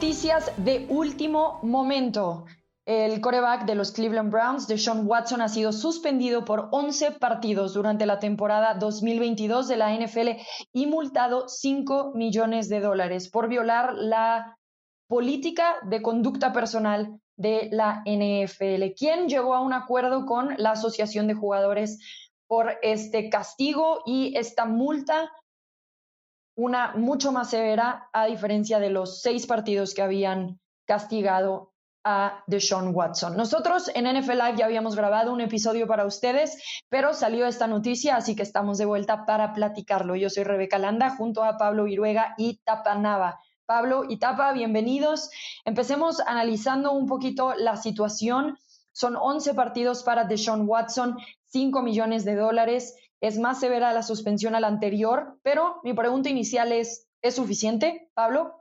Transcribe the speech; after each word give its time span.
Noticias 0.00 0.50
de 0.56 0.86
último 0.88 1.60
momento. 1.62 2.46
El 2.86 3.20
coreback 3.20 3.66
de 3.66 3.74
los 3.74 3.92
Cleveland 3.92 4.32
Browns, 4.32 4.66
Deshaun 4.66 5.06
Watson, 5.06 5.42
ha 5.42 5.48
sido 5.50 5.74
suspendido 5.74 6.46
por 6.46 6.70
11 6.72 7.10
partidos 7.20 7.74
durante 7.74 8.06
la 8.06 8.18
temporada 8.18 8.72
2022 8.72 9.68
de 9.68 9.76
la 9.76 9.94
NFL 9.94 10.40
y 10.72 10.86
multado 10.86 11.50
5 11.50 12.12
millones 12.14 12.70
de 12.70 12.80
dólares 12.80 13.28
por 13.28 13.50
violar 13.50 13.92
la 13.92 14.56
política 15.06 15.76
de 15.82 16.00
conducta 16.00 16.54
personal 16.54 17.20
de 17.36 17.68
la 17.70 18.02
NFL, 18.06 18.94
quien 18.96 19.28
llegó 19.28 19.54
a 19.54 19.60
un 19.60 19.74
acuerdo 19.74 20.24
con 20.24 20.54
la 20.56 20.70
Asociación 20.70 21.26
de 21.26 21.34
Jugadores 21.34 21.98
por 22.46 22.72
este 22.80 23.28
castigo 23.28 24.00
y 24.06 24.34
esta 24.38 24.64
multa 24.64 25.30
una 26.60 26.92
mucho 26.94 27.32
más 27.32 27.48
severa, 27.48 28.10
a 28.12 28.26
diferencia 28.26 28.78
de 28.78 28.90
los 28.90 29.22
seis 29.22 29.46
partidos 29.46 29.94
que 29.94 30.02
habían 30.02 30.60
castigado 30.86 31.72
a 32.04 32.44
Deshaun 32.46 32.94
Watson. 32.94 33.34
Nosotros 33.34 33.90
en 33.94 34.04
NFL 34.04 34.32
Live 34.32 34.56
ya 34.58 34.66
habíamos 34.66 34.94
grabado 34.94 35.32
un 35.32 35.40
episodio 35.40 35.86
para 35.86 36.04
ustedes, 36.04 36.62
pero 36.90 37.14
salió 37.14 37.46
esta 37.46 37.66
noticia, 37.66 38.16
así 38.16 38.36
que 38.36 38.42
estamos 38.42 38.76
de 38.76 38.84
vuelta 38.84 39.24
para 39.24 39.54
platicarlo. 39.54 40.16
Yo 40.16 40.28
soy 40.28 40.44
Rebeca 40.44 40.78
Landa 40.78 41.16
junto 41.16 41.44
a 41.44 41.56
Pablo 41.56 41.84
Viruega 41.84 42.34
y 42.36 42.58
Tapa 42.62 42.94
Nava. 42.94 43.40
Pablo 43.64 44.04
y 44.06 44.18
Tapa, 44.18 44.52
bienvenidos. 44.52 45.30
Empecemos 45.64 46.20
analizando 46.20 46.92
un 46.92 47.06
poquito 47.06 47.54
la 47.54 47.76
situación. 47.76 48.58
Son 48.92 49.16
11 49.16 49.54
partidos 49.54 50.02
para 50.02 50.24
Deshaun 50.24 50.68
Watson, 50.68 51.16
5 51.46 51.80
millones 51.80 52.26
de 52.26 52.36
dólares 52.36 52.96
es 53.20 53.38
más 53.38 53.60
severa 53.60 53.92
la 53.92 54.02
suspensión 54.02 54.54
a 54.54 54.60
la 54.60 54.68
anterior, 54.68 55.38
pero 55.42 55.80
mi 55.84 55.92
pregunta 55.94 56.28
inicial 56.28 56.72
es, 56.72 57.08
¿es 57.22 57.34
suficiente, 57.34 58.08
Pablo? 58.14 58.54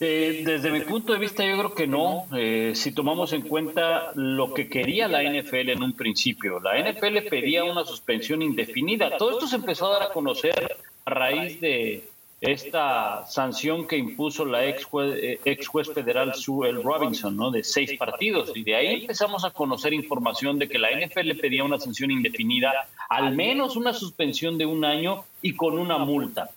Eh, 0.00 0.42
desde 0.44 0.72
mi 0.72 0.80
punto 0.80 1.12
de 1.12 1.20
vista, 1.20 1.46
yo 1.46 1.56
creo 1.56 1.74
que 1.74 1.86
no. 1.86 2.26
Eh, 2.36 2.72
si 2.74 2.92
tomamos 2.92 3.32
en 3.32 3.42
cuenta 3.42 4.10
lo 4.14 4.52
que 4.52 4.68
quería 4.68 5.06
la 5.06 5.22
NFL 5.22 5.70
en 5.70 5.82
un 5.82 5.92
principio, 5.92 6.58
la 6.58 6.78
NFL 6.78 7.28
pedía 7.30 7.62
una 7.62 7.84
suspensión 7.84 8.42
indefinida. 8.42 9.16
Todo 9.16 9.32
esto 9.32 9.46
se 9.46 9.56
empezó 9.56 9.86
a 9.86 9.98
dar 9.98 10.02
a 10.10 10.12
conocer 10.12 10.76
a 11.04 11.10
raíz 11.10 11.60
de 11.60 12.08
esta 12.50 13.26
sanción 13.26 13.86
que 13.86 13.96
impuso 13.96 14.44
la 14.44 14.66
ex 14.66 14.84
juez, 14.84 15.18
eh, 15.22 15.40
ex 15.44 15.66
juez 15.66 15.92
federal 15.92 16.34
Sue 16.34 16.70
L. 16.70 16.82
Robinson, 16.82 17.36
¿no? 17.36 17.50
De 17.50 17.64
seis 17.64 17.98
partidos. 17.98 18.52
Y 18.54 18.62
de 18.62 18.76
ahí 18.76 19.00
empezamos 19.02 19.44
a 19.44 19.50
conocer 19.50 19.92
información 19.92 20.58
de 20.58 20.68
que 20.68 20.78
la 20.78 20.90
NFL 20.90 21.38
pedía 21.40 21.64
una 21.64 21.78
sanción 21.78 22.10
indefinida, 22.10 22.72
al 23.08 23.34
menos 23.34 23.76
una 23.76 23.92
suspensión 23.92 24.58
de 24.58 24.66
un 24.66 24.84
año 24.84 25.24
y 25.42 25.54
con 25.54 25.78
una 25.78 25.98
multa. 25.98 26.50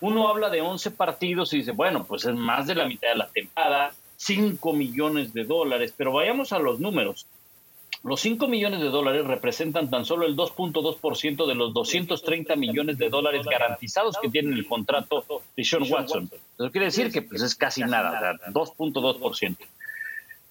Uno 0.00 0.28
habla 0.28 0.48
de 0.48 0.60
11 0.60 0.92
partidos 0.92 1.52
y 1.52 1.58
dice, 1.58 1.72
bueno, 1.72 2.04
pues 2.04 2.24
es 2.24 2.34
más 2.34 2.66
de 2.66 2.76
la 2.76 2.86
mitad 2.86 3.08
de 3.08 3.16
la 3.16 3.28
temporada, 3.28 3.92
5 4.16 4.72
millones 4.72 5.32
de 5.32 5.44
dólares, 5.44 5.92
pero 5.96 6.12
vayamos 6.12 6.52
a 6.52 6.58
los 6.58 6.78
números. 6.78 7.26
Los 8.04 8.20
5 8.20 8.46
millones 8.46 8.80
de 8.80 8.90
dólares 8.90 9.26
representan 9.26 9.90
tan 9.90 10.04
solo 10.04 10.26
el 10.26 10.36
2.2% 10.36 11.46
de 11.46 11.54
los 11.54 11.74
230 11.74 12.54
millones 12.54 12.96
de 12.96 13.08
dólares 13.08 13.44
garantizados 13.44 14.16
que 14.18 14.28
tiene 14.28 14.54
el 14.54 14.66
contrato 14.66 15.24
de 15.56 15.64
Sean 15.64 15.82
Watson. 15.90 16.30
Eso 16.58 16.70
quiere 16.70 16.86
decir 16.86 17.10
que 17.10 17.22
pues, 17.22 17.42
es 17.42 17.56
casi 17.56 17.82
nada, 17.82 18.34
2.2%. 18.52 19.56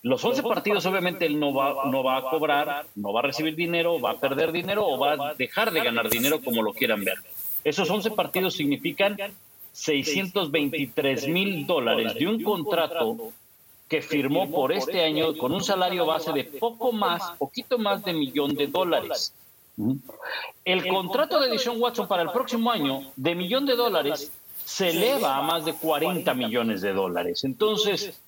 Los 0.04 0.24
11 0.24 0.44
partidos 0.44 0.86
obviamente 0.86 1.26
él 1.26 1.40
no 1.40 1.54
va, 1.54 1.90
no 1.90 2.04
va 2.04 2.18
a 2.18 2.22
cobrar, 2.22 2.86
no 2.96 3.14
va 3.14 3.22
a 3.22 3.24
recibir 3.24 3.56
dinero, 3.56 4.00
va 4.00 4.12
a 4.12 4.20
perder 4.20 4.52
dinero 4.52 4.86
o 4.86 5.00
va 5.00 5.14
a 5.14 5.34
dejar 5.34 5.72
de 5.72 5.82
ganar 5.82 6.10
dinero 6.10 6.42
como 6.42 6.62
lo 6.62 6.74
quieran 6.74 7.04
ver. 7.04 7.18
Esos 7.64 7.90
11 7.90 8.12
partidos 8.12 8.54
significan 8.56 9.18
623 9.72 11.28
mil 11.28 11.66
dólares 11.66 12.14
de 12.16 12.28
un 12.28 12.44
contrato 12.44 13.32
que 13.88 14.02
firmó 14.02 14.50
por 14.52 14.72
este 14.72 15.04
año 15.04 15.36
con 15.38 15.54
un 15.54 15.64
salario 15.64 16.06
base 16.06 16.32
de 16.34 16.44
poco 16.44 16.92
más, 16.92 17.32
poquito 17.38 17.78
más 17.78 18.04
de 18.04 18.14
millón 18.14 18.56
de 18.56 18.68
dólares. 18.68 19.34
El 20.66 20.88
contrato 20.88 21.40
de 21.40 21.50
Deshaun 21.50 21.80
Watson 21.80 22.08
para 22.08 22.24
el 22.24 22.32
próximo 22.32 22.72
año 22.72 23.02
de 23.16 23.36
millón 23.36 23.66
de 23.66 23.76
dólares 23.76 24.32
se 24.66 24.90
eleva 24.90 25.38
a 25.38 25.42
más 25.42 25.64
de 25.66 25.74
40 25.74 26.34
millones 26.34 26.82
de 26.82 26.94
dólares. 26.94 27.44
Entonces, 27.44 28.20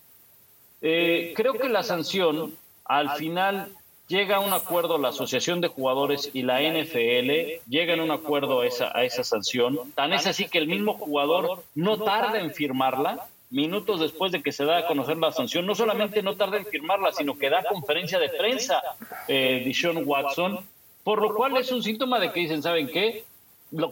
eh, 0.82 1.34
creo 1.36 1.54
que 1.54 1.68
la 1.68 1.84
sanción 1.84 2.56
al 2.86 3.12
final 3.18 3.68
llega 4.08 4.38
a 4.38 4.40
un 4.40 4.54
acuerdo 4.54 4.98
la 4.98 5.10
Asociación 5.10 5.60
de 5.60 5.68
Jugadores 5.68 6.30
y 6.34 6.44
la 6.44 6.62
NFL, 6.62 7.62
llegan 7.68 8.00
a 8.00 8.04
un 8.04 8.12
acuerdo 8.12 8.62
a 8.62 8.68
esa, 8.68 8.92
a 8.96 9.04
esa 9.04 9.24
sanción. 9.24 9.92
Tan 9.96 10.14
es 10.14 10.28
así 10.28 10.48
que 10.48 10.60
el 10.60 10.68
mismo 10.68 10.94
jugador 10.94 11.64
no 11.76 11.98
tarda 11.98 12.40
en 12.40 12.54
firmarla 12.54 13.28
minutos 13.50 14.00
después 14.00 14.32
de 14.32 14.44
que 14.44 14.52
se 14.52 14.66
da 14.66 14.80
a 14.80 14.88
conocer 14.88 15.18
la 15.18 15.32
sanción, 15.32 15.66
no 15.66 15.76
solamente 15.76 16.22
no 16.22 16.36
tarda 16.36 16.58
en 16.58 16.66
firmarla, 16.66 17.12
sino 17.12 17.38
que 17.38 17.50
da 17.50 17.64
conferencia 17.64 18.20
de 18.20 18.30
prensa 18.30 18.82
eh, 19.28 19.72
Sean 19.74 20.04
Watson, 20.06 20.60
por 21.04 21.22
lo 21.22 21.34
cual 21.34 21.58
es 21.58 21.72
un 21.72 21.82
síntoma 21.82 22.20
de 22.20 22.32
que 22.32 22.42
dicen, 22.42 22.62
¿saben 22.62 22.88
qué? 22.88 23.26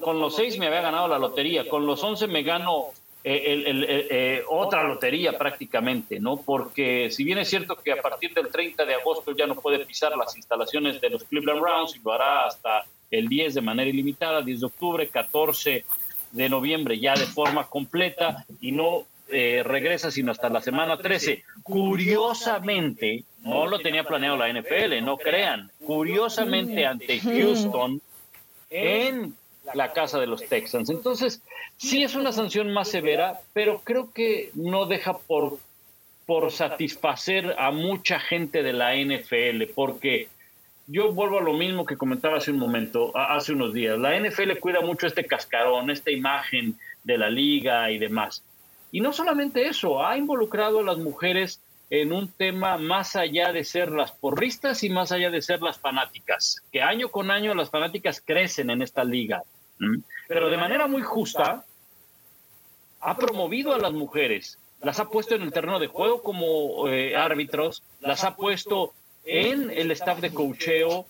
con 0.02 0.20
los 0.20 0.36
seis 0.36 0.58
me 0.58 0.68
había 0.68 0.82
ganado 0.82 1.08
la 1.08 1.20
lotería, 1.20 1.70
con 1.70 1.86
los 1.86 2.04
once 2.04 2.26
me 2.26 2.42
gano 2.42 2.88
eh, 3.24 3.64
eh, 4.10 4.44
otra 4.50 4.84
lotería 4.84 5.38
prácticamente, 5.38 6.20
¿no? 6.20 6.38
Porque 6.38 7.10
si 7.12 7.24
bien 7.24 7.38
es 7.38 7.50
cierto 7.50 7.76
que 7.76 7.92
a 7.92 8.02
partir 8.02 8.34
del 8.34 8.48
30 8.48 8.86
de 8.86 8.96
agosto 8.96 9.36
ya 9.36 9.46
no 9.46 9.56
puede 9.56 9.86
pisar 9.86 10.16
las 10.18 10.36
instalaciones 10.36 11.00
de 11.02 11.10
los 11.10 11.24
Cleveland 11.26 11.60
Browns 11.60 11.96
y 11.96 12.00
lo 12.00 12.14
hará 12.14 12.46
hasta 12.46 12.86
el 13.12 13.28
10 13.28 13.56
de 13.56 13.62
manera 13.62 13.90
ilimitada, 13.90 14.42
10 14.42 14.62
de 14.62 14.66
octubre, 14.66 15.08
14 15.08 15.86
de 16.32 16.50
noviembre 16.50 17.00
ya 17.00 17.16
de 17.16 17.26
forma 17.26 17.68
completa 17.68 18.46
y 18.62 18.72
no 18.72 19.06
eh, 19.30 19.62
regresa 19.64 20.12
sino 20.12 20.32
hasta 20.32 20.50
la 20.50 20.62
semana 20.62 20.98
13. 20.98 21.44
Curiosamente, 21.64 23.24
no 23.42 23.68
lo 23.68 23.80
tenía 23.80 24.04
planeado 24.04 24.38
la 24.38 24.52
NFL, 24.52 25.04
no 25.04 25.18
crean. 25.18 25.72
Curiosamente 25.86 26.86
ante 26.86 27.20
Houston 27.20 28.02
en 28.70 29.34
la 29.74 29.94
casa 29.94 30.20
de 30.20 30.28
los 30.28 30.46
Texans. 30.48 30.90
Entonces, 30.90 31.42
sí 31.78 32.04
es 32.04 32.16
una 32.16 32.32
sanción 32.32 32.72
más 32.72 32.90
severa, 32.90 33.40
pero 33.54 33.82
creo 33.84 34.12
que 34.14 34.52
no 34.54 34.86
deja 34.86 35.18
por, 35.18 35.58
por 36.26 36.52
satisfacer 36.52 37.56
a 37.58 37.72
mucha 37.72 38.20
gente 38.20 38.64
de 38.64 38.74
la 38.74 38.96
NFL, 38.96 39.72
porque 39.76 40.30
yo 40.88 41.12
vuelvo 41.12 41.40
a 41.40 41.44
lo 41.44 41.54
mismo 41.54 41.86
que 41.86 41.98
comentaba 41.98 42.38
hace 42.38 42.52
un 42.52 42.60
momento, 42.60 43.12
hace 43.16 43.54
unos 43.54 43.74
días. 43.74 44.00
La 44.00 44.18
NFL 44.18 44.58
cuida 44.60 44.82
mucho 44.82 45.06
este 45.06 45.26
cascarón, 45.26 45.90
esta 45.90 46.12
imagen 46.12 46.76
de 47.04 47.18
la 47.18 47.30
liga 47.30 47.92
y 47.92 47.98
demás. 47.98 48.44
Y 48.92 49.02
no 49.02 49.14
solamente 49.14 49.68
eso, 49.68 50.06
ha 50.06 50.18
involucrado 50.18 50.80
a 50.80 50.84
las 50.84 50.98
mujeres 50.98 51.62
en 51.90 52.12
un 52.12 52.28
tema 52.28 52.78
más 52.78 53.16
allá 53.16 53.54
de 53.54 53.64
ser 53.64 53.92
las 53.92 54.12
porristas 54.12 54.84
y 54.84 54.90
más 54.90 55.12
allá 55.12 55.30
de 55.30 55.42
ser 55.42 55.62
las 55.62 55.80
fanáticas, 55.80 56.62
que 56.72 56.82
año 56.82 57.10
con 57.10 57.32
año 57.32 57.54
las 57.56 57.70
fanáticas 57.70 58.22
crecen 58.22 58.70
en 58.70 58.82
esta 58.82 59.04
liga, 59.04 59.44
pero 60.28 60.50
de 60.50 60.58
manera 60.58 60.88
muy 60.88 61.02
justa 61.02 61.64
ha 63.00 63.16
promovido 63.16 63.74
a 63.74 63.80
las 63.80 63.94
mujeres, 63.94 64.60
las 64.82 65.00
ha 65.00 65.10
puesto 65.10 65.36
en 65.36 65.44
el 65.44 65.54
terreno 65.54 65.80
de 65.80 65.88
juego 65.88 66.22
como 66.22 66.90
eh, 66.90 67.16
árbitros, 67.16 67.84
las 68.02 68.24
ha 68.26 68.36
puesto 68.36 68.94
en 69.26 69.72
el 69.72 69.92
staff 69.92 70.20
de 70.20 70.34
cocheo, 70.34 71.06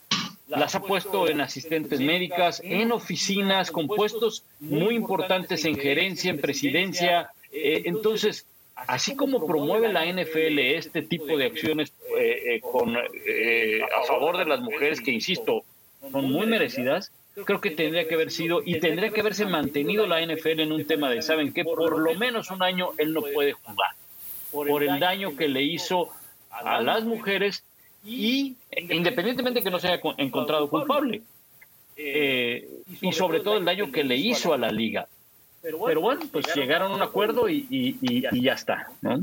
las 0.48 0.76
ha 0.76 0.82
puesto 0.82 1.28
en 1.28 1.42
asistentes 1.42 2.00
médicas, 2.00 2.62
en 2.64 2.92
oficinas, 2.92 3.72
con 3.72 3.88
puestos 3.88 4.44
muy 4.60 4.96
importantes 4.96 5.66
en 5.66 5.76
gerencia, 5.76 6.32
en 6.32 6.40
presidencia, 6.40 7.32
eh, 7.64 7.82
entonces, 7.86 8.46
así 8.76 9.16
como 9.16 9.46
promueve 9.46 9.92
la 9.92 10.06
NFL 10.06 10.60
este 10.60 11.02
tipo 11.02 11.38
de 11.38 11.46
acciones 11.46 11.94
eh, 12.18 12.56
eh, 12.56 12.62
con, 12.62 12.96
a 12.96 14.04
favor 14.08 14.38
de 14.38 14.46
las 14.46 14.62
mujeres, 14.62 15.02
que 15.02 15.12
insisto, 15.12 15.64
son 16.12 16.32
muy 16.32 16.46
merecidas, 16.46 17.12
creo 17.46 17.62
que 17.62 17.72
tendría 17.72 18.08
que 18.08 18.16
haber 18.16 18.32
sido 18.32 18.62
y 18.66 18.80
tendría 18.80 19.10
que 19.10 19.22
haberse 19.22 19.46
mantenido 19.46 20.08
la 20.08 20.26
NFL 20.26 20.60
en 20.60 20.72
un 20.72 20.86
tema 20.86 21.10
de, 21.10 21.22
¿saben 21.22 21.54
qué? 21.54 21.64
Por 21.64 22.00
lo 22.00 22.16
menos 22.16 22.50
un 22.52 22.64
año 22.64 22.92
él 22.98 23.14
no 23.14 23.22
puede 23.22 23.54
jugar, 23.54 23.92
por 24.52 24.84
el 24.84 25.00
daño 25.00 25.36
que 25.36 25.48
le 25.48 25.64
hizo 25.64 26.10
a 26.50 26.82
las 26.82 27.04
mujeres 27.04 27.64
y 28.04 28.56
independientemente 28.72 29.62
que 29.62 29.70
no 29.70 29.80
se 29.80 29.88
haya 29.90 30.02
encontrado 30.18 30.70
culpable. 30.70 31.22
y 31.96 33.12
sobre 33.12 33.40
todo 33.40 33.58
el 33.58 33.66
daño 33.66 33.92
que 33.92 34.04
le 34.04 34.16
hizo 34.16 34.54
a 34.54 34.58
la 34.58 34.72
liga. 34.72 35.08
Pero 35.68 36.00
bueno, 36.00 36.22
pues 36.32 36.46
llegaron 36.56 36.94
a 36.94 36.96
un 36.96 37.02
acuerdo 37.02 37.50
y, 37.50 38.22
ya 38.42 38.54
está. 38.54 38.88
¿no? 39.02 39.22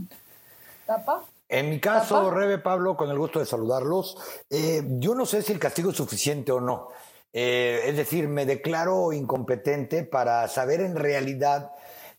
En 1.48 1.70
mi 1.70 1.80
caso, 1.80 2.30
Rebe 2.30 2.58
Pablo, 2.58 2.98
con 2.98 3.08
el 3.10 3.16
gusto 3.16 3.38
de 3.38 3.46
saludarlos, 3.46 4.18
eh, 4.50 4.82
yo 4.98 5.14
no 5.14 5.24
sé 5.24 5.40
si 5.40 5.52
el 5.52 5.58
castigo 5.58 5.90
es 5.90 5.96
suficiente 5.96 6.52
o 6.52 6.60
no. 6.60 6.88
Eh, 7.32 7.84
es 7.86 7.96
decir, 7.96 8.28
me 8.28 8.44
declaro 8.44 9.14
incompetente 9.14 10.04
para 10.04 10.46
saber 10.48 10.82
en 10.82 10.96
realidad 10.96 11.72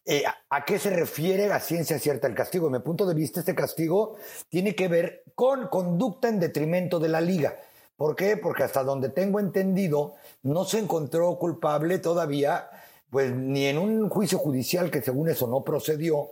eh, 0.03 0.23
a, 0.49 0.65
qué 0.65 0.79
se 0.79 0.89
refiere 0.89 1.51
a 1.51 1.59
ciencia 1.59 1.99
cierta 1.99 2.27
el 2.27 2.33
castigo. 2.33 2.67
De 2.67 2.79
mi 2.79 2.83
punto 2.83 3.05
de 3.05 3.13
vista, 3.13 3.41
este 3.41 3.53
castigo 3.53 4.17
tiene 4.49 4.73
que 4.73 4.87
ver 4.87 5.23
con 5.35 5.67
conducta 5.67 6.29
en 6.29 6.39
detrimento 6.39 6.99
de 6.99 7.09
la 7.09 7.21
liga. 7.21 7.59
¿Por 7.95 8.15
qué? 8.15 8.37
Porque 8.37 8.63
hasta 8.63 8.83
donde 8.83 9.09
tengo 9.09 9.39
entendido, 9.39 10.15
no 10.41 10.65
se 10.65 10.79
encontró 10.79 11.37
culpable 11.37 11.99
todavía 11.99 12.71
pues 13.09 13.31
ni 13.31 13.65
en 13.65 13.77
un 13.77 14.09
juicio 14.09 14.37
judicial 14.37 14.91
que 14.91 15.01
según 15.01 15.29
eso 15.29 15.47
no 15.47 15.63
procedió, 15.63 16.29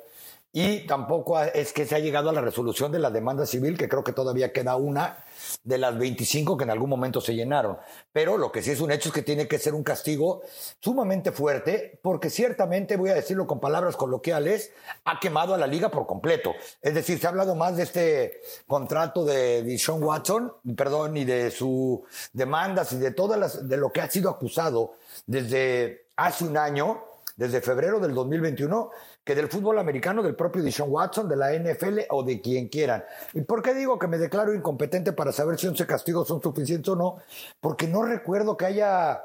y 0.55 0.85
tampoco 0.85 1.41
es 1.41 1.73
que 1.73 1.87
se 1.87 1.95
ha 1.95 1.99
llegado 1.99 2.29
a 2.29 2.33
la 2.33 2.39
resolución 2.39 2.91
de 2.91 2.99
la 2.99 3.09
demanda 3.09 3.47
civil, 3.47 3.75
que 3.75 3.89
creo 3.89 4.03
que 4.03 4.13
todavía 4.13 4.53
queda 4.53 4.75
una 4.75 5.17
de 5.63 5.79
las 5.79 5.97
25 5.97 6.57
que 6.57 6.63
en 6.63 6.69
algún 6.69 6.91
momento 6.91 7.21
se 7.21 7.33
llenaron. 7.33 7.79
Pero 8.11 8.37
lo 8.37 8.51
que 8.51 8.61
sí 8.61 8.69
es 8.69 8.79
un 8.79 8.91
hecho 8.91 9.09
es 9.09 9.15
que 9.15 9.23
tiene 9.23 9.47
que 9.47 9.57
ser 9.57 9.73
un 9.73 9.81
castigo 9.81 10.43
sumamente 10.79 11.31
fuerte, 11.31 11.99
porque 12.03 12.29
ciertamente, 12.29 12.97
voy 12.97 13.09
a 13.09 13.15
decirlo 13.15 13.47
con 13.47 13.59
palabras 13.59 13.95
coloquiales, 13.95 14.71
ha 15.05 15.19
quemado 15.19 15.55
a 15.55 15.57
la 15.57 15.65
liga 15.65 15.89
por 15.89 16.05
completo. 16.05 16.53
Es 16.83 16.93
decir, 16.93 17.17
se 17.17 17.25
ha 17.25 17.31
hablado 17.31 17.55
más 17.55 17.75
de 17.75 17.83
este 17.83 18.41
contrato 18.67 19.25
de, 19.25 19.75
Sean 19.79 20.03
Watson, 20.03 20.53
perdón, 20.75 21.17
y 21.17 21.25
de 21.25 21.49
su 21.49 22.03
demandas 22.31 22.93
y 22.93 22.97
de 22.97 23.09
todas 23.09 23.39
las, 23.39 23.67
de 23.67 23.77
lo 23.77 23.91
que 23.91 24.01
ha 24.01 24.11
sido 24.11 24.29
acusado 24.29 24.97
desde 25.25 26.07
hace 26.15 26.45
un 26.45 26.57
año, 26.57 27.03
desde 27.35 27.61
febrero 27.61 27.99
del 27.99 28.13
2021 28.13 28.91
que 29.23 29.35
del 29.35 29.47
fútbol 29.47 29.79
americano, 29.79 30.21
del 30.21 30.35
propio 30.35 30.61
Dishon 30.61 30.91
Watson, 30.91 31.29
de 31.29 31.37
la 31.37 31.53
NFL 31.53 31.99
o 32.09 32.23
de 32.23 32.41
quien 32.41 32.67
quieran. 32.67 33.05
¿Y 33.33 33.41
por 33.41 33.61
qué 33.61 33.73
digo 33.73 33.97
que 33.97 34.07
me 34.07 34.17
declaro 34.17 34.53
incompetente 34.53 35.13
para 35.13 35.31
saber 35.31 35.57
si 35.57 35.67
11 35.67 35.85
castigos 35.87 36.27
son 36.27 36.41
suficientes 36.41 36.89
o 36.89 36.95
no? 36.95 37.17
Porque 37.61 37.87
no 37.87 38.03
recuerdo 38.03 38.57
que 38.57 38.65
haya 38.65 39.23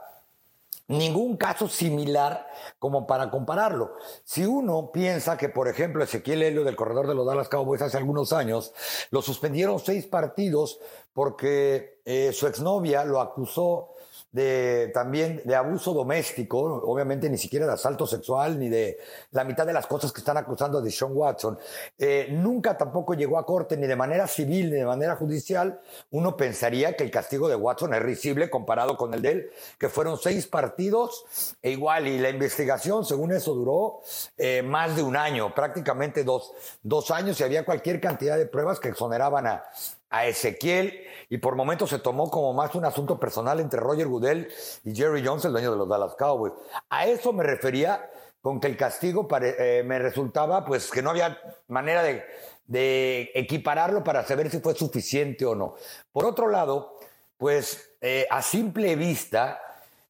ningún 0.87 1.37
caso 1.37 1.69
similar 1.69 2.47
como 2.79 3.07
para 3.07 3.31
compararlo. 3.31 3.97
Si 4.25 4.47
uno 4.47 4.91
piensa 4.93 5.37
que, 5.37 5.49
por 5.49 5.69
ejemplo, 5.69 6.03
Ezequiel 6.03 6.43
Helio 6.43 6.65
del 6.65 6.77
corredor 6.77 7.09
de 7.09 7.15
los 7.15 7.27
Dallas 7.27 7.49
Cowboys 7.49 7.83
hace 7.83 7.99
algunos 7.99 8.33
años 8.33 8.73
lo 9.11 9.21
suspendieron 9.21 9.81
seis 9.81 10.07
partidos 10.07 10.79
porque 11.13 12.01
eh, 12.05 12.33
su 12.33 12.47
exnovia 12.47 13.05
lo 13.05 13.21
acusó 13.21 13.91
de 14.31 14.91
también 14.93 15.41
de 15.45 15.55
abuso 15.55 15.95
doméstico, 15.95 16.59
obviamente 16.59 17.31
ni 17.31 17.39
siquiera 17.39 17.67
de 17.67 17.73
asalto 17.73 18.07
sexual, 18.07 18.59
ni 18.59 18.69
de 18.69 18.99
la 19.31 19.45
mitad 19.45 19.67
de 19.67 19.73
las 19.73 19.87
cosas 19.87 20.13
que 20.13 20.21
están 20.21 20.37
acusando 20.37 20.81
de 20.81 20.91
Sean 20.91 21.13
Watson. 21.15 21.59
Eh, 21.99 22.29
nunca 22.31 22.77
tampoco 22.77 23.15
llegó 23.15 23.39
a 23.39 23.47
corte 23.47 23.77
ni 23.77 23.87
de 23.87 23.97
manera 23.97 24.27
civil 24.27 24.71
ni 24.71 24.77
de 24.77 24.85
manera 24.85 25.17
judicial. 25.17 25.81
Uno 26.11 26.37
pensaría 26.37 26.95
que 26.95 27.05
el 27.05 27.11
castigo 27.11 27.49
de 27.49 27.57
Watson 27.57 27.95
es 27.95 28.03
risible 28.03 28.51
comparado 28.51 28.97
con 28.97 29.15
el 29.15 29.23
de 29.23 29.31
él, 29.31 29.51
que 29.79 29.89
fueron 29.89 30.19
seis 30.19 30.47
partidos 30.47 31.25
e 31.63 31.71
igual, 31.71 32.07
y 32.07 32.19
la 32.19 32.31
investigación, 32.31 33.05
según 33.05 33.33
eso, 33.33 33.55
duró 33.55 34.01
eh, 34.37 34.63
más 34.63 34.97
de 34.97 35.03
un 35.03 35.17
año, 35.17 35.55
prácticamente 35.55 36.25
dos, 36.25 36.53
dos 36.83 37.11
años, 37.11 37.41
y 37.41 37.45
había 37.45 37.65
cualquier 37.65 38.01
cantidad 38.01 38.37
de 38.37 38.47
pruebas 38.47 38.79
que 38.79 38.89
exoneraban 38.89 39.47
a, 39.47 39.65
a 40.11 40.27
Ezequiel 40.27 41.05
y 41.29 41.39
por 41.39 41.57
momentos 41.57 41.91
se 41.91 41.99
tomó 41.99 42.31
como 42.31 42.55
más 42.55 42.75
un 42.75 42.85
asunto 42.85 43.19
personal 43.19 43.61
entre 43.61 43.81
Roger 43.81 44.07
Goodell 44.07 44.49
y 44.85 44.95
Jerry 44.95 45.25
Jones, 45.25 45.45
el 45.45 45.53
dueño 45.53 45.73
de 45.73 45.77
los 45.77 45.89
Dallas 45.89 46.15
Cowboys. 46.15 46.55
A 46.89 47.07
eso 47.07 47.33
me 47.33 47.45
refería 47.45 48.11
con 48.41 48.61
que 48.61 48.69
el 48.69 48.77
castigo 48.77 49.29
eh, 49.41 49.83
me 49.85 49.99
resultaba 49.99 50.65
pues 50.65 50.91
que 50.91 51.03
no 51.03 51.11
había 51.11 51.39
manera 51.69 52.03
de, 52.03 53.31
equipararlo 53.35 54.05
para 54.05 54.25
saber 54.25 54.51
si 54.51 54.61
fue 54.61 54.75
suficiente 54.75 55.45
o 55.45 55.55
no. 55.55 55.75
Por 56.13 56.27
otro 56.27 56.49
lado, 56.49 56.99
pues 57.37 57.93
eh, 58.01 58.27
a 58.31 58.43
simple 58.43 58.95
vista, 58.97 59.61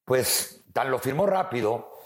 pues 0.04 0.62
tan 0.72 0.90
lo 0.90 0.98
firmó 0.98 1.26
rápido, 1.26 1.97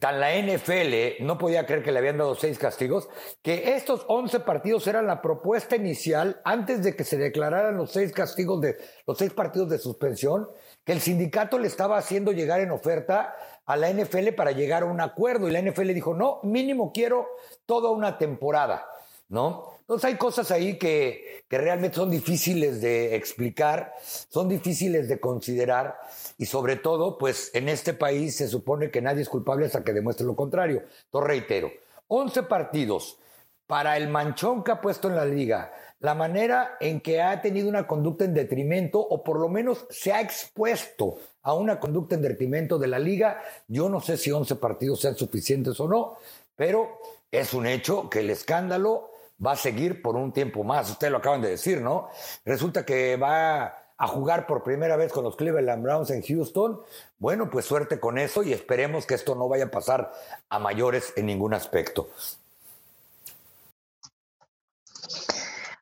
tan 0.00 0.20
la 0.20 0.34
NFL 0.34 1.24
no 1.24 1.38
podía 1.38 1.66
creer 1.66 1.82
que 1.82 1.92
le 1.92 1.98
habían 1.98 2.18
dado 2.18 2.34
seis 2.34 2.58
castigos, 2.58 3.08
que 3.42 3.74
estos 3.74 4.04
11 4.08 4.40
partidos 4.40 4.86
eran 4.86 5.06
la 5.06 5.20
propuesta 5.20 5.76
inicial 5.76 6.40
antes 6.44 6.82
de 6.82 6.96
que 6.96 7.04
se 7.04 7.18
declararan 7.18 7.76
los 7.76 7.92
seis 7.92 8.12
castigos 8.12 8.60
de 8.60 8.76
los 9.06 9.18
seis 9.18 9.32
partidos 9.32 9.68
de 9.68 9.78
suspensión, 9.78 10.48
que 10.84 10.92
el 10.92 11.00
sindicato 11.00 11.58
le 11.58 11.68
estaba 11.68 11.98
haciendo 11.98 12.32
llegar 12.32 12.60
en 12.60 12.70
oferta 12.70 13.34
a 13.66 13.76
la 13.76 13.90
NFL 13.90 14.32
para 14.36 14.52
llegar 14.52 14.82
a 14.82 14.86
un 14.86 15.00
acuerdo. 15.00 15.48
Y 15.48 15.52
la 15.52 15.60
NFL 15.60 15.94
dijo, 15.94 16.14
"No, 16.14 16.40
mínimo 16.42 16.92
quiero 16.92 17.28
toda 17.66 17.90
una 17.90 18.18
temporada", 18.18 18.86
¿no? 19.32 19.72
Entonces 19.80 20.10
hay 20.10 20.16
cosas 20.16 20.50
ahí 20.50 20.78
que, 20.78 21.44
que 21.48 21.58
realmente 21.58 21.96
son 21.96 22.10
difíciles 22.10 22.80
de 22.80 23.16
explicar, 23.16 23.94
son 24.28 24.48
difíciles 24.48 25.08
de 25.08 25.18
considerar 25.18 25.98
y 26.36 26.46
sobre 26.46 26.76
todo, 26.76 27.18
pues 27.18 27.50
en 27.54 27.68
este 27.68 27.94
país 27.94 28.36
se 28.36 28.46
supone 28.46 28.90
que 28.90 29.00
nadie 29.00 29.22
es 29.22 29.28
culpable 29.28 29.66
hasta 29.66 29.82
que 29.82 29.94
demuestre 29.94 30.26
lo 30.26 30.36
contrario. 30.36 30.82
Entonces 31.06 31.28
reitero, 31.28 31.72
11 32.08 32.42
partidos 32.44 33.18
para 33.66 33.96
el 33.96 34.08
manchón 34.08 34.62
que 34.62 34.72
ha 34.72 34.80
puesto 34.82 35.08
en 35.08 35.16
la 35.16 35.24
liga, 35.24 35.72
la 36.00 36.14
manera 36.14 36.76
en 36.78 37.00
que 37.00 37.22
ha 37.22 37.40
tenido 37.40 37.70
una 37.70 37.86
conducta 37.86 38.24
en 38.24 38.34
detrimento 38.34 39.00
o 39.00 39.24
por 39.24 39.40
lo 39.40 39.48
menos 39.48 39.86
se 39.88 40.12
ha 40.12 40.20
expuesto 40.20 41.16
a 41.42 41.54
una 41.54 41.80
conducta 41.80 42.16
en 42.16 42.22
detrimento 42.22 42.78
de 42.78 42.88
la 42.88 42.98
liga, 42.98 43.40
yo 43.66 43.88
no 43.88 44.00
sé 44.00 44.18
si 44.18 44.30
11 44.30 44.56
partidos 44.56 45.00
sean 45.00 45.16
suficientes 45.16 45.80
o 45.80 45.88
no, 45.88 46.18
pero 46.54 46.98
es 47.30 47.54
un 47.54 47.66
hecho 47.66 48.10
que 48.10 48.20
el 48.20 48.28
escándalo 48.28 49.11
va 49.44 49.52
a 49.52 49.56
seguir 49.56 50.02
por 50.02 50.16
un 50.16 50.32
tiempo 50.32 50.64
más. 50.64 50.90
Ustedes 50.90 51.10
lo 51.10 51.18
acaban 51.18 51.42
de 51.42 51.50
decir, 51.50 51.80
¿no? 51.80 52.08
Resulta 52.44 52.84
que 52.84 53.16
va 53.16 53.82
a 53.96 54.06
jugar 54.08 54.46
por 54.46 54.62
primera 54.62 54.96
vez 54.96 55.12
con 55.12 55.24
los 55.24 55.36
Cleveland 55.36 55.82
Browns 55.82 56.10
en 56.10 56.22
Houston. 56.22 56.80
Bueno, 57.18 57.50
pues 57.50 57.66
suerte 57.66 58.00
con 58.00 58.18
eso 58.18 58.42
y 58.42 58.52
esperemos 58.52 59.06
que 59.06 59.14
esto 59.14 59.34
no 59.34 59.48
vaya 59.48 59.66
a 59.66 59.70
pasar 59.70 60.12
a 60.48 60.58
mayores 60.58 61.12
en 61.16 61.26
ningún 61.26 61.54
aspecto. 61.54 62.08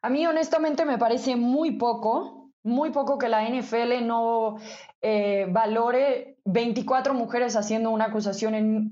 A 0.02 0.08
mí 0.08 0.26
honestamente 0.26 0.84
me 0.84 0.98
parece 0.98 1.36
muy 1.36 1.72
poco, 1.72 2.50
muy 2.62 2.90
poco 2.90 3.18
que 3.18 3.28
la 3.28 3.48
NFL 3.48 4.06
no 4.06 4.56
eh, 5.02 5.46
valore 5.50 6.38
24 6.44 7.14
mujeres 7.14 7.56
haciendo 7.56 7.90
una 7.90 8.06
acusación 8.06 8.90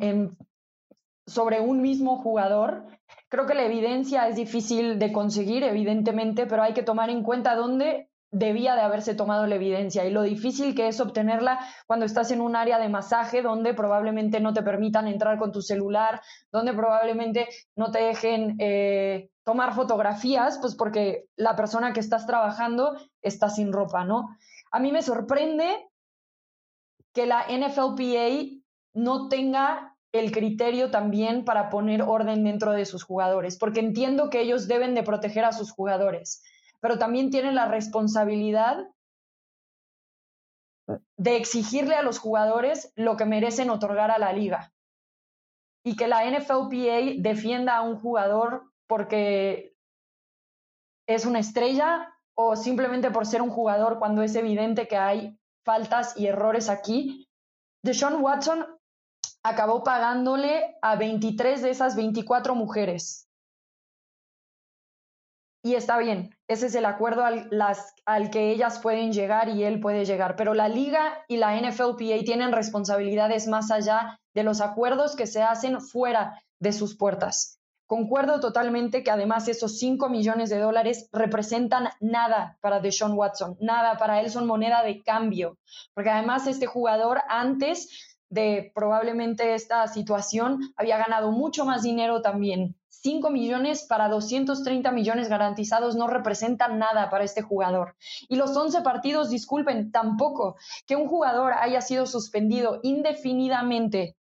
sobre 1.26 1.60
un 1.60 1.80
mismo 1.80 2.16
jugador. 2.22 2.84
Creo 3.28 3.46
que 3.46 3.54
la 3.54 3.64
evidencia 3.64 4.28
es 4.28 4.36
difícil 4.36 4.98
de 4.98 5.12
conseguir, 5.12 5.62
evidentemente, 5.62 6.46
pero 6.46 6.62
hay 6.62 6.72
que 6.72 6.82
tomar 6.82 7.10
en 7.10 7.22
cuenta 7.22 7.54
dónde 7.54 8.08
debía 8.30 8.74
de 8.74 8.82
haberse 8.82 9.14
tomado 9.14 9.46
la 9.46 9.54
evidencia 9.54 10.04
y 10.04 10.10
lo 10.10 10.22
difícil 10.22 10.74
que 10.74 10.88
es 10.88 11.00
obtenerla 11.00 11.60
cuando 11.86 12.04
estás 12.04 12.30
en 12.30 12.42
un 12.42 12.56
área 12.56 12.78
de 12.78 12.88
masaje 12.88 13.40
donde 13.40 13.72
probablemente 13.72 14.38
no 14.40 14.52
te 14.52 14.62
permitan 14.62 15.08
entrar 15.08 15.38
con 15.38 15.50
tu 15.50 15.62
celular, 15.62 16.20
donde 16.52 16.74
probablemente 16.74 17.48
no 17.74 17.90
te 17.90 18.02
dejen 18.02 18.56
eh, 18.58 19.30
tomar 19.44 19.72
fotografías, 19.74 20.58
pues 20.60 20.74
porque 20.74 21.24
la 21.36 21.56
persona 21.56 21.92
que 21.92 22.00
estás 22.00 22.26
trabajando 22.26 22.96
está 23.22 23.48
sin 23.48 23.72
ropa, 23.72 24.04
¿no? 24.04 24.36
A 24.70 24.78
mí 24.78 24.92
me 24.92 25.00
sorprende 25.00 25.88
que 27.14 27.26
la 27.26 27.46
NFLPA 27.48 28.60
no 28.92 29.28
tenga 29.28 29.96
el 30.12 30.32
criterio 30.32 30.90
también 30.90 31.44
para 31.44 31.68
poner 31.70 32.02
orden 32.02 32.44
dentro 32.44 32.72
de 32.72 32.86
sus 32.86 33.02
jugadores, 33.02 33.58
porque 33.58 33.80
entiendo 33.80 34.30
que 34.30 34.40
ellos 34.40 34.68
deben 34.68 34.94
de 34.94 35.02
proteger 35.02 35.44
a 35.44 35.52
sus 35.52 35.70
jugadores 35.70 36.42
pero 36.80 36.98
también 36.98 37.30
tienen 37.30 37.54
la 37.54 37.66
responsabilidad 37.66 38.88
de 41.16 41.36
exigirle 41.36 41.94
a 41.94 42.02
los 42.02 42.18
jugadores 42.18 42.92
lo 42.94 43.16
que 43.16 43.24
merecen 43.24 43.70
otorgar 43.70 44.10
a 44.10 44.18
la 44.18 44.32
liga. 44.32 44.72
Y 45.84 45.96
que 45.96 46.08
la 46.08 46.24
NFLPA 46.30 47.18
defienda 47.18 47.76
a 47.76 47.82
un 47.82 47.98
jugador 47.98 48.72
porque 48.86 49.74
es 51.06 51.26
una 51.26 51.40
estrella 51.40 52.14
o 52.34 52.56
simplemente 52.56 53.10
por 53.10 53.26
ser 53.26 53.42
un 53.42 53.50
jugador 53.50 53.98
cuando 53.98 54.22
es 54.22 54.34
evidente 54.34 54.86
que 54.86 54.96
hay 54.96 55.38
faltas 55.64 56.16
y 56.16 56.26
errores 56.26 56.68
aquí. 56.68 57.28
Deshaun 57.82 58.22
Watson 58.22 58.66
acabó 59.42 59.82
pagándole 59.82 60.76
a 60.82 60.96
23 60.96 61.62
de 61.62 61.70
esas 61.70 61.96
24 61.96 62.54
mujeres 62.54 63.28
y 65.62 65.74
está 65.74 65.98
bien, 65.98 66.30
ese 66.46 66.66
es 66.66 66.74
el 66.76 66.86
acuerdo 66.86 67.24
al, 67.24 68.30
que 68.30 68.50
ellas 68.50 68.78
pueden 68.78 69.12
llegar 69.12 69.48
y 69.48 69.64
él 69.64 69.80
puede 69.80 70.04
llegar, 70.04 70.36
pero 70.36 70.54
la 70.54 70.68
liga 70.68 71.24
y 71.26 71.36
la 71.36 71.60
NFLPA 71.60 72.24
tienen 72.24 72.52
responsabilidades 72.52 73.48
más 73.48 73.70
allá 73.70 74.18
de 74.34 74.44
los 74.44 74.60
acuerdos 74.60 75.16
que 75.16 75.26
se 75.26 75.42
hacen 75.42 75.80
fuera 75.80 76.40
de 76.60 76.72
sus 76.72 76.96
puertas. 76.96 77.58
Concuerdo 77.86 78.38
totalmente 78.38 79.02
que 79.02 79.10
además 79.10 79.48
esos 79.48 79.78
5 79.78 80.08
millones 80.08 80.48
de 80.48 80.58
dólares 80.58 81.08
representan 81.12 81.88
nada 82.00 82.56
para 82.60 82.80
Deshaun 82.80 83.12
Watson, 83.12 83.56
nada, 83.60 83.98
para 83.98 84.20
él 84.20 84.30
son 84.30 84.46
moneda 84.46 84.82
de 84.82 85.02
cambio, 85.02 85.58
porque 85.92 86.10
además 86.10 86.46
este 86.46 86.66
jugador 86.66 87.20
antes 87.28 88.17
de 88.30 88.72
probablemente 88.74 89.54
esta 89.54 89.86
situación 89.88 90.60
había 90.76 90.98
ganado 90.98 91.30
mucho 91.30 91.64
más 91.64 91.82
dinero 91.82 92.20
también 92.22 92.78
5 93.02 93.30
millones 93.30 93.84
para 93.84 94.08
230 94.08 94.90
millones 94.90 95.28
garantizados 95.28 95.94
no 95.94 96.08
representan 96.08 96.78
nada 96.78 97.10
para 97.10 97.24
este 97.24 97.42
jugador. 97.42 97.96
Y 98.28 98.36
los 98.36 98.56
11 98.56 98.82
partidos, 98.82 99.30
disculpen, 99.30 99.92
tampoco 99.92 100.56
que 100.86 100.96
un 100.96 101.06
jugador 101.06 101.52
haya 101.52 101.80
sido 101.80 102.06
suspendido 102.06 102.80
indefinidamente 102.82 104.16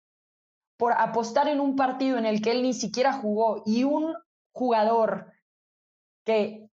por 0.76 0.92
apostar 0.92 1.48
en 1.48 1.60
un 1.60 1.74
partido 1.74 2.18
en 2.18 2.26
el 2.26 2.42
que 2.42 2.50
él 2.52 2.62
ni 2.62 2.74
siquiera 2.74 3.14
jugó 3.14 3.62
y 3.64 3.84
un 3.84 4.14
jugador 4.52 5.32
que 6.24 6.68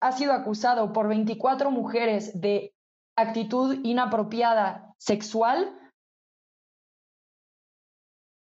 ha 0.00 0.12
sido 0.12 0.32
acusado 0.32 0.92
por 0.92 1.08
24 1.08 1.70
mujeres 1.70 2.40
de 2.40 2.74
actitud 3.16 3.78
inapropiada 3.84 4.94
sexual, 4.98 5.72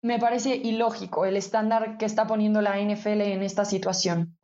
me 0.03 0.19
parece 0.19 0.55
ilógico 0.57 1.25
el 1.25 1.37
estándar 1.37 1.99
que 1.99 2.07
está 2.07 2.27
poniendo 2.27 2.61
la 2.61 2.79
NFL 2.79 3.21
en 3.23 3.43
esta 3.43 3.65
situación. 3.65 4.39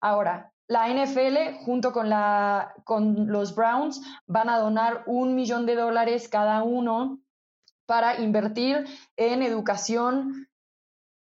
Ahora, 0.00 0.52
la 0.68 0.88
NFL 0.88 1.64
junto 1.64 1.92
con, 1.92 3.32
los 3.32 3.54
Browns 3.54 4.02
van 4.26 4.50
a 4.50 4.58
donar 4.58 5.02
un 5.06 5.34
millón 5.34 5.64
de 5.64 5.74
dólares 5.74 6.28
cada 6.28 6.62
uno 6.62 7.20
para 7.86 8.20
invertir 8.20 8.86
en 9.16 9.42
educación 9.42 10.48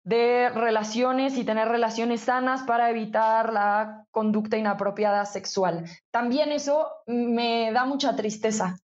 de 0.04 0.49
relaciones 0.50 1.37
y 1.37 1.45
tener 1.45 1.68
relaciones 1.68 2.23
sanas 2.23 2.62
para 2.62 2.88
evitar 2.90 3.52
la 3.52 4.06
conducta 4.11 4.56
inapropiada 4.56 5.26
sexual. 5.26 5.85
También 6.11 6.50
eso 6.52 6.88
me 7.06 7.73
da 7.73 7.85
mucha 7.85 8.16
tristeza. 8.16 8.78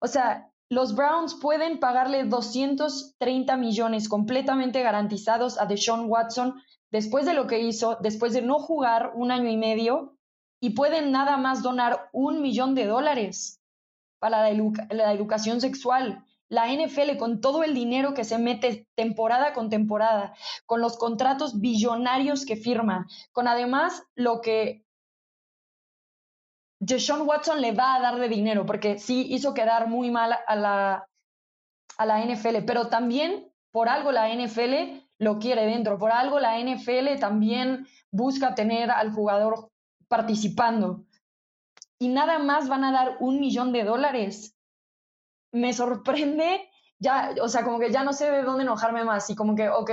O 0.00 0.06
sea, 0.06 0.51
los 0.72 0.94
Browns 0.94 1.34
pueden 1.34 1.80
pagarle 1.80 2.24
230 2.24 3.58
millones 3.58 4.08
completamente 4.08 4.82
garantizados 4.82 5.60
a 5.60 5.66
Deshaun 5.66 6.06
Watson 6.08 6.62
después 6.90 7.26
de 7.26 7.34
lo 7.34 7.46
que 7.46 7.60
hizo, 7.60 7.98
después 8.00 8.32
de 8.32 8.40
no 8.40 8.58
jugar 8.58 9.12
un 9.14 9.30
año 9.30 9.50
y 9.50 9.58
medio, 9.58 10.16
y 10.60 10.70
pueden 10.70 11.12
nada 11.12 11.36
más 11.36 11.62
donar 11.62 12.08
un 12.14 12.40
millón 12.40 12.74
de 12.74 12.86
dólares 12.86 13.60
para 14.18 14.50
la, 14.50 14.72
la 14.88 15.12
educación 15.12 15.60
sexual. 15.60 16.24
La 16.48 16.72
NFL 16.72 17.18
con 17.18 17.42
todo 17.42 17.64
el 17.64 17.74
dinero 17.74 18.14
que 18.14 18.24
se 18.24 18.38
mete 18.38 18.88
temporada 18.94 19.52
con 19.52 19.68
temporada, 19.68 20.32
con 20.64 20.80
los 20.80 20.96
contratos 20.96 21.60
billonarios 21.60 22.46
que 22.46 22.56
firma, 22.56 23.06
con 23.32 23.46
además 23.46 24.04
lo 24.14 24.40
que 24.40 24.86
Deshaun 26.84 27.28
Watson 27.28 27.60
le 27.60 27.70
va 27.70 27.94
a 27.94 28.00
dar 28.00 28.18
de 28.18 28.28
dinero, 28.28 28.66
porque 28.66 28.98
sí 28.98 29.24
hizo 29.30 29.54
quedar 29.54 29.86
muy 29.86 30.10
mal 30.10 30.36
a 30.46 30.56
la, 30.56 31.08
a 31.96 32.06
la 32.06 32.24
NFL, 32.24 32.64
pero 32.66 32.88
también 32.88 33.52
por 33.70 33.88
algo 33.88 34.10
la 34.10 34.28
NFL 34.34 35.00
lo 35.18 35.38
quiere 35.38 35.64
dentro, 35.64 35.96
por 35.96 36.10
algo 36.10 36.40
la 36.40 36.58
NFL 36.58 37.20
también 37.20 37.86
busca 38.10 38.56
tener 38.56 38.90
al 38.90 39.12
jugador 39.12 39.70
participando. 40.08 41.04
Y 42.00 42.08
nada 42.08 42.40
más 42.40 42.68
van 42.68 42.82
a 42.82 42.90
dar 42.90 43.16
un 43.20 43.38
millón 43.38 43.72
de 43.72 43.84
dólares 43.84 44.56
me 45.52 45.72
sorprende, 45.72 46.68
ya, 46.98 47.32
o 47.40 47.48
sea, 47.48 47.62
como 47.62 47.78
que 47.78 47.92
ya 47.92 48.02
no 48.02 48.12
sé 48.12 48.28
de 48.28 48.42
dónde 48.42 48.64
enojarme 48.64 49.04
más 49.04 49.30
y 49.30 49.36
como 49.36 49.54
que, 49.54 49.68
ok, 49.68 49.90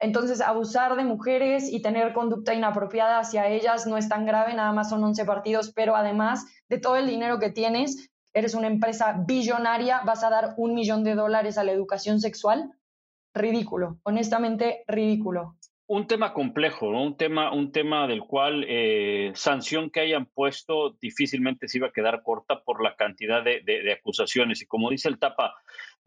entonces 0.00 0.40
abusar 0.40 0.96
de 0.96 1.04
mujeres 1.04 1.72
y 1.72 1.82
tener 1.82 2.12
conducta 2.12 2.54
inapropiada 2.54 3.18
hacia 3.18 3.48
ellas 3.48 3.86
no 3.86 3.96
es 3.96 4.08
tan 4.08 4.26
grave, 4.26 4.54
nada 4.54 4.72
más 4.72 4.90
son 4.90 5.02
11 5.02 5.24
partidos, 5.24 5.72
pero 5.74 5.96
además 5.96 6.46
de 6.68 6.78
todo 6.78 6.96
el 6.96 7.06
dinero 7.06 7.38
que 7.38 7.50
tienes, 7.50 8.10
eres 8.32 8.54
una 8.54 8.68
empresa 8.68 9.24
billonaria, 9.26 10.02
vas 10.04 10.22
a 10.22 10.30
dar 10.30 10.54
un 10.56 10.74
millón 10.74 11.02
de 11.02 11.14
dólares 11.14 11.58
a 11.58 11.64
la 11.64 11.72
educación 11.72 12.20
sexual. 12.20 12.72
Ridículo, 13.34 13.98
honestamente 14.04 14.84
ridículo 14.86 15.56
un 15.88 16.06
tema 16.06 16.34
complejo, 16.34 16.88
un, 16.88 17.16
tema, 17.16 17.50
un 17.50 17.72
tema 17.72 18.06
del 18.06 18.20
cual 18.20 18.64
eh, 18.68 19.32
sanción 19.34 19.88
que 19.88 20.00
hayan 20.00 20.26
puesto 20.26 20.90
difícilmente 21.00 21.66
se 21.66 21.78
iba 21.78 21.88
a 21.88 21.92
quedar 21.92 22.22
corta 22.22 22.62
por 22.62 22.82
la 22.82 22.94
cantidad 22.94 23.42
de, 23.42 23.96
acusaciones. 23.98 24.60
Y 24.60 24.66
como 24.66 24.90
dice 24.90 25.08
el 25.08 25.18
Tapa, 25.18 25.54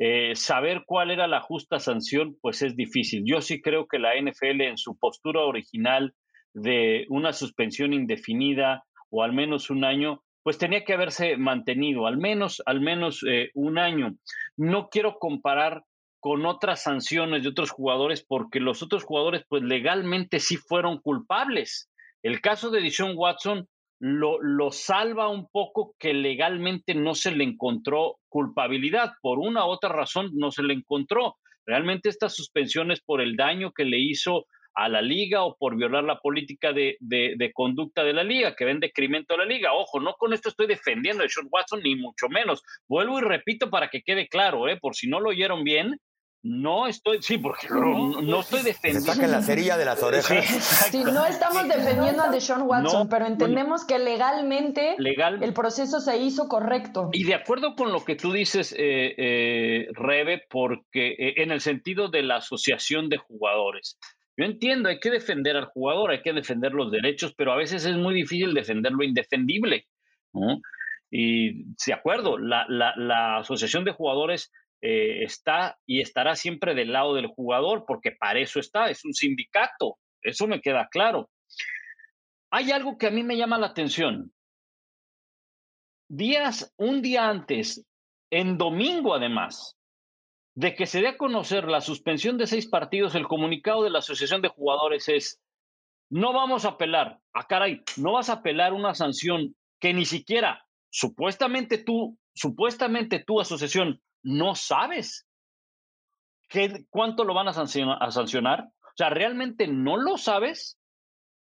eh, 0.04 0.36
saber 0.36 0.82
cuál 0.88 1.12
era 1.12 1.28
la 1.28 1.42
justa 1.42 1.80
sanción, 1.80 2.36
pues 2.42 2.64
es 2.64 2.76
difícil. 2.76 3.22
Yo 3.24 3.40
sí 3.40 3.62
creo 3.62 3.86
que 3.86 4.00
la 4.00 4.20
NFL 4.20 4.62
en 4.62 4.78
su 4.80 4.98
postura 4.98 5.42
original 5.42 6.16
de 6.56 7.06
una 7.10 7.34
suspensión 7.34 7.94
indefinida 7.94 8.84
o 9.12 9.22
al 9.22 9.32
menos 9.32 9.70
un 9.70 9.86
año, 9.86 10.24
pues 10.42 10.58
tenía 10.58 10.86
que 10.86 10.94
haberse 10.94 11.38
mantenido, 11.38 12.08
al 12.08 12.18
menos, 12.18 12.64
al 12.66 12.82
menos 12.82 13.24
eh, 13.30 13.52
un 13.54 13.78
año. 13.78 14.16
No 14.58 14.90
quiero 14.90 15.20
comparar 15.20 15.84
con 16.20 16.48
otras 16.48 16.82
sanciones 16.82 17.44
de 17.44 17.50
otros 17.50 17.70
jugadores 17.70 18.26
porque 18.28 18.60
los 18.60 18.82
otros 18.82 19.04
jugadores 19.04 19.44
pues 19.48 19.62
legalmente 19.62 20.40
sí 20.40 20.58
fueron 20.58 21.00
culpables. 21.00 21.92
El 22.24 22.42
caso 22.42 22.72
de 22.72 22.82
Dishon 22.82 23.14
Watson 23.16 23.68
lo, 24.00 24.42
lo, 24.42 24.72
salva 24.72 25.30
un 25.30 25.48
poco 25.48 25.94
que 26.00 26.16
legalmente 26.16 26.96
no 26.96 27.14
se 27.14 27.30
le 27.30 27.44
encontró 27.44 28.18
culpabilidad. 28.32 29.12
Por 29.22 29.38
una 29.38 29.66
u 29.66 29.70
otra 29.70 29.90
razón 29.90 30.32
no 30.34 30.52
se 30.52 30.64
le 30.64 30.74
encontró. 30.74 31.36
Realmente 31.66 32.10
estas 32.10 32.34
suspensiones 32.34 33.02
por 33.02 33.22
el 33.22 33.36
daño 33.36 33.72
que 33.72 33.86
le 33.86 34.00
hizo 34.00 34.48
a 34.74 34.88
la 34.88 35.02
liga 35.02 35.44
o 35.44 35.58
por 35.58 35.76
violar 35.76 36.06
la 36.06 36.20
política 36.20 36.72
de, 36.72 36.98
de, 37.02 37.52
conducta 37.54 38.04
de 38.04 38.14
la 38.14 38.24
liga, 38.24 38.56
que 38.56 38.66
ven 38.66 38.80
decremento 38.80 39.34
a 39.34 39.38
la 39.38 39.46
liga. 39.46 39.74
Ojo, 39.74 40.00
no 40.00 40.14
con 40.14 40.34
esto 40.34 40.50
estoy 40.50 40.68
defendiendo 40.68 41.24
a 41.24 41.30
Sean 41.30 41.48
Watson, 41.52 41.82
ni 41.84 41.96
mucho 41.96 42.30
menos. 42.30 42.64
Vuelvo 42.88 43.20
y 43.20 43.22
repito 43.22 43.70
para 43.70 43.90
que 43.90 44.02
quede 44.02 44.28
claro, 44.28 44.70
¿eh? 44.70 44.78
por 44.82 44.96
si 44.96 45.10
no 45.10 45.20
lo 45.20 45.30
oyeron 45.30 45.64
bien, 45.64 46.00
no 46.44 46.88
estoy, 46.88 47.22
sí, 47.22 47.38
porque 47.38 47.68
no, 47.70 48.40
estoy 48.40 48.64
defendiendo. 48.64 49.14
Se 49.14 49.28
la 49.28 49.44
cerilla 49.44 49.78
de 49.78 49.86
las 49.86 50.02
orejas. 50.02 50.46
Sí, 50.92 51.04
no 51.04 51.26
estamos 51.26 51.68
defendiendo 51.68 52.24
a 52.24 52.30
Deshaun 52.30 52.64
Watson, 52.64 53.08
pero 53.10 53.28
entendemos 53.28 53.86
que 53.86 54.00
legalmente 54.00 54.96
el 54.98 55.54
proceso 55.54 56.00
se 56.00 56.18
hizo 56.18 56.48
correcto. 56.48 57.10
Y 57.14 57.26
de 57.26 57.36
acuerdo 57.36 57.76
con 57.76 57.92
lo 57.92 58.04
que 58.04 58.16
tú 58.16 58.34
dices, 58.34 58.74
eh, 58.74 59.14
eh, 59.18 59.88
Rebe, 59.94 60.44
porque 60.50 61.12
eh, 61.12 61.34
en 61.38 61.52
el 61.52 61.62
sentido 61.62 62.10
de 62.10 62.24
la 62.24 62.38
asociación 62.38 63.10
de 63.10 63.18
jugadores. 63.18 64.00
Yo 64.36 64.46
entiendo, 64.46 64.90
hay 64.90 65.00
que 65.00 65.12
defender 65.12 65.56
al 65.56 65.66
jugador, 65.66 66.12
hay 66.12 66.22
que 66.22 66.34
defender 66.34 66.72
los 66.74 66.92
derechos, 66.92 67.34
pero 67.38 67.52
a 67.52 67.58
veces 67.58 67.86
es 67.86 67.96
muy 67.96 68.16
difícil 68.16 68.54
defender 68.54 68.94
lo 68.94 69.04
indefendible. 69.04 69.88
Y 71.12 71.66
de 71.86 71.94
acuerdo, 71.94 72.38
la, 72.38 72.66
la, 72.68 72.94
la 72.96 73.38
asociación 73.40 73.84
de 73.84 73.92
jugadores 73.92 74.52
eh, 74.82 75.24
está 75.24 75.78
y 75.86 76.02
estará 76.02 76.36
siempre 76.36 76.74
del 76.74 76.92
lado 76.92 77.14
del 77.14 77.28
jugador, 77.28 77.86
porque 77.86 78.12
para 78.12 78.40
eso 78.40 78.60
está, 78.60 78.90
es 78.90 79.06
un 79.06 79.14
sindicato, 79.14 79.98
eso 80.22 80.48
me 80.48 80.62
queda 80.62 80.88
claro. 80.90 81.30
Hay 82.52 82.72
algo 82.72 82.98
que 82.98 83.08
a 83.08 83.12
mí 83.12 83.24
me 83.24 83.38
llama 83.38 83.58
la 83.58 83.68
atención. 83.68 84.34
Días, 86.10 86.74
un 86.78 87.02
día 87.02 87.30
antes, 87.30 87.86
en 88.30 88.58
domingo 88.58 89.14
además, 89.14 89.78
de 90.56 90.76
que 90.76 90.86
se 90.86 91.00
dé 91.00 91.10
a 91.10 91.18
conocer 91.18 91.66
la 91.66 91.80
suspensión 91.80 92.38
de 92.38 92.48
seis 92.48 92.68
partidos, 92.68 93.16
el 93.16 93.28
comunicado 93.28 93.84
de 93.84 93.90
la 93.90 94.00
Asociación 94.00 94.42
de 94.42 94.50
Jugadores 94.50 95.08
es, 95.08 95.42
no 96.10 96.34
vamos 96.34 96.66
a 96.66 96.70
apelar, 96.70 97.08
a 97.08 97.40
ah, 97.40 97.48
caray, 97.48 97.82
no 97.98 98.14
vas 98.14 98.30
a 98.30 98.34
apelar 98.34 98.74
una 98.74 98.94
sanción 98.94 99.56
que 99.80 99.94
ni 99.94 100.06
siquiera 100.06 100.66
supuestamente 100.90 101.78
tú, 101.78 102.18
supuestamente 102.34 103.24
tu 103.24 103.40
asociación 103.40 104.02
no 104.24 104.56
sabes 104.56 105.28
qué, 106.50 106.86
cuánto 106.90 107.24
lo 107.24 107.34
van 107.34 107.48
a 107.48 107.54
sancionar, 107.54 108.64
O 108.64 108.94
sea, 108.96 109.10
¿realmente 109.10 109.68
no 109.68 109.98
lo 109.98 110.18
sabes? 110.18 110.78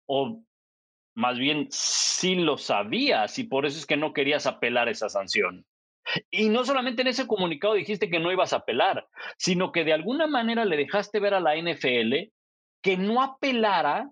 O 0.06 0.42
más 1.14 1.38
bien 1.38 1.68
sí 1.70 2.34
lo 2.34 2.58
sabías 2.58 3.38
y 3.38 3.44
por 3.44 3.66
eso 3.66 3.78
es 3.78 3.86
que 3.86 3.96
no 3.96 4.12
querías 4.12 4.46
apelar 4.46 4.88
esa 4.88 5.08
sanción. 5.08 5.64
Y 6.30 6.48
no 6.48 6.64
solamente 6.64 7.02
en 7.02 7.08
ese 7.08 7.26
comunicado 7.26 7.74
dijiste 7.74 8.10
que 8.10 8.20
no 8.20 8.30
ibas 8.30 8.52
a 8.52 8.58
apelar, 8.58 9.08
sino 9.38 9.72
que 9.72 9.84
de 9.84 9.92
alguna 9.92 10.26
manera 10.26 10.64
le 10.64 10.76
dejaste 10.76 11.18
ver 11.18 11.34
a 11.34 11.40
la 11.40 11.56
NFL 11.56 12.30
que 12.82 12.96
no 12.96 13.22
apelara, 13.22 14.10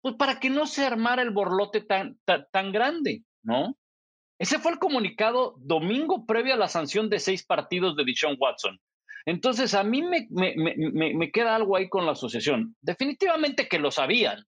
pues 0.00 0.16
para 0.16 0.40
que 0.40 0.50
no 0.50 0.66
se 0.66 0.84
armara 0.84 1.22
el 1.22 1.30
borlote 1.30 1.82
tan, 1.82 2.18
tan 2.24 2.72
grande, 2.72 3.22
¿no? 3.42 3.76
Ese 4.38 4.58
fue 4.58 4.72
el 4.72 4.78
comunicado 4.78 5.54
domingo 5.58 6.26
previo 6.26 6.54
a 6.54 6.58
la 6.58 6.68
sanción 6.68 7.08
de 7.08 7.18
seis 7.18 7.44
partidos 7.44 7.96
de 7.96 8.04
Dishon 8.04 8.36
Watson. 8.38 8.78
Entonces, 9.24 9.74
a 9.74 9.82
mí 9.82 10.02
me, 10.02 10.28
me, 10.30 11.30
queda 11.32 11.56
algo 11.56 11.76
ahí 11.76 11.88
con 11.88 12.06
la 12.06 12.12
asociación. 12.12 12.76
Definitivamente 12.80 13.68
que 13.68 13.80
lo 13.80 13.90
sabían, 13.90 14.44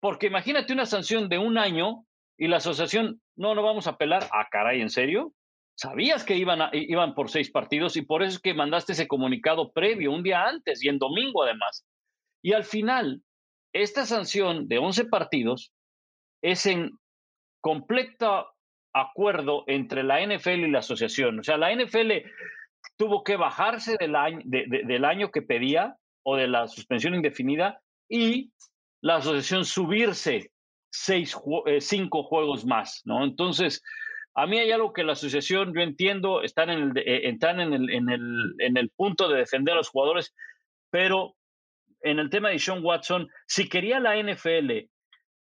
porque 0.00 0.26
imagínate 0.26 0.72
una 0.72 0.86
sanción 0.86 1.28
de 1.28 1.38
un 1.38 1.58
año 1.58 2.04
y 2.38 2.46
la 2.46 2.58
asociación, 2.58 3.20
no, 3.36 3.54
no 3.54 3.62
vamos 3.62 3.86
a 3.86 3.90
apelar. 3.90 4.28
Ah, 4.32 4.46
caray, 4.50 4.80
¿en 4.80 4.90
serio? 4.90 5.32
Sabías 5.76 6.22
que 6.22 6.36
iban, 6.36 6.60
iban 6.72 7.14
por 7.14 7.28
seis 7.28 7.50
partidos 7.50 7.96
y 7.96 8.02
por 8.02 8.22
eso 8.22 8.36
es 8.36 8.40
que 8.40 8.54
mandaste 8.54 8.92
ese 8.92 9.08
comunicado 9.08 9.72
previo, 9.72 10.12
un 10.12 10.22
día 10.22 10.44
antes 10.44 10.84
y 10.84 10.88
en 10.88 10.98
domingo 10.98 11.42
además. 11.42 11.84
Y 12.40 12.52
al 12.52 12.62
final, 12.62 13.22
esta 13.72 14.06
sanción 14.06 14.68
de 14.68 14.78
11 14.78 15.06
partidos 15.06 15.72
es 16.40 16.66
en 16.66 16.92
completa 17.60 18.46
acuerdo 18.94 19.64
entre 19.66 20.02
la 20.02 20.24
NFL 20.24 20.64
y 20.64 20.70
la 20.70 20.78
asociación. 20.78 21.40
O 21.40 21.42
sea, 21.42 21.58
la 21.58 21.74
NFL 21.74 22.12
tuvo 22.96 23.24
que 23.24 23.36
bajarse 23.36 23.96
del 23.98 24.16
año, 24.16 24.40
del 24.44 25.04
año 25.04 25.30
que 25.30 25.42
pedía 25.42 25.96
o 26.22 26.36
de 26.36 26.46
la 26.46 26.68
suspensión 26.68 27.14
indefinida 27.14 27.80
y 28.08 28.52
la 29.02 29.16
asociación 29.16 29.64
subirse 29.64 30.50
seis, 30.90 31.36
eh, 31.66 31.80
cinco 31.80 32.22
juegos 32.22 32.64
más, 32.64 33.02
¿no? 33.04 33.24
Entonces, 33.24 33.82
a 34.34 34.46
mí 34.46 34.58
hay 34.58 34.70
algo 34.70 34.92
que 34.92 35.04
la 35.04 35.12
asociación, 35.12 35.74
yo 35.74 35.80
entiendo, 35.80 36.42
están 36.42 36.70
en 36.70 36.82
el, 36.82 36.98
eh, 36.98 37.28
en 37.28 37.60
el, 37.60 37.90
en 37.90 38.08
el, 38.08 38.54
en 38.58 38.76
el 38.76 38.90
punto 38.90 39.28
de 39.28 39.38
defender 39.38 39.74
a 39.74 39.78
los 39.78 39.90
jugadores, 39.90 40.34
pero 40.90 41.34
en 42.02 42.18
el 42.18 42.30
tema 42.30 42.50
de 42.50 42.58
Sean 42.58 42.84
Watson, 42.84 43.28
si 43.46 43.68
quería 43.68 43.98
la 43.98 44.16
NFL 44.16 44.88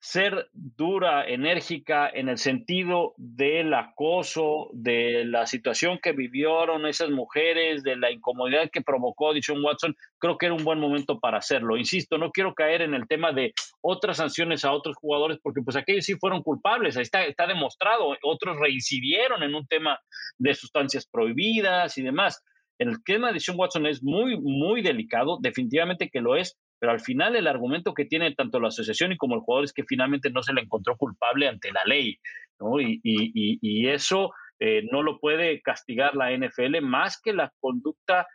ser 0.07 0.49
dura, 0.53 1.27
enérgica 1.27 2.09
en 2.09 2.29
el 2.29 2.37
sentido 2.37 3.13
del 3.17 3.73
acoso, 3.73 4.69
de 4.71 5.25
la 5.25 5.45
situación 5.45 5.99
que 6.01 6.13
vivieron 6.13 6.85
esas 6.85 7.09
mujeres, 7.09 7.83
de 7.83 7.97
la 7.97 8.09
incomodidad 8.09 8.69
que 8.71 8.81
provocó 8.81 9.33
Dishon 9.33 9.61
Watson, 9.61 9.97
creo 10.17 10.37
que 10.37 10.45
era 10.45 10.55
un 10.55 10.63
buen 10.63 10.79
momento 10.79 11.19
para 11.19 11.39
hacerlo. 11.39 11.75
Insisto, 11.75 12.17
no 12.17 12.31
quiero 12.31 12.53
caer 12.53 12.83
en 12.83 12.93
el 12.93 13.05
tema 13.05 13.33
de 13.33 13.53
otras 13.81 14.15
sanciones 14.15 14.63
a 14.63 14.71
otros 14.71 14.95
jugadores, 14.95 15.39
porque 15.43 15.61
pues 15.61 15.75
aquellos 15.75 16.05
sí 16.05 16.15
fueron 16.15 16.41
culpables, 16.41 16.95
ahí 16.95 17.03
está, 17.03 17.25
está 17.25 17.45
demostrado, 17.45 18.15
otros 18.23 18.57
reincidieron 18.61 19.43
en 19.43 19.55
un 19.55 19.67
tema 19.67 19.99
de 20.37 20.53
sustancias 20.53 21.05
prohibidas 21.05 21.97
y 21.97 22.01
demás. 22.01 22.41
El 22.79 23.03
tema 23.03 23.33
de 23.33 23.41
Sean 23.41 23.59
Watson 23.59 23.85
es 23.85 24.01
muy, 24.01 24.39
muy 24.39 24.81
delicado, 24.81 25.37
definitivamente 25.41 26.09
que 26.09 26.21
lo 26.21 26.37
es, 26.37 26.57
pero 26.79 26.91
al 26.91 26.99
final 26.99 27.35
el 27.35 27.47
argumento 27.47 27.93
que 27.93 28.05
tiene 28.05 28.33
tanto 28.35 28.59
la 28.59 28.67
asociación 28.67 29.11
y 29.11 29.17
como 29.17 29.35
el 29.35 29.41
jugador 29.41 29.65
es 29.65 29.73
que 29.73 29.83
finalmente 29.83 30.29
no 30.29 30.43
se 30.43 30.53
le 30.53 30.61
encontró 30.61 30.95
culpable 30.95 31.47
ante 31.47 31.71
la 31.71 31.83
ley, 31.85 32.17
¿no? 32.59 32.79
Y, 32.79 32.99
y, 33.03 33.59
y, 33.61 33.87
eso 33.87 34.31
eh, 34.59 34.83
no 34.91 35.03
lo 35.03 35.19
puede 35.19 35.61
castigar 35.61 36.15
la 36.15 36.31
NFL 36.31 36.81
más 36.81 37.19
que 37.21 37.33
la 37.33 37.51
conducta 37.59 38.27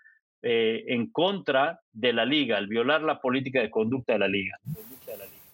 eh, 0.43 0.85
en 0.89 1.11
contra 1.11 1.81
de 1.93 2.13
la 2.13 2.25
liga, 2.25 2.59
el 2.59 2.67
violar 2.67 3.03
la 3.03 3.21
política 3.21 3.61
de 3.61 3.71
conducta 3.71 4.15
de 4.15 4.19
la 4.19 4.29
liga. 4.29 4.59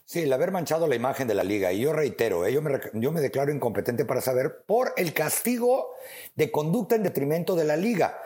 Sí, 0.05 0.21
el 0.21 0.33
haber 0.33 0.51
manchado 0.51 0.87
la 0.87 0.97
imagen 0.97 1.29
de 1.29 1.35
la 1.35 1.45
liga. 1.45 1.71
Y 1.71 1.81
yo 1.81 1.93
reitero, 1.93 2.47
eh, 2.47 2.53
yo, 2.55 2.63
me, 2.63 2.81
yo, 2.95 3.13
me, 3.13 3.21
declaro 3.21 3.53
incompetente 3.53 4.07
para 4.07 4.23
saber 4.23 4.65
por 4.67 4.95
el 4.97 5.13
castigo 5.13 5.91
de 6.35 6.51
conducta 6.51 6.97
en 6.97 7.03
detrimento 7.03 7.55
de 7.55 7.65
la 7.65 7.77
liga. 7.77 8.19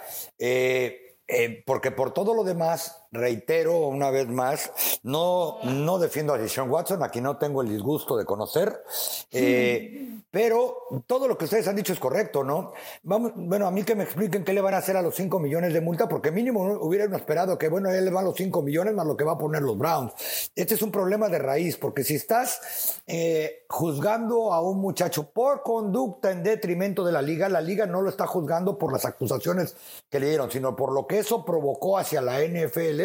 porque 1.67 1.91
por 1.91 2.15
todo 2.15 2.35
lo 2.35 2.45
demás, 2.45 3.02
reitero 3.13 3.87
una 3.89 4.11
vez 4.11 4.27
más, 4.27 4.73
no, 5.03 5.59
no 5.65 5.99
defiendo 5.99 6.33
a 6.33 6.39
Deshaun 6.39 6.71
Watson, 6.71 7.03
aquí 7.03 7.21
no 7.21 7.37
tengo 7.37 7.61
el 7.61 7.69
disgusto 7.69 8.17
de 8.17 8.25
conocer, 8.25 8.83
eh, 9.31 10.21
pero 10.31 11.05
todo 11.07 11.29
lo 11.29 11.37
que 11.37 11.45
ustedes 11.45 11.69
han 11.69 11.77
dicho 11.77 11.93
es 11.93 12.01
correcto, 12.01 12.43
¿no? 12.43 12.73
Vamos, 13.03 13.33
bueno, 13.37 13.67
a 13.67 13.71
mí 13.71 13.83
que 13.83 13.95
me 13.95 14.05
expliquen 14.05 14.45
qué 14.45 14.55
le 14.55 14.63
van 14.63 14.73
a 14.73 14.79
hacer 14.79 14.97
a 14.97 15.03
los 15.03 15.15
5 15.15 15.39
millones 15.39 15.75
de 15.75 15.83
multa, 15.83 16.09
porque 16.09 16.31
mínimo 16.31 16.63
hubieran 16.81 17.13
esperado 17.15 17.59
que, 17.59 17.69
bueno, 17.69 17.91
él 17.91 18.03
le 18.03 18.11
van 18.11 18.25
los 18.25 18.35
5 18.35 18.63
millones 18.63 18.95
más 18.95 19.07
lo 19.07 19.15
que 19.15 19.25
va 19.25 19.33
a 19.33 19.39
poner 19.39 19.61
los 19.61 19.77
Browns. 19.77 20.51
Este 20.57 20.75
es 20.75 20.81
un 20.81 20.91
problema 20.91 21.29
de 21.29 21.39
raíz, 21.39 21.77
porque 21.77 22.05
si 22.05 22.15
estás 22.15 23.03
eh, 23.07 23.67
juzgando 23.69 24.55
a 24.55 24.63
un 24.63 24.81
muchacho 24.81 25.31
por 25.31 25.63
conducta 25.63 26.31
en 26.31 26.43
detrimento 26.43 27.05
de 27.05 27.13
la 27.13 27.21
liga, 27.21 27.51
la 27.51 27.61
liga 27.61 27.85
no 27.85 28.01
lo 28.01 28.09
está 28.09 28.27
juzgando 28.27 28.79
por 28.79 28.91
las 28.91 29.05
acusaciones 29.05 29.77
que 30.09 30.19
le 30.19 30.29
dieron, 30.29 30.51
sino 30.51 30.75
por 30.75 30.93
lo 30.95 31.07
que 31.07 31.19
eso 31.19 31.45
provocó 31.45 31.99
hacia 31.99 32.23
la 32.23 32.41
NFL 32.41 33.02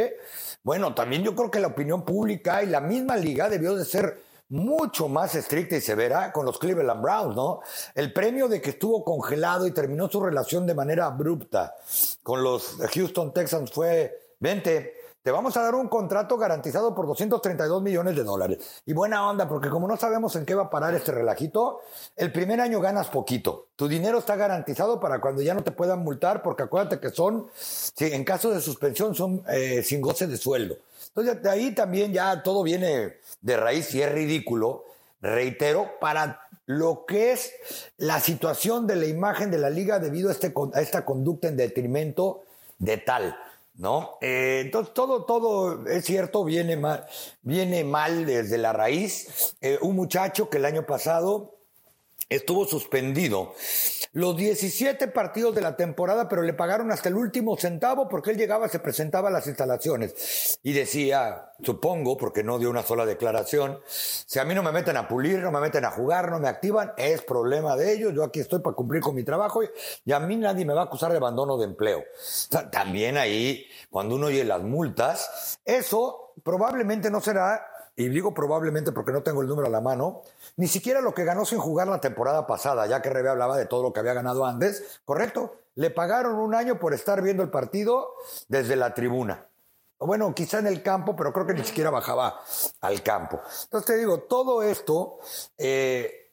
bueno, 0.63 0.93
también 0.93 1.23
yo 1.23 1.35
creo 1.35 1.51
que 1.51 1.59
la 1.59 1.67
opinión 1.67 2.03
pública 2.03 2.63
y 2.63 2.67
la 2.67 2.81
misma 2.81 3.15
liga 3.17 3.49
debió 3.49 3.75
de 3.75 3.85
ser 3.85 4.21
mucho 4.49 5.09
más 5.09 5.35
estricta 5.35 5.75
y 5.75 5.81
severa 5.81 6.31
con 6.31 6.45
los 6.45 6.57
Cleveland 6.57 7.01
Browns, 7.01 7.35
¿no? 7.35 7.59
El 7.93 8.13
premio 8.13 8.47
de 8.47 8.61
que 8.61 8.71
estuvo 8.71 9.03
congelado 9.03 9.67
y 9.67 9.71
terminó 9.71 10.09
su 10.09 10.23
relación 10.23 10.65
de 10.65 10.73
manera 10.73 11.05
abrupta 11.05 11.75
con 12.23 12.43
los 12.43 12.77
Houston 12.93 13.33
Texans 13.33 13.71
fue, 13.71 14.35
vente, 14.39 14.96
te 15.27 15.31
vamos 15.31 15.57
a 15.57 15.62
dar 15.62 15.75
un 15.75 15.89
contrato 15.89 16.38
garantizado 16.38 16.96
por 16.96 17.05
232 17.05 17.81
millones 17.81 18.15
de 18.15 18.24
dólares. 18.24 18.60
Y 18.86 18.93
buena 18.93 19.29
onda, 19.29 19.46
porque 19.50 19.67
como 19.67 19.86
no 19.86 19.98
sabemos 19.98 20.34
en 20.38 20.46
qué 20.46 20.55
va 20.55 20.63
a 20.63 20.69
parar 20.69 20.96
este 20.96 21.12
relajito, 21.12 21.81
el 22.15 22.31
primer 22.31 22.62
año 22.62 22.79
ganas 22.79 23.10
poquito. 23.10 23.65
Tu 23.75 23.89
dinero 23.89 24.19
está 24.19 24.38
garantizado 24.38 25.01
para 25.01 25.19
cuando 25.19 25.41
ya 25.41 25.53
no 25.53 25.65
te 25.65 25.72
puedan 25.72 26.00
multar, 26.00 26.41
porque 26.41 26.63
acuérdate 26.63 27.01
que 27.01 27.10
son, 27.10 27.48
en 28.00 28.24
caso 28.24 28.51
de 28.51 28.62
suspensión, 28.62 29.15
son 29.15 29.43
eh, 29.50 29.84
sin 29.84 30.00
goce 30.00 30.27
de 30.27 30.38
sueldo. 30.38 30.77
Entonces, 31.13 31.46
ahí 31.46 31.75
también 31.75 32.13
ya 32.13 32.41
todo 32.41 32.63
viene 32.63 33.17
de 33.41 33.57
raíz 33.57 33.93
y 33.96 34.01
es 34.01 34.10
ridículo, 34.10 34.86
reitero, 35.19 36.00
para 36.00 36.39
lo 36.67 37.05
que 37.05 37.34
es 37.34 37.51
la 37.98 38.22
situación 38.22 38.88
de 38.88 38.96
la 38.96 39.07
imagen 39.07 39.51
de 39.51 39.57
la 39.57 39.69
liga 39.69 40.00
debido 40.00 40.29
a, 40.29 40.31
este, 40.31 40.53
a 40.74 40.79
esta 40.79 41.03
conducta 41.03 41.50
en 41.50 41.57
detrimento 41.57 42.43
de 42.79 42.96
tal. 42.96 43.36
¿No? 43.77 44.17
Eh, 44.22 44.62
entonces, 44.65 44.93
todo, 44.93 45.25
todo 45.25 45.88
es 45.88 46.06
cierto, 46.06 46.43
viene 46.43 46.75
mal, 46.78 47.06
viene 47.41 47.84
mal 47.84 48.25
desde 48.25 48.58
la 48.58 48.73
raíz. 48.73 49.56
Eh, 49.62 49.78
un 49.82 49.95
muchacho 49.95 50.49
que 50.49 50.58
el 50.58 50.65
año 50.65 50.86
pasado 50.86 51.57
estuvo 52.29 52.65
suspendido 52.65 53.53
los 54.13 54.35
17 54.35 55.09
partidos 55.09 55.53
de 55.55 55.61
la 55.61 55.75
temporada, 55.75 56.27
pero 56.27 56.41
le 56.41 56.53
pagaron 56.53 56.91
hasta 56.91 57.09
el 57.09 57.15
último 57.15 57.55
centavo 57.57 58.09
porque 58.09 58.31
él 58.31 58.37
llegaba, 58.37 58.67
se 58.67 58.79
presentaba 58.79 59.29
a 59.29 59.31
las 59.31 59.47
instalaciones 59.47 60.59
y 60.63 60.73
decía, 60.73 61.51
supongo, 61.61 62.17
porque 62.17 62.43
no 62.43 62.57
dio 62.57 62.69
una 62.69 62.83
sola 62.83 63.05
declaración, 63.05 63.79
si 63.85 64.39
a 64.39 64.43
mí 64.43 64.55
no 64.55 64.63
me 64.63 64.71
meten 64.71 64.97
a 64.97 65.07
pulir, 65.07 65.39
no 65.39 65.51
me 65.51 65.59
meten 65.59 65.85
a 65.85 65.91
jugar, 65.91 66.31
no 66.31 66.39
me 66.39 66.47
activan, 66.47 66.93
es 66.97 67.21
problema 67.21 67.75
de 67.75 67.93
ellos, 67.93 68.13
yo 68.13 68.23
aquí 68.23 68.39
estoy 68.39 68.59
para 68.59 68.75
cumplir 68.75 69.01
con 69.01 69.15
mi 69.15 69.23
trabajo 69.23 69.61
y, 69.63 70.11
a 70.11 70.19
mí 70.19 70.35
nadie 70.35 70.65
me 70.65 70.73
va 70.73 70.81
a 70.81 70.85
acusar 70.85 71.11
de 71.11 71.17
abandono 71.17 71.57
de 71.57 71.65
empleo. 71.65 72.03
también 72.71 73.17
ahí, 73.17 73.67
cuando 73.91 74.15
uno 74.15 74.27
oye 74.27 74.43
las 74.43 74.63
multas, 74.63 75.59
eso 75.63 76.33
probablemente 76.43 77.11
no 77.11 77.21
será, 77.21 77.63
y 77.95 78.09
digo 78.09 78.33
probablemente 78.33 78.91
porque 78.91 79.11
no 79.11 79.21
tengo 79.21 79.41
el 79.41 79.47
número 79.47 79.67
a 79.67 79.71
la 79.71 79.81
mano, 79.81 80.23
ni 80.58 80.67
siquiera 80.67 81.02
lo 81.02 81.13
que 81.13 81.24
ganó 81.24 81.46
sin 81.46 81.60
jugar 81.60 81.88
la 81.88 82.02
temporada 82.02 82.46
pasada, 82.46 82.86
ya 82.88 83.02
que 83.02 83.10
Rebe 83.10 83.30
hablaba 83.30 83.58
de 83.58 83.65
todo 83.65 83.84
lo 83.84 83.93
que 83.93 84.00
había 84.00 84.13
ganado 84.13 84.46
antes, 84.46 85.00
¿correcto? 85.06 85.56
Le 85.76 85.91
pagaron 85.91 86.36
un 86.36 86.56
año 86.56 86.80
por 86.80 86.93
estar 86.93 87.22
viendo 87.22 87.43
el 87.43 87.50
partido 87.50 88.15
desde 88.48 88.76
la 88.76 88.93
tribuna. 88.93 89.48
Bueno, 90.00 90.34
quizá 90.34 90.60
en 90.60 90.67
el 90.67 90.84
campo, 90.84 91.15
pero 91.15 91.32
creo 91.32 91.48
que 91.48 91.54
ni 91.54 91.63
siquiera 91.63 91.89
bajaba 91.89 92.39
al 92.82 93.02
campo. 93.02 93.39
Entonces 93.63 93.86
te 93.86 93.98
digo, 93.98 94.20
todo 94.22 94.62
esto 94.62 95.20
eh, 95.58 96.26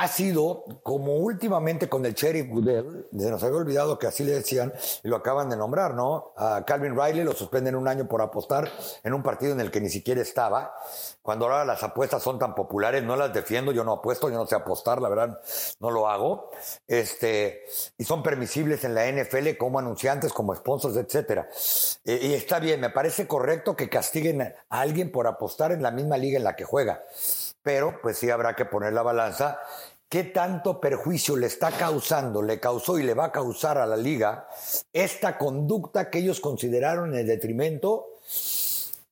ha 0.00 0.08
sido, 0.08 0.64
como 0.82 1.16
últimamente 1.16 1.90
con 1.90 2.06
el 2.06 2.14
Cherry 2.14 2.48
Goodell, 2.48 3.06
se 3.14 3.30
nos 3.30 3.42
había 3.42 3.58
olvidado 3.58 3.98
que 3.98 4.06
así 4.06 4.24
le 4.24 4.32
decían, 4.32 4.72
y 5.02 5.08
lo 5.08 5.16
acaban 5.16 5.50
de 5.50 5.58
nombrar, 5.58 5.92
¿no? 5.92 6.32
A 6.38 6.64
Calvin 6.64 6.98
Riley 6.98 7.22
lo 7.22 7.32
suspenden 7.32 7.74
un 7.74 7.86
año 7.86 8.08
por 8.08 8.22
apostar 8.22 8.70
en 9.04 9.12
un 9.12 9.22
partido 9.22 9.52
en 9.52 9.60
el 9.60 9.70
que 9.70 9.78
ni 9.78 9.90
siquiera 9.90 10.22
estaba. 10.22 10.74
Cuando 11.20 11.44
ahora 11.44 11.66
las 11.66 11.82
apuestas 11.82 12.22
son 12.22 12.38
tan 12.38 12.54
populares, 12.54 13.02
no 13.02 13.14
las 13.14 13.34
defiendo, 13.34 13.72
yo 13.72 13.84
no 13.84 13.92
apuesto, 13.92 14.30
yo 14.30 14.36
no 14.36 14.46
sé 14.46 14.54
apostar, 14.54 15.02
la 15.02 15.10
verdad, 15.10 15.38
no 15.80 15.90
lo 15.90 16.08
hago. 16.08 16.50
Este, 16.88 17.64
y 17.98 18.04
son 18.04 18.22
permisibles 18.22 18.82
en 18.84 18.94
la 18.94 19.06
NFL 19.06 19.58
como 19.58 19.80
anunciantes, 19.80 20.32
como 20.32 20.54
sponsors, 20.54 20.96
etcétera. 20.96 21.46
Eh, 22.06 22.20
y 22.22 22.32
está 22.32 22.58
bien, 22.58 22.80
me 22.80 22.88
parece 22.88 23.26
correcto 23.26 23.76
que 23.76 23.90
castiguen 23.90 24.40
a 24.40 24.54
alguien 24.70 25.12
por 25.12 25.26
apostar 25.26 25.72
en 25.72 25.82
la 25.82 25.90
misma 25.90 26.16
liga 26.16 26.38
en 26.38 26.44
la 26.44 26.56
que 26.56 26.64
juega 26.64 27.02
pero 27.62 28.00
pues 28.00 28.18
sí 28.18 28.30
habrá 28.30 28.54
que 28.54 28.64
poner 28.64 28.92
la 28.92 29.02
balanza. 29.02 29.60
¿Qué 30.10 30.24
tanto 30.24 30.80
perjuicio 30.80 31.36
le 31.36 31.46
está 31.46 31.70
causando, 31.70 32.42
le 32.42 32.58
causó 32.58 32.98
y 32.98 33.04
le 33.04 33.14
va 33.14 33.26
a 33.26 33.32
causar 33.32 33.78
a 33.78 33.86
la 33.86 33.96
liga 33.96 34.48
esta 34.92 35.38
conducta 35.38 36.10
que 36.10 36.18
ellos 36.18 36.40
consideraron 36.40 37.14
en 37.14 37.28
detrimento 37.28 38.08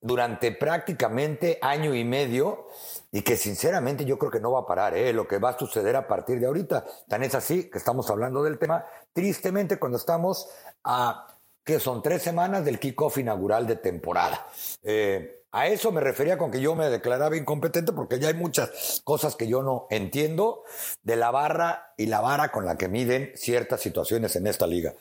durante 0.00 0.50
prácticamente 0.50 1.60
año 1.62 1.94
y 1.94 2.02
medio 2.02 2.66
y 3.12 3.22
que 3.22 3.36
sinceramente 3.36 4.04
yo 4.04 4.18
creo 4.18 4.32
que 4.32 4.40
no 4.40 4.50
va 4.50 4.62
a 4.62 4.66
parar, 4.66 4.96
¿eh? 4.96 5.12
lo 5.12 5.28
que 5.28 5.38
va 5.38 5.50
a 5.50 5.58
suceder 5.58 5.94
a 5.94 6.08
partir 6.08 6.40
de 6.40 6.46
ahorita. 6.46 6.84
Tan 7.06 7.22
es 7.22 7.36
así 7.36 7.70
que 7.70 7.78
estamos 7.78 8.10
hablando 8.10 8.42
del 8.42 8.58
tema, 8.58 8.84
tristemente 9.12 9.78
cuando 9.78 9.98
estamos 9.98 10.48
a, 10.82 11.28
que 11.62 11.78
son 11.78 12.02
tres 12.02 12.22
semanas 12.22 12.64
del 12.64 12.80
kickoff 12.80 13.18
inaugural 13.18 13.68
de 13.68 13.76
temporada. 13.76 14.48
Eh, 14.82 15.37
a 15.50 15.66
eso 15.66 15.92
me 15.92 16.00
refería 16.00 16.36
con 16.36 16.50
que 16.50 16.60
yo 16.60 16.74
me 16.74 16.90
declaraba 16.90 17.36
incompetente 17.36 17.92
porque 17.92 18.18
ya 18.18 18.28
hay 18.28 18.34
muchas 18.34 19.00
cosas 19.04 19.34
que 19.34 19.48
yo 19.48 19.62
no 19.62 19.86
entiendo 19.90 20.62
de 21.02 21.16
la 21.16 21.30
barra 21.30 21.94
y 21.96 22.06
la 22.06 22.20
vara 22.20 22.50
con 22.50 22.66
la 22.66 22.76
que 22.76 22.88
miden 22.88 23.32
ciertas 23.34 23.80
situaciones 23.80 24.36
en 24.36 24.46
esta 24.46 24.66
liga. 24.66 24.94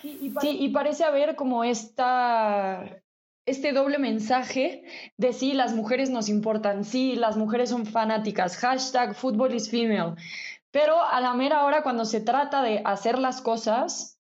Sí, 0.00 0.18
y, 0.60 0.68
parece 0.70 1.04
haber 1.04 1.36
como 1.36 1.64
esta, 1.64 3.02
este 3.46 3.72
doble 3.72 3.98
mensaje 3.98 4.84
de 5.16 5.32
sí, 5.32 5.52
las 5.52 5.74
mujeres 5.74 6.10
nos 6.10 6.28
importan, 6.28 6.84
sí, 6.84 7.16
las 7.16 7.36
mujeres 7.36 7.70
son 7.70 7.86
fanáticas, 7.86 8.56
hashtag 8.58 9.14
football 9.14 9.54
is 9.54 9.70
female. 9.70 10.14
Pero 10.70 11.02
a 11.02 11.20
la 11.20 11.34
mera 11.34 11.64
hora, 11.64 11.82
cuando 11.82 12.04
se 12.04 12.20
trata 12.20 12.62
de 12.62 12.82
hacer 12.84 13.18
las 13.18 13.40
cosas, 13.40 14.18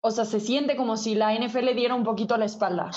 o 0.00 0.10
sea, 0.10 0.24
se 0.24 0.40
siente 0.40 0.76
como 0.76 0.96
si 0.96 1.14
la 1.14 1.34
NFL 1.34 1.74
diera 1.74 1.94
un 1.94 2.04
poquito 2.04 2.36
la 2.36 2.46
espalda. 2.46 2.90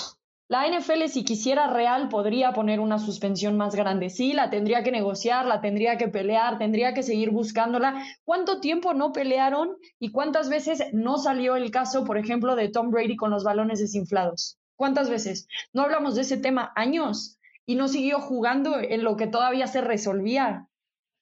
La 0.50 0.66
NFL, 0.66 1.06
si 1.06 1.22
quisiera 1.22 1.68
real, 1.68 2.08
podría 2.08 2.52
poner 2.52 2.80
una 2.80 2.98
suspensión 2.98 3.56
más 3.56 3.76
grande. 3.76 4.10
Sí, 4.10 4.32
la 4.32 4.50
tendría 4.50 4.82
que 4.82 4.90
negociar, 4.90 5.46
la 5.46 5.60
tendría 5.60 5.96
que 5.96 6.08
pelear, 6.08 6.58
tendría 6.58 6.92
que 6.92 7.04
seguir 7.04 7.30
buscándola. 7.30 8.02
¿Cuánto 8.24 8.58
tiempo 8.58 8.92
no 8.92 9.12
pelearon 9.12 9.76
y 10.00 10.10
cuántas 10.10 10.48
veces 10.50 10.82
no 10.92 11.18
salió 11.18 11.54
el 11.54 11.70
caso, 11.70 12.04
por 12.04 12.18
ejemplo, 12.18 12.56
de 12.56 12.68
Tom 12.68 12.90
Brady 12.90 13.14
con 13.14 13.30
los 13.30 13.44
balones 13.44 13.78
desinflados? 13.78 14.58
¿Cuántas 14.74 15.08
veces? 15.08 15.46
No 15.72 15.82
hablamos 15.82 16.16
de 16.16 16.22
ese 16.22 16.36
tema 16.36 16.72
años 16.74 17.38
y 17.64 17.76
no 17.76 17.86
siguió 17.86 18.18
jugando 18.18 18.80
en 18.80 19.04
lo 19.04 19.16
que 19.16 19.28
todavía 19.28 19.68
se 19.68 19.82
resolvía. 19.82 20.66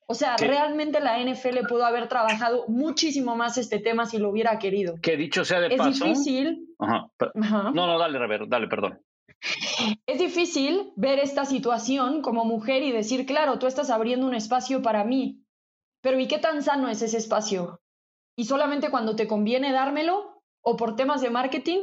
O 0.06 0.14
sea, 0.14 0.38
realmente 0.38 1.00
la 1.00 1.22
NFL 1.22 1.66
pudo 1.68 1.84
haber 1.84 2.08
trabajado 2.08 2.64
muchísimo 2.66 3.36
más 3.36 3.58
este 3.58 3.78
tema 3.78 4.06
si 4.06 4.16
lo 4.16 4.30
hubiera 4.30 4.58
querido. 4.58 4.94
Que 5.02 5.18
dicho 5.18 5.44
sea 5.44 5.60
de 5.60 5.66
es 5.66 5.76
paso. 5.76 5.90
Es 5.90 6.24
difícil. 6.24 6.66
Ajá. 6.78 7.10
No, 7.74 7.86
no, 7.86 7.98
dale, 7.98 8.18
dale, 8.48 8.68
perdón. 8.68 9.02
Es 10.06 10.18
difícil 10.18 10.92
ver 10.96 11.18
esta 11.18 11.44
situación 11.44 12.22
como 12.22 12.44
mujer 12.44 12.82
y 12.82 12.92
decir, 12.92 13.24
claro, 13.26 13.58
tú 13.58 13.66
estás 13.66 13.90
abriendo 13.90 14.26
un 14.26 14.34
espacio 14.34 14.82
para 14.82 15.04
mí, 15.04 15.44
pero 16.00 16.18
¿y 16.18 16.26
qué 16.26 16.38
tan 16.38 16.62
sano 16.62 16.88
es 16.88 17.02
ese 17.02 17.18
espacio? 17.18 17.80
¿Y 18.36 18.44
solamente 18.44 18.90
cuando 18.90 19.16
te 19.16 19.28
conviene 19.28 19.72
dármelo? 19.72 20.42
¿O 20.62 20.76
por 20.76 20.96
temas 20.96 21.20
de 21.20 21.30
marketing? 21.30 21.80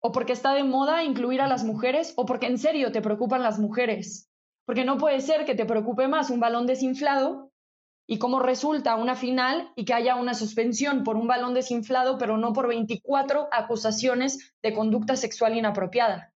¿O 0.00 0.12
porque 0.12 0.32
está 0.32 0.52
de 0.52 0.64
moda 0.64 1.04
incluir 1.04 1.40
a 1.40 1.48
las 1.48 1.64
mujeres? 1.64 2.12
¿O 2.16 2.26
porque 2.26 2.46
en 2.46 2.58
serio 2.58 2.92
te 2.92 3.00
preocupan 3.02 3.42
las 3.42 3.58
mujeres? 3.58 4.28
Porque 4.66 4.84
no 4.84 4.98
puede 4.98 5.20
ser 5.20 5.44
que 5.44 5.54
te 5.54 5.64
preocupe 5.64 6.08
más 6.08 6.30
un 6.30 6.40
balón 6.40 6.66
desinflado 6.66 7.52
y 8.06 8.18
cómo 8.18 8.40
resulta 8.40 8.96
una 8.96 9.16
final 9.16 9.72
y 9.76 9.84
que 9.84 9.94
haya 9.94 10.16
una 10.16 10.34
suspensión 10.34 11.04
por 11.04 11.16
un 11.16 11.26
balón 11.26 11.54
desinflado, 11.54 12.18
pero 12.18 12.36
no 12.36 12.52
por 12.52 12.68
24 12.68 13.48
acusaciones 13.50 14.54
de 14.62 14.74
conducta 14.74 15.16
sexual 15.16 15.56
inapropiada. 15.56 16.33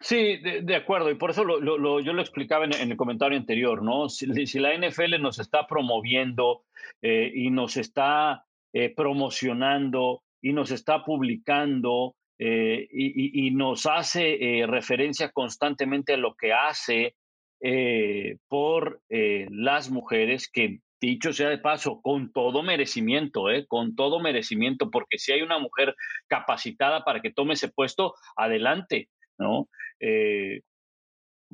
Sí, 0.00 0.36
de, 0.36 0.76
acuerdo, 0.76 1.10
y 1.10 1.14
por 1.14 1.30
eso 1.30 1.44
lo, 1.44 2.00
yo 2.00 2.12
lo 2.12 2.20
explicaba 2.20 2.66
en, 2.66 2.74
el 2.74 2.96
comentario 2.96 3.38
anterior, 3.38 3.82
¿no? 3.82 4.08
Si, 4.08 4.26
la 4.58 4.76
NFL 4.76 5.20
nos 5.20 5.38
está 5.38 5.66
promoviendo 5.66 6.64
eh, 7.00 7.32
y 7.34 7.50
nos 7.50 7.76
está 7.76 8.44
eh, 8.72 8.92
promocionando 8.94 10.22
y 10.42 10.52
nos 10.52 10.70
está 10.70 11.04
publicando 11.04 12.16
eh, 12.38 12.86
y, 12.92 13.46
y, 13.46 13.50
nos 13.52 13.86
hace 13.86 14.62
referencia 14.66 15.30
constantemente 15.30 16.12
a 16.12 16.18
lo 16.18 16.34
que 16.34 16.52
hace 16.52 17.14
eh, 17.60 18.36
por 18.48 19.00
eh, 19.08 19.46
las 19.50 19.90
mujeres 19.90 20.50
que, 20.52 20.80
dicho 21.00 21.32
sea 21.32 21.48
de 21.48 21.58
paso, 21.58 22.00
con 22.02 22.30
todo 22.32 22.62
merecimiento, 22.62 23.50
eh, 23.50 23.66
con 23.66 23.96
todo 23.96 24.20
merecimiento, 24.20 24.90
porque 24.90 25.18
si 25.18 25.32
hay 25.32 25.40
una 25.40 25.58
mujer 25.58 25.94
capacitada 26.26 27.02
para 27.04 27.20
que 27.20 27.32
tome 27.32 27.54
ese 27.54 27.68
puesto, 27.68 28.14
adelante, 28.36 29.08
¿no? 29.38 29.68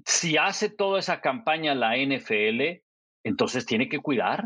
si 0.05 0.37
hace 0.37 0.71
toda 0.71 0.99
esa 0.99 1.21
campaña 1.21 1.75
la 1.75 1.97
NFL, 1.97 2.83
entonces 3.25 3.66
tiene 3.66 3.88
que 3.88 3.99
cuidar, 3.99 4.45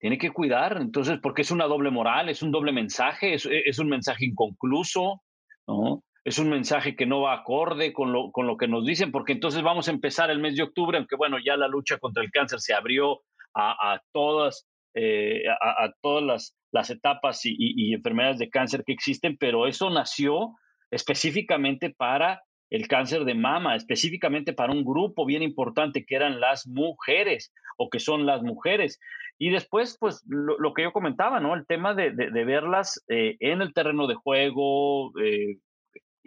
tiene 0.00 0.18
que 0.18 0.30
cuidar, 0.30 0.78
entonces, 0.80 1.18
porque 1.22 1.42
es 1.42 1.50
una 1.50 1.66
doble 1.66 1.90
moral, 1.90 2.28
es 2.28 2.42
un 2.42 2.50
doble 2.50 2.72
mensaje, 2.72 3.34
es, 3.34 3.48
es 3.50 3.78
un 3.78 3.88
mensaje 3.88 4.26
inconcluso, 4.26 5.22
¿no? 5.66 6.02
es 6.28 6.38
un 6.38 6.50
mensaje 6.50 6.94
que 6.94 7.06
no 7.06 7.22
va 7.22 7.32
acorde 7.32 7.92
con 7.92 8.12
lo, 8.12 8.30
con 8.30 8.46
lo 8.46 8.56
que 8.56 8.68
nos 8.68 8.84
dicen, 8.84 9.10
porque 9.10 9.32
entonces 9.32 9.62
vamos 9.62 9.88
a 9.88 9.92
empezar 9.92 10.30
el 10.30 10.40
mes 10.40 10.56
de 10.56 10.62
octubre, 10.62 10.98
aunque 10.98 11.16
bueno, 11.16 11.38
ya 11.44 11.56
la 11.56 11.68
lucha 11.68 11.98
contra 11.98 12.22
el 12.22 12.30
cáncer 12.30 12.60
se 12.60 12.74
abrió 12.74 13.22
a, 13.54 14.00
todas, 14.12 14.68
eh, 14.94 15.42
a, 15.48 15.90
todas 16.00 16.22
las, 16.22 16.56
las 16.70 16.90
etapas 16.90 17.40
y, 17.44 17.92
enfermedades 17.92 18.38
de 18.38 18.50
cáncer 18.50 18.84
que 18.84 18.92
existen, 18.92 19.36
pero 19.36 19.66
eso 19.66 19.90
nació 19.90 20.54
específicamente 20.90 21.90
para 21.90 22.42
el 22.70 22.88
cáncer 22.88 23.24
de 23.24 23.34
mama, 23.34 23.76
específicamente 23.76 24.52
para 24.52 24.72
un 24.72 24.84
grupo 24.84 25.24
bien 25.24 25.42
importante 25.42 26.04
que 26.04 26.16
eran 26.16 26.40
las 26.40 26.66
mujeres 26.66 27.52
o 27.76 27.88
que 27.88 27.98
son 27.98 28.26
las 28.26 28.42
mujeres. 28.42 29.00
Y 29.38 29.50
después, 29.50 29.96
pues 30.00 30.24
lo, 30.26 30.74
que 30.74 30.82
yo 30.82 30.92
comentaba, 30.92 31.40
¿no? 31.40 31.54
El 31.54 31.66
tema 31.66 31.94
de, 31.94 32.10
de, 32.10 32.44
verlas 32.44 33.04
eh, 33.08 33.36
en 33.40 33.62
el 33.62 33.72
terreno 33.72 34.06
de 34.06 34.16
juego, 34.16 35.12
eh, 35.20 35.58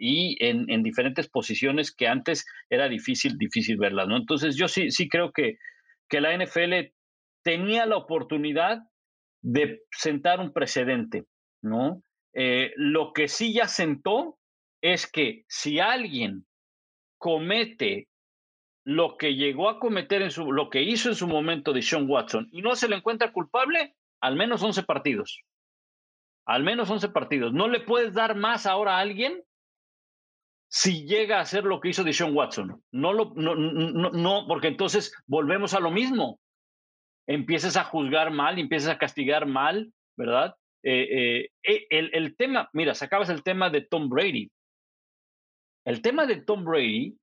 y 0.04 0.36
en, 0.40 0.82
diferentes 0.82 1.28
posiciones 1.28 1.94
que 1.94 2.08
antes 2.08 2.44
era 2.68 2.88
difícil, 2.88 3.38
difícil 3.38 3.76
verlas, 3.76 4.08
¿no? 4.08 4.16
Entonces 4.16 4.56
yo 4.56 4.66
sí, 4.66 4.90
sí 4.90 5.08
creo 5.08 5.30
que, 5.30 5.58
que 6.08 6.20
la 6.20 6.36
NFL 6.36 6.92
tenía 7.44 7.86
la 7.86 7.98
oportunidad 7.98 8.80
de 9.42 9.82
sentar 9.92 10.40
un 10.40 10.52
precedente, 10.52 11.26
¿no? 11.62 12.02
Eh, 12.34 12.72
lo 12.74 13.12
que 13.12 13.28
sí 13.28 13.54
ya 13.54 13.68
sentó 13.68 14.40
es 14.82 15.10
que 15.10 15.44
si 15.48 15.80
alguien 15.80 16.44
comete 17.16 18.08
lo 18.84 19.16
que 19.16 19.36
llegó 19.36 19.68
a 19.68 19.78
cometer 19.78 20.22
en 20.22 20.32
su, 20.32 20.50
lo 20.52 20.68
que 20.68 20.82
hizo 20.82 21.08
en 21.08 21.14
su 21.14 21.28
momento 21.28 21.72
de 21.72 21.82
Sean 21.82 22.10
Watson 22.10 22.48
y 22.50 22.62
no 22.62 22.74
se 22.74 22.88
le 22.88 22.96
encuentra 22.96 23.32
culpable, 23.32 23.94
al 24.20 24.36
menos 24.36 24.62
11 24.62 24.82
partidos. 24.82 25.40
Al 26.44 26.64
menos 26.64 26.90
11 26.90 27.10
partidos. 27.10 27.52
No 27.52 27.68
le 27.68 27.80
puedes 27.80 28.12
dar 28.12 28.34
más 28.34 28.66
ahora 28.66 28.96
a 28.96 29.00
alguien 29.00 29.42
si 30.68 31.06
llega 31.06 31.38
a 31.38 31.42
hacer 31.42 31.64
lo 31.64 31.80
que 31.80 31.90
hizo 31.90 32.02
Deshaun 32.02 32.34
Watson. 32.34 32.82
No, 32.90 33.12
lo, 33.12 33.32
no, 33.36 33.54
no, 33.54 34.10
no, 34.10 34.46
porque 34.48 34.68
entonces 34.68 35.14
volvemos 35.26 35.74
a 35.74 35.80
lo 35.80 35.92
mismo. 35.92 36.40
Empiezas 37.28 37.76
a 37.76 37.84
juzgar 37.84 38.32
mal, 38.32 38.58
empiezas 38.58 38.90
a 38.90 38.98
castigar 38.98 39.46
mal, 39.46 39.92
¿verdad? 40.16 40.56
Eh, 40.82 41.46
eh, 41.62 41.86
el, 41.90 42.10
el, 42.14 42.36
tema, 42.36 42.68
mira, 42.72 42.94
sacabas 42.94 43.28
el 43.28 43.44
tema 43.44 43.70
de 43.70 43.82
Tom 43.82 44.08
Brady. 44.08 44.50
El 45.84 46.00
tema 46.00 46.26
de 46.26 46.36
Tom 46.36 46.64
Brady, 46.64 47.18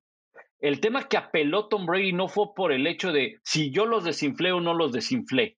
el 0.60 0.82
tema 0.82 1.08
que 1.08 1.17
apeló 1.17 1.67
Tom 1.67 1.86
Brady 1.86 2.12
no 2.12 2.28
fue 2.28 2.54
por 2.54 2.72
el 2.72 2.88
hecho 2.88 3.12
de 3.12 3.39
si 3.43 3.72
yo 3.72 3.86
los 3.86 4.04
desinflé 4.04 4.52
o 4.52 4.60
no 4.60 4.74
los 4.74 4.91
desinflé. 4.91 5.58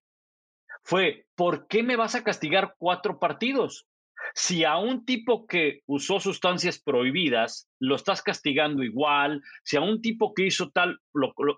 Fue, 0.84 1.26
¿por 1.34 1.66
qué 1.66 1.82
me 1.82 1.96
vas 1.96 2.14
a 2.14 2.22
castigar 2.22 2.74
cuatro 2.78 3.18
partidos? 3.18 3.86
Si 4.34 4.64
a 4.64 4.76
un 4.76 5.04
tipo 5.04 5.46
que 5.46 5.80
usó 5.86 6.20
sustancias 6.20 6.80
prohibidas 6.80 7.68
lo 7.80 7.96
estás 7.96 8.22
castigando 8.22 8.84
igual, 8.84 9.42
si 9.64 9.76
a 9.76 9.80
un 9.80 10.00
tipo 10.00 10.32
que 10.32 10.46
hizo 10.46 10.70
tal, 10.70 11.00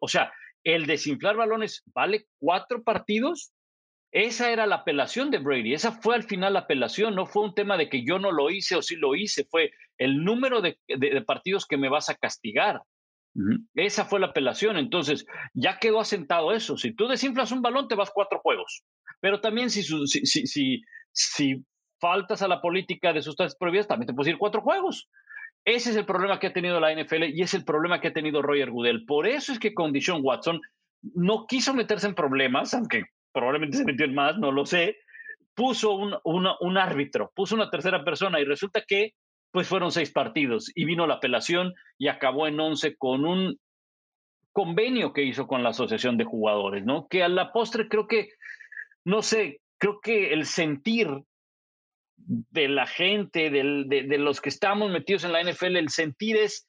o 0.01 0.09
sea, 0.09 0.33
el 0.65 0.87
desinflar 0.87 1.37
balones 1.37 1.83
vale 1.95 2.27
cuatro 2.39 2.83
partidos, 2.83 3.53
esa 4.15 4.53
era 4.53 4.69
la 4.69 4.77
apelación 4.77 5.33
de 5.33 5.39
Brady, 5.39 5.75
esa 5.75 5.91
fue 5.91 6.15
al 6.15 6.23
final 6.23 6.53
la 6.53 6.61
apelación, 6.61 7.17
no 7.17 7.27
fue 7.27 7.43
un 7.43 7.53
tema 7.53 7.77
de 7.77 7.89
que 7.89 8.05
yo 8.05 8.21
no 8.21 8.31
lo 8.31 8.49
hice 8.49 8.77
o 8.77 8.83
sí 8.83 8.95
lo 8.95 9.17
hice, 9.17 9.45
fue 9.45 9.73
el 9.99 10.23
número 10.23 10.61
de, 10.61 10.79
partidos 11.27 11.67
que 11.67 11.77
me 11.77 11.89
vas 11.89 12.09
a 12.09 12.15
castigar. 12.15 12.81
Esa 13.75 14.05
fue 14.05 14.21
la 14.21 14.29
apelación. 14.29 14.77
Entonces, 14.77 15.27
ya 15.53 15.81
quedó 15.81 15.99
asentado 15.99 16.53
eso. 16.53 16.77
Si 16.77 16.93
tú 16.93 17.09
desinflas 17.09 17.51
un 17.51 17.61
balón, 17.61 17.89
te 17.89 17.97
vas 17.97 18.13
cuatro 18.15 18.39
juegos. 18.39 18.85
Pero 19.19 19.41
también 19.41 19.69
si, 19.69 19.83
si, 19.83 20.47
si, 20.47 20.83
si 21.11 21.65
faltas 22.01 22.41
a 22.43 22.47
la 22.47 22.61
política 22.61 23.13
de 23.13 23.21
sustancias 23.21 23.59
prohibidas, 23.59 23.89
también 23.89 24.07
te 24.07 24.15
puedes 24.15 24.33
ir 24.33 24.39
cuatro 24.39 24.61
juegos. 24.61 25.09
Ese 25.65 25.91
es 25.91 25.97
el 25.97 26.07
problema 26.07 26.39
que 26.39 26.47
ha 26.47 26.53
tenido 26.53 26.79
la 26.79 26.95
NFL 26.95 27.25
y 27.35 27.43
es 27.43 27.53
el 27.55 27.65
problema 27.65 28.01
que 28.01 28.09
ha 28.09 28.13
tenido 28.13 28.43
Roger 28.43 28.71
Goodell. 28.71 29.07
Por 29.07 29.27
eso 29.27 29.51
es 29.51 29.59
que 29.59 29.75
con 29.75 29.93
Dishon 29.93 30.21
Watson 30.23 30.61
no 31.03 31.47
quiso 31.49 31.75
meterse 31.75 32.07
en 32.07 32.15
problemas, 32.15 32.75
aunque 32.75 33.07
probablemente 33.35 33.77
se 33.79 33.85
metió 33.85 34.07
en 34.07 34.15
más, 34.15 34.39
no 34.39 34.51
lo 34.51 34.65
sé. 34.65 34.97
Puso 35.55 35.93
un, 35.93 36.77
árbitro, 36.79 37.31
puso 37.35 37.55
una 37.55 37.71
tercera 37.71 38.03
persona 38.05 38.41
y 38.41 38.45
resulta 38.45 38.83
que 38.87 39.13
pues 39.53 39.69
fueron 39.69 39.93
seis 39.93 40.11
partidos 40.11 40.73
y 40.75 40.85
vino 40.85 41.07
la 41.07 41.15
apelación 41.15 41.75
y 41.97 42.09
acabó 42.09 42.49
en 42.49 42.59
once 42.59 42.97
con 42.97 43.25
un 43.25 43.57
convenio 44.51 45.13
que 45.13 45.23
hizo 45.23 45.47
con 45.47 45.63
la 45.63 45.69
Asociación 45.69 46.17
de 46.17 46.25
Jugadores, 46.25 46.85
¿no? 46.85 47.07
Que 47.07 47.23
a 47.23 47.29
la 47.29 47.53
postre 47.53 47.89
creo 47.89 48.09
que, 48.09 48.31
no 49.05 49.23
sé, 49.23 49.61
creo 49.79 50.01
que 50.01 50.33
el 50.33 50.45
sentir 50.45 51.09
de 52.17 52.69
la 52.69 52.87
gente, 52.87 53.51
de, 53.51 54.19
los 54.19 54.41
que 54.41 54.49
estamos 54.49 54.91
metidos 54.91 55.23
en 55.23 55.33
la 55.33 55.43
NFL, 55.43 55.77
el 55.77 55.91
sentir 55.91 56.37
es, 56.37 56.67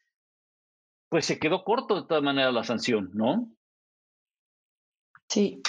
pues 1.10 1.26
se 1.26 1.40
quedó 1.40 1.64
corto 1.64 2.02
de 2.02 2.08
todas 2.08 2.24
maneras 2.24 2.54
la 2.54 2.64
sanción, 2.64 3.10
¿no? 3.14 3.50
Sí. 5.28 5.62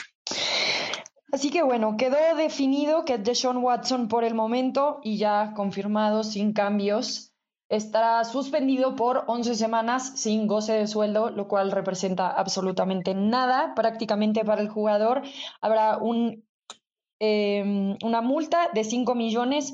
Así 1.36 1.50
que 1.50 1.62
bueno, 1.62 1.98
quedó 1.98 2.16
definido 2.34 3.04
que 3.04 3.18
Deshaun 3.18 3.58
Watson 3.58 4.08
por 4.08 4.24
el 4.24 4.32
momento 4.32 5.00
y 5.02 5.18
ya 5.18 5.52
confirmado 5.54 6.24
sin 6.24 6.54
cambios 6.54 7.34
estará 7.68 8.24
suspendido 8.24 8.96
por 8.96 9.24
11 9.26 9.54
semanas 9.54 10.18
sin 10.18 10.46
goce 10.46 10.72
de 10.72 10.86
sueldo, 10.86 11.28
lo 11.28 11.46
cual 11.46 11.72
representa 11.72 12.30
absolutamente 12.30 13.12
nada 13.14 13.74
prácticamente 13.74 14.46
para 14.46 14.62
el 14.62 14.70
jugador. 14.70 15.24
Habrá 15.60 15.98
Em, 17.18 17.96
una 18.04 18.20
multa 18.20 18.68
de 18.74 18.84
5 18.84 19.14
millones 19.14 19.72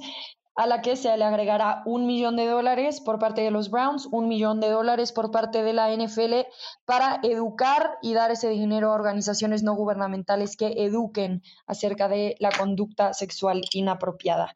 a 0.54 0.66
la 0.66 0.82
que 0.82 0.96
se 0.96 1.16
le 1.16 1.24
agregará 1.24 1.82
un 1.86 2.06
millón 2.06 2.36
de 2.36 2.46
dólares 2.46 3.00
por 3.00 3.18
parte 3.18 3.40
de 3.40 3.50
los 3.50 3.70
Browns, 3.70 4.06
un 4.10 4.28
millón 4.28 4.60
de 4.60 4.70
dólares 4.70 5.12
por 5.12 5.30
parte 5.30 5.62
de 5.62 5.72
la 5.72 5.94
NFL 5.94 6.46
para 6.84 7.20
educar 7.22 7.98
y 8.02 8.12
dar 8.12 8.30
ese 8.30 8.48
dinero 8.48 8.90
a 8.90 8.94
organizaciones 8.94 9.62
no 9.62 9.74
gubernamentales 9.74 10.56
que 10.56 10.74
eduquen 10.84 11.42
acerca 11.66 12.08
de 12.08 12.36
la 12.38 12.50
conducta 12.50 13.14
sexual 13.14 13.62
inapropiada. 13.72 14.54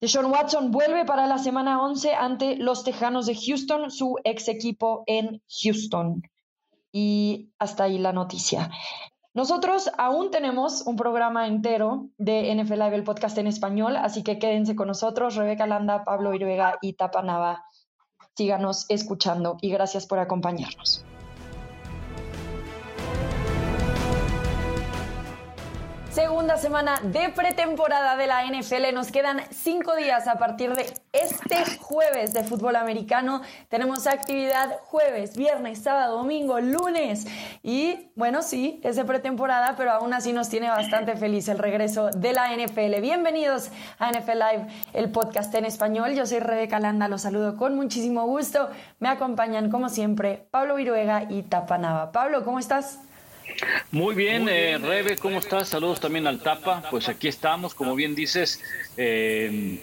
Deshaun 0.00 0.30
Watson 0.30 0.70
vuelve 0.70 1.04
para 1.04 1.26
la 1.26 1.38
semana 1.38 1.82
11 1.82 2.14
ante 2.14 2.56
los 2.56 2.84
Tejanos 2.84 3.26
de 3.26 3.34
Houston, 3.34 3.90
su 3.90 4.18
ex 4.24 4.48
equipo 4.48 5.02
en 5.06 5.42
Houston. 5.48 6.22
Y 6.92 7.50
hasta 7.58 7.84
ahí 7.84 7.98
la 7.98 8.12
noticia. 8.12 8.70
Nosotros 9.34 9.90
aún 9.98 10.30
tenemos 10.30 10.82
un 10.86 10.94
programa 10.94 11.48
entero 11.48 12.08
de 12.18 12.54
NFL 12.54 12.74
Live, 12.74 12.94
el 12.94 13.02
podcast 13.02 13.36
en 13.38 13.48
español, 13.48 13.96
así 13.96 14.22
que 14.22 14.38
quédense 14.38 14.76
con 14.76 14.86
nosotros. 14.86 15.34
Rebeca 15.34 15.66
Landa, 15.66 16.04
Pablo 16.04 16.34
Iruega 16.34 16.78
y 16.80 16.92
Tapanava. 16.92 17.64
Síganos 18.36 18.86
escuchando 18.88 19.58
y 19.60 19.70
gracias 19.70 20.06
por 20.06 20.20
acompañarnos. 20.20 21.04
Segunda 26.14 26.56
semana 26.58 27.00
de 27.02 27.30
pretemporada 27.30 28.16
de 28.16 28.28
la 28.28 28.44
NFL. 28.46 28.94
Nos 28.94 29.10
quedan 29.10 29.40
cinco 29.50 29.96
días 29.96 30.28
a 30.28 30.38
partir 30.38 30.72
de 30.72 30.94
este 31.12 31.56
jueves 31.80 32.32
de 32.32 32.44
fútbol 32.44 32.76
americano. 32.76 33.40
Tenemos 33.68 34.06
actividad 34.06 34.78
jueves, 34.84 35.36
viernes, 35.36 35.82
sábado, 35.82 36.18
domingo, 36.18 36.60
lunes. 36.60 37.26
Y 37.64 38.12
bueno, 38.14 38.42
sí, 38.42 38.80
es 38.84 38.94
de 38.94 39.04
pretemporada, 39.04 39.74
pero 39.76 39.90
aún 39.90 40.14
así 40.14 40.32
nos 40.32 40.48
tiene 40.48 40.68
bastante 40.68 41.16
feliz 41.16 41.48
el 41.48 41.58
regreso 41.58 42.10
de 42.10 42.32
la 42.32 42.54
NFL. 42.54 43.00
Bienvenidos 43.00 43.72
a 43.98 44.12
NFL 44.12 44.34
Live, 44.34 44.66
el 44.92 45.10
podcast 45.10 45.52
en 45.56 45.64
español. 45.64 46.14
Yo 46.14 46.26
soy 46.26 46.38
Rebeca 46.38 46.78
Landa, 46.78 47.08
los 47.08 47.22
saludo 47.22 47.56
con 47.56 47.74
muchísimo 47.74 48.24
gusto. 48.24 48.70
Me 49.00 49.08
acompañan, 49.08 49.68
como 49.68 49.88
siempre, 49.88 50.46
Pablo 50.52 50.76
Viruega 50.76 51.24
y 51.28 51.42
Tapanava. 51.42 52.12
Pablo, 52.12 52.44
¿cómo 52.44 52.60
estás? 52.60 53.00
Muy 53.90 54.14
bien, 54.14 54.48
eh, 54.48 54.78
Rebe, 54.78 55.16
¿cómo 55.16 55.38
estás? 55.38 55.68
Saludos 55.68 56.00
también 56.00 56.26
al 56.26 56.40
Tapa. 56.40 56.82
Pues 56.90 57.08
aquí 57.08 57.28
estamos, 57.28 57.74
como 57.74 57.94
bien 57.94 58.14
dices, 58.14 58.60
eh, 58.96 59.78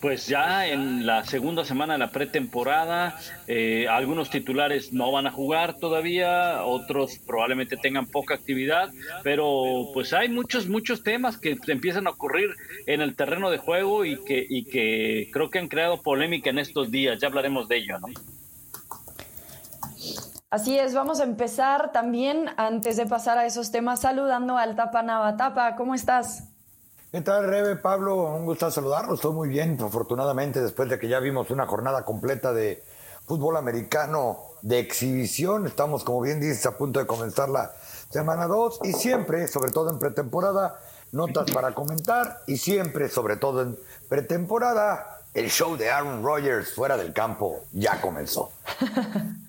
pues 0.00 0.26
ya 0.26 0.66
en 0.66 1.06
la 1.06 1.24
segunda 1.24 1.64
semana 1.64 1.94
de 1.94 1.98
la 1.98 2.10
pretemporada, 2.10 3.18
eh, 3.46 3.86
algunos 3.88 4.30
titulares 4.30 4.92
no 4.92 5.10
van 5.12 5.26
a 5.26 5.30
jugar 5.30 5.78
todavía, 5.78 6.64
otros 6.64 7.18
probablemente 7.26 7.76
tengan 7.76 8.06
poca 8.06 8.34
actividad, 8.34 8.90
pero 9.22 9.90
pues 9.94 10.12
hay 10.12 10.28
muchos, 10.28 10.68
muchos 10.68 11.02
temas 11.02 11.38
que 11.38 11.58
empiezan 11.68 12.06
a 12.06 12.10
ocurrir 12.10 12.50
en 12.86 13.00
el 13.00 13.16
terreno 13.16 13.50
de 13.50 13.58
juego 13.58 14.04
y 14.04 14.22
que, 14.24 14.46
y 14.48 14.64
que 14.64 15.28
creo 15.32 15.50
que 15.50 15.58
han 15.58 15.68
creado 15.68 16.02
polémica 16.02 16.50
en 16.50 16.58
estos 16.58 16.90
días. 16.90 17.18
Ya 17.20 17.28
hablaremos 17.28 17.68
de 17.68 17.76
ello, 17.78 17.98
¿no? 17.98 18.08
Así 20.48 20.78
es, 20.78 20.94
vamos 20.94 21.18
a 21.18 21.24
empezar 21.24 21.90
también, 21.90 22.48
antes 22.56 22.96
de 22.96 23.04
pasar 23.06 23.36
a 23.36 23.46
esos 23.46 23.72
temas, 23.72 24.00
saludando 24.00 24.56
al 24.56 24.76
Tapa 24.76 25.02
Nava. 25.02 25.36
Tapa, 25.36 25.74
¿cómo 25.74 25.92
estás? 25.92 26.44
¿Qué 27.10 27.20
tal, 27.20 27.48
Rebe? 27.48 27.74
Pablo, 27.74 28.32
un 28.32 28.44
gusto 28.44 28.70
saludarlos. 28.70 29.18
Estoy 29.18 29.34
muy 29.34 29.48
bien, 29.48 29.76
afortunadamente, 29.82 30.60
después 30.60 30.88
de 30.88 31.00
que 31.00 31.08
ya 31.08 31.18
vimos 31.18 31.50
una 31.50 31.66
jornada 31.66 32.04
completa 32.04 32.52
de 32.52 32.84
fútbol 33.26 33.56
americano 33.56 34.38
de 34.62 34.78
exhibición. 34.78 35.66
Estamos, 35.66 36.04
como 36.04 36.20
bien 36.20 36.40
dices, 36.40 36.64
a 36.66 36.78
punto 36.78 37.00
de 37.00 37.08
comenzar 37.08 37.48
la 37.48 37.72
semana 38.10 38.46
2 38.46 38.82
y 38.84 38.92
siempre, 38.92 39.48
sobre 39.48 39.72
todo 39.72 39.90
en 39.90 39.98
pretemporada, 39.98 40.78
notas 41.10 41.50
para 41.50 41.74
comentar 41.74 42.42
y 42.46 42.56
siempre, 42.58 43.08
sobre 43.08 43.36
todo 43.36 43.62
en 43.62 43.76
pretemporada, 44.08 45.24
el 45.34 45.50
show 45.50 45.76
de 45.76 45.90
Aaron 45.90 46.22
Rodgers 46.22 46.72
fuera 46.72 46.96
del 46.96 47.12
campo 47.12 47.64
ya 47.72 48.00
comenzó. 48.00 48.52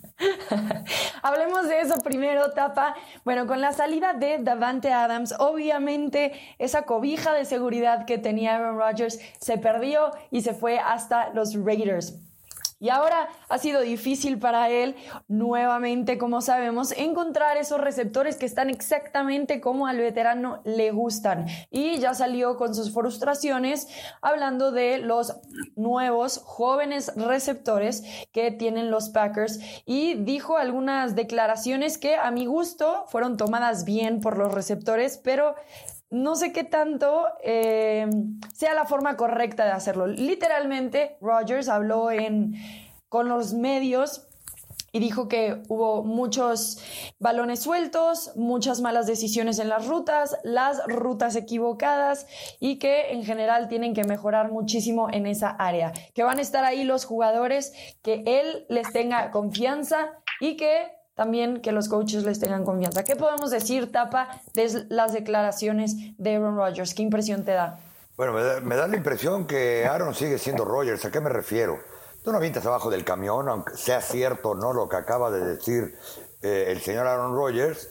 Hablemos 1.21 1.67
de 1.67 1.81
eso 1.81 2.01
primero, 2.01 2.51
Tapa. 2.51 2.95
Bueno, 3.23 3.47
con 3.47 3.62
la 3.62 3.73
salida 3.73 4.13
de 4.13 4.38
Davante 4.39 4.91
Adams, 4.91 5.33
obviamente 5.39 6.33
esa 6.60 6.83
cobija 6.83 7.33
de 7.33 7.45
seguridad 7.45 8.05
que 8.05 8.17
tenía 8.17 8.55
Aaron 8.55 8.77
Rodgers 8.77 9.19
se 9.39 9.57
perdió 9.57 10.12
y 10.31 10.41
se 10.41 10.53
fue 10.53 10.79
hasta 10.79 11.29
los 11.33 11.53
Raiders. 11.55 12.26
Y 12.79 12.89
ahora 12.89 13.29
ha 13.49 13.57
sido 13.57 13.81
difícil 13.81 14.37
para 14.37 14.69
él, 14.69 14.95
nuevamente, 15.27 16.17
como 16.17 16.41
sabemos, 16.41 16.91
encontrar 16.91 17.57
esos 17.57 17.81
receptores 17.81 18.37
que 18.37 18.45
están 18.45 18.69
exactamente 18.69 19.59
como 19.61 19.87
al 19.87 19.97
veterano 19.97 20.61
le 20.63 20.91
gustan. 20.91 21.47
Y 21.71 21.97
ya 21.97 22.13
salió 22.13 22.55
con 22.55 22.75
sus 22.75 22.93
frustraciones 22.93 23.87
hablando 24.21 24.71
de 24.71 24.99
los 24.99 25.37
nuevos 25.75 26.39
jóvenes 26.43 27.11
receptores 27.15 28.03
que 28.31 28.51
tienen 28.51 28.91
los 28.91 29.09
Packers 29.09 29.59
y 29.85 30.13
dijo 30.15 30.57
algunas 30.57 31.15
declaraciones 31.15 31.97
que 31.97 32.15
a 32.15 32.29
mi 32.29 32.45
gusto 32.45 33.05
fueron 33.07 33.37
tomadas 33.37 33.85
bien 33.85 34.19
por 34.19 34.37
los 34.37 34.53
receptores, 34.53 35.19
pero 35.23 35.55
no 36.10 36.36
sé 36.36 36.52
qué 36.54 36.63
tanto 36.63 37.26
eh, 37.43 38.08
sea 38.54 38.74
la 38.74 38.86
forma 38.86 39.17
correcta 39.17 39.65
de 39.65 39.72
hacerlo. 39.72 40.08
Literalmente, 40.08 41.17
Rogers 41.22 41.70
habló 41.70 42.12
en, 42.12 42.56
con 43.10 43.30
los 43.30 43.54
medios 43.54 44.28
y 44.91 45.00
dijo 45.00 45.28
que 45.28 45.62
hubo 45.67 46.04
muchos 46.04 46.80
balones 47.20 47.60
sueltos, 47.60 48.32
muchas 48.36 48.82
malas 48.82 49.06
decisiones 49.06 49.60
en 49.60 49.70
las 49.70 49.86
rutas, 49.88 50.38
las 50.43 50.82
rutas 50.88 51.36
equivocadas 51.36 52.26
y 52.60 52.80
que 52.80 53.12
en 53.12 53.24
general 53.24 53.67
tienen 53.67 53.93
que 53.93 54.06
mejorar 54.06 54.52
muchísimo 54.52 55.10
en 55.12 55.28
esa 55.28 55.50
área. 55.50 55.91
Que 56.15 56.24
van 56.24 56.39
a 56.39 56.41
estar 56.41 56.63
ahí 56.63 56.84
los 56.84 57.06
jugadores, 57.06 57.74
que 58.02 58.24
él 58.26 58.65
les 58.70 58.91
tenga 58.91 59.30
confianza 59.32 60.13
y 60.39 60.56
que 60.56 60.96
también 61.17 61.62
que 61.62 61.71
los 61.71 61.89
coaches 61.89 62.23
les 62.23 62.39
tengan 62.39 62.63
confianza. 62.63 63.03
¿Qué 63.03 63.15
podemos 63.15 63.49
decir, 63.49 63.91
Tapa, 63.91 64.39
de 64.53 64.86
las 64.89 65.13
declaraciones 65.13 65.95
de 66.19 66.36
Aaron 66.36 66.56
Rodgers? 66.56 66.93
¿Qué 66.93 67.01
impresión 67.01 67.43
te 67.43 67.53
da? 67.53 67.80
Bueno, 68.15 68.34
me 68.34 68.75
da, 68.75 68.88
la 68.88 68.95
impresión 68.95 69.47
que 69.47 69.88
Aaron 69.88 70.13
sigue 70.13 70.38
siendo 70.38 70.63
Rodgers. 70.63 71.03
¿A 71.06 71.12
qué 71.12 71.19
me 71.19 71.30
refiero? 71.30 71.80
Tú 72.23 72.32
no 72.32 72.38
avientas 72.38 72.63
abajo 72.67 72.91
del 72.91 73.03
camión, 73.03 73.49
aunque 73.49 73.75
sea 73.77 73.99
cierto 73.99 74.53
no 74.53 74.73
lo 74.73 74.88
que 74.88 74.95
acaba 74.95 75.32
de 75.32 75.43
decir 75.43 75.97
eh, 76.43 76.65
el 76.67 76.82
señor 76.82 77.08
Aaron 77.08 77.36
Rodgers. 77.36 77.89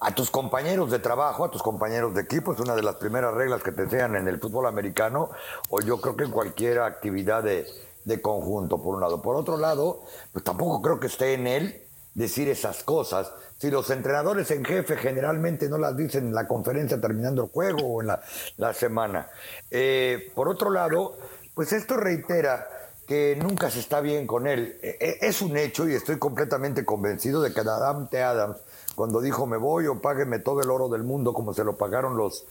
A 0.00 0.14
tus 0.14 0.30
compañeros 0.30 0.90
de 0.90 0.98
trabajo, 0.98 1.44
a 1.44 1.50
tus 1.50 1.62
compañeros 1.62 2.14
de 2.14 2.22
equipo, 2.22 2.54
es 2.54 2.60
una 2.60 2.74
de 2.74 2.82
las 2.82 2.96
primeras 2.96 3.34
reglas 3.34 3.62
que 3.62 3.72
te 3.72 3.82
enseñan 3.82 4.16
en 4.16 4.28
el 4.28 4.40
fútbol 4.40 4.66
americano, 4.66 5.28
o 5.68 5.82
yo 5.82 6.00
creo 6.00 6.16
que 6.16 6.24
en 6.24 6.30
cualquier 6.30 6.80
actividad 6.80 7.42
de, 7.42 7.66
de 8.04 8.22
conjunto, 8.22 8.82
por 8.82 8.94
un 8.94 9.02
lado. 9.02 9.20
Por 9.20 9.36
otro 9.36 9.58
lado, 9.58 10.00
pues 10.32 10.42
tampoco 10.42 10.80
creo 10.80 10.98
que 10.98 11.08
esté 11.08 11.34
en 11.34 11.46
él 11.46 11.81
decir 12.14 12.48
esas 12.48 12.82
cosas. 12.84 13.32
Si 13.58 13.70
los 13.70 13.88
entrenadores 13.90 14.50
en 14.50 14.64
jefe 14.64 14.96
generalmente 14.96 15.68
no 15.68 15.78
las 15.78 15.96
dicen 15.96 16.26
en 16.26 16.34
la 16.34 16.46
conferencia 16.46 17.00
terminando 17.00 17.44
el 17.44 17.50
juego 17.50 17.86
o 17.86 18.02
en 18.02 18.08
la, 18.08 18.74
semana. 18.74 19.28
Eh, 19.70 20.30
por 20.34 20.48
otro 20.48 20.70
lado, 20.70 21.16
pues 21.54 21.72
esto 21.72 21.96
reitera 21.96 22.66
que 23.06 23.36
nunca 23.36 23.70
se 23.70 23.80
está 23.80 24.00
bien 24.00 24.26
con 24.26 24.46
él. 24.46 24.78
E, 24.82 24.96
e, 25.00 25.26
es 25.26 25.42
un 25.42 25.56
hecho 25.56 25.88
y 25.88 25.94
estoy 25.94 26.18
completamente 26.18 26.84
convencido 26.84 27.40
de 27.40 27.52
que 27.52 27.60
Adam 27.60 28.08
T. 28.08 28.22
Adams, 28.22 28.58
cuando 28.94 29.20
dijo 29.20 29.46
me 29.46 29.56
voy 29.56 29.86
o 29.86 30.00
págueme 30.00 30.38
todo 30.38 30.60
el 30.60 30.70
oro 30.70 30.88
del 30.88 31.02
mundo 31.02 31.32
como 31.32 31.54
se 31.54 31.64
lo 31.64 31.76
pagaron 31.76 32.16
los 32.16 32.46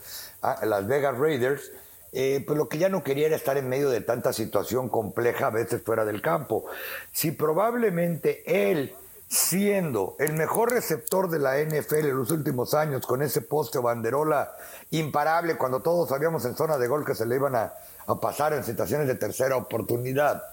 las 0.63 0.87
Vegas 0.87 1.17
Raiders, 1.17 1.71
eh, 2.13 2.43
pues 2.45 2.57
lo 2.57 2.67
que 2.67 2.77
ya 2.77 2.89
no 2.89 3.03
quería 3.03 3.27
era 3.27 3.35
estar 3.35 3.57
en 3.57 3.69
medio 3.69 3.89
de 3.89 4.01
tanta 4.01 4.33
situación 4.33 4.89
compleja 4.89 5.47
a 5.47 5.51
veces 5.51 5.81
fuera 5.83 6.03
del 6.03 6.21
campo. 6.21 6.65
Si 7.11 7.31
probablemente 7.31 8.43
él 8.71 8.95
siendo 9.31 10.17
el 10.19 10.33
mejor 10.33 10.73
receptor 10.73 11.29
de 11.29 11.39
la 11.39 11.57
NFL 11.57 12.05
en 12.07 12.17
los 12.17 12.31
últimos 12.31 12.73
años, 12.73 13.07
con 13.07 13.21
ese 13.21 13.39
poste 13.39 13.77
o 13.77 13.81
banderola 13.81 14.51
imparable, 14.89 15.55
cuando 15.55 15.79
todos 15.79 16.09
sabíamos 16.09 16.43
en 16.43 16.53
zona 16.53 16.77
de 16.77 16.89
gol 16.89 17.05
que 17.05 17.15
se 17.15 17.25
le 17.25 17.35
iban 17.35 17.55
a, 17.55 17.73
pasar 18.21 18.51
en 18.51 18.65
situaciones 18.65 19.07
de 19.07 19.15
tercera 19.15 19.55
oportunidad, 19.55 20.43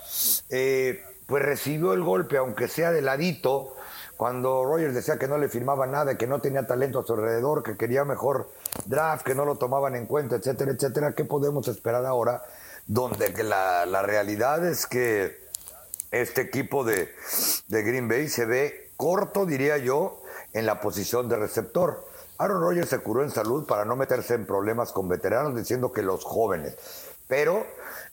eh, 0.48 1.02
pues 1.26 1.42
recibió 1.42 1.92
el 1.92 2.04
golpe, 2.04 2.36
aunque 2.36 2.68
sea 2.68 2.92
de 2.92 3.02
ladito, 3.02 3.74
cuando 4.16 4.64
Rogers 4.64 4.94
decía 4.94 5.18
que 5.18 5.26
no 5.26 5.38
le 5.38 5.48
firmaba 5.48 5.88
nada, 5.88 6.16
que 6.16 6.28
no 6.28 6.40
tenía 6.40 6.64
talento 6.64 7.00
a 7.00 7.04
su 7.04 7.14
alrededor, 7.14 7.64
que 7.64 7.76
quería 7.76 8.04
mejor 8.04 8.48
draft, 8.86 9.26
que 9.26 9.34
no 9.34 9.44
lo 9.44 9.56
tomaban 9.56 9.96
en 9.96 10.06
cuenta, 10.06 10.36
etcétera, 10.36 10.70
etcétera. 10.70 11.14
¿Qué 11.16 11.24
podemos 11.24 11.66
esperar 11.66 12.06
ahora? 12.06 12.44
Donde 12.86 13.42
la, 13.42 13.86
la 13.86 14.02
realidad 14.02 14.64
es 14.64 14.86
que 14.86 15.47
este 16.11 16.42
equipo 16.42 16.85
de, 16.85 17.12
Green 17.68 18.09
Bay 18.09 18.29
se 18.29 18.47
ve 18.47 18.92
corto, 18.97 19.47
diría 19.47 19.79
yo, 19.79 20.23
en 20.53 20.66
la 20.66 20.81
posición 20.81 21.29
de 21.29 21.37
receptor. 21.37 22.07
Aaron 22.38 22.61
Rodgers 22.61 22.88
se 22.88 22.99
curó 23.01 23.23
en 23.23 23.31
salud 23.31 23.66
para 23.66 23.85
no 23.85 23.97
meterse 23.97 24.35
en 24.35 24.47
problemas 24.47 24.92
con 24.92 25.09
veteranos, 25.09 25.57
diciendo 25.57 25.92
que 25.92 26.03
los 26.03 26.25
jóvenes. 26.25 26.77
Pero 27.27 27.66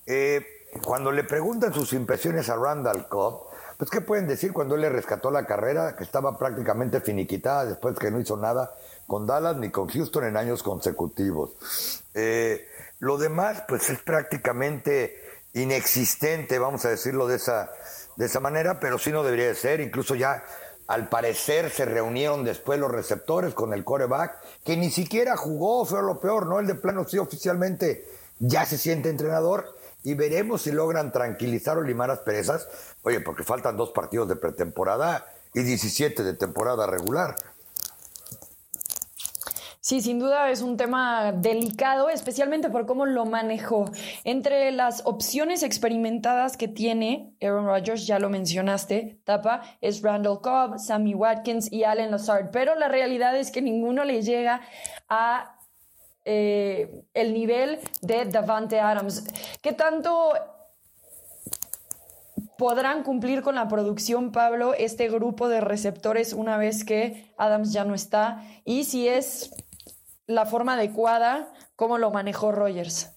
eh, 0.06 0.46
cuando 0.84 1.12
le 1.12 1.24
preguntan 1.24 1.74
sus 1.74 1.94
impresiones 1.94 2.50
a 2.50 2.56
Randall 2.56 3.08
Cobb, 3.08 3.48
pues 3.78 3.90
¿qué 3.90 4.02
pueden 4.02 4.28
decir 4.28 4.54
cuando 4.54 4.76
él 4.76 4.82
le 4.82 4.90
rescató 4.90 5.32
la 5.32 5.46
carrera, 5.46 5.96
que 5.96 6.04
estaba 6.04 6.38
prácticamente 6.38 7.02
finiquitada 7.02 7.66
después 7.66 7.98
que 7.98 8.10
no 8.10 8.20
hizo 8.20 8.38
nada 8.38 8.74
con 9.06 9.28
Dallas 9.28 9.58
ni 9.58 9.70
con 9.70 9.88
Houston 9.88 10.26
en 10.26 10.38
años 10.38 10.64
consecutivos? 10.64 12.04
Eh, 12.14 12.68
lo 13.00 13.18
demás, 13.18 13.64
pues 13.68 13.90
es 13.90 14.00
prácticamente 14.00 15.25
inexistente, 15.56 16.60
vamos 16.60 16.86
a 16.86 16.90
decirlo 16.90 17.28
de 17.28 17.38
esa, 17.38 17.72
de 18.18 18.26
esa 18.26 18.40
manera, 18.40 18.80
pero 18.80 19.00
sí 19.00 19.12
no 19.12 19.24
debería 19.24 19.48
de 19.48 19.56
ser. 19.56 19.80
Incluso 19.80 20.14
ya 20.14 20.44
al 20.88 21.10
parecer 21.10 21.72
se 21.72 21.86
reunieron 21.86 22.44
después 22.44 22.80
los 22.80 22.92
receptores 22.92 23.54
con 23.54 23.74
el 23.74 23.84
coreback, 23.84 24.38
que 24.64 24.78
ni 24.78 24.92
siquiera 24.92 25.36
jugó, 25.36 25.86
fue 25.86 26.04
lo 26.04 26.20
peor, 26.20 26.46
¿no? 26.46 26.60
El 26.60 26.68
de 26.68 26.76
plano 26.76 27.06
sí 27.08 27.18
oficialmente 27.18 28.06
ya 28.40 28.66
se 28.66 28.78
siente 28.78 29.10
entrenador 29.10 29.76
y 30.04 30.14
veremos 30.14 30.64
si 30.64 30.72
logran 30.72 31.12
tranquilizar 31.12 31.78
o 31.78 31.82
limar 31.82 32.10
las 32.10 32.20
perezas. 32.20 32.68
Oye, 33.04 33.22
porque 33.22 33.44
faltan 33.44 33.78
dos 33.78 33.92
partidos 33.92 34.28
de 34.28 34.36
pretemporada 34.36 35.26
y 35.54 35.64
17 35.64 36.22
de 36.22 36.34
temporada 36.34 36.86
regular. 36.86 37.36
Sí, 39.86 40.02
sin 40.02 40.18
duda 40.18 40.50
es 40.50 40.64
un 40.64 40.78
tema 40.78 41.32
delicado, 41.32 42.10
especialmente 42.10 42.72
por 42.72 42.88
cómo 42.88 43.06
lo 43.06 43.28
manejó. 43.28 43.86
Entre 44.24 44.72
las 44.72 45.04
opciones 45.06 45.62
experimentadas 45.62 46.58
que 46.58 46.68
tiene 46.68 47.36
Aaron 47.40 47.68
Rodgers, 47.68 48.08
ya 48.08 48.18
lo 48.18 48.32
mencionaste, 48.32 49.20
Tapa, 49.26 49.62
es 49.82 50.02
Randall 50.02 50.42
Cobb, 50.42 50.80
Sammy 50.80 51.14
Watkins 51.14 51.72
y 51.72 51.84
Allen 51.84 52.10
Lazard, 52.10 52.50
pero 52.52 52.74
la 52.74 52.88
realidad 52.88 53.38
es 53.38 53.52
que 53.52 53.62
ninguno 53.62 54.04
le 54.06 54.24
llega 54.24 54.62
a 55.08 55.60
eh, 56.24 57.04
el 57.14 57.36
nivel 57.36 57.78
de 58.02 58.26
Davante 58.26 58.80
Adams. 58.80 59.24
¿Qué 59.62 59.72
tanto 59.74 60.34
podrán 62.58 63.04
cumplir 63.04 63.44
con 63.44 63.54
la 63.54 63.68
producción, 63.68 64.32
Pablo, 64.32 64.74
este 64.74 65.10
grupo 65.10 65.48
de 65.48 65.62
receptores 65.62 66.34
una 66.34 66.58
vez 66.58 66.84
que 66.84 67.32
Adams 67.38 67.72
ya 67.72 67.86
no 67.86 67.94
está? 67.94 68.44
Y 68.64 68.86
si 68.86 69.08
es 69.08 69.52
la 70.28 70.46
forma 70.46 70.74
adecuada, 70.74 71.54
¿cómo 71.76 71.98
lo 71.98 72.12
manejó 72.12 72.52
Rogers? 72.52 73.12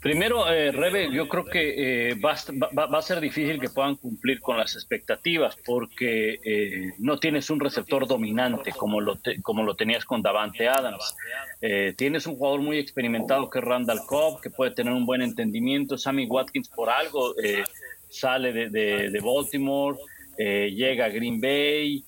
Primero, 0.00 0.52
eh, 0.52 0.70
Rebe, 0.70 1.10
yo 1.10 1.28
creo 1.30 1.46
que 1.46 2.10
eh, 2.10 2.14
va, 2.16 2.32
a 2.32 3.02
ser 3.02 3.20
difícil 3.20 3.58
que 3.58 3.70
puedan 3.70 3.96
cumplir 3.96 4.38
con 4.40 4.58
las 4.58 4.74
expectativas 4.74 5.56
porque 5.64 6.38
eh, 6.44 6.92
no 6.98 7.16
tienes 7.16 7.48
un 7.48 7.58
receptor 7.58 8.06
dominante 8.06 8.72
como 8.72 9.00
lo, 9.00 9.18
como 9.40 9.62
lo 9.62 9.76
tenías 9.76 10.04
con 10.04 10.20
Davante 10.20 10.68
Adams. 10.68 11.16
tienes 11.96 12.26
un 12.26 12.36
jugador 12.36 12.60
muy 12.60 12.78
experimentado 12.78 13.48
que 13.48 13.60
es 13.60 13.64
Randall 13.64 14.04
Cobb, 14.06 14.42
que 14.42 14.50
puede 14.50 14.72
tener 14.72 14.92
un 14.92 15.06
buen 15.06 15.22
entendimiento. 15.22 15.96
Sammy 15.96 16.26
Watkins 16.26 16.68
por 16.68 16.90
algo 16.90 17.34
sale 18.10 18.52
de, 18.52 18.68
de 18.68 19.20
Baltimore. 19.20 19.96
Llega 20.36 21.06
a 21.06 21.08
Green 21.08 21.40
Bay 21.40 22.04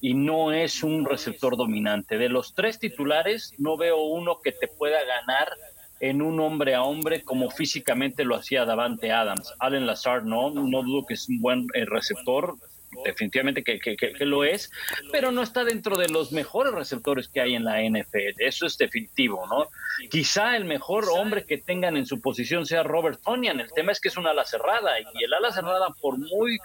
y 0.00 0.14
no 0.14 0.52
es 0.52 0.82
un 0.82 1.04
receptor 1.04 1.56
dominante. 1.56 2.18
De 2.18 2.28
los 2.28 2.54
tres 2.54 2.78
titulares, 2.78 3.54
no 3.58 3.76
veo 3.76 4.02
uno 4.02 4.40
que 4.42 4.52
te 4.52 4.68
pueda 4.68 4.98
ganar 5.04 5.48
en 6.00 6.22
un 6.22 6.40
hombre 6.40 6.74
a 6.74 6.82
hombre 6.82 7.22
como 7.22 7.50
físicamente 7.50 8.24
lo 8.24 8.36
hacía 8.36 8.64
Davante 8.64 9.12
Adams. 9.12 9.54
Allen 9.58 9.86
Lazard 9.86 10.24
no, 10.24 10.50
no 10.50 10.82
dudo 10.82 11.06
que 11.06 11.14
es 11.14 11.28
un 11.28 11.40
buen 11.40 11.66
eh, 11.74 11.84
receptor, 11.84 12.54
definitivamente 13.04 13.62
que, 13.62 13.78
que, 13.78 14.24
lo 14.24 14.44
es, 14.44 14.70
pero 15.12 15.30
no 15.30 15.42
está 15.42 15.64
dentro 15.64 15.96
de 15.96 16.08
los 16.08 16.32
mejores 16.32 16.72
receptores 16.72 17.28
que 17.28 17.40
hay 17.40 17.54
en 17.54 17.64
la 17.64 17.82
NFL, 17.82 18.40
eso 18.40 18.66
es 18.66 18.78
definitivo, 18.78 19.46
¿no? 19.46 19.68
Quizá 20.10 20.56
el 20.56 20.64
mejor 20.64 21.04
hombre 21.10 21.44
que 21.44 21.58
tengan 21.58 21.96
en 21.96 22.06
su 22.06 22.20
posición 22.20 22.66
sea 22.66 22.82
Robert 22.82 23.20
Tonian, 23.22 23.60
el 23.60 23.70
tema 23.72 23.92
es 23.92 24.00
que 24.00 24.08
es 24.08 24.16
un 24.16 24.26
ala 24.26 24.44
cerrada 24.44 24.98
y 25.00 25.24
el 25.24 25.34
ala 25.34 25.52
cerrada 25.52 25.88
por 26.00 26.18
muy 26.18 26.58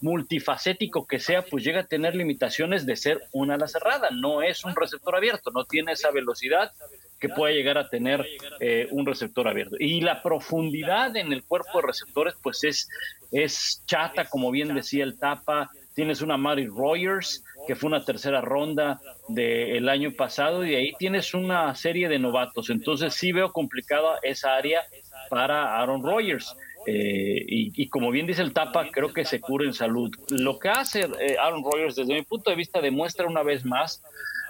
multifacético 0.00 1.06
que 1.06 1.18
sea, 1.18 1.42
pues 1.42 1.64
llega 1.64 1.80
a 1.80 1.86
tener 1.86 2.14
limitaciones 2.14 2.86
de 2.86 2.96
ser 2.96 3.20
un 3.32 3.50
ala 3.50 3.66
cerrada, 3.66 4.10
no 4.10 4.42
es 4.42 4.64
un 4.64 4.74
receptor 4.76 5.16
abierto, 5.16 5.50
no 5.50 5.64
tiene 5.64 5.92
esa 5.92 6.10
velocidad, 6.10 6.72
que 7.18 7.28
pueda 7.28 7.52
llegar 7.52 7.78
a 7.78 7.88
tener 7.88 8.24
eh, 8.60 8.86
un 8.90 9.04
receptor 9.04 9.48
abierto. 9.48 9.76
Y 9.78 10.00
la 10.00 10.22
profundidad 10.22 11.16
en 11.16 11.32
el 11.32 11.42
cuerpo 11.44 11.80
de 11.80 11.86
receptores, 11.88 12.34
pues 12.42 12.62
es, 12.64 12.88
es 13.32 13.82
chata, 13.86 14.26
como 14.26 14.50
bien 14.50 14.74
decía 14.74 15.04
el 15.04 15.18
Tapa. 15.18 15.70
Tienes 15.94 16.22
una 16.22 16.36
Mary 16.36 16.66
Rogers, 16.66 17.42
que 17.66 17.74
fue 17.74 17.88
una 17.88 18.04
tercera 18.04 18.40
ronda 18.40 19.00
del 19.26 19.88
año 19.88 20.12
pasado, 20.12 20.64
y 20.64 20.76
ahí 20.76 20.92
tienes 20.96 21.34
una 21.34 21.74
serie 21.74 22.08
de 22.08 22.20
novatos. 22.20 22.70
Entonces 22.70 23.14
sí 23.14 23.32
veo 23.32 23.52
complicada 23.52 24.20
esa 24.22 24.54
área 24.54 24.84
para 25.28 25.76
Aaron 25.76 26.02
Rodgers. 26.04 26.56
Eh, 26.90 27.44
y, 27.46 27.88
como 27.90 28.10
bien 28.10 28.26
dice 28.26 28.40
el 28.40 28.54
Tapa, 28.54 28.88
creo 28.90 29.12
que 29.12 29.26
se 29.26 29.42
cura 29.42 29.66
en 29.66 29.74
salud. 29.74 30.10
Lo 30.30 30.58
que 30.58 30.70
hace 30.70 31.02
eh, 31.20 31.36
Aaron 31.38 31.62
Rodgers, 31.62 31.96
desde 31.96 32.14
mi 32.14 32.22
punto 32.22 32.48
de 32.48 32.56
vista, 32.56 32.80
demuestra 32.80 33.26
una 33.26 33.42
vez 33.42 33.66
más 33.66 34.02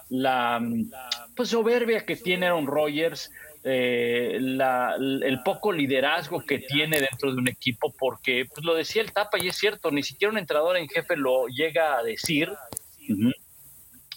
la 0.08 0.62
pues, 1.34 1.48
soberbia 1.48 2.06
que 2.06 2.14
tiene 2.14 2.46
Aaron 2.46 2.68
Rodgers, 2.68 3.32
eh, 3.64 4.36
el 4.36 5.42
poco 5.44 5.72
liderazgo 5.72 6.44
que 6.46 6.60
tiene 6.60 7.00
dentro 7.00 7.32
de 7.32 7.38
un 7.38 7.48
equipo, 7.48 7.92
porque 7.98 8.46
pues, 8.54 8.64
lo 8.64 8.76
decía 8.76 9.02
el 9.02 9.12
Tapa 9.12 9.38
y 9.42 9.48
es 9.48 9.56
cierto, 9.56 9.90
ni 9.90 10.04
siquiera 10.04 10.30
un 10.30 10.38
entrenador 10.38 10.76
en 10.76 10.88
jefe 10.88 11.16
lo 11.16 11.48
llega 11.48 11.98
a 11.98 12.04
decir, 12.04 12.52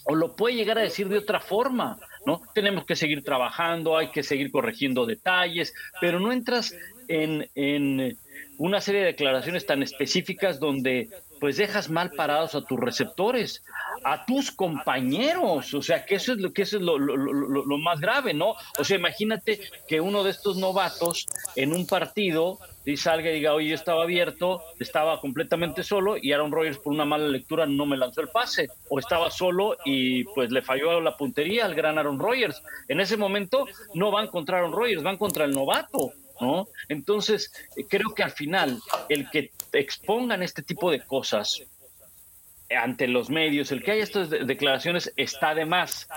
o 0.04 0.14
lo 0.14 0.36
puede 0.36 0.54
llegar 0.54 0.78
a 0.78 0.82
decir 0.82 1.08
de 1.08 1.18
otra 1.18 1.40
forma. 1.40 1.98
¿no? 2.24 2.40
Tenemos 2.54 2.84
que 2.84 2.94
seguir 2.94 3.24
trabajando, 3.24 3.96
hay 3.96 4.10
que 4.10 4.22
seguir 4.22 4.52
corrigiendo 4.52 5.06
detalles, 5.06 5.74
pero 6.00 6.20
no 6.20 6.32
entras 6.32 6.72
en, 7.12 8.18
una 8.58 8.80
serie 8.80 9.00
de 9.00 9.06
declaraciones 9.08 9.66
tan 9.66 9.82
específicas 9.82 10.60
donde 10.60 11.08
pues 11.40 11.56
dejas 11.56 11.90
mal 11.90 12.12
parados 12.12 12.54
a 12.54 12.64
tus 12.64 12.78
receptores, 12.78 13.64
a 14.04 14.24
tus 14.24 14.52
compañeros, 14.52 15.74
o 15.74 15.82
sea, 15.82 16.06
que 16.06 16.14
eso 16.14 16.32
es 16.32 16.38
lo 16.38 16.52
que 16.52 16.62
eso 16.62 16.76
es 16.76 16.82
lo, 16.82 16.96
lo, 16.98 17.78
más 17.78 17.98
grave, 18.00 18.32
¿no? 18.32 18.54
O 18.78 18.84
sea, 18.84 18.96
imagínate 18.96 19.58
que 19.88 20.00
uno 20.00 20.22
de 20.22 20.30
estos 20.30 20.56
novatos 20.56 21.26
en 21.56 21.72
un 21.72 21.88
partido 21.88 22.60
y 22.84 22.96
salga 22.96 23.30
y 23.30 23.34
diga, 23.34 23.54
oye, 23.54 23.70
yo 23.70 23.74
estaba 23.74 24.04
abierto, 24.04 24.62
estaba 24.78 25.20
completamente 25.20 25.82
solo 25.82 26.16
y 26.16 26.32
Aaron 26.32 26.52
Rodgers 26.52 26.78
por 26.78 26.92
una 26.92 27.04
mala 27.04 27.26
lectura 27.26 27.66
no 27.66 27.86
me 27.86 27.96
lanzó 27.96 28.20
el 28.20 28.28
pase, 28.28 28.68
o 28.88 29.00
estaba 29.00 29.28
solo 29.30 29.76
y 29.84 30.22
pues 30.24 30.52
le 30.52 30.62
falló 30.62 31.00
la 31.00 31.16
puntería 31.16 31.64
al 31.64 31.74
gran 31.74 31.98
Aaron 31.98 32.20
Rodgers. 32.20 32.62
En 32.86 33.00
ese 33.00 33.16
momento 33.16 33.66
no 33.94 34.12
van 34.12 34.28
contra 34.28 34.58
Aaron 34.58 34.72
Rodgers, 34.72 35.02
van 35.02 35.16
contra 35.16 35.44
el 35.44 35.50
novato. 35.50 36.12
¿No? 36.42 36.68
Entonces, 36.88 37.52
eh, 37.76 37.86
creo 37.88 38.12
que 38.14 38.22
al 38.22 38.32
final, 38.32 38.80
el 39.08 39.30
que 39.30 39.52
expongan 39.72 40.42
este 40.42 40.62
tipo 40.62 40.90
de 40.90 41.00
cosas 41.00 41.62
ante 42.76 43.06
los 43.06 43.30
medios, 43.30 43.70
el 43.70 43.82
que 43.82 43.92
haya 43.92 44.02
estas 44.02 44.30
declaraciones 44.30 45.12
está 45.16 45.54
de 45.54 45.64
más. 45.64 46.08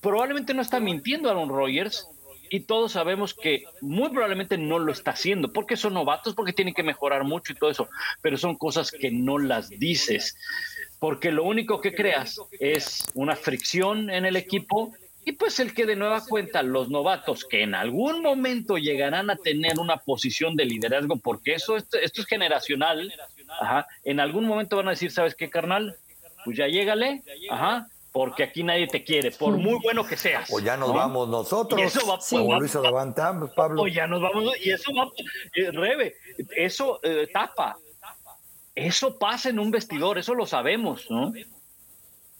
Probablemente 0.00 0.54
no 0.54 0.62
está 0.62 0.78
mintiendo 0.78 1.28
Aaron 1.28 1.48
Rodgers, 1.48 2.08
y 2.50 2.60
todos 2.60 2.92
sabemos 2.92 3.34
que 3.34 3.64
muy 3.80 4.10
probablemente 4.10 4.58
no 4.58 4.78
lo 4.78 4.92
está 4.92 5.12
haciendo, 5.12 5.52
porque 5.52 5.76
son 5.76 5.94
novatos, 5.94 6.34
porque 6.34 6.52
tienen 6.52 6.74
que 6.74 6.82
mejorar 6.82 7.24
mucho 7.24 7.52
y 7.52 7.56
todo 7.56 7.70
eso, 7.70 7.88
pero 8.22 8.36
son 8.36 8.56
cosas 8.56 8.90
que 8.90 9.10
no 9.10 9.38
las 9.38 9.68
dices, 9.68 10.36
porque 10.98 11.32
lo 11.32 11.44
único 11.44 11.80
que 11.80 11.94
creas 11.94 12.40
es 12.60 13.04
una 13.14 13.36
fricción 13.36 14.10
en 14.10 14.24
el 14.26 14.36
equipo 14.36 14.92
y 15.26 15.32
pues 15.32 15.58
el 15.58 15.74
que 15.74 15.86
de 15.86 15.96
nueva 15.96 16.24
cuenta 16.24 16.62
los 16.62 16.88
novatos 16.88 17.44
que 17.44 17.64
en 17.64 17.74
algún 17.74 18.22
momento 18.22 18.78
llegarán 18.78 19.28
a 19.28 19.34
tener 19.34 19.80
una 19.80 19.96
posición 19.96 20.54
de 20.54 20.64
liderazgo, 20.64 21.16
porque 21.16 21.54
eso 21.54 21.76
esto, 21.76 21.98
es 21.98 22.26
generacional, 22.26 23.12
ajá, 23.60 23.88
en 24.04 24.20
algún 24.20 24.46
momento 24.46 24.76
van 24.76 24.86
a 24.86 24.90
decir, 24.92 25.10
¿sabes 25.10 25.34
qué, 25.34 25.50
carnal? 25.50 25.96
Pues 26.44 26.56
ya 26.56 26.68
llégale, 26.68 27.24
ajá, 27.50 27.88
porque 28.12 28.44
aquí 28.44 28.62
nadie 28.62 28.86
te 28.86 29.02
quiere, 29.02 29.32
por 29.32 29.56
muy 29.56 29.80
bueno 29.82 30.06
que 30.06 30.16
seas. 30.16 30.48
O 30.52 30.60
ya 30.60 30.76
nos 30.76 30.94
vamos 30.94 31.28
nosotros, 31.28 31.82
eso 31.82 32.06
va, 32.06 32.20
como 32.30 32.60
lo 32.60 32.64
hizo 32.64 32.80
Pablo. 33.56 33.82
O 33.82 33.88
ya 33.88 34.06
nos 34.06 34.22
vamos, 34.22 34.54
y 34.64 34.70
eso 34.70 34.92
va, 34.94 35.10
eh, 35.56 35.72
Rebe, 35.72 36.14
eso 36.56 37.00
eh, 37.02 37.28
tapa, 37.32 37.76
eso 38.76 39.18
pasa 39.18 39.48
en 39.48 39.58
un 39.58 39.72
vestidor, 39.72 40.18
eso 40.18 40.34
lo 40.34 40.46
sabemos, 40.46 41.10
¿no? 41.10 41.32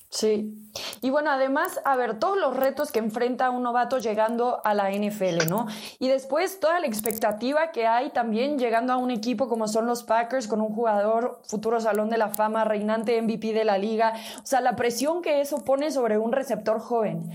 Sí. 0.09 0.55
Y 1.01 1.11
bueno, 1.11 1.31
además, 1.31 1.81
a 1.85 1.97
ver, 1.97 2.19
todos 2.19 2.37
los 2.39 2.57
retos 2.57 2.93
que 2.93 2.99
enfrenta 2.99 3.51
un 3.51 3.63
novato 3.63 3.99
llegando 3.99 4.61
a 4.65 4.75
la 4.75 4.91
NFL, 4.91 5.49
¿no? 5.49 5.67
Y 5.99 6.09
después 6.09 6.61
toda 6.61 6.81
la 6.81 6.87
expectativa 6.87 7.71
que 7.71 7.87
hay 7.87 8.11
también 8.11 8.59
llegando 8.59 8.93
a 8.93 8.97
un 8.97 9.11
equipo 9.11 9.49
como 9.49 9.69
son 9.69 9.87
los 9.87 10.05
Packers, 10.05 10.49
con 10.49 10.61
un 10.61 10.75
jugador 10.75 11.41
futuro 11.47 11.81
Salón 11.81 12.11
de 12.11 12.19
la 12.19 12.29
Fama, 12.29 12.65
reinante 12.65 13.21
MVP 13.21 13.53
de 13.53 13.65
la 13.65 13.79
liga. 13.79 14.15
O 14.43 14.47
sea, 14.47 14.61
la 14.61 14.77
presión 14.77 15.23
que 15.23 15.41
eso 15.41 15.65
pone 15.65 15.91
sobre 15.91 16.19
un 16.19 16.33
receptor 16.33 16.81
joven. 16.81 17.31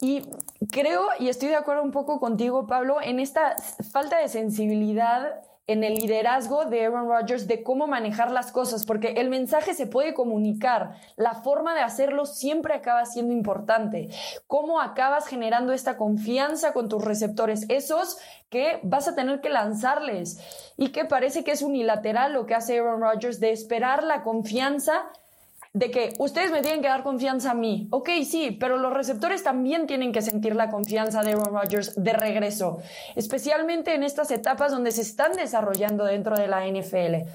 Y 0.00 0.22
creo, 0.70 1.06
y 1.18 1.28
estoy 1.28 1.48
de 1.48 1.56
acuerdo 1.56 1.82
un 1.82 1.92
poco 1.92 2.20
contigo, 2.20 2.66
Pablo, 2.66 2.98
en 3.00 3.20
esta 3.20 3.56
falta 3.90 4.18
de 4.18 4.28
sensibilidad 4.28 5.42
en 5.66 5.82
el 5.82 5.94
liderazgo 5.94 6.66
de 6.66 6.84
Aaron 6.84 7.08
Rodgers 7.08 7.46
de 7.46 7.62
cómo 7.62 7.86
manejar 7.86 8.30
las 8.30 8.52
cosas, 8.52 8.84
porque 8.84 9.14
el 9.16 9.30
mensaje 9.30 9.74
se 9.74 9.86
puede 9.86 10.12
comunicar, 10.12 10.96
la 11.16 11.34
forma 11.34 11.74
de 11.74 11.80
hacerlo 11.80 12.26
siempre 12.26 12.74
acaba 12.74 13.06
siendo 13.06 13.32
importante. 13.32 14.08
¿Cómo 14.46 14.80
acabas 14.80 15.26
generando 15.26 15.72
esta 15.72 15.96
confianza 15.96 16.72
con 16.72 16.88
tus 16.88 17.02
receptores? 17.02 17.64
Esos 17.68 18.18
que 18.50 18.78
vas 18.82 19.08
a 19.08 19.14
tener 19.14 19.40
que 19.40 19.48
lanzarles 19.48 20.38
y 20.76 20.90
que 20.90 21.04
parece 21.04 21.44
que 21.44 21.52
es 21.52 21.62
unilateral 21.62 22.34
lo 22.34 22.46
que 22.46 22.54
hace 22.54 22.78
Aaron 22.78 23.00
Rodgers 23.00 23.40
de 23.40 23.52
esperar 23.52 24.04
la 24.04 24.22
confianza 24.22 25.10
de 25.74 25.90
que 25.90 26.14
ustedes 26.18 26.52
me 26.52 26.62
tienen 26.62 26.82
que 26.82 26.88
dar 26.88 27.02
confianza 27.02 27.50
a 27.50 27.54
mí. 27.54 27.88
Ok, 27.90 28.08
sí, 28.24 28.56
pero 28.58 28.76
los 28.76 28.92
receptores 28.92 29.42
también 29.42 29.88
tienen 29.88 30.12
que 30.12 30.22
sentir 30.22 30.54
la 30.54 30.70
confianza 30.70 31.22
de 31.22 31.32
Aaron 31.32 31.52
Rodgers 31.52 31.94
de 31.96 32.12
regreso, 32.12 32.78
especialmente 33.16 33.92
en 33.92 34.04
estas 34.04 34.30
etapas 34.30 34.70
donde 34.70 34.92
se 34.92 35.02
están 35.02 35.32
desarrollando 35.32 36.04
dentro 36.04 36.36
de 36.36 36.46
la 36.46 36.64
NFL. 36.64 37.28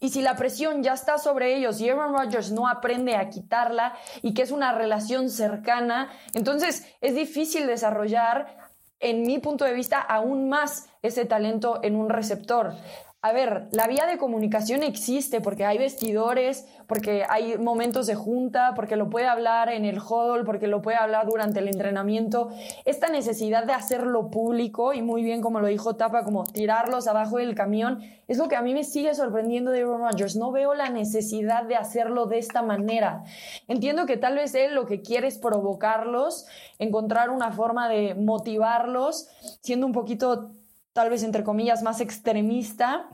Y 0.00 0.10
si 0.10 0.20
la 0.20 0.36
presión 0.36 0.82
ya 0.82 0.92
está 0.92 1.16
sobre 1.16 1.56
ellos 1.56 1.80
y 1.80 1.88
Aaron 1.88 2.12
Rodgers 2.12 2.52
no 2.52 2.68
aprende 2.68 3.16
a 3.16 3.30
quitarla 3.30 3.94
y 4.20 4.34
que 4.34 4.42
es 4.42 4.50
una 4.50 4.74
relación 4.74 5.30
cercana, 5.30 6.10
entonces 6.34 6.86
es 7.00 7.14
difícil 7.14 7.66
desarrollar, 7.66 8.70
en 9.02 9.22
mi 9.22 9.38
punto 9.38 9.64
de 9.64 9.72
vista, 9.72 9.98
aún 9.98 10.50
más 10.50 10.90
ese 11.00 11.24
talento 11.24 11.80
en 11.82 11.96
un 11.96 12.10
receptor. 12.10 12.74
A 13.22 13.32
ver, 13.32 13.68
la 13.72 13.86
vía 13.86 14.06
de 14.06 14.16
comunicación 14.16 14.82
existe 14.82 15.42
porque 15.42 15.66
hay 15.66 15.76
vestidores, 15.76 16.66
porque 16.86 17.24
hay 17.28 17.58
momentos 17.58 18.06
de 18.06 18.14
junta, 18.14 18.72
porque 18.74 18.96
lo 18.96 19.10
puede 19.10 19.26
hablar 19.26 19.68
en 19.68 19.84
el 19.84 20.00
hall, 20.00 20.46
porque 20.46 20.68
lo 20.68 20.80
puede 20.80 20.96
hablar 20.96 21.26
durante 21.26 21.58
el 21.58 21.68
entrenamiento. 21.68 22.48
Esta 22.86 23.10
necesidad 23.10 23.64
de 23.66 23.74
hacerlo 23.74 24.30
público 24.30 24.94
y 24.94 25.02
muy 25.02 25.22
bien 25.22 25.42
como 25.42 25.60
lo 25.60 25.66
dijo 25.66 25.96
Tapa, 25.96 26.24
como 26.24 26.44
tirarlos 26.44 27.08
abajo 27.08 27.36
del 27.36 27.54
camión, 27.54 28.00
es 28.26 28.38
lo 28.38 28.48
que 28.48 28.56
a 28.56 28.62
mí 28.62 28.72
me 28.72 28.84
sigue 28.84 29.14
sorprendiendo 29.14 29.70
de 29.70 29.82
Aaron 29.82 30.00
Rodgers. 30.00 30.36
No 30.36 30.50
veo 30.50 30.72
la 30.72 30.88
necesidad 30.88 31.64
de 31.64 31.76
hacerlo 31.76 32.24
de 32.24 32.38
esta 32.38 32.62
manera. 32.62 33.24
Entiendo 33.68 34.06
que 34.06 34.16
tal 34.16 34.36
vez 34.36 34.54
él 34.54 34.74
lo 34.74 34.86
que 34.86 35.02
quiere 35.02 35.28
es 35.28 35.36
provocarlos, 35.36 36.46
encontrar 36.78 37.28
una 37.28 37.52
forma 37.52 37.90
de 37.90 38.14
motivarlos, 38.14 39.28
siendo 39.60 39.84
un 39.84 39.92
poquito 39.92 40.52
tal 40.92 41.10
vez 41.10 41.22
entre 41.22 41.44
comillas 41.44 41.82
más 41.82 42.00
extremista, 42.00 43.08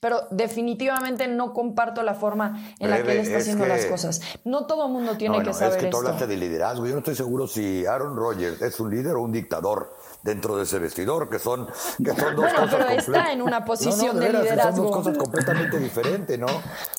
pero 0.00 0.22
definitivamente 0.30 1.28
no 1.28 1.52
comparto 1.52 2.02
la 2.02 2.14
forma 2.14 2.74
en 2.78 2.90
la 2.90 3.02
que 3.02 3.12
él 3.12 3.18
está 3.18 3.38
haciendo 3.38 3.66
las 3.66 3.86
cosas. 3.86 4.20
No 4.44 4.66
todo 4.66 4.86
el 4.86 4.92
mundo 4.92 5.16
tiene 5.16 5.42
que 5.42 5.52
saber 5.54 5.78
es 5.78 5.84
que 5.84 5.90
tú 5.90 5.98
hablaste 5.98 6.26
de 6.26 6.36
liderazgo. 6.36 6.86
Yo 6.86 6.92
no 6.92 6.98
estoy 6.98 7.14
seguro 7.14 7.46
si 7.46 7.86
Aaron 7.86 8.16
Rodgers 8.16 8.60
es 8.62 8.78
un 8.80 8.90
líder 8.90 9.14
o 9.14 9.22
un 9.22 9.32
dictador 9.32 9.94
dentro 10.22 10.56
de 10.56 10.64
ese 10.64 10.78
vestidor, 10.78 11.28
que 11.28 11.38
son, 11.38 11.66
que 11.66 12.10
son 12.10 12.36
dos 12.36 12.44
bueno, 12.44 12.66
pero 12.70 12.88
está 12.88 13.32
en 13.32 13.42
una 13.42 13.64
posición 13.64 14.18
de, 14.18 14.32
liderazgo. 14.32 14.76
Son 14.76 14.86
dos 14.86 14.96
cosas 14.96 15.18
completamente 15.18 15.78
diferentes, 15.78 16.38
¿no? 16.38 16.46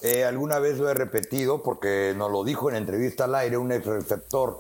Eh, 0.02 0.26
alguna 0.26 0.60
vez 0.60 0.78
lo 0.78 0.90
he 0.90 0.94
repetido 0.94 1.64
porque 1.64 2.14
nos 2.18 2.32
lo 2.32 2.44
dijo 2.44 2.70
en 2.70 2.76
entrevista 2.76 3.26
al 3.26 3.36
aire 3.36 3.58
un 3.58 3.72
ex 3.72 3.86
receptor, 3.86 4.60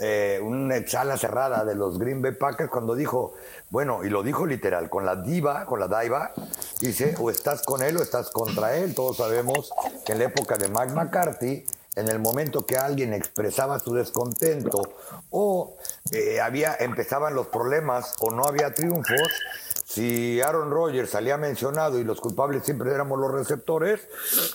eh, 0.00 0.40
una 0.42 0.86
sala 0.86 1.16
cerrada 1.16 1.64
de 1.64 1.74
los 1.74 1.98
Green 1.98 2.22
Bay 2.22 2.32
Packers 2.32 2.70
cuando 2.70 2.94
dijo, 2.94 3.34
bueno, 3.70 4.02
y 4.04 4.08
lo 4.08 4.22
dijo 4.22 4.46
literal, 4.46 4.88
con 4.88 5.04
la 5.04 5.16
diva, 5.16 5.66
con 5.66 5.78
la 5.80 5.88
diva, 5.88 6.32
dice, 6.80 7.14
o 7.18 7.30
estás 7.30 7.62
con 7.62 7.82
él 7.82 7.96
o 7.98 8.02
estás 8.02 8.30
contra 8.30 8.76
él. 8.76 8.94
Todos 8.94 9.18
sabemos 9.18 9.72
que 10.06 10.12
en 10.12 10.18
la 10.18 10.24
época 10.24 10.56
de 10.56 10.68
Mike 10.68 10.94
McCarthy, 10.94 11.66
en 11.96 12.08
el 12.08 12.18
momento 12.18 12.64
que 12.64 12.78
alguien 12.78 13.12
expresaba 13.12 13.78
su 13.80 13.92
descontento 13.92 14.80
o 15.30 15.76
eh, 16.12 16.40
había, 16.40 16.76
empezaban 16.78 17.34
los 17.34 17.48
problemas 17.48 18.14
o 18.20 18.30
no 18.30 18.44
había 18.44 18.72
triunfos, 18.72 19.28
si 19.84 20.40
Aaron 20.40 20.70
Rodgers 20.70 21.10
salía 21.10 21.36
mencionado 21.36 21.98
y 21.98 22.04
los 22.04 22.20
culpables 22.20 22.64
siempre 22.64 22.92
éramos 22.92 23.18
los 23.18 23.32
receptores, 23.32 24.06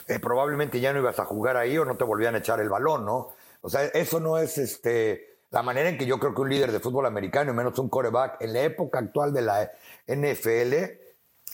eh, 0.07 0.19
probablemente 0.19 0.79
ya 0.79 0.93
no 0.93 0.99
ibas 0.99 1.19
a 1.19 1.25
jugar 1.25 1.57
ahí 1.57 1.77
o 1.77 1.85
no 1.85 1.97
te 1.97 2.03
volvían 2.03 2.35
a 2.35 2.37
echar 2.37 2.59
el 2.61 2.69
balón, 2.69 3.05
¿no? 3.05 3.29
O 3.61 3.69
sea, 3.69 3.83
eso 3.85 4.19
no 4.19 4.37
es 4.37 4.57
este 4.57 5.32
la 5.53 5.61
manera 5.61 5.87
en 5.87 5.99
que 5.99 6.07
yo 6.07 6.19
creo 6.19 6.33
que 6.33 6.41
un 6.41 6.49
líder 6.49 6.71
de 6.71 6.79
fútbol 6.79 7.05
americano, 7.05 7.53
menos 7.53 7.77
un 7.77 7.87
coreback, 7.87 8.41
en 8.41 8.53
la 8.53 8.61
época 8.61 8.97
actual 8.97 9.31
de 9.31 9.43
la 9.43 9.71
NFL, 10.07 10.73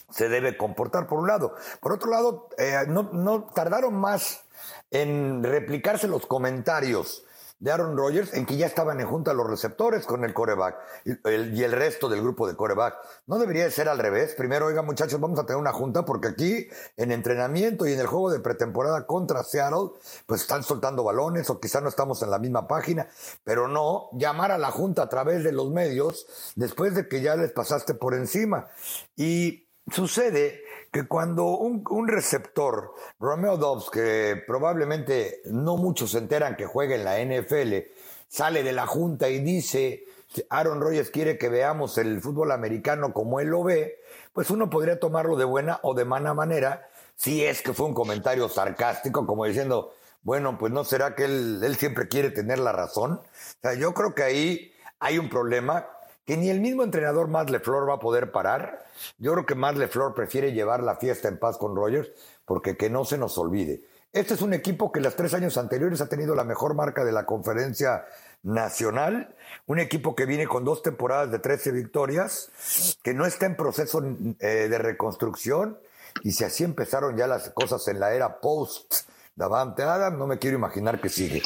se 0.09 0.29
debe 0.29 0.55
comportar, 0.55 1.05
por 1.05 1.19
un 1.19 1.27
lado. 1.27 1.53
Por 1.81 1.91
otro 1.91 2.09
lado, 2.09 2.47
eh, 2.57 2.77
no, 2.87 3.09
no 3.11 3.43
tardaron 3.53 3.93
más 3.95 4.45
en 4.89 5.43
replicarse 5.43 6.07
los 6.07 6.25
comentarios 6.25 7.25
de 7.59 7.71
Aaron 7.71 7.97
Rodgers 7.97 8.33
en 8.33 8.45
que 8.45 8.55
ya 8.57 8.65
estaban 8.65 8.99
en 9.01 9.07
junta 9.07 9.33
los 9.33 9.47
receptores 9.47 10.05
con 10.05 10.23
el 10.23 10.33
coreback 10.33 10.77
y 11.05 11.63
el, 11.63 11.71
resto 11.71 12.07
del 12.07 12.21
grupo 12.21 12.47
de 12.47 12.55
coreback. 12.55 12.95
No 13.27 13.37
debería 13.37 13.69
ser 13.69 13.89
al 13.89 13.99
revés. 13.99 14.33
Primero, 14.33 14.67
oiga 14.67 14.81
muchachos, 14.81 15.19
vamos 15.19 15.39
a 15.39 15.45
tener 15.45 15.59
una 15.59 15.73
junta 15.73 16.05
porque 16.05 16.29
aquí 16.29 16.67
en 16.95 17.11
entrenamiento 17.11 17.85
y 17.85 17.93
en 17.93 17.99
el 17.99 18.07
juego 18.07 18.31
de 18.31 18.39
pretemporada 18.39 19.05
contra 19.05 19.43
Seattle, 19.43 19.89
pues 20.25 20.41
están 20.41 20.63
soltando 20.63 21.03
balones 21.03 21.49
o 21.49 21.59
quizá 21.59 21.81
no 21.81 21.89
estamos 21.89 22.21
en 22.23 22.31
la 22.31 22.39
misma 22.39 22.67
página, 22.67 23.07
pero 23.43 23.67
no 23.67 24.09
llamar 24.13 24.51
a 24.51 24.57
la 24.57 24.71
junta 24.71 25.03
a 25.03 25.09
través 25.09 25.43
de 25.43 25.51
los 25.51 25.69
medios 25.69 26.53
después 26.55 26.95
de 26.95 27.07
que 27.07 27.21
ya 27.21 27.35
les 27.35 27.51
pasaste 27.51 27.93
por 27.93 28.13
encima. 28.13 28.67
Y 29.15 29.67
sucede 29.91 30.63
que 30.91 31.07
cuando 31.07 31.45
un, 31.45 32.07
receptor, 32.07 32.93
Romeo 33.19 33.57
Dobbs, 33.57 33.89
que 33.89 34.41
probablemente 34.47 35.41
no 35.45 35.77
muchos 35.77 36.11
se 36.11 36.17
enteran 36.17 36.55
que 36.55 36.65
juega 36.65 36.95
en 36.95 37.03
la 37.03 37.19
NFL, 37.19 37.89
sale 38.27 38.63
de 38.63 38.73
la 38.73 38.87
junta 38.87 39.29
y 39.29 39.39
dice, 39.39 40.05
Aaron 40.49 40.81
Rodgers 40.81 41.09
quiere 41.09 41.37
que 41.37 41.49
veamos 41.49 41.97
el 41.97 42.21
fútbol 42.21 42.51
americano 42.51 43.13
como 43.13 43.39
él 43.39 43.49
lo 43.49 43.63
ve, 43.63 43.99
pues 44.33 44.49
uno 44.49 44.69
podría 44.69 44.99
tomarlo 44.99 45.35
de 45.35 45.45
buena 45.45 45.79
o 45.83 45.93
de 45.93 46.05
mala 46.05 46.33
manera, 46.33 46.87
si 47.15 47.43
es 47.43 47.61
que 47.61 47.73
fue 47.73 47.85
un 47.85 47.93
comentario 47.93 48.47
sarcástico, 48.49 49.27
como 49.27 49.45
diciendo, 49.45 49.93
bueno, 50.23 50.57
pues 50.57 50.71
no 50.71 50.83
será 50.83 51.15
que 51.15 51.25
él, 51.25 51.61
él 51.63 51.75
siempre 51.75 52.07
quiere 52.07 52.31
tener 52.31 52.59
la 52.59 52.71
razón. 52.71 53.13
O 53.13 53.61
sea, 53.61 53.73
yo 53.73 53.93
creo 53.93 54.15
que 54.15 54.23
ahí 54.23 54.73
hay 54.99 55.17
un 55.17 55.29
problema 55.29 55.87
que 56.25 56.37
ni 56.37 56.49
el 56.49 56.61
mismo 56.61 56.83
entrenador 56.83 57.27
Matt 57.27 57.49
LeFleur 57.49 57.89
va 57.89 57.95
a 57.95 57.99
poder 57.99 58.31
parar. 58.31 58.85
Yo 59.17 59.33
creo 59.33 59.45
que 59.45 59.55
Matt 59.55 59.77
LeFleur 59.77 60.13
prefiere 60.13 60.53
llevar 60.53 60.83
la 60.83 60.95
fiesta 60.95 61.27
en 61.27 61.37
paz 61.37 61.57
con 61.57 61.75
Rogers, 61.75 62.11
porque 62.45 62.77
que 62.77 62.89
no 62.89 63.05
se 63.05 63.17
nos 63.17 63.37
olvide. 63.37 63.83
Este 64.11 64.33
es 64.33 64.41
un 64.41 64.53
equipo 64.53 64.91
que 64.91 65.01
los 65.01 65.15
tres 65.15 65.33
años 65.33 65.57
anteriores 65.57 66.01
ha 66.01 66.09
tenido 66.09 66.33
la 66.33 66.43
mejor 66.43 66.73
marca 66.73 67.03
de 67.05 67.11
la 67.11 67.25
conferencia 67.25 68.05
nacional, 68.41 69.35
un 69.67 69.79
equipo 69.79 70.15
que 70.15 70.25
viene 70.25 70.47
con 70.47 70.65
dos 70.65 70.81
temporadas 70.81 71.31
de 71.31 71.39
13 71.39 71.71
victorias, 71.71 72.97
que 73.03 73.13
no 73.13 73.25
está 73.25 73.45
en 73.45 73.55
proceso 73.55 74.03
eh, 74.39 74.67
de 74.69 74.77
reconstrucción, 74.77 75.77
y 76.23 76.31
si 76.31 76.43
así 76.43 76.63
empezaron 76.63 77.17
ya 77.17 77.27
las 77.27 77.49
cosas 77.51 77.87
en 77.87 77.99
la 77.99 78.13
era 78.13 78.39
post 78.39 79.09
Davante 79.35 79.83
Adam, 79.83 80.17
no 80.17 80.27
me 80.27 80.37
quiero 80.37 80.57
imaginar 80.57 80.99
que 80.99 81.07
sigue. 81.07 81.41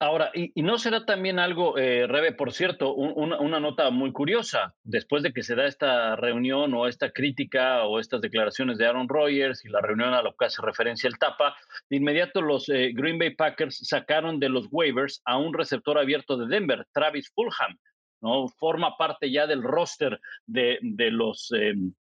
Ahora, 0.00 0.30
y, 0.32 0.52
no 0.62 0.78
será 0.78 1.04
también 1.04 1.40
algo, 1.40 1.76
eh, 1.76 2.06
Rebe, 2.06 2.32
por 2.32 2.52
cierto, 2.52 2.94
una, 2.94 3.58
nota 3.58 3.90
muy 3.90 4.12
curiosa, 4.12 4.76
después 4.84 5.24
de 5.24 5.32
que 5.32 5.42
se 5.42 5.56
da 5.56 5.66
esta 5.66 6.14
reunión 6.14 6.72
o 6.74 6.86
esta 6.86 7.10
crítica 7.10 7.82
o 7.82 7.98
estas 7.98 8.20
declaraciones 8.20 8.78
de 8.78 8.86
Aaron 8.86 9.08
Rodgers 9.08 9.64
y 9.64 9.68
la 9.68 9.80
reunión 9.80 10.14
a 10.14 10.22
lo 10.22 10.36
que 10.36 10.44
hace 10.44 10.62
referencia 10.62 11.08
el 11.08 11.18
Tapa, 11.18 11.56
de 11.90 11.96
inmediato 11.96 12.40
los 12.40 12.68
eh, 12.68 12.92
Green 12.94 13.18
Bay 13.18 13.34
Packers 13.34 13.80
sacaron 13.88 14.38
de 14.38 14.48
los 14.48 14.68
waivers 14.70 15.20
a 15.24 15.36
un 15.36 15.52
receptor 15.52 15.98
abierto 15.98 16.36
de 16.36 16.46
Denver, 16.46 16.86
Travis 16.92 17.32
Fulham, 17.34 17.76
¿no? 18.20 18.46
Forma 18.46 18.96
parte 18.96 19.32
ya 19.32 19.48
del 19.48 19.64
roster 19.64 20.20
de, 20.46 20.78
de 20.80 21.10
los... 21.10 21.50
Em, 21.50 21.92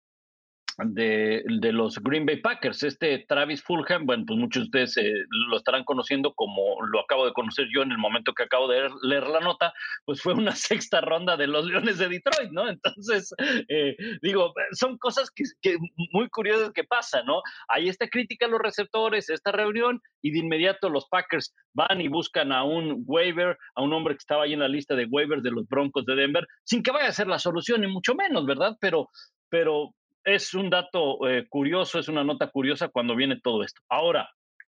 de, 0.79 1.43
de, 1.61 1.73
los 1.73 1.99
Green 1.99 2.27
Bay 2.27 2.37
Packers. 2.37 2.83
Este 2.83 3.25
Travis 3.29 3.63
Fulham, 3.63 4.05
bueno, 4.05 4.25
pues 4.27 4.39
muchos 4.39 4.63
de 4.63 4.67
ustedes 4.67 4.97
eh, 4.99 5.25
lo 5.49 5.57
estarán 5.57 5.85
conociendo 5.85 6.35
como 6.35 6.85
lo 6.87 7.01
acabo 7.01 7.25
de 7.25 7.33
conocer 7.33 7.67
yo 7.75 7.83
en 7.83 7.93
el 7.93 7.99
momento 7.99 8.35
que 8.35 8.43
acabo 8.43 8.69
de 8.69 8.91
leer, 9.03 9.27
la 9.27 9.41
nota, 9.41 9.73
pues 10.05 10.21
fue 10.21 10.35
una 10.35 10.53
sexta 10.57 11.01
ronda 11.01 11.37
de 11.37 11.47
los 11.47 11.65
Leones 11.65 11.99
de 11.99 12.09
Detroit, 12.09 12.51
¿no? 12.53 12.69
Entonces, 12.69 13.35
eh, 13.69 13.97
digo, 14.23 14.53
son 14.73 14.99
cosas 14.99 15.31
que, 15.31 15.45
que, 15.63 15.79
muy 16.13 16.29
curiosas 16.29 16.73
que 16.73 16.85
pasan, 16.85 17.27
¿no? 17.27 17.41
Hay 17.69 17.89
esta 17.89 18.09
crítica 18.09 18.47
a 18.47 18.51
los 18.51 18.61
receptores, 18.61 19.31
esta 19.31 19.53
reunión, 19.53 20.01
y 20.23 20.33
de 20.33 20.39
inmediato 20.39 20.91
los 20.91 21.09
Packers 21.09 21.55
van 21.73 22.01
y 22.01 22.09
buscan 22.09 22.53
a 22.53 22.65
un 22.65 23.03
waiver, 23.07 23.57
a 23.75 23.83
un 23.83 23.93
hombre 23.93 24.15
que 24.15 24.19
estaba 24.19 24.45
ahí 24.45 24.53
en 24.53 24.61
la 24.61 24.69
lista 24.69 24.95
de 24.95 25.07
waivers 25.07 25.43
de 25.43 25.51
los 25.51 25.67
Broncos 25.69 26.05
de 26.05 26.17
Denver, 26.17 26.47
sin 26.65 26.83
que 26.83 26.91
vaya 26.91 27.09
a 27.09 27.13
ser 27.13 27.29
la 27.29 27.39
solución, 27.39 27.81
ni 27.81 27.87
mucho 27.87 28.15
menos, 28.15 28.45
¿verdad? 28.47 28.77
Pero, 28.81 29.09
pero 29.49 29.95
es 30.27 30.55
un 30.55 30.69
dato 30.69 31.27
eh, 31.29 31.47
curioso, 31.49 32.01
es 32.01 32.09
una 32.09 32.25
nota 32.25 32.49
curiosa 32.49 32.89
cuando 32.89 33.15
viene 33.15 33.41
todo 33.41 33.63
esto. 33.63 33.81
Ahora, 33.89 34.29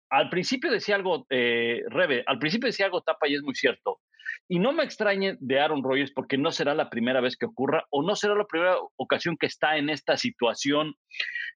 al 0.10 0.30
principio 0.30 0.72
decía 0.72 0.96
algo, 0.96 1.28
eh, 1.30 1.84
Rebe, 1.90 2.24
al 2.26 2.40
principio 2.40 2.68
decía 2.68 2.86
algo 2.86 3.02
Tapa 3.02 3.28
y 3.28 3.36
es 3.36 3.44
muy 3.44 3.54
cierto. 3.54 4.00
Y 4.48 4.60
no 4.60 4.72
me 4.72 4.84
extrañe 4.84 5.36
de 5.40 5.60
Aaron 5.60 5.84
Rodgers 5.84 6.14
porque 6.14 6.38
no 6.38 6.52
será 6.52 6.74
la 6.74 6.90
primera 6.90 7.20
vez 7.20 7.36
que 7.36 7.46
ocurra 7.46 7.86
o 7.90 8.02
no 8.02 8.16
será 8.16 8.34
la 8.34 8.46
primera 8.46 8.78
ocasión 8.96 9.36
que 9.38 9.48
está 9.48 9.78
en 9.78 9.90
esta 9.90 10.16
situación 10.16 10.96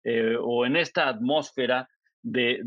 eh, 0.04 0.36
o 0.39 0.66
en 0.66 0.76
esta 0.76 1.08
atmósfera 1.08 1.88
de, 2.22 2.60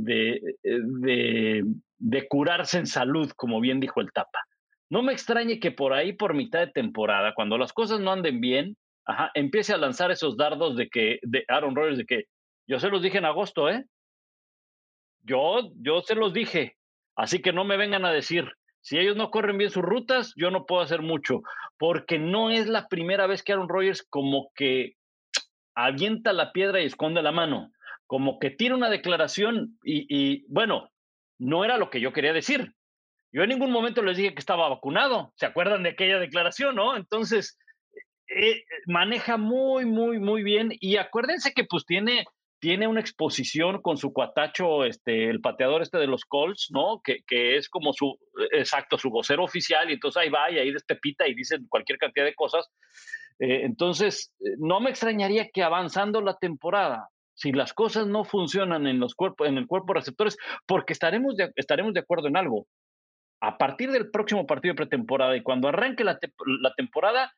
de 1.99 2.29
curarse 2.29 2.79
en 2.79 2.87
salud, 2.87 3.31
como 3.37 3.61
bien 3.61 3.81
dijo 3.81 4.01
el 4.01 4.13
Tapa. 4.13 4.39
No 4.89 5.03
me 5.03 5.13
extrañe 5.13 5.61
que 5.61 5.73
por 5.73 5.93
ahí, 5.93 6.15
por 6.15 6.33
mitad 6.33 6.61
de 6.61 6.73
temporada, 6.73 7.35
cuando 7.35 7.59
las 7.59 7.75
cosas 7.75 8.01
no 8.01 8.13
anden 8.13 8.41
bien, 8.41 8.77
ajá, 9.09 9.31
empiece 9.35 9.73
a 9.73 9.79
lanzar 9.79 10.11
esos 10.11 10.37
dardos 10.37 10.77
de 10.77 10.89
que, 10.89 11.19
de 11.23 11.45
Aaron 11.49 11.75
Rodgers, 11.75 11.99
de 11.99 12.05
que 12.05 12.25
yo 12.67 12.79
se 12.79 12.91
los 12.91 13.03
dije 13.03 13.19
en 13.19 13.25
agosto, 13.25 13.69
¿eh? 13.71 13.87
Yo, 15.23 15.71
yo 15.77 16.03
se 16.03 16.15
los 16.15 16.33
dije. 16.33 16.77
Así 17.17 17.41
que 17.41 17.53
no 17.53 17.65
me 17.65 17.79
vengan 17.79 18.05
a 18.05 18.13
decir, 18.13 18.53
si 18.81 18.99
ellos 18.99 19.17
no 19.17 19.31
corren 19.31 19.59
bien 19.59 19.71
sus 19.71 19.83
rutas, 19.83 20.33
yo 20.37 20.51
no 20.51 20.67
puedo 20.67 20.83
hacer 20.83 21.01
mucho, 21.01 21.41
porque 21.79 22.19
no 22.19 22.51
es 22.51 22.69
la 22.69 22.87
primera 22.87 23.27
vez 23.27 23.43
que 23.43 23.53
Aaron 23.53 23.69
Rodgers 23.69 24.07
como 24.09 24.51
que 24.55 24.95
avienta 25.75 26.33
la 26.35 26.53
piedra 26.53 26.81
y 26.83 26.87
esconde 26.87 27.23
la 27.23 27.33
mano, 27.33 27.73
como 28.07 28.39
que 28.39 28.51
tira 28.51 28.75
una 28.75 28.91
declaración 28.91 29.79
y, 29.83 30.07
y 30.09 30.45
bueno, 30.49 30.91
no 31.39 31.65
era 31.65 31.79
lo 31.79 31.89
que 31.89 32.01
yo 32.01 32.13
quería 32.13 32.35
decir. 32.35 32.75
Yo 33.33 33.43
en 33.43 33.49
ningún 33.49 33.71
momento 33.71 34.03
les 34.03 34.17
dije 34.17 34.35
que 34.35 34.41
estaba 34.41 34.69
vacunado. 34.69 35.33
¿Se 35.37 35.47
acuerdan 35.47 35.83
de 35.83 35.91
aquella 35.91 36.19
declaración, 36.19 36.75
no? 36.75 36.97
Entonces, 36.97 37.59
eh, 38.29 38.65
maneja 38.87 39.37
muy, 39.37 39.85
muy, 39.87 40.19
muy 40.19 40.43
bien. 40.43 40.71
Y 40.81 40.97
acuérdense 40.97 41.53
que 41.53 41.65
pues 41.65 41.85
tiene, 41.87 42.25
tiene 42.61 42.87
una 42.87 43.01
exposición 43.01 43.81
con 43.81 43.97
su 43.97 44.13
cuatacho, 44.13 44.85
este, 44.85 45.31
el 45.31 45.41
pateador 45.41 45.83
este 45.83 45.99
de 45.99 46.07
los 46.07 46.25
Colts, 46.25 46.69
¿no? 46.71 47.01
Que, 47.03 47.23
que 47.27 47.57
es 47.57 47.69
como 47.69 47.93
su, 47.93 48.19
exacto, 48.53 48.99
su 48.99 49.11
vocero 49.11 49.45
oficial, 49.45 49.89
y 49.91 49.95
entonces 49.95 50.23
ahí 50.23 50.29
va 50.29 50.51
y 50.51 50.59
ahí 50.59 50.73
despepita 50.73 51.27
y 51.27 51.35
dice 51.35 51.59
cualquier 51.69 51.99
cantidad 51.99 52.25
de 52.25 52.35
cosas. 52.35 52.69
Eh, 53.39 53.65
entonces, 53.65 54.33
eh, 54.41 54.57
no 54.59 54.81
me 54.81 54.91
extrañaría 54.91 55.49
que 55.53 55.63
avanzando 55.63 56.21
la 56.21 56.37
temporada, 56.37 57.09
si 57.35 57.53
las 57.53 57.73
cosas 57.73 58.07
no 58.07 58.25
funcionan 58.25 58.87
en, 58.87 58.99
los 58.99 59.15
cuerpos, 59.15 59.49
en 59.49 59.59
el 59.59 59.67
cuerpo 59.67 59.95
receptores, 59.95 60.37
porque 60.67 60.93
estaremos 60.93 61.37
de, 61.37 61.53
estaremos 61.57 61.95
de 61.95 62.01
acuerdo 62.01 62.29
en 62.29 62.37
algo. 62.37 62.67
A 63.41 63.57
partir 63.57 63.93
del 63.93 64.11
próximo 64.11 64.47
partido 64.47 64.73
de 64.73 64.79
pretemporada 64.79 65.37
y 65.37 65.43
cuando 65.43 65.69
arranque 65.69 66.03
la 66.03 66.19
temporada, 66.77 67.33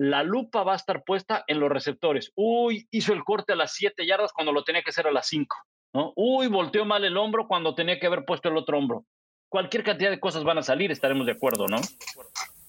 la 0.00 0.22
lupa 0.22 0.62
va 0.62 0.72
a 0.72 0.76
estar 0.76 1.04
puesta 1.04 1.44
en 1.46 1.60
los 1.60 1.68
receptores. 1.68 2.32
Uy, 2.34 2.88
hizo 2.90 3.12
el 3.12 3.22
corte 3.22 3.52
a 3.52 3.56
las 3.56 3.74
7 3.74 4.06
yardas 4.06 4.32
cuando 4.32 4.50
lo 4.50 4.64
tenía 4.64 4.82
que 4.82 4.88
hacer 4.88 5.06
a 5.06 5.12
las 5.12 5.26
5. 5.26 5.54
¿no? 5.92 6.14
Uy, 6.16 6.46
volteó 6.46 6.86
mal 6.86 7.04
el 7.04 7.18
hombro 7.18 7.46
cuando 7.46 7.74
tenía 7.74 8.00
que 8.00 8.06
haber 8.06 8.24
puesto 8.24 8.48
el 8.48 8.56
otro 8.56 8.78
hombro. 8.78 9.04
Cualquier 9.50 9.84
cantidad 9.84 10.08
de 10.08 10.18
cosas 10.18 10.42
van 10.42 10.56
a 10.56 10.62
salir, 10.62 10.90
estaremos 10.90 11.26
de 11.26 11.32
acuerdo, 11.32 11.66
¿no? 11.68 11.76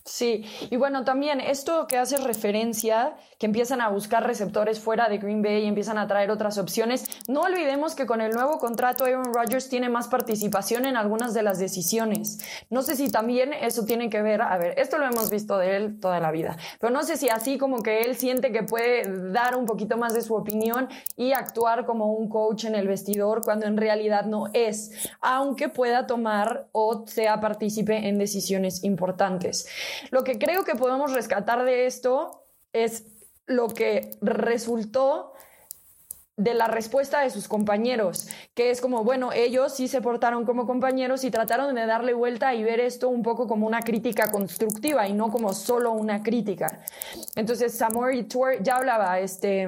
Sí, 0.03 0.45
y 0.71 0.77
bueno, 0.77 1.03
también 1.03 1.39
esto 1.39 1.85
que 1.85 1.97
hace 1.97 2.17
referencia, 2.17 3.15
que 3.37 3.45
empiezan 3.45 3.81
a 3.81 3.89
buscar 3.89 4.25
receptores 4.25 4.79
fuera 4.79 5.07
de 5.09 5.19
Green 5.19 5.43
Bay 5.43 5.63
y 5.63 5.67
empiezan 5.67 5.99
a 5.99 6.07
traer 6.07 6.31
otras 6.31 6.57
opciones, 6.57 7.05
no 7.27 7.41
olvidemos 7.41 7.93
que 7.93 8.07
con 8.07 8.19
el 8.19 8.31
nuevo 8.31 8.57
contrato 8.57 9.05
Aaron 9.05 9.31
Rodgers 9.31 9.69
tiene 9.69 9.89
más 9.89 10.07
participación 10.07 10.85
en 10.85 10.97
algunas 10.97 11.35
de 11.35 11.43
las 11.43 11.59
decisiones. 11.59 12.39
No 12.71 12.81
sé 12.81 12.95
si 12.95 13.09
también 13.09 13.53
eso 13.53 13.85
tiene 13.85 14.09
que 14.09 14.23
ver, 14.23 14.41
a 14.41 14.57
ver, 14.57 14.79
esto 14.79 14.97
lo 14.97 15.05
hemos 15.05 15.29
visto 15.29 15.57
de 15.59 15.75
él 15.75 15.99
toda 15.99 16.19
la 16.19 16.31
vida, 16.31 16.57
pero 16.79 16.91
no 16.91 17.03
sé 17.03 17.15
si 17.15 17.29
así 17.29 17.59
como 17.59 17.83
que 17.83 18.01
él 18.01 18.15
siente 18.15 18.51
que 18.51 18.63
puede 18.63 19.03
dar 19.31 19.55
un 19.55 19.67
poquito 19.67 19.97
más 19.97 20.15
de 20.15 20.23
su 20.23 20.33
opinión 20.33 20.89
y 21.15 21.33
actuar 21.33 21.85
como 21.85 22.13
un 22.13 22.27
coach 22.27 22.65
en 22.65 22.73
el 22.73 22.87
vestidor 22.87 23.43
cuando 23.43 23.67
en 23.67 23.77
realidad 23.77 24.25
no 24.25 24.47
es, 24.53 24.91
aunque 25.21 25.69
pueda 25.69 26.07
tomar 26.07 26.67
o 26.71 27.05
sea 27.05 27.39
partícipe 27.39 28.07
en 28.07 28.17
decisiones 28.17 28.83
importantes. 28.83 29.67
Lo 30.09 30.23
que 30.23 30.37
creo 30.37 30.63
que 30.63 30.75
podemos 30.75 31.13
rescatar 31.13 31.63
de 31.63 31.85
esto 31.85 32.45
es 32.73 33.05
lo 33.45 33.67
que 33.67 34.11
resultó 34.21 35.33
de 36.37 36.53
la 36.55 36.67
respuesta 36.67 37.21
de 37.21 37.29
sus 37.29 37.47
compañeros, 37.47 38.27
que 38.55 38.71
es 38.71 38.81
como, 38.81 39.03
bueno, 39.03 39.31
ellos 39.31 39.75
sí 39.75 39.87
se 39.87 40.01
portaron 40.01 40.45
como 40.45 40.65
compañeros 40.65 41.23
y 41.23 41.29
trataron 41.29 41.75
de 41.75 41.85
darle 41.85 42.13
vuelta 42.13 42.55
y 42.55 42.63
ver 42.63 42.79
esto 42.79 43.09
un 43.09 43.21
poco 43.21 43.47
como 43.47 43.67
una 43.67 43.81
crítica 43.81 44.31
constructiva 44.31 45.07
y 45.07 45.13
no 45.13 45.29
como 45.29 45.53
solo 45.53 45.91
una 45.91 46.23
crítica. 46.23 46.79
Entonces, 47.35 47.77
Samuel 47.77 48.27
Tour 48.27 48.63
ya 48.63 48.77
hablaba, 48.77 49.19
este 49.19 49.67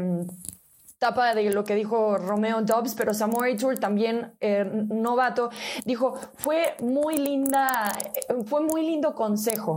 tapa 1.04 1.34
de 1.34 1.50
lo 1.50 1.66
que 1.66 1.76
dijo 1.76 2.18
Romeo 2.18 2.62
Dobbs, 2.62 2.96
pero 2.96 3.14
Samuel 3.14 3.58
Tour 3.58 3.78
también 3.78 4.36
eh, 4.40 4.64
novato 4.64 5.50
dijo 5.84 6.18
fue 6.36 6.76
muy 6.80 7.18
linda, 7.18 7.92
fue 8.46 8.62
muy 8.62 8.86
lindo 8.86 9.14
consejo. 9.14 9.76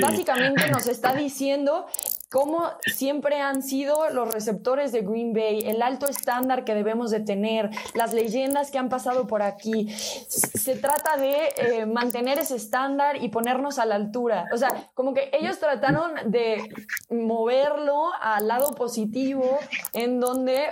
Básicamente 0.00 0.70
nos 0.70 0.86
está 0.86 1.12
diciendo 1.26 1.84
cómo 2.30 2.70
siempre 2.86 3.40
han 3.40 3.62
sido 3.62 4.08
los 4.10 4.32
receptores 4.32 4.92
de 4.92 5.02
Green 5.02 5.32
Bay, 5.32 5.60
el 5.66 5.82
alto 5.82 6.06
estándar 6.06 6.64
que 6.64 6.74
debemos 6.74 7.10
de 7.10 7.20
tener, 7.20 7.70
las 7.94 8.12
leyendas 8.12 8.70
que 8.70 8.78
han 8.78 8.88
pasado 8.88 9.26
por 9.26 9.42
aquí. 9.42 9.88
Se 9.90 10.76
trata 10.76 11.16
de 11.16 11.48
eh, 11.56 11.86
mantener 11.86 12.38
ese 12.38 12.54
estándar 12.56 13.22
y 13.22 13.28
ponernos 13.28 13.78
a 13.78 13.84
la 13.84 13.96
altura. 13.96 14.46
O 14.54 14.56
sea, 14.56 14.90
como 14.94 15.12
que 15.12 15.30
ellos 15.32 15.58
trataron 15.58 16.12
de 16.30 16.72
moverlo 17.10 18.10
al 18.20 18.46
lado 18.46 18.74
positivo, 18.74 19.58
en 19.92 20.20
donde 20.20 20.68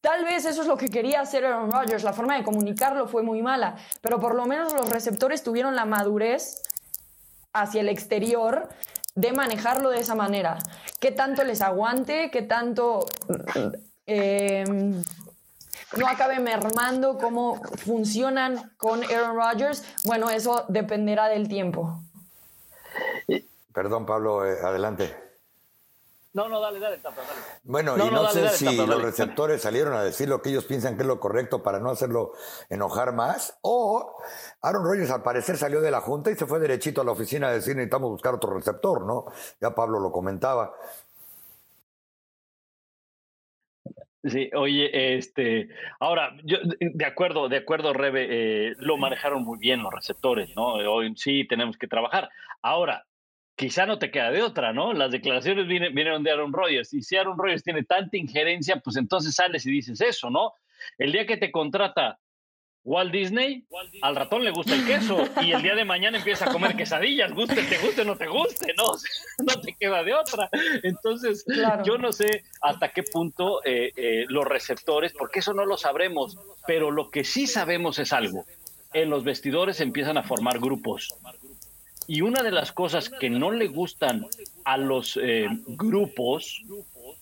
Tal 0.00 0.24
vez 0.24 0.46
eso 0.46 0.62
es 0.62 0.66
lo 0.66 0.78
que 0.78 0.88
quería 0.88 1.20
hacer 1.20 1.44
Aaron 1.44 1.70
Rodgers. 1.70 2.02
La 2.02 2.14
forma 2.14 2.36
de 2.36 2.42
comunicarlo 2.42 3.06
fue 3.06 3.22
muy 3.22 3.42
mala, 3.42 3.76
pero 4.00 4.18
por 4.18 4.34
lo 4.34 4.46
menos 4.46 4.72
los 4.72 4.88
receptores 4.88 5.42
tuvieron 5.42 5.76
la 5.76 5.84
madurez 5.84 6.62
hacia 7.52 7.82
el 7.82 7.88
exterior 7.88 8.68
de 9.16 9.32
manejarlo 9.32 9.90
de 9.90 9.98
esa 9.98 10.14
manera. 10.14 10.58
¿Qué 11.00 11.10
tanto 11.10 11.42
les 11.42 11.60
aguante? 11.62 12.30
¿Qué 12.30 12.42
tanto 12.42 13.06
em, 14.06 15.02
no 15.96 16.06
acabe 16.06 16.38
mermando 16.38 17.18
cómo 17.18 17.60
funcionan 17.78 18.72
con 18.76 19.02
Aaron 19.02 19.36
Rodgers? 19.36 19.82
Bueno, 20.04 20.30
eso 20.30 20.64
dependerá 20.68 21.28
del 21.28 21.48
tiempo. 21.48 22.00
Perdón, 23.72 24.06
Pablo, 24.06 24.46
eh, 24.46 24.56
adelante. 24.62 25.25
No, 26.36 26.50
no, 26.50 26.60
dale, 26.60 26.78
dale, 26.78 26.98
Bueno, 27.64 27.94
y 27.96 28.10
no, 28.10 28.28
sé 28.28 28.50
si 28.50 28.76
los 28.76 29.02
receptores 29.02 29.62
salieron 29.62 29.94
a 29.94 30.02
decir 30.02 30.28
lo 30.28 30.42
que 30.42 30.50
ellos 30.50 30.66
piensan 30.66 30.94
que 30.94 31.00
es 31.00 31.08
lo 31.08 31.18
correcto 31.18 31.62
para 31.62 31.80
no 31.80 31.88
hacerlo 31.88 32.32
enojar 32.68 33.14
más, 33.14 33.58
o 33.62 34.18
Aaron 34.60 34.84
Rodgers 34.84 35.10
al 35.10 35.22
parecer 35.22 35.56
salió 35.56 35.80
de 35.80 35.90
la 35.90 36.02
junta 36.02 36.30
y 36.30 36.34
se 36.34 36.44
fue 36.44 36.58
derechito 36.58 37.00
a 37.00 37.04
la 37.04 37.12
oficina 37.12 37.48
a 37.48 37.52
decir 37.52 37.74
necesitamos 37.74 38.10
buscar 38.10 38.34
otro 38.34 38.52
receptor, 38.52 39.06
¿no? 39.06 39.24
Ya 39.62 39.74
Pablo 39.74 39.98
lo 39.98 40.12
comentaba. 40.12 40.74
Sí, 44.22 44.50
oye, 44.54 45.16
este, 45.16 45.70
ahora, 46.00 46.36
yo, 46.44 46.58
de 46.80 47.06
acuerdo, 47.06 47.48
de 47.48 47.56
acuerdo, 47.56 47.94
Rebe, 47.94 48.26
eh, 48.28 48.74
lo 48.76 48.98
manejaron 48.98 49.42
muy 49.42 49.58
bien 49.58 49.82
los 49.82 49.94
receptores, 49.94 50.54
¿no? 50.54 50.74
Hoy 50.74 51.14
sí 51.16 51.46
tenemos 51.48 51.78
que 51.78 51.88
trabajar. 51.88 52.28
Ahora, 52.60 53.06
quizá 53.56 53.86
no 53.86 53.98
te 53.98 54.10
queda 54.10 54.30
de 54.30 54.42
otra, 54.42 54.72
¿no? 54.72 54.92
Las 54.92 55.10
declaraciones 55.10 55.66
vienen, 55.66 56.22
de 56.22 56.30
Aaron 56.30 56.52
Rodgers 56.52 56.92
y 56.92 57.02
si 57.02 57.16
Aaron 57.16 57.38
Rodgers 57.38 57.64
tiene 57.64 57.82
tanta 57.82 58.16
injerencia, 58.16 58.76
pues 58.76 58.96
entonces 58.96 59.34
sales 59.34 59.64
y 59.66 59.70
dices 59.70 60.00
eso, 60.00 60.30
¿no? 60.30 60.52
El 60.98 61.10
día 61.12 61.26
que 61.26 61.38
te 61.38 61.50
contrata 61.50 62.18
Walt 62.84 63.10
Disney, 63.10 63.66
al 64.02 64.14
ratón 64.14 64.44
le 64.44 64.52
gusta 64.52 64.74
el 64.74 64.86
queso 64.86 65.18
y 65.42 65.50
el 65.50 65.60
día 65.62 65.74
de 65.74 65.84
mañana 65.84 66.18
empieza 66.18 66.48
a 66.48 66.52
comer 66.52 66.76
quesadillas, 66.76 67.32
guste, 67.32 67.60
te 67.64 67.78
guste, 67.78 68.04
no 68.04 68.16
te 68.16 68.28
guste, 68.28 68.74
¿no? 68.76 68.84
No 69.44 69.60
te 69.60 69.74
queda 69.74 70.04
de 70.04 70.14
otra. 70.14 70.48
Entonces, 70.84 71.44
yo 71.84 71.98
no 71.98 72.12
sé 72.12 72.44
hasta 72.60 72.90
qué 72.90 73.02
punto 73.02 73.64
eh, 73.64 73.90
eh, 73.96 74.24
los 74.28 74.44
receptores, 74.44 75.12
porque 75.12 75.40
eso 75.40 75.52
no 75.52 75.66
lo 75.66 75.76
sabremos, 75.76 76.38
pero 76.66 76.92
lo 76.92 77.10
que 77.10 77.24
sí 77.24 77.48
sabemos 77.48 77.98
es 77.98 78.12
algo. 78.12 78.44
En 78.92 79.10
los 79.10 79.24
vestidores 79.24 79.80
empiezan 79.80 80.16
a 80.16 80.22
formar 80.22 80.60
grupos 80.60 81.12
y 82.06 82.20
una 82.20 82.42
de 82.42 82.50
las 82.50 82.72
cosas 82.72 83.08
que 83.08 83.30
no 83.30 83.50
le 83.50 83.66
gustan 83.68 84.26
a 84.64 84.76
los 84.76 85.18
eh, 85.22 85.48
grupos, 85.66 86.62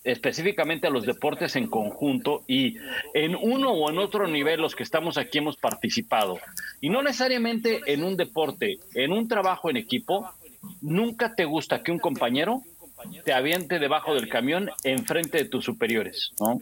específicamente 0.03 0.87
a 0.87 0.91
los 0.91 1.07
deportes 1.07 1.57
en 1.57 1.69
conjunto, 1.69 2.43
y 2.47 2.77
en 3.15 3.35
uno 3.35 3.73
o 3.73 3.91
en 3.91 3.99
otro 3.99 4.27
nivel 4.27 4.61
los 4.61 4.75
que 4.75 4.83
estamos 4.83 5.17
aquí 5.19 5.39
hemos 5.39 5.57
participado, 5.57 6.39
y 6.81 6.91
no 6.91 7.03
necesariamente 7.03 7.81
en 7.87 8.05
un 8.05 8.17
deporte, 8.17 8.79
en 8.95 9.13
un 9.13 9.29
trabajo 9.29 9.71
en 9.71 9.77
equipo, 9.77 10.31
nunca 10.81 11.35
te 11.35 11.45
gusta 11.45 11.83
que 11.83 11.93
un 11.93 11.99
compañero 11.99 12.63
te 13.25 13.33
aviente 13.33 13.79
debajo 13.79 14.15
del 14.15 14.29
camión 14.29 14.71
enfrente 14.83 15.39
de 15.39 15.45
tus 15.47 15.65
superiores, 15.65 16.33
¿no? 16.41 16.61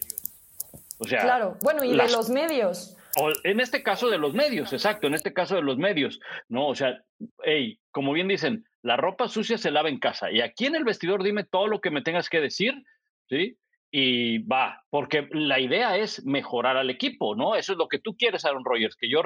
O 0.99 1.05
sea, 1.07 1.23
claro, 1.23 1.57
bueno, 1.63 1.85
y 1.85 1.97
de 1.97 2.09
los 2.11 2.31
medios. 2.31 2.97
O 3.17 3.31
en 3.45 3.61
este 3.61 3.83
caso 3.83 4.09
de 4.09 4.19
los 4.19 4.33
medios, 4.33 4.73
exacto, 4.73 5.07
en 5.07 5.15
este 5.15 5.35
caso 5.35 5.55
de 5.55 5.63
los 5.63 5.77
medios, 5.77 6.19
¿no? 6.49 6.69
O 6.69 6.75
sea, 6.75 7.03
hey, 7.45 7.79
como 7.91 8.13
bien 8.13 8.29
dicen, 8.29 8.65
la 8.83 8.97
ropa 8.97 9.29
sucia 9.29 9.59
se 9.59 9.71
lava 9.71 9.91
en 9.91 9.99
casa 9.99 10.31
y 10.31 10.41
aquí 10.41 10.67
en 10.67 10.77
el 10.77 10.85
vestidor 10.85 11.23
dime 11.23 11.45
todo 11.45 11.67
lo 11.67 11.81
que 11.81 11.91
me 11.91 12.03
tengas 12.03 12.31
que 12.31 12.41
decir, 12.41 12.75
¿sí? 13.29 13.59
Y 13.91 14.39
va, 14.39 14.83
porque 14.89 15.29
la 15.33 15.61
idea 15.61 15.99
es 15.99 16.25
mejorar 16.25 16.79
al 16.79 16.89
equipo, 16.89 17.37
¿no? 17.37 17.55
Eso 17.55 17.73
es 17.73 17.79
lo 17.79 17.89
que 17.89 17.99
tú 17.99 18.17
quieres, 18.17 18.47
Aaron 18.47 18.65
Rodgers, 18.65 18.97
que 18.97 19.11
yo, 19.11 19.21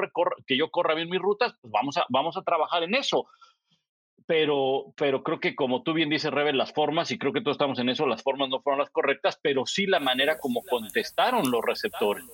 que 0.44 0.56
yo 0.56 0.70
corra 0.70 0.94
bien 0.94 1.08
mis 1.08 1.20
rutas, 1.20 1.54
pues 1.60 1.70
vamos 1.70 1.96
a, 1.96 2.06
vamos 2.08 2.36
a 2.36 2.42
trabajar 2.42 2.82
en 2.82 2.96
eso. 2.96 3.26
Pero, 4.26 4.92
pero 4.96 5.22
creo 5.22 5.38
que 5.38 5.54
como 5.54 5.84
tú 5.84 5.92
bien 5.92 6.10
dices, 6.10 6.32
Rebe, 6.32 6.52
las 6.52 6.72
formas, 6.72 7.12
y 7.12 7.18
creo 7.18 7.32
que 7.32 7.40
todos 7.40 7.54
estamos 7.54 7.78
en 7.78 7.88
eso, 7.90 8.08
las 8.08 8.24
formas 8.24 8.48
no 8.48 8.60
fueron 8.60 8.80
las 8.80 8.90
correctas, 8.90 9.38
pero 9.40 9.66
sí 9.66 9.86
la 9.86 10.00
manera 10.00 10.40
como 10.40 10.64
contestaron 10.64 11.48
los 11.48 11.64
receptores. 11.64 12.24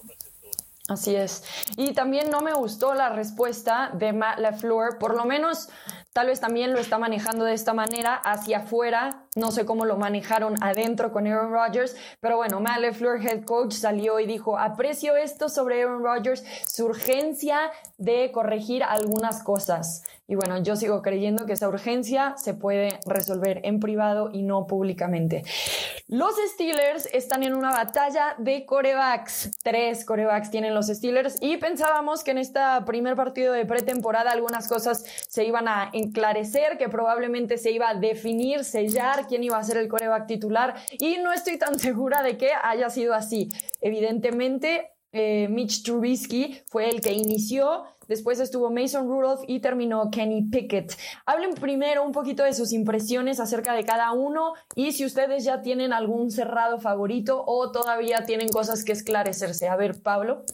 Así 0.89 1.15
es. 1.15 1.45
Y 1.77 1.93
también 1.93 2.31
no 2.31 2.41
me 2.41 2.53
gustó 2.53 2.95
la 2.95 3.09
respuesta 3.09 3.91
de 3.95 4.13
Matt 4.13 4.41
LaFleur, 4.41 4.99
por 4.99 5.17
lo 5.17 5.25
menos 5.25 5.69
tal 6.13 6.27
vez 6.27 6.41
también 6.41 6.73
lo 6.73 6.79
está 6.79 6.99
manejando 6.99 7.45
de 7.45 7.55
esta 7.55 7.73
manera 7.73 8.15
hacia 8.15 8.59
afuera, 8.59 9.25
no 9.35 9.51
sé 9.51 9.65
cómo 9.65 9.85
lo 9.85 9.97
manejaron 9.97 10.63
adentro 10.63 11.13
con 11.13 11.27
Aaron 11.27 11.53
Rodgers, 11.53 11.97
pero 12.21 12.37
bueno, 12.37 12.61
Matt 12.61 12.81
LaFleur, 12.81 13.25
head 13.25 13.45
coach, 13.45 13.73
salió 13.73 14.21
y 14.21 14.27
dijo, 14.27 14.59
aprecio 14.59 15.17
esto 15.17 15.49
sobre 15.49 15.83
Aaron 15.83 16.03
Rodgers, 16.03 16.45
su 16.67 16.85
urgencia 16.85 17.71
de 17.97 18.31
corregir 18.33 18.83
algunas 18.83 19.43
cosas. 19.43 20.05
Y 20.29 20.35
bueno, 20.35 20.63
yo 20.63 20.77
sigo 20.77 21.03
creyendo 21.03 21.45
que 21.45 21.53
esa 21.53 21.69
urgencia 21.69 22.35
se 22.39 22.55
puede 22.55 23.01
resolver 23.05 23.61
en 23.65 23.81
privado 23.81 24.31
y 24.33 24.43
no 24.43 24.67
públicamente. 24.67 25.45
Los 26.09 26.35
Steelers 26.55 27.07
están 27.13 27.43
en 27.43 27.55
una 27.55 27.71
batalla 27.71 28.35
de 28.39 28.65
corebacks. 28.65 29.51
Tres 29.63 30.05
corebacks 30.05 30.51
tienen 30.51 30.75
los 30.75 30.87
Steelers 30.87 31.37
y 31.41 31.57
pensábamos 31.59 32.25
que 32.25 32.31
en 32.31 32.39
este 32.39 32.61
primer 32.87 33.17
partido 33.17 33.53
de 33.53 33.67
pretemporada 33.67 34.31
algunas 34.31 34.69
cosas 34.69 35.05
se 35.29 35.45
iban 35.45 35.69
a 35.69 35.91
enclarecer, 36.03 36.79
que 36.79 36.89
probablemente 36.89 37.59
se 37.59 37.71
iba 37.71 37.89
a 37.89 37.95
definir, 37.95 38.65
sellar 38.65 39.27
quién 39.27 39.45
iba 39.45 39.59
a 39.59 39.63
ser 39.63 39.77
el 39.77 39.89
coreback 39.89 40.27
titular 40.27 40.75
y 40.99 41.19
no 41.19 41.33
estoy 41.33 41.59
tan 41.59 41.79
segura 41.79 42.23
de 42.23 42.37
que 42.37 42.51
haya 42.63 42.91
sido 42.91 43.15
así. 43.15 43.49
Evidentemente, 43.81 44.91
eh, 45.13 45.49
Mitch 45.49 45.83
Trubisky 45.83 46.63
fue 46.71 46.89
el 46.89 47.01
que 47.01 47.13
inició 47.13 47.85
después 48.09 48.41
estuvo 48.41 48.71
Mason 48.71 49.09
Rudolph 49.09 49.43
y 49.47 49.61
terminó 49.61 50.11
Kenny 50.11 50.43
Pickett. 50.43 50.97
Hablen 51.25 51.55
primero 51.55 52.05
un 52.05 52.13
poquito 52.13 52.45
de 52.45 52.53
sus 52.53 52.73
impresiones 52.73 53.41
acerca 53.41 53.75
de 53.75 53.85
cada 53.85 54.13
uno 54.13 54.53
y 54.75 54.93
si 54.93 55.05
ustedes 55.05 55.45
ya 55.45 55.63
tienen 55.63 55.93
algún 55.93 56.31
cerrado 56.31 56.79
favorito 56.79 57.43
o 57.47 57.71
todavía 57.73 58.25
tienen 58.27 58.49
cosas 58.49 58.85
que 58.85 58.93
esclarecerse. 58.93 59.69
A 59.69 59.77
ver, 59.77 60.03
Pablo. 60.03 60.45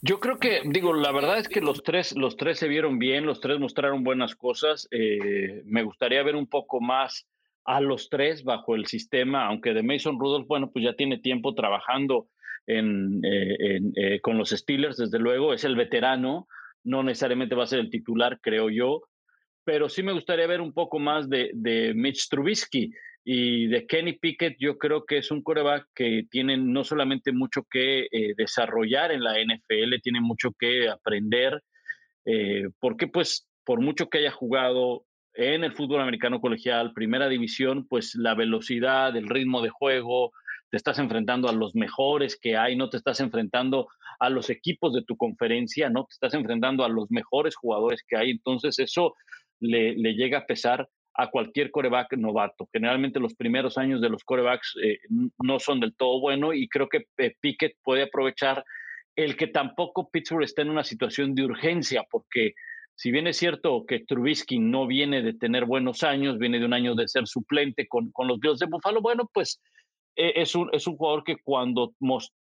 Yo 0.00 0.20
creo 0.20 0.38
que, 0.38 0.62
digo, 0.64 0.94
la 0.94 1.12
verdad 1.12 1.38
es 1.38 1.48
que 1.48 1.60
los 1.60 1.82
tres, 1.82 2.16
los 2.16 2.36
tres 2.36 2.58
se 2.58 2.68
vieron 2.68 2.98
bien, 2.98 3.26
los 3.26 3.40
tres 3.40 3.58
mostraron 3.58 4.04
buenas 4.04 4.34
cosas. 4.34 4.88
Eh, 4.90 5.62
me 5.66 5.82
gustaría 5.82 6.22
ver 6.22 6.36
un 6.36 6.46
poco 6.46 6.80
más 6.80 7.26
a 7.64 7.80
los 7.80 8.08
tres 8.10 8.44
bajo 8.44 8.74
el 8.74 8.86
sistema, 8.86 9.46
aunque 9.46 9.72
de 9.74 9.82
Mason 9.82 10.18
Rudolph, 10.18 10.46
bueno, 10.46 10.70
pues 10.72 10.84
ya 10.84 10.94
tiene 10.94 11.18
tiempo 11.18 11.54
trabajando 11.54 12.28
en, 12.66 13.20
eh, 13.24 13.80
eh, 13.96 14.20
con 14.20 14.38
los 14.38 14.50
Steelers, 14.50 14.96
desde 14.96 15.18
luego, 15.18 15.54
es 15.54 15.64
el 15.64 15.76
veterano, 15.76 16.46
no 16.82 17.02
necesariamente 17.02 17.54
va 17.54 17.64
a 17.64 17.68
ser 17.68 17.80
el 17.80 17.90
titular, 17.90 18.38
creo 18.42 18.70
yo, 18.70 19.02
pero 19.64 19.88
sí 19.88 20.02
me 20.02 20.12
gustaría 20.12 20.46
ver 20.46 20.60
un 20.60 20.74
poco 20.74 20.98
más 20.98 21.28
de, 21.28 21.50
de 21.54 21.94
Mitch 21.94 22.28
Trubisky. 22.28 22.92
Y 23.24 23.68
de 23.68 23.86
Kenny 23.86 24.18
Pickett, 24.18 24.56
yo 24.58 24.76
creo 24.76 25.06
que 25.06 25.16
es 25.16 25.30
un 25.30 25.42
coreback 25.42 25.86
que 25.94 26.24
tiene 26.30 26.58
no 26.58 26.84
solamente 26.84 27.32
mucho 27.32 27.64
que 27.70 28.06
eh, 28.12 28.34
desarrollar 28.36 29.12
en 29.12 29.24
la 29.24 29.32
NFL, 29.32 30.00
tiene 30.02 30.20
mucho 30.20 30.50
que 30.58 30.90
aprender, 30.90 31.62
eh, 32.26 32.68
porque 32.80 33.08
pues 33.08 33.48
por 33.64 33.80
mucho 33.80 34.10
que 34.10 34.18
haya 34.18 34.30
jugado 34.30 35.06
en 35.32 35.64
el 35.64 35.72
fútbol 35.72 36.02
americano 36.02 36.38
colegial, 36.40 36.92
primera 36.92 37.28
división, 37.28 37.86
pues 37.88 38.14
la 38.14 38.34
velocidad, 38.34 39.16
el 39.16 39.26
ritmo 39.26 39.62
de 39.62 39.70
juego, 39.70 40.32
te 40.70 40.76
estás 40.76 40.98
enfrentando 40.98 41.48
a 41.48 41.52
los 41.52 41.74
mejores 41.74 42.38
que 42.38 42.58
hay, 42.58 42.76
no 42.76 42.90
te 42.90 42.98
estás 42.98 43.20
enfrentando 43.20 43.88
a 44.20 44.28
los 44.28 44.50
equipos 44.50 44.92
de 44.92 45.02
tu 45.02 45.16
conferencia, 45.16 45.88
no 45.88 46.04
te 46.04 46.12
estás 46.12 46.34
enfrentando 46.34 46.84
a 46.84 46.90
los 46.90 47.10
mejores 47.10 47.56
jugadores 47.56 48.02
que 48.06 48.18
hay, 48.18 48.30
entonces 48.32 48.78
eso 48.78 49.14
le, 49.60 49.94
le 49.94 50.14
llega 50.14 50.38
a 50.38 50.46
pesar 50.46 50.88
a 51.14 51.30
cualquier 51.30 51.70
coreback 51.70 52.16
novato. 52.16 52.68
Generalmente 52.72 53.20
los 53.20 53.34
primeros 53.34 53.78
años 53.78 54.00
de 54.00 54.08
los 54.08 54.24
corebacks 54.24 54.74
eh, 54.82 54.98
no 55.38 55.60
son 55.60 55.80
del 55.80 55.94
todo 55.94 56.20
buenos 56.20 56.54
y 56.54 56.68
creo 56.68 56.88
que 56.88 57.06
eh, 57.18 57.34
Pickett 57.40 57.76
puede 57.82 58.02
aprovechar 58.02 58.64
el 59.16 59.36
que 59.36 59.46
tampoco 59.46 60.10
Pittsburgh 60.10 60.42
está 60.42 60.62
en 60.62 60.70
una 60.70 60.82
situación 60.82 61.34
de 61.34 61.44
urgencia, 61.44 62.04
porque 62.10 62.54
si 62.96 63.12
bien 63.12 63.28
es 63.28 63.36
cierto 63.36 63.84
que 63.86 64.00
Trubisky 64.00 64.58
no 64.58 64.86
viene 64.88 65.22
de 65.22 65.34
tener 65.34 65.66
buenos 65.66 66.02
años, 66.02 66.38
viene 66.38 66.58
de 66.58 66.64
un 66.64 66.72
año 66.72 66.94
de 66.96 67.06
ser 67.06 67.26
suplente 67.26 67.86
con, 67.86 68.10
con 68.10 68.26
los 68.26 68.40
Bills 68.40 68.58
de 68.58 68.66
Buffalo, 68.66 69.00
bueno, 69.00 69.30
pues 69.32 69.60
eh, 70.16 70.32
es, 70.36 70.54
un, 70.54 70.68
es 70.72 70.86
un 70.86 70.96
jugador 70.96 71.24
que 71.24 71.36
cuando, 71.42 71.94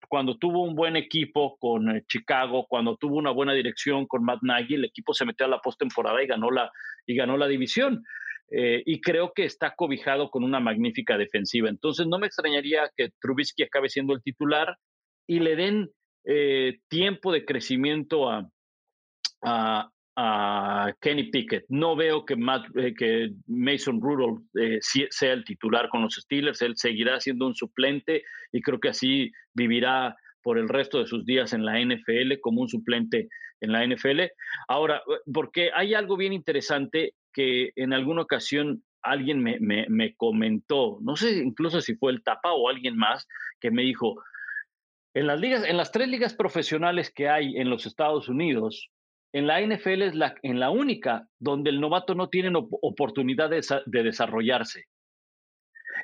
cuando 0.07 0.37
tuvo 0.37 0.63
un 0.63 0.75
buen 0.75 0.95
equipo 0.95 1.57
con 1.57 2.01
Chicago, 2.07 2.65
cuando 2.67 2.97
tuvo 2.97 3.17
una 3.17 3.31
buena 3.31 3.53
dirección 3.53 4.05
con 4.05 4.23
Matt 4.23 4.43
Nagy, 4.43 4.75
el 4.75 4.85
equipo 4.85 5.13
se 5.13 5.25
metió 5.25 5.45
a 5.45 5.49
la 5.49 5.59
postemporada 5.59 6.21
y 6.23 6.27
ganó 6.27 6.51
la, 6.51 6.71
y 7.07 7.15
ganó 7.15 7.37
la 7.37 7.47
división. 7.47 8.03
Eh, 8.55 8.83
y 8.85 9.01
creo 9.01 9.33
que 9.33 9.45
está 9.45 9.73
cobijado 9.75 10.29
con 10.29 10.43
una 10.43 10.59
magnífica 10.59 11.17
defensiva. 11.17 11.69
Entonces 11.69 12.05
no 12.05 12.19
me 12.19 12.27
extrañaría 12.27 12.87
que 12.95 13.09
Trubisky 13.19 13.63
acabe 13.63 13.89
siendo 13.89 14.13
el 14.13 14.21
titular 14.21 14.77
y 15.25 15.39
le 15.39 15.55
den 15.55 15.89
eh, 16.23 16.77
tiempo 16.87 17.31
de 17.31 17.45
crecimiento 17.45 18.29
a, 18.29 18.47
a, 19.41 20.93
Kenny 21.01 21.31
Pickett. 21.31 21.65
No 21.69 21.95
veo 21.95 22.25
que, 22.25 22.35
eh, 22.75 22.93
que 22.95 23.31
Mason 23.47 23.99
Rudolph 23.99 24.43
sea 25.09 25.33
el 25.33 25.43
titular 25.45 25.89
con 25.89 26.03
los 26.03 26.13
Steelers. 26.13 26.61
Él 26.61 26.73
seguirá 26.77 27.19
siendo 27.19 27.47
un 27.47 27.55
suplente 27.55 28.23
y 28.51 28.61
creo 28.61 28.79
que 28.79 28.89
así 28.89 29.31
vivirá 29.55 30.15
por 30.43 30.59
el 30.59 30.69
resto 30.69 30.99
de 30.99 31.07
sus 31.07 31.25
días 31.25 31.53
en 31.53 31.65
la 31.65 31.79
NFL 31.79 32.39
como 32.39 32.61
un 32.61 32.69
suplente 32.69 33.29
en 33.61 33.71
la 33.71 33.83
NFL. 33.83 34.21
Ahora, 34.67 35.01
porque 35.33 35.71
hay 35.73 35.95
algo 35.95 36.17
bien 36.17 36.33
interesante 36.33 37.15
que 37.33 37.71
en 37.75 37.93
alguna 37.93 38.21
ocasión 38.21 38.83
alguien 39.01 39.43
me, 39.43 39.57
me, 39.59 40.15
comentó, 40.15 40.97
no 41.01 41.15
sé 41.15 41.39
incluso 41.39 41.81
si 41.81 41.95
fue 41.95 42.13
el 42.13 42.23
Tapa 42.23 42.53
o 42.53 42.69
alguien 42.69 42.97
más, 42.97 43.27
que 43.59 43.69
me 43.69 43.81
dijo, 43.81 44.23
en 45.13 45.27
las 45.27 45.39
ligas, 45.39 45.63
en 45.65 45.77
las 45.77 45.91
tres 45.91 46.07
ligas 46.07 46.33
profesionales 46.33 47.11
que 47.13 47.27
hay 47.29 47.57
en 47.57 47.69
los 47.69 47.85
Estados 47.85 48.29
Unidos, 48.29 48.89
en 49.33 49.47
la 49.47 49.61
NFL 49.61 50.03
es 50.03 50.15
la, 50.15 50.35
en 50.41 50.59
la 50.59 50.69
única 50.69 51.27
donde 51.39 51.69
el 51.69 51.81
novato 51.81 52.15
no 52.15 52.29
tiene 52.29 52.51
oportunidad 52.55 53.49
de, 53.49 53.61
desarrollarse. 54.03 54.85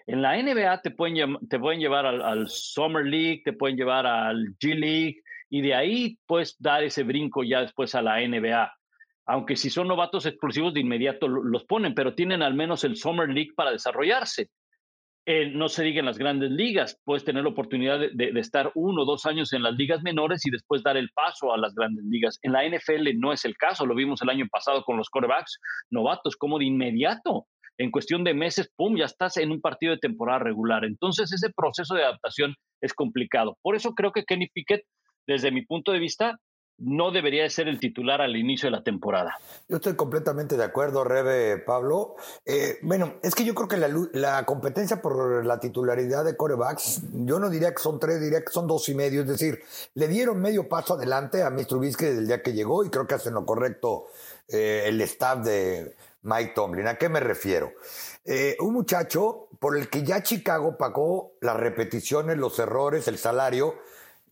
En 0.05 0.21
la 0.21 0.35
NBA 0.41 0.81
te 0.81 0.91
pueden, 0.91 1.37
te 1.47 1.59
pueden 1.59 1.79
llevar 1.79 2.05
al, 2.05 2.21
al, 2.21 2.49
Summer 2.49 3.05
League, 3.05 3.43
te 3.45 3.53
pueden 3.53 3.77
llevar 3.77 4.05
al 4.05 4.57
G 4.57 4.75
League 4.75 5.21
y 5.49 5.61
de 5.61 5.73
ahí 5.73 6.19
puedes 6.25 6.55
dar 6.59 6.83
ese 6.83 7.03
brinco 7.03 7.43
ya 7.43 7.61
después 7.61 7.95
a 7.95 8.01
la 8.01 8.19
NBA 8.19 8.71
aunque 9.29 9.55
si 9.55 9.69
son 9.69 9.87
novatos 9.87 10.25
explosivos 10.25 10.73
de 10.73 10.79
inmediato 10.79 11.27
los 11.27 11.63
ponen, 11.65 11.93
pero 11.93 12.15
tienen 12.15 12.41
al 12.41 12.55
menos 12.55 12.83
el 12.83 12.95
Summer 12.95 13.29
League 13.29 13.51
para 13.55 13.71
desarrollarse. 13.71 14.49
Eh, 15.27 15.51
no 15.51 15.69
se 15.69 15.83
diga 15.83 15.99
en 15.99 16.07
las 16.07 16.17
grandes 16.17 16.49
ligas, 16.49 16.99
puedes 17.03 17.23
tener 17.23 17.43
la 17.43 17.51
oportunidad 17.51 17.99
de, 17.99 18.39
estar 18.39 18.71
uno 18.73 19.03
o 19.03 19.05
dos 19.05 19.27
años 19.27 19.53
en 19.53 19.61
las 19.61 19.75
ligas 19.75 20.01
menores 20.01 20.43
y 20.47 20.49
después 20.49 20.81
dar 20.81 20.97
el 20.97 21.11
paso 21.13 21.53
a 21.53 21.59
las 21.59 21.75
grandes 21.75 22.03
ligas. 22.05 22.39
En 22.41 22.53
la 22.53 22.67
NFL 22.67 23.19
no 23.19 23.31
es 23.31 23.45
el 23.45 23.55
caso, 23.55 23.85
lo 23.85 23.93
vimos 23.93 24.19
el 24.23 24.29
año 24.29 24.47
pasado 24.49 24.83
con 24.83 24.97
los 24.97 25.11
quarterbacks 25.11 25.59
novatos, 25.91 26.35
como 26.35 26.57
de 26.57 26.65
inmediato, 26.65 27.45
en 27.77 27.91
cuestión 27.91 28.23
de 28.23 28.33
meses, 28.33 28.71
¡pum!, 28.75 28.97
ya 28.97 29.05
estás 29.05 29.37
en 29.37 29.51
un 29.51 29.61
partido 29.61 29.91
de 29.93 29.99
temporada 29.99 30.39
regular. 30.39 30.85
Entonces 30.85 31.31
ese 31.31 31.51
proceso 31.55 31.93
de 31.93 32.03
adaptación 32.03 32.55
es 32.81 32.95
complicado. 32.95 33.59
Por 33.61 33.75
eso 33.75 33.93
creo 33.93 34.11
que 34.11 34.23
Kenny 34.23 34.47
Pickett, 34.51 34.81
desde 35.27 35.51
mi 35.51 35.63
punto 35.67 35.91
de 35.91 35.99
vista, 35.99 36.39
no 36.79 37.11
debería 37.11 37.43
de 37.43 37.49
ser 37.49 37.67
el 37.67 37.79
titular 37.79 38.21
al 38.21 38.35
inicio 38.35 38.67
de 38.67 38.71
la 38.71 38.83
temporada. 38.83 39.37
Yo 39.67 39.77
estoy 39.77 39.95
completamente 39.95 40.57
de 40.57 40.63
acuerdo, 40.63 41.03
Rebe 41.03 41.57
Pablo. 41.57 42.15
Eh, 42.45 42.77
bueno, 42.81 43.15
es 43.21 43.35
que 43.35 43.43
yo 43.43 43.53
creo 43.53 43.67
que 43.67 43.77
la, 43.77 44.45
competencia 44.45 45.01
por 45.01 45.45
la 45.45 45.59
titularidad 45.59 46.23
de 46.23 46.37
corebacks, 46.37 47.01
yo 47.25 47.39
no 47.39 47.49
diría 47.49 47.73
que 47.73 47.81
son 47.81 47.99
tres, 47.99 48.21
diría 48.21 48.41
que 48.41 48.51
son 48.51 48.67
dos 48.67 48.87
y 48.89 48.95
medio. 48.95 49.21
Es 49.21 49.27
decir, 49.27 49.61
le 49.95 50.07
dieron 50.07 50.41
medio 50.41 50.67
paso 50.67 50.93
adelante 50.93 51.43
a 51.43 51.49
Mr. 51.49 51.65
Trubisky 51.65 52.05
desde 52.05 52.19
el 52.19 52.27
día 52.27 52.41
que 52.41 52.53
llegó 52.53 52.83
y 52.83 52.89
creo 52.89 53.05
que 53.05 53.15
hacen 53.15 53.33
lo 53.33 53.45
correcto 53.45 54.07
eh, 54.47 54.83
el 54.85 55.01
staff 55.01 55.43
de 55.43 55.95
Mike 56.23 56.53
Tomlin. 56.55 56.87
¿A 56.87 56.95
qué 56.95 57.09
me 57.09 57.19
refiero? 57.19 57.71
Eh, 58.25 58.57
un 58.59 58.73
muchacho 58.73 59.47
por 59.59 59.77
el 59.77 59.89
que 59.89 60.03
ya 60.03 60.23
Chicago 60.23 60.77
pagó 60.77 61.33
las 61.41 61.57
repeticiones, 61.57 62.37
los 62.37 62.59
errores, 62.59 63.07
el 63.07 63.17
salario 63.17 63.75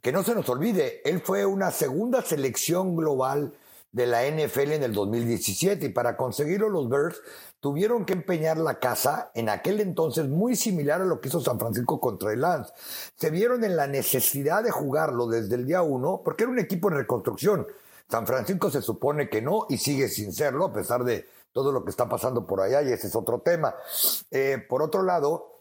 que 0.07 0.13
no 0.13 0.23
se 0.23 0.33
nos 0.33 0.47
olvide, 0.47 1.01
él 1.03 1.19
fue 1.19 1.45
una 1.45 1.69
segunda 1.69 2.21
selección 2.21 2.95
global 2.95 3.51
de 3.91 4.07
la 4.07 4.25
NFL 4.25 4.71
en 4.71 4.83
el 4.83 4.93
2017 4.93 5.87
y 5.87 5.89
para 5.89 6.15
conseguirlo 6.15 6.69
los 6.69 6.87
Bears 6.87 7.19
tuvieron 7.59 8.05
que 8.05 8.13
empeñar 8.13 8.57
la 8.57 8.79
casa 8.79 9.31
en 9.33 9.49
aquel 9.49 9.81
entonces 9.81 10.29
muy 10.29 10.55
similar 10.55 11.01
a 11.01 11.03
lo 11.03 11.19
que 11.19 11.27
hizo 11.27 11.41
San 11.41 11.59
Francisco 11.59 11.99
contra 11.99 12.31
el 12.31 12.39
Lance. 12.39 12.71
Se 13.17 13.29
vieron 13.31 13.65
en 13.65 13.75
la 13.75 13.87
necesidad 13.87 14.63
de 14.63 14.71
jugarlo 14.71 15.27
desde 15.27 15.55
el 15.55 15.65
día 15.65 15.81
uno 15.81 16.21
porque 16.23 16.43
era 16.45 16.53
un 16.53 16.59
equipo 16.59 16.87
en 16.87 16.95
reconstrucción. 16.95 17.67
San 18.09 18.25
Francisco 18.25 18.71
se 18.71 18.81
supone 18.81 19.29
que 19.29 19.41
no 19.41 19.65
y 19.67 19.77
sigue 19.77 20.07
sin 20.07 20.31
serlo 20.31 20.63
a 20.63 20.71
pesar 20.71 21.03
de 21.03 21.27
todo 21.51 21.73
lo 21.73 21.83
que 21.83 21.89
está 21.89 22.07
pasando 22.07 22.47
por 22.47 22.61
allá 22.61 22.81
y 22.81 22.93
ese 22.93 23.07
es 23.07 23.15
otro 23.17 23.41
tema. 23.41 23.75
Eh, 24.31 24.65
por 24.69 24.81
otro 24.81 25.03
lado, 25.03 25.56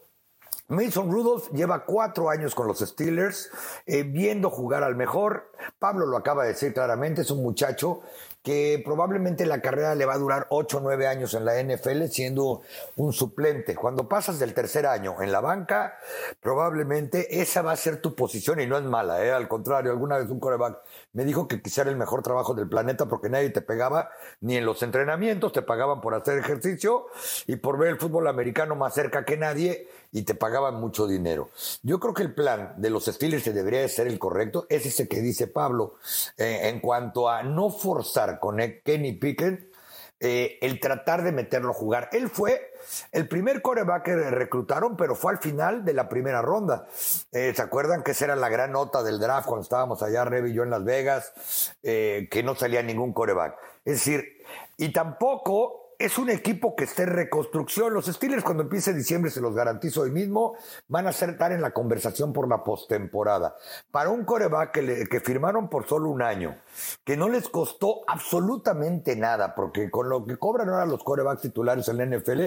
Mason 0.69 1.09
Rudolph 1.09 1.49
lleva 1.53 1.85
cuatro 1.85 2.29
años 2.29 2.53
con 2.53 2.67
los 2.67 2.79
Steelers, 2.79 3.49
eh, 3.85 4.03
viendo 4.03 4.49
jugar 4.49 4.83
al 4.83 4.95
mejor. 4.95 5.49
Pablo 5.79 6.05
lo 6.05 6.17
acaba 6.17 6.43
de 6.43 6.49
decir 6.49 6.73
claramente, 6.73 7.21
es 7.21 7.31
un 7.31 7.41
muchacho 7.41 8.01
que 8.47 8.81
probablemente 8.85 9.45
la 9.45 9.59
carrera 9.59 9.93
le 9.93 10.05
va 10.05 10.13
a 10.13 10.17
durar 10.17 10.47
ocho 10.51 10.77
o 10.77 10.79
nueve 10.79 11.05
años 11.05 11.33
en 11.33 11.43
la 11.43 11.61
NFL 11.61 12.05
siendo 12.05 12.61
un 12.95 13.11
suplente. 13.11 13.75
Cuando 13.75 14.07
pasas 14.07 14.39
del 14.39 14.53
tercer 14.53 14.85
año 14.85 15.21
en 15.21 15.33
la 15.33 15.41
banca, 15.41 15.97
probablemente 16.39 17.41
esa 17.41 17.61
va 17.61 17.73
a 17.73 17.75
ser 17.75 18.01
tu 18.01 18.15
posición 18.15 18.61
y 18.61 18.65
no 18.65 18.77
es 18.77 18.85
mala, 18.85 19.21
¿eh? 19.21 19.33
al 19.33 19.49
contrario, 19.49 19.91
alguna 19.91 20.17
vez 20.17 20.29
un 20.29 20.39
coreback 20.39 20.79
me 21.11 21.25
dijo 21.25 21.49
que 21.49 21.61
quisiera 21.61 21.89
el 21.89 21.97
mejor 21.97 22.23
trabajo 22.23 22.53
del 22.53 22.69
planeta 22.69 23.07
porque 23.07 23.27
nadie 23.27 23.49
te 23.49 23.61
pegaba 23.61 24.11
ni 24.39 24.55
en 24.55 24.65
los 24.65 24.81
entrenamientos, 24.81 25.51
te 25.51 25.61
pagaban 25.61 25.99
por 25.99 26.13
hacer 26.15 26.37
ejercicio 26.37 27.07
y 27.47 27.57
por 27.57 27.77
ver 27.77 27.89
el 27.89 27.99
fútbol 27.99 28.27
americano 28.27 28.77
más 28.77 28.93
cerca 28.93 29.25
que 29.25 29.35
nadie 29.35 29.89
y 30.11 30.23
te 30.23 30.35
pagaban 30.35 30.75
mucho 30.75 31.07
dinero. 31.07 31.49
Yo 31.83 31.99
creo 31.99 32.13
que 32.13 32.23
el 32.23 32.33
plan 32.33 32.73
de 32.77 32.89
los 32.89 33.05
Steelers 33.05 33.43
se 33.43 33.53
debería 33.53 33.81
de 33.81 33.89
ser 33.89 34.07
el 34.07 34.19
correcto, 34.19 34.65
es 34.69 34.85
ese 34.85 35.07
que 35.07 35.21
dice 35.21 35.47
Pablo, 35.47 35.95
eh, 36.37 36.69
en 36.69 36.79
cuanto 36.79 37.29
a 37.29 37.43
no 37.43 37.69
forzar 37.69 38.39
con 38.39 38.57
Kenny 38.83 39.13
Pickett 39.13 39.71
eh, 40.19 40.57
el 40.61 40.79
tratar 40.79 41.23
de 41.23 41.31
meterlo 41.31 41.71
a 41.71 41.75
jugar. 41.75 42.09
Él 42.11 42.29
fue 42.29 42.73
el 43.11 43.27
primer 43.27 43.61
coreback 43.61 44.03
que 44.03 44.15
reclutaron, 44.15 44.97
pero 44.97 45.13
fue 45.13 45.33
al 45.33 45.37
final 45.37 45.85
de 45.85 45.93
la 45.93 46.09
primera 46.09 46.41
ronda. 46.41 46.87
Eh, 47.31 47.53
¿Se 47.55 47.61
acuerdan 47.61 48.01
que 48.01 48.11
esa 48.11 48.25
era 48.25 48.35
la 48.35 48.49
gran 48.49 48.71
nota 48.71 49.03
del 49.03 49.19
draft 49.19 49.47
cuando 49.47 49.63
estábamos 49.63 50.01
allá, 50.01 50.25
Revi 50.25 50.51
y 50.51 50.53
yo 50.53 50.63
en 50.63 50.71
Las 50.71 50.83
Vegas, 50.83 51.75
que 51.81 52.41
no 52.43 52.55
salía 52.55 52.81
ningún 52.81 53.13
coreback? 53.13 53.57
Es 53.85 53.93
decir, 53.93 54.43
y 54.77 54.91
tampoco 54.91 55.86
es 55.99 56.17
un 56.17 56.29
equipo 56.29 56.75
que 56.75 56.83
está 56.83 57.03
en 57.03 57.09
reconstrucción. 57.09 57.93
Los 57.93 58.05
Steelers, 58.05 58.43
cuando 58.43 58.63
empiece 58.63 58.93
diciembre, 58.93 59.31
se 59.31 59.41
los 59.41 59.55
garantizo 59.55 60.01
hoy 60.01 60.11
mismo, 60.11 60.55
van 60.87 61.07
a 61.07 61.09
estar 61.09 61.51
en 61.51 61.61
la 61.61 61.71
conversación 61.71 62.33
por 62.33 62.47
la 62.47 62.63
postemporada. 62.63 63.55
Para 63.91 64.09
un 64.09 64.23
coreback 64.23 64.71
que, 64.71 65.07
que 65.09 65.19
firmaron 65.19 65.69
por 65.69 65.87
solo 65.87 66.09
un 66.09 66.21
año, 66.21 66.57
que 67.03 67.17
no 67.17 67.29
les 67.29 67.49
costó 67.49 68.01
absolutamente 68.07 69.15
nada, 69.15 69.55
porque 69.55 69.89
con 69.89 70.09
lo 70.09 70.25
que 70.25 70.37
cobran 70.37 70.69
ahora 70.69 70.85
los 70.85 71.03
corebacks 71.03 71.41
titulares 71.41 71.87
en 71.87 71.97
la 71.97 72.05
NFL, 72.05 72.41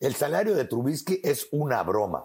el 0.00 0.14
salario 0.14 0.54
de 0.54 0.64
Trubisky 0.64 1.20
es 1.22 1.48
una 1.52 1.82
broma. 1.82 2.24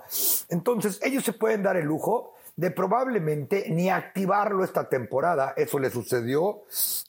Entonces, 0.49 0.99
ellos 1.03 1.23
se 1.23 1.33
pueden 1.33 1.63
dar 1.63 1.77
el 1.77 1.85
lujo 1.85 2.33
de 2.61 2.69
probablemente 2.69 3.65
ni 3.69 3.89
activarlo 3.89 4.63
esta 4.63 4.87
temporada. 4.87 5.55
Eso 5.57 5.79
le 5.79 5.89
sucedió 5.89 6.61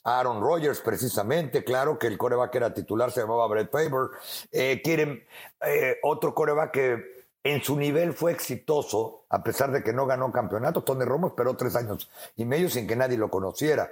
a 0.03 0.19
Aaron 0.19 0.41
Rodgers 0.41 0.81
precisamente. 0.81 1.63
Claro 1.63 1.99
que 1.99 2.07
el 2.07 2.17
coreback 2.17 2.55
era 2.55 2.73
titular, 2.73 3.11
se 3.11 3.21
llamaba 3.21 3.45
Brett 3.45 3.71
Favre. 3.71 4.17
Eh, 4.51 4.81
quieren 4.83 5.23
eh, 5.63 5.97
otro 6.01 6.33
coreback 6.33 6.71
que 6.71 7.12
en 7.43 7.61
su 7.61 7.75
nivel 7.75 8.13
fue 8.13 8.31
exitoso, 8.31 9.25
a 9.29 9.43
pesar 9.43 9.71
de 9.71 9.83
que 9.83 9.91
no 9.91 10.05
ganó 10.05 10.31
campeonato. 10.31 10.83
Tony 10.83 11.03
Romo 11.03 11.27
esperó 11.27 11.55
tres 11.55 11.75
años 11.75 12.09
y 12.37 12.45
medio 12.45 12.69
sin 12.69 12.87
que 12.87 12.95
nadie 12.95 13.17
lo 13.17 13.29
conociera. 13.29 13.91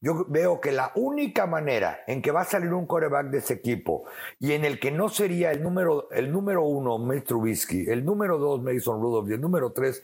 Yo 0.00 0.26
veo 0.28 0.60
que 0.60 0.72
la 0.72 0.92
única 0.94 1.46
manera 1.46 2.00
en 2.06 2.20
que 2.20 2.30
va 2.30 2.42
a 2.42 2.44
salir 2.44 2.72
un 2.74 2.86
coreback 2.86 3.30
de 3.30 3.38
ese 3.38 3.54
equipo 3.54 4.04
y 4.38 4.52
en 4.52 4.66
el 4.66 4.78
que 4.78 4.90
no 4.90 5.08
sería 5.08 5.52
el 5.52 5.62
número, 5.62 6.10
el 6.10 6.30
número 6.30 6.64
uno, 6.64 6.98
Mitch 6.98 7.24
Trubisky, 7.24 7.88
el 7.88 8.04
número 8.04 8.38
dos, 8.38 8.62
Mason 8.62 9.00
Rudolph 9.00 9.30
y 9.30 9.34
el 9.34 9.40
número 9.40 9.72
tres, 9.72 10.02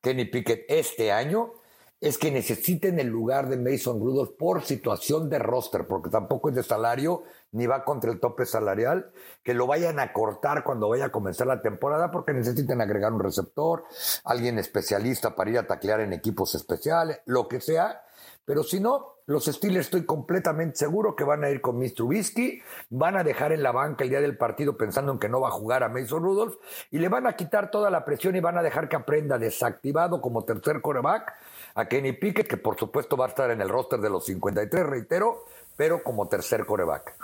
Kenny 0.00 0.24
Pickett, 0.24 0.64
este 0.68 1.12
año, 1.12 1.52
es 2.00 2.16
que 2.16 2.30
necesiten 2.30 2.98
el 2.98 3.08
lugar 3.08 3.48
de 3.48 3.58
Mason 3.58 4.00
Rudolph 4.00 4.36
por 4.38 4.62
situación 4.62 5.28
de 5.28 5.38
roster, 5.38 5.86
porque 5.86 6.08
tampoco 6.08 6.48
es 6.48 6.54
de 6.54 6.62
salario 6.62 7.24
ni 7.52 7.66
va 7.66 7.84
contra 7.84 8.10
el 8.10 8.20
tope 8.20 8.46
salarial, 8.46 9.12
que 9.42 9.52
lo 9.52 9.66
vayan 9.66 10.00
a 10.00 10.12
cortar 10.12 10.64
cuando 10.64 10.88
vaya 10.88 11.06
a 11.06 11.12
comenzar 11.12 11.46
la 11.46 11.60
temporada 11.60 12.10
porque 12.10 12.32
necesiten 12.32 12.80
agregar 12.80 13.12
un 13.12 13.20
receptor, 13.20 13.84
alguien 14.24 14.58
especialista 14.58 15.34
para 15.34 15.50
ir 15.50 15.58
a 15.58 15.66
taclear 15.66 16.00
en 16.00 16.14
equipos 16.14 16.54
especiales, 16.54 17.20
lo 17.26 17.48
que 17.48 17.60
sea. 17.60 18.02
Pero 18.46 18.62
si 18.62 18.80
no, 18.80 19.16
los 19.26 19.44
Steelers 19.44 19.86
estoy 19.86 20.06
completamente 20.06 20.76
seguro 20.76 21.14
que 21.14 21.24
van 21.24 21.44
a 21.44 21.50
ir 21.50 21.60
con 21.60 21.78
Mr. 21.78 21.92
Trubisky, 21.96 22.62
van 22.88 23.16
a 23.16 23.22
dejar 23.22 23.52
en 23.52 23.62
la 23.62 23.72
banca 23.72 24.04
el 24.04 24.10
día 24.10 24.20
del 24.20 24.36
partido 24.36 24.76
pensando 24.76 25.12
en 25.12 25.18
que 25.18 25.28
no 25.28 25.40
va 25.40 25.48
a 25.48 25.52
jugar 25.52 25.84
a 25.84 25.88
Mason 25.88 26.22
Rudolph 26.22 26.56
y 26.90 26.98
le 26.98 27.08
van 27.08 27.26
a 27.26 27.34
quitar 27.34 27.70
toda 27.70 27.90
la 27.90 28.04
presión 28.04 28.34
y 28.34 28.40
van 28.40 28.58
a 28.58 28.62
dejar 28.62 28.88
que 28.88 28.96
aprenda 28.96 29.38
desactivado 29.38 30.20
como 30.20 30.44
tercer 30.44 30.80
coreback 30.80 31.32
a 31.74 31.86
Kenny 31.86 32.12
Pickett, 32.12 32.48
que 32.48 32.56
por 32.56 32.78
supuesto 32.78 33.16
va 33.16 33.26
a 33.26 33.28
estar 33.28 33.50
en 33.50 33.60
el 33.60 33.68
roster 33.68 34.00
de 34.00 34.10
los 34.10 34.24
53, 34.26 34.86
reitero, 34.86 35.44
pero 35.76 36.02
como 36.02 36.28
tercer 36.28 36.66
coreback. 36.66 37.14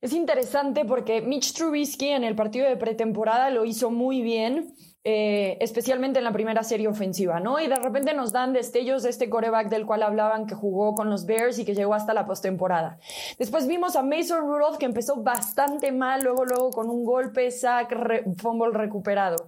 Es 0.00 0.12
interesante 0.12 0.84
porque 0.84 1.22
Mitch 1.22 1.52
Trubisky 1.54 2.08
en 2.08 2.24
el 2.24 2.34
partido 2.34 2.68
de 2.68 2.76
pretemporada 2.76 3.50
lo 3.50 3.64
hizo 3.64 3.90
muy 3.90 4.20
bien 4.20 4.74
eh, 5.04 5.58
especialmente 5.60 6.20
en 6.20 6.24
la 6.24 6.32
primera 6.32 6.62
serie 6.62 6.86
ofensiva, 6.86 7.40
¿no? 7.40 7.58
Y 7.58 7.66
de 7.66 7.74
repente 7.74 8.14
nos 8.14 8.32
dan 8.32 8.52
destellos 8.52 9.02
de 9.02 9.10
este 9.10 9.28
coreback 9.28 9.68
del 9.68 9.84
cual 9.84 10.04
hablaban 10.04 10.46
que 10.46 10.54
jugó 10.54 10.94
con 10.94 11.10
los 11.10 11.26
Bears 11.26 11.58
y 11.58 11.64
que 11.64 11.74
llegó 11.74 11.94
hasta 11.94 12.14
la 12.14 12.24
postemporada. 12.24 12.98
Después 13.36 13.66
vimos 13.66 13.96
a 13.96 14.02
Mason 14.02 14.42
Rudolph 14.42 14.78
que 14.78 14.86
empezó 14.86 15.16
bastante 15.16 15.90
mal, 15.90 16.22
luego, 16.22 16.44
luego 16.44 16.70
con 16.70 16.88
un 16.88 17.04
golpe, 17.04 17.50
sack, 17.50 17.92
fumble 18.36 18.70
recuperado. 18.72 19.46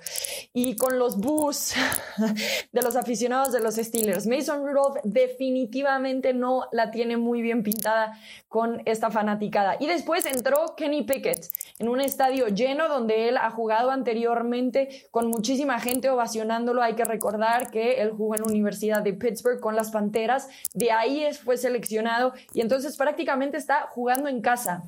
Y 0.52 0.74
con 0.76 0.98
los 0.98 1.18
boos 1.18 1.74
de 2.72 2.82
los 2.82 2.96
aficionados 2.96 3.52
de 3.52 3.60
los 3.60 3.76
Steelers. 3.76 4.26
Mason 4.26 4.66
Rudolph 4.66 4.96
definitivamente 5.04 6.34
no 6.34 6.64
la 6.72 6.90
tiene 6.90 7.16
muy 7.16 7.42
bien 7.42 7.62
pintada 7.62 8.18
con 8.48 8.82
esta 8.86 9.12
fanaticada. 9.12 9.76
Y 9.78 9.86
después 9.86 10.26
entró 10.26 10.74
Kenny 10.76 11.02
Pickett 11.04 11.48
en 11.78 11.88
un 11.88 12.00
estadio 12.00 12.48
lleno 12.48 12.88
donde 12.88 13.28
él 13.28 13.36
ha 13.36 13.50
jugado 13.50 13.92
anteriormente 13.92 15.06
con 15.12 15.28
muchísima 15.44 15.78
gente 15.78 16.08
ovacionándolo. 16.08 16.82
Hay 16.82 16.94
que 16.94 17.04
recordar 17.04 17.70
que 17.70 18.00
él 18.00 18.12
jugó 18.12 18.34
en 18.34 18.40
la 18.40 18.46
Universidad 18.46 19.02
de 19.02 19.12
Pittsburgh 19.12 19.60
con 19.60 19.76
las 19.76 19.90
Panteras, 19.90 20.48
de 20.72 20.90
ahí 20.90 21.28
fue 21.34 21.58
seleccionado 21.58 22.32
y 22.54 22.62
entonces 22.62 22.96
prácticamente 22.96 23.58
está 23.58 23.88
jugando 23.90 24.30
en 24.30 24.40
casa. 24.40 24.84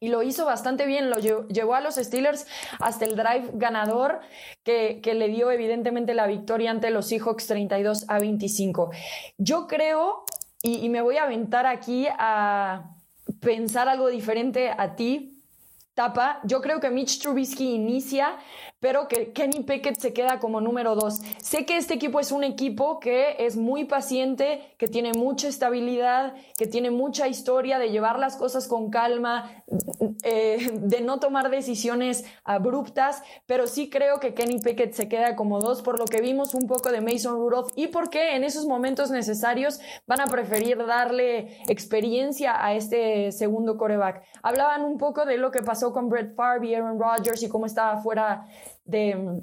Y 0.00 0.08
lo 0.08 0.22
hizo 0.22 0.46
bastante 0.46 0.86
bien, 0.86 1.10
lo 1.10 1.18
llevó 1.18 1.74
a 1.74 1.82
los 1.82 1.96
Steelers 1.96 2.46
hasta 2.80 3.04
el 3.04 3.16
drive 3.16 3.50
ganador 3.52 4.20
que, 4.64 5.02
le 5.04 5.28
dio 5.28 5.50
evidentemente 5.50 6.14
la 6.14 6.26
victoria 6.26 6.70
ante 6.70 6.90
los 6.90 7.08
Seahawks 7.08 7.46
32 7.46 8.06
a 8.08 8.18
25. 8.18 8.92
Yo 9.36 9.66
creo, 9.66 10.24
y, 10.62 10.78
y 10.78 10.88
me 10.88 11.02
voy 11.02 11.18
a 11.18 11.24
aventar 11.24 11.66
aquí 11.66 12.06
a 12.18 12.94
pensar 13.40 13.90
algo 13.90 14.08
diferente 14.08 14.70
a 14.70 14.96
ti, 14.96 15.32
Tapa, 15.94 16.40
yo 16.44 16.62
creo 16.62 16.80
que 16.80 16.88
Mitch 16.88 17.20
Trubisky 17.20 17.74
inicia 17.74 18.38
pero 18.82 19.06
que 19.06 19.32
Kenny 19.32 19.62
Pickett 19.62 20.00
se 20.00 20.12
queda 20.12 20.40
como 20.40 20.60
número 20.60 20.96
dos. 20.96 21.22
Sé 21.38 21.64
que 21.64 21.76
este 21.76 21.94
equipo 21.94 22.18
es 22.18 22.32
un 22.32 22.42
equipo 22.42 22.98
que 22.98 23.36
es 23.38 23.56
muy 23.56 23.84
paciente, 23.84 24.74
que 24.76 24.88
tiene 24.88 25.12
mucha 25.12 25.46
estabilidad, 25.46 26.34
que 26.58 26.66
tiene 26.66 26.90
mucha 26.90 27.28
historia 27.28 27.78
de 27.78 27.90
llevar 27.90 28.18
las 28.18 28.34
cosas 28.34 28.66
con 28.66 28.90
calma, 28.90 29.48
eh, 30.24 30.68
de 30.82 31.00
no 31.00 31.20
tomar 31.20 31.48
decisiones 31.48 32.24
abruptas, 32.42 33.22
pero 33.46 33.68
sí 33.68 33.88
creo 33.88 34.18
que 34.18 34.34
Kenny 34.34 34.58
Pickett 34.58 34.94
se 34.94 35.08
queda 35.08 35.36
como 35.36 35.60
dos 35.60 35.80
por 35.80 36.00
lo 36.00 36.06
que 36.06 36.20
vimos 36.20 36.52
un 36.52 36.66
poco 36.66 36.90
de 36.90 37.00
Mason 37.00 37.36
Rudolph 37.36 37.70
y 37.76 37.86
porque 37.86 38.34
en 38.34 38.42
esos 38.42 38.66
momentos 38.66 39.12
necesarios 39.12 39.78
van 40.08 40.22
a 40.22 40.26
preferir 40.26 40.84
darle 40.84 41.62
experiencia 41.68 42.64
a 42.64 42.74
este 42.74 43.30
segundo 43.30 43.76
coreback. 43.76 44.24
Hablaban 44.42 44.82
un 44.82 44.98
poco 44.98 45.24
de 45.24 45.38
lo 45.38 45.52
que 45.52 45.62
pasó 45.62 45.92
con 45.92 46.08
Brett 46.08 46.34
Favre 46.34 46.66
y 46.66 46.74
Aaron 46.74 46.98
Rodgers 46.98 47.44
y 47.44 47.48
cómo 47.48 47.66
estaba 47.66 47.98
fuera 47.98 48.48
de, 48.84 49.42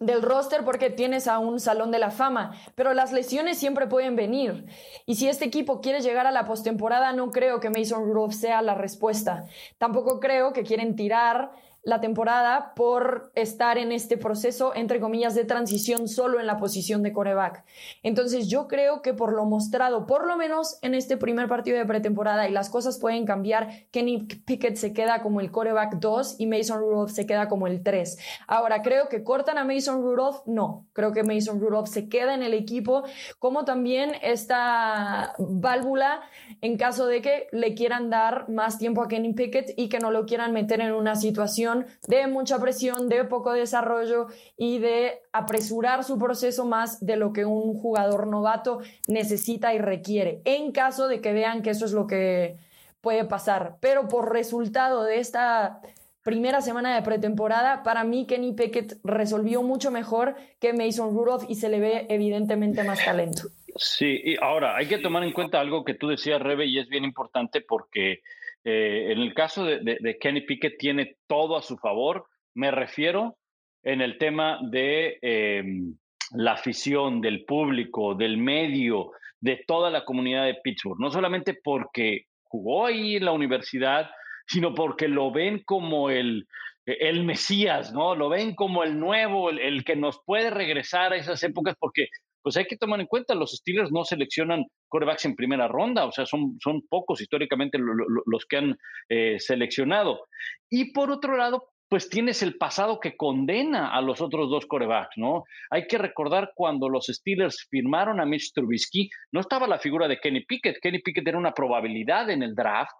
del 0.00 0.22
roster 0.22 0.64
porque 0.64 0.90
tienes 0.90 1.28
a 1.28 1.38
un 1.38 1.60
salón 1.60 1.90
de 1.90 1.98
la 1.98 2.10
fama, 2.10 2.52
pero 2.74 2.94
las 2.94 3.12
lesiones 3.12 3.58
siempre 3.58 3.86
pueden 3.86 4.16
venir. 4.16 4.66
Y 5.06 5.14
si 5.14 5.28
este 5.28 5.44
equipo 5.44 5.80
quiere 5.80 6.00
llegar 6.00 6.26
a 6.26 6.32
la 6.32 6.46
postemporada, 6.46 7.12
no 7.12 7.30
creo 7.30 7.60
que 7.60 7.70
Mason 7.70 8.04
Rudolph 8.04 8.34
sea 8.34 8.62
la 8.62 8.74
respuesta. 8.74 9.44
Tampoco 9.78 10.20
creo 10.20 10.52
que 10.52 10.64
quieren 10.64 10.96
tirar 10.96 11.52
la 11.84 12.00
temporada 12.00 12.72
por 12.74 13.30
estar 13.34 13.78
en 13.78 13.92
este 13.92 14.16
proceso, 14.16 14.74
entre 14.74 15.00
comillas, 15.00 15.34
de 15.34 15.44
transición 15.44 16.08
solo 16.08 16.40
en 16.40 16.46
la 16.46 16.56
posición 16.56 17.02
de 17.02 17.12
coreback. 17.12 17.64
Entonces 18.02 18.48
yo 18.48 18.68
creo 18.68 19.02
que 19.02 19.12
por 19.12 19.32
lo 19.34 19.44
mostrado, 19.44 20.06
por 20.06 20.26
lo 20.26 20.36
menos 20.36 20.78
en 20.82 20.94
este 20.94 21.16
primer 21.16 21.46
partido 21.48 21.76
de 21.76 21.84
pretemporada, 21.84 22.48
y 22.48 22.52
las 22.52 22.70
cosas 22.70 22.98
pueden 22.98 23.26
cambiar, 23.26 23.86
Kenny 23.90 24.26
Pickett 24.26 24.76
se 24.76 24.92
queda 24.92 25.22
como 25.22 25.40
el 25.40 25.50
coreback 25.50 25.96
2 25.96 26.36
y 26.38 26.46
Mason 26.46 26.80
Rudolph 26.80 27.10
se 27.10 27.26
queda 27.26 27.48
como 27.48 27.66
el 27.66 27.82
3. 27.82 28.18
Ahora, 28.46 28.82
creo 28.82 29.08
que 29.08 29.22
cortan 29.22 29.58
a 29.58 29.64
Mason 29.64 30.02
Rudolph, 30.02 30.38
no, 30.46 30.86
creo 30.92 31.12
que 31.12 31.22
Mason 31.22 31.60
Rudolph 31.60 31.88
se 31.88 32.08
queda 32.08 32.34
en 32.34 32.42
el 32.42 32.54
equipo, 32.54 33.04
como 33.38 33.64
también 33.64 34.12
esta 34.22 35.34
válvula 35.38 36.22
en 36.62 36.78
caso 36.78 37.06
de 37.06 37.20
que 37.20 37.48
le 37.52 37.74
quieran 37.74 38.08
dar 38.08 38.48
más 38.48 38.78
tiempo 38.78 39.02
a 39.02 39.08
Kenny 39.08 39.34
Pickett 39.34 39.74
y 39.76 39.88
que 39.88 39.98
no 39.98 40.10
lo 40.10 40.24
quieran 40.24 40.52
meter 40.52 40.80
en 40.80 40.92
una 40.92 41.16
situación 41.16 41.73
de 42.06 42.26
mucha 42.26 42.58
presión, 42.58 43.08
de 43.08 43.24
poco 43.24 43.52
desarrollo 43.52 44.28
y 44.56 44.78
de 44.78 45.20
apresurar 45.32 46.04
su 46.04 46.18
proceso 46.18 46.64
más 46.64 47.04
de 47.04 47.16
lo 47.16 47.32
que 47.32 47.44
un 47.44 47.74
jugador 47.74 48.26
novato 48.26 48.80
necesita 49.08 49.74
y 49.74 49.78
requiere, 49.78 50.40
en 50.44 50.72
caso 50.72 51.08
de 51.08 51.20
que 51.20 51.32
vean 51.32 51.62
que 51.62 51.70
eso 51.70 51.84
es 51.84 51.92
lo 51.92 52.06
que 52.06 52.56
puede 53.00 53.24
pasar. 53.24 53.76
Pero 53.80 54.08
por 54.08 54.32
resultado 54.32 55.04
de 55.04 55.18
esta 55.18 55.80
primera 56.22 56.60
semana 56.62 56.94
de 56.94 57.02
pretemporada, 57.02 57.82
para 57.82 58.02
mí 58.02 58.26
Kenny 58.26 58.54
Pickett 58.54 58.98
resolvió 59.04 59.62
mucho 59.62 59.90
mejor 59.90 60.34
que 60.58 60.72
Mason 60.72 61.14
Rudolph 61.14 61.44
y 61.48 61.54
se 61.56 61.68
le 61.68 61.80
ve 61.80 62.06
evidentemente 62.08 62.82
más 62.82 63.04
talento. 63.04 63.42
Sí, 63.76 64.20
y 64.24 64.36
ahora 64.40 64.76
hay 64.76 64.86
que 64.86 64.98
tomar 64.98 65.24
en 65.24 65.32
cuenta 65.32 65.60
algo 65.60 65.84
que 65.84 65.94
tú 65.94 66.08
decías, 66.08 66.40
Rebe, 66.40 66.66
y 66.66 66.78
es 66.78 66.88
bien 66.88 67.04
importante 67.04 67.60
porque 67.60 68.22
eh, 68.64 69.12
en 69.12 69.20
el 69.20 69.34
caso 69.34 69.64
de, 69.64 70.16
Kenny 70.20 70.40
Pickett 70.42 70.78
tiene 70.78 71.16
todo 71.26 71.56
a 71.56 71.62
su 71.62 71.76
favor. 71.76 72.26
Me 72.54 72.70
refiero 72.70 73.36
en 73.82 74.00
el 74.00 74.18
tema 74.18 74.58
de 74.62 75.18
em, 75.20 75.96
la 76.32 76.52
afición, 76.52 77.20
del 77.20 77.44
público, 77.44 78.14
del 78.14 78.38
medio, 78.38 79.12
de 79.40 79.62
toda 79.66 79.90
la 79.90 80.04
comunidad 80.04 80.46
de 80.46 80.58
Pittsburgh. 80.62 80.98
No 80.98 81.10
solamente 81.10 81.58
porque 81.62 82.24
jugó 82.44 82.86
ahí 82.86 83.16
en 83.16 83.26
la 83.26 83.32
universidad, 83.32 84.10
sino 84.46 84.74
porque 84.74 85.08
lo 85.08 85.30
ven 85.30 85.62
como 85.64 86.08
el, 86.08 86.46
el 86.86 87.24
Mesías, 87.24 87.92
¿no? 87.92 88.14
Lo 88.14 88.28
ven 88.28 88.54
como 88.54 88.82
el 88.84 88.98
nuevo, 88.98 89.50
el, 89.50 89.84
que 89.84 89.96
nos 89.96 90.20
puede 90.24 90.50
regresar 90.50 91.12
a 91.12 91.16
esas 91.16 91.42
épocas, 91.42 91.76
porque 91.78 92.08
pues 92.44 92.58
hay 92.58 92.66
que 92.66 92.76
tomar 92.76 93.00
en 93.00 93.06
cuenta, 93.06 93.34
los 93.34 93.52
Steelers 93.52 93.90
no 93.90 94.04
seleccionan 94.04 94.66
corebacks 94.88 95.24
en 95.24 95.34
primera 95.34 95.66
ronda, 95.66 96.04
o 96.04 96.12
sea, 96.12 96.26
son, 96.26 96.58
son 96.62 96.82
pocos 96.88 97.22
históricamente 97.22 97.78
los 97.78 98.44
que 98.46 98.56
han 98.58 98.76
eh, 99.08 99.40
seleccionado. 99.40 100.26
Y 100.68 100.92
por 100.92 101.10
otro 101.10 101.38
lado, 101.38 101.70
pues 101.88 102.10
tienes 102.10 102.42
el 102.42 102.58
pasado 102.58 103.00
que 103.00 103.16
condena 103.16 103.94
a 103.94 104.02
los 104.02 104.20
otros 104.20 104.50
dos 104.50 104.66
corebacks, 104.66 105.16
¿no? 105.16 105.44
Hay 105.70 105.86
que 105.86 105.96
recordar 105.96 106.52
cuando 106.54 106.90
los 106.90 107.06
Steelers 107.06 107.66
firmaron 107.70 108.20
a 108.20 108.26
Mitch 108.26 108.52
Trubisky, 108.52 109.08
no 109.32 109.40
estaba 109.40 109.66
la 109.66 109.78
figura 109.78 110.06
de 110.06 110.18
Kenny 110.18 110.44
Pickett. 110.44 110.80
Kenny 110.82 110.98
Pickett 111.00 111.26
era 111.26 111.38
una 111.38 111.52
probabilidad 111.52 112.28
en 112.28 112.42
el 112.42 112.54
draft 112.54 112.94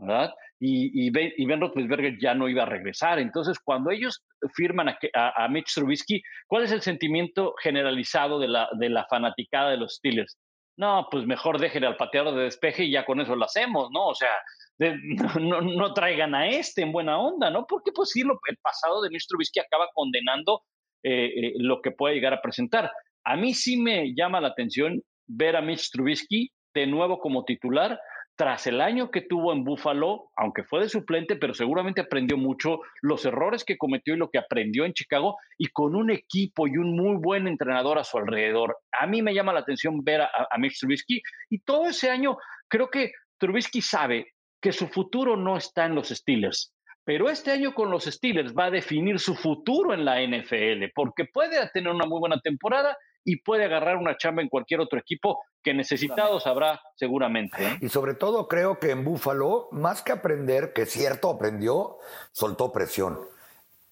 ¿verdad? 0.00 0.34
Y, 0.62 1.06
y, 1.06 1.10
ben, 1.10 1.32
y, 1.38 1.46
Ben 1.46 1.60
Roethlisberger 1.60 2.18
ya 2.20 2.34
no 2.34 2.46
iba 2.46 2.64
a 2.64 2.66
regresar. 2.66 3.18
Entonces, 3.18 3.58
cuando 3.58 3.90
ellos 3.90 4.22
firman 4.54 4.90
a, 4.90 4.98
a, 5.14 5.44
a, 5.44 5.48
Mitch 5.48 5.74
Trubisky, 5.74 6.22
¿cuál 6.46 6.64
es 6.64 6.72
el 6.72 6.82
sentimiento 6.82 7.54
generalizado 7.62 8.38
de 8.38 8.48
la, 8.48 8.68
de 8.78 8.90
la 8.90 9.06
fanaticada 9.06 9.70
de 9.70 9.78
los 9.78 9.94
Steelers? 9.94 10.38
No, 10.76 11.08
pues 11.10 11.26
mejor 11.26 11.60
dejen 11.60 11.84
al 11.84 11.96
pateador 11.96 12.34
de 12.34 12.44
despeje 12.44 12.84
y 12.84 12.92
ya 12.92 13.04
con 13.04 13.20
eso 13.20 13.36
lo 13.36 13.44
hacemos, 13.44 13.90
¿no? 13.90 14.08
O 14.08 14.14
sea, 14.14 14.30
de, 14.78 14.96
no, 15.40 15.60
no, 15.60 15.94
traigan 15.94 16.34
a 16.34 16.48
este 16.48 16.82
en 16.82 16.92
buena 16.92 17.18
onda, 17.18 17.50
¿no? 17.50 17.66
Porque 17.66 17.92
pues 17.92 18.10
sí, 18.10 18.22
lo, 18.22 18.38
el 18.46 18.56
pasado 18.58 19.02
de 19.02 19.10
Mitch 19.10 19.26
Trubisky 19.28 19.60
acaba 19.60 19.88
condenando 19.94 20.62
eh, 21.02 21.26
eh, 21.26 21.52
lo 21.56 21.80
que 21.80 21.90
puede 21.90 22.14
llegar 22.14 22.34
a 22.34 22.42
presentar. 22.42 22.90
A 23.24 23.36
mí 23.36 23.54
sí 23.54 23.76
me 23.76 24.14
llama 24.14 24.40
la 24.40 24.48
atención 24.48 25.02
ver 25.26 25.56
a 25.56 25.62
Mitch 25.62 25.90
Trubisky 25.90 26.50
de 26.74 26.86
nuevo 26.86 27.18
como 27.18 27.44
titular 27.44 27.98
tras 28.40 28.66
el 28.66 28.80
año 28.80 29.10
que 29.10 29.20
tuvo 29.20 29.52
en 29.52 29.64
Buffalo, 29.64 30.30
aunque 30.34 30.64
fue 30.64 30.80
de 30.80 30.88
suplente, 30.88 31.36
pero 31.36 31.52
seguramente 31.52 32.00
aprendió 32.00 32.38
mucho 32.38 32.80
los 33.02 33.26
errores 33.26 33.66
que 33.66 33.76
cometió 33.76 34.14
y 34.14 34.16
lo 34.16 34.30
que 34.30 34.38
aprendió 34.38 34.86
en 34.86 34.94
Chicago 34.94 35.36
y 35.58 35.66
con 35.66 35.94
un 35.94 36.10
equipo 36.10 36.66
y 36.66 36.78
un 36.78 36.96
muy 36.96 37.18
buen 37.18 37.46
entrenador 37.46 37.98
a 37.98 38.04
su 38.04 38.16
alrededor. 38.16 38.78
A 38.98 39.06
mí 39.06 39.20
me 39.20 39.34
llama 39.34 39.52
la 39.52 39.60
atención 39.60 40.02
ver 40.02 40.22
a, 40.22 40.30
a 40.50 40.56
Mitch 40.56 40.80
Trubisky 40.80 41.20
y 41.50 41.58
todo 41.58 41.88
ese 41.88 42.08
año 42.08 42.38
creo 42.66 42.88
que 42.88 43.12
Trubisky 43.36 43.82
sabe 43.82 44.32
que 44.58 44.72
su 44.72 44.88
futuro 44.88 45.36
no 45.36 45.58
está 45.58 45.84
en 45.84 45.94
los 45.94 46.08
Steelers. 46.08 46.72
Pero 47.04 47.28
este 47.28 47.50
año 47.50 47.74
con 47.74 47.90
los 47.90 48.04
Steelers 48.04 48.54
va 48.54 48.66
a 48.66 48.70
definir 48.70 49.18
su 49.18 49.34
futuro 49.34 49.92
en 49.92 50.06
la 50.06 50.22
NFL, 50.22 50.92
porque 50.94 51.26
puede 51.26 51.68
tener 51.74 51.92
una 51.92 52.06
muy 52.06 52.20
buena 52.20 52.40
temporada 52.40 52.96
y 53.24 53.42
puede 53.42 53.64
agarrar 53.64 53.96
una 53.96 54.16
chamba 54.16 54.42
en 54.42 54.48
cualquier 54.48 54.80
otro 54.80 54.98
equipo 54.98 55.40
que 55.62 55.74
necesitados 55.74 56.46
habrá 56.46 56.80
seguramente. 56.96 57.62
¿eh? 57.62 57.78
Y 57.82 57.88
sobre 57.88 58.14
todo 58.14 58.48
creo 58.48 58.78
que 58.78 58.90
en 58.90 59.04
Buffalo, 59.04 59.68
más 59.72 60.02
que 60.02 60.12
aprender, 60.12 60.72
que 60.72 60.86
cierto 60.86 61.30
aprendió, 61.30 61.98
soltó 62.32 62.72
presión. 62.72 63.18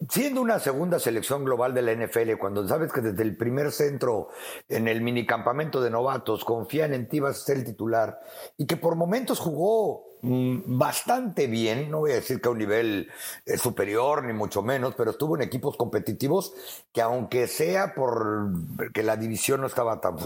Siendo 0.09 0.41
una 0.41 0.61
segunda 0.61 1.01
selección 1.01 1.45
global 1.45 1.75
de 1.75 1.83
la 1.83 1.93
NFL, 1.93 2.39
cuando 2.39 2.67
sabes 2.69 2.93
que 2.93 3.01
desde 3.01 3.23
el 3.25 3.37
primer 3.37 3.73
centro 3.73 4.29
en 4.69 4.87
el 4.87 5.01
minicampamento 5.01 5.81
de 5.81 5.91
novatos 5.91 6.45
confían 6.45 6.95
en 6.95 7.09
ti 7.09 7.19
vas 7.19 7.43
a 7.43 7.45
ser 7.47 7.57
el 7.57 7.65
titular 7.65 8.21
y 8.57 8.67
que 8.67 8.77
por 8.77 8.95
momentos 8.95 9.41
jugó 9.41 10.08
bastante 10.23 11.47
bien, 11.47 11.91
no 11.91 12.01
voy 12.01 12.13
a 12.13 12.17
decir 12.17 12.41
que 12.41 12.49
a 12.49 12.51
un 12.51 12.59
nivel 12.59 13.11
eh, 13.47 13.57
superior 13.57 14.25
ni 14.25 14.33
mucho 14.33 14.63
menos, 14.63 14.95
pero 14.97 15.13
estuvo 15.13 15.37
en 15.37 15.43
equipos 15.43 15.77
competitivos 15.77 16.55
que 16.93 17.01
aunque 17.03 17.47
sea 17.47 17.95
por 17.95 18.49
que 18.93 19.03
la 19.03 19.17
división 19.17 19.61
no 19.61 19.67
estaba 19.67 20.01
tan 20.01 20.17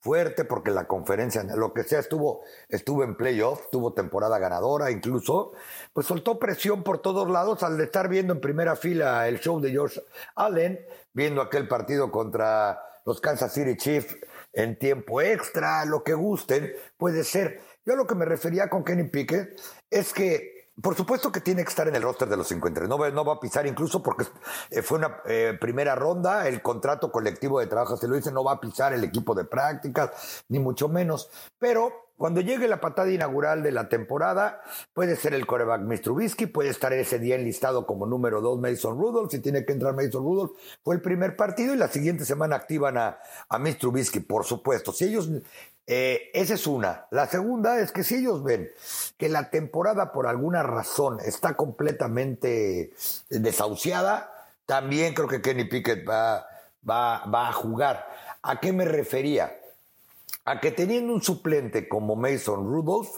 fuerte, 0.00 0.44
porque 0.44 0.70
la 0.70 0.86
conferencia, 0.86 1.42
lo 1.42 1.72
que 1.72 1.84
sea, 1.84 2.00
estuvo, 2.00 2.42
estuvo 2.68 3.04
en 3.04 3.16
playoff, 3.16 3.68
tuvo 3.70 3.92
temporada 3.92 4.38
ganadora 4.38 4.90
incluso, 4.90 5.52
pues 5.92 6.06
soltó 6.06 6.38
presión 6.38 6.82
por 6.82 6.98
todos 6.98 7.28
lados 7.30 7.62
al 7.62 7.80
estar 7.80 8.08
viendo 8.08 8.32
en 8.32 8.40
primera 8.40 8.76
fila 8.76 9.28
el 9.28 9.40
show 9.40 9.60
de 9.60 9.70
George 9.70 10.00
Allen, 10.34 10.80
viendo 11.12 11.42
aquel 11.42 11.68
partido 11.68 12.10
contra 12.10 12.80
los 13.04 13.20
Kansas 13.20 13.52
City 13.52 13.76
Chiefs 13.76 14.16
en 14.52 14.78
tiempo 14.78 15.20
extra, 15.20 15.84
lo 15.84 16.04
que 16.04 16.14
gusten, 16.14 16.72
puede 16.96 17.24
ser 17.24 17.60
yo 17.84 17.96
lo 17.96 18.06
que 18.06 18.14
me 18.14 18.24
refería 18.24 18.68
con 18.68 18.84
Kenny 18.84 19.04
Pickett 19.04 19.60
es 19.90 20.12
que, 20.12 20.70
por 20.80 20.94
supuesto 20.94 21.32
que 21.32 21.40
tiene 21.40 21.62
que 21.64 21.68
estar 21.68 21.88
en 21.88 21.96
el 21.96 22.02
roster 22.02 22.28
de 22.28 22.36
los 22.36 22.48
53, 22.48 22.88
no 22.88 22.98
va, 22.98 23.10
no 23.10 23.24
va 23.24 23.34
a 23.34 23.40
pisar 23.40 23.66
incluso 23.66 24.02
porque 24.02 24.24
eh, 24.70 24.82
fue 24.82 24.98
una 24.98 25.20
eh, 25.26 25.56
primera 25.60 25.94
ronda, 25.94 26.48
el 26.48 26.62
contrato 26.62 27.10
colectivo 27.10 27.60
de 27.60 27.66
trabajo 27.66 27.96
se 27.96 28.08
lo 28.08 28.16
dice, 28.16 28.32
no 28.32 28.44
va 28.44 28.52
a 28.52 28.60
pisar 28.60 28.92
el 28.92 29.04
equipo 29.04 29.34
de 29.34 29.44
prácticas, 29.44 30.44
ni 30.48 30.58
mucho 30.58 30.88
menos, 30.88 31.30
pero 31.58 31.92
cuando 32.22 32.40
llegue 32.40 32.68
la 32.68 32.80
patada 32.80 33.10
inaugural 33.10 33.64
de 33.64 33.72
la 33.72 33.88
temporada, 33.88 34.60
puede 34.94 35.16
ser 35.16 35.34
el 35.34 35.44
coreback 35.44 35.80
Mr. 35.80 36.02
Trubisky, 36.02 36.46
puede 36.46 36.68
estar 36.68 36.92
ese 36.92 37.18
día 37.18 37.34
enlistado 37.34 37.84
como 37.84 38.06
número 38.06 38.40
dos 38.40 38.60
Mason 38.60 38.96
Rudolph, 38.96 39.32
si 39.32 39.40
tiene 39.40 39.64
que 39.64 39.72
entrar 39.72 39.92
Mason 39.96 40.22
Rudolph, 40.22 40.52
fue 40.84 40.94
el 40.94 41.02
primer 41.02 41.34
partido 41.34 41.74
y 41.74 41.78
la 41.78 41.88
siguiente 41.88 42.24
semana 42.24 42.54
activan 42.54 42.96
a, 42.96 43.18
a 43.48 43.58
Mr. 43.58 43.74
Trubisky, 43.74 44.20
por 44.20 44.44
supuesto. 44.44 44.92
Si 44.92 45.06
ellos 45.06 45.30
eh, 45.86 46.30
esa 46.34 46.54
es 46.54 46.66
una. 46.66 47.06
La 47.10 47.26
segunda 47.26 47.80
es 47.80 47.92
que 47.92 48.04
si 48.04 48.16
ellos 48.16 48.42
ven 48.42 48.70
que 49.16 49.28
la 49.28 49.50
temporada 49.50 50.12
por 50.12 50.26
alguna 50.26 50.62
razón 50.62 51.18
está 51.24 51.54
completamente 51.54 52.92
desahuciada, 53.28 54.32
también 54.66 55.14
creo 55.14 55.28
que 55.28 55.42
Kenny 55.42 55.64
Pickett 55.64 56.08
va, 56.08 56.46
va, 56.88 57.24
va 57.26 57.48
a 57.48 57.52
jugar. 57.52 58.08
¿A 58.42 58.60
qué 58.60 58.72
me 58.72 58.84
refería? 58.84 59.58
A 60.44 60.60
que 60.60 60.70
teniendo 60.70 61.12
un 61.12 61.22
suplente 61.22 61.88
como 61.88 62.16
Mason 62.16 62.66
Rudolph, 62.66 63.10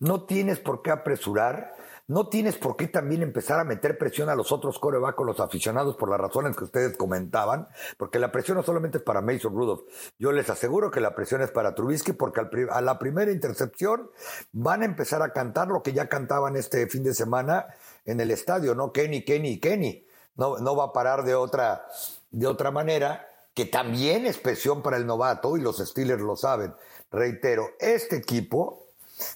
no 0.00 0.22
tienes 0.24 0.58
por 0.58 0.82
qué 0.82 0.90
apresurar 0.90 1.74
no 2.06 2.28
tienes 2.28 2.56
por 2.56 2.76
qué 2.76 2.86
también 2.86 3.22
empezar 3.22 3.58
a 3.58 3.64
meter 3.64 3.96
presión 3.96 4.28
a 4.28 4.34
los 4.34 4.52
otros 4.52 4.78
corebacks, 4.78 5.24
los 5.24 5.40
aficionados, 5.40 5.96
por 5.96 6.10
las 6.10 6.20
razones 6.20 6.54
que 6.56 6.64
ustedes 6.64 6.96
comentaban, 6.96 7.68
porque 7.96 8.18
la 8.18 8.30
presión 8.30 8.58
no 8.58 8.62
solamente 8.62 8.98
es 8.98 9.04
para 9.04 9.22
Mason 9.22 9.54
Rudolph. 9.54 9.88
Yo 10.18 10.30
les 10.32 10.50
aseguro 10.50 10.90
que 10.90 11.00
la 11.00 11.14
presión 11.14 11.40
es 11.40 11.50
para 11.50 11.74
Trubisky, 11.74 12.12
porque 12.12 12.42
a 12.70 12.80
la 12.82 12.98
primera 12.98 13.32
intercepción 13.32 14.10
van 14.52 14.82
a 14.82 14.84
empezar 14.84 15.22
a 15.22 15.32
cantar 15.32 15.68
lo 15.68 15.82
que 15.82 15.94
ya 15.94 16.08
cantaban 16.08 16.56
este 16.56 16.86
fin 16.88 17.02
de 17.02 17.14
semana 17.14 17.66
en 18.04 18.20
el 18.20 18.30
estadio, 18.30 18.74
¿no? 18.74 18.92
Kenny, 18.92 19.24
Kenny, 19.24 19.58
Kenny. 19.58 20.06
No, 20.36 20.58
no 20.58 20.76
va 20.76 20.86
a 20.86 20.92
parar 20.92 21.24
de 21.24 21.34
otra, 21.34 21.86
de 22.30 22.46
otra 22.46 22.70
manera, 22.70 23.28
que 23.54 23.64
también 23.64 24.26
es 24.26 24.36
presión 24.36 24.82
para 24.82 24.96
el 24.96 25.06
novato, 25.06 25.56
y 25.56 25.60
los 25.60 25.78
Steelers 25.78 26.20
lo 26.20 26.36
saben. 26.36 26.74
Reitero, 27.10 27.70
este 27.78 28.16
equipo 28.16 28.83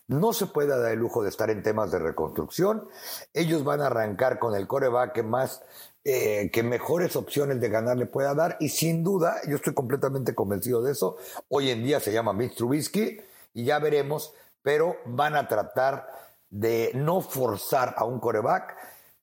no 0.07 0.33
se 0.33 0.47
puede 0.47 0.79
dar 0.79 0.93
el 0.93 0.99
lujo 0.99 1.23
de 1.23 1.29
estar 1.29 1.51
en 1.51 1.63
temas 1.63 1.91
de 1.91 1.99
reconstrucción. 1.99 2.89
Ellos 3.35 3.65
van 3.65 3.81
a 3.81 3.87
arrancar 3.87 4.39
con 4.39 4.55
el 4.55 4.67
coreback 4.67 5.13
que 5.13 5.23
más, 5.23 5.63
eh, 6.05 6.51
que 6.53 6.63
mejores 6.63 7.17
opciones 7.17 7.61
de 7.61 7.69
ganar 7.69 7.97
le 7.97 8.07
pueda 8.07 8.35
dar. 8.35 8.57
Y 8.61 8.69
sin 8.69 9.05
duda, 9.05 9.37
yo 9.47 9.57
estoy 9.57 9.75
completamente 9.75 10.35
convencido 10.35 10.83
de 10.83 10.93
eso. 10.93 11.17
Hoy 11.49 11.71
en 11.71 11.83
día 11.83 12.01
se 12.01 12.13
llama 12.13 12.33
Mitch 12.33 12.57
Trubisky 12.57 13.21
y 13.55 13.65
ya 13.65 13.79
veremos, 13.79 14.35
pero 14.63 14.97
van 15.07 15.37
a 15.37 15.49
tratar 15.49 16.09
de 16.51 16.93
no 16.95 17.21
forzar 17.21 17.95
a 17.97 18.05
un 18.05 18.21
coreback 18.21 18.77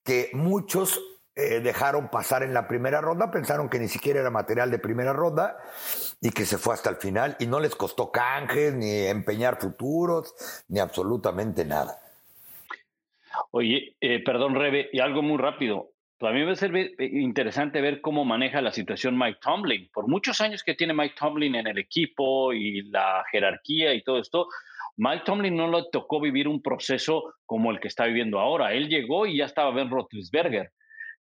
que 0.04 0.30
muchos 0.34 1.00
eh, 1.36 1.60
dejaron 1.60 2.10
pasar 2.10 2.44
en 2.44 2.54
la 2.54 2.68
primera 2.68 3.02
ronda, 3.02 3.30
pensaron 3.30 3.68
que 3.68 3.78
ni 3.78 3.90
siquiera 3.90 4.22
era 4.22 4.30
material 4.30 4.72
de 4.72 4.80
primera 4.80 5.12
ronda 5.12 5.58
y 6.22 6.32
que 6.32 6.46
se 6.46 6.58
fue 6.58 6.74
hasta 6.74 6.90
el 6.90 6.96
final 6.96 7.36
y 7.40 7.48
no 7.48 7.60
les 7.60 7.76
costó 7.76 8.10
canjes, 8.10 8.74
ni 8.74 9.06
empeñar 9.08 9.60
futuros, 9.60 10.34
ni 10.70 10.80
absolutamente 10.80 11.66
nada. 11.66 12.00
Oye, 13.52 13.98
eh, 14.00 14.24
perdón, 14.24 14.56
Rebe, 14.56 14.90
y 14.94 15.00
algo 15.00 15.22
muy 15.22 15.38
rápido. 15.38 15.92
También 16.18 16.48
va 16.48 16.54
a 16.54 16.56
ser 16.56 16.72
interesante 17.00 17.82
ver 17.82 18.00
cómo 18.00 18.24
maneja 18.24 18.62
la 18.62 18.72
situación 18.72 19.18
Mike 19.18 19.40
Tomlin. 19.42 19.90
Por 19.94 20.08
muchos 20.08 20.40
años 20.40 20.64
que 20.64 20.74
tiene 20.74 20.94
Mike 20.94 21.16
Tomlin 21.20 21.56
en 21.56 21.68
el 21.68 21.78
equipo 21.78 22.54
y 22.54 22.84
la 22.84 23.26
jerarquía 23.30 23.94
y 23.94 24.02
todo 24.02 24.20
esto, 24.20 24.48
Mike 24.96 25.24
Tomlin 25.26 25.56
no 25.58 25.70
le 25.70 25.84
tocó 25.92 26.22
vivir 26.22 26.48
un 26.48 26.62
proceso 26.62 27.34
como 27.46 27.72
el 27.72 27.82
que 27.82 27.90
está 27.90 28.06
viviendo 28.06 28.40
ahora. 28.40 28.72
Él 28.72 28.88
llegó 28.88 29.26
y 29.26 29.38
ya 29.38 29.46
estaba 29.46 29.72
Ben 29.72 29.90
Roethlisberger. 29.90 30.72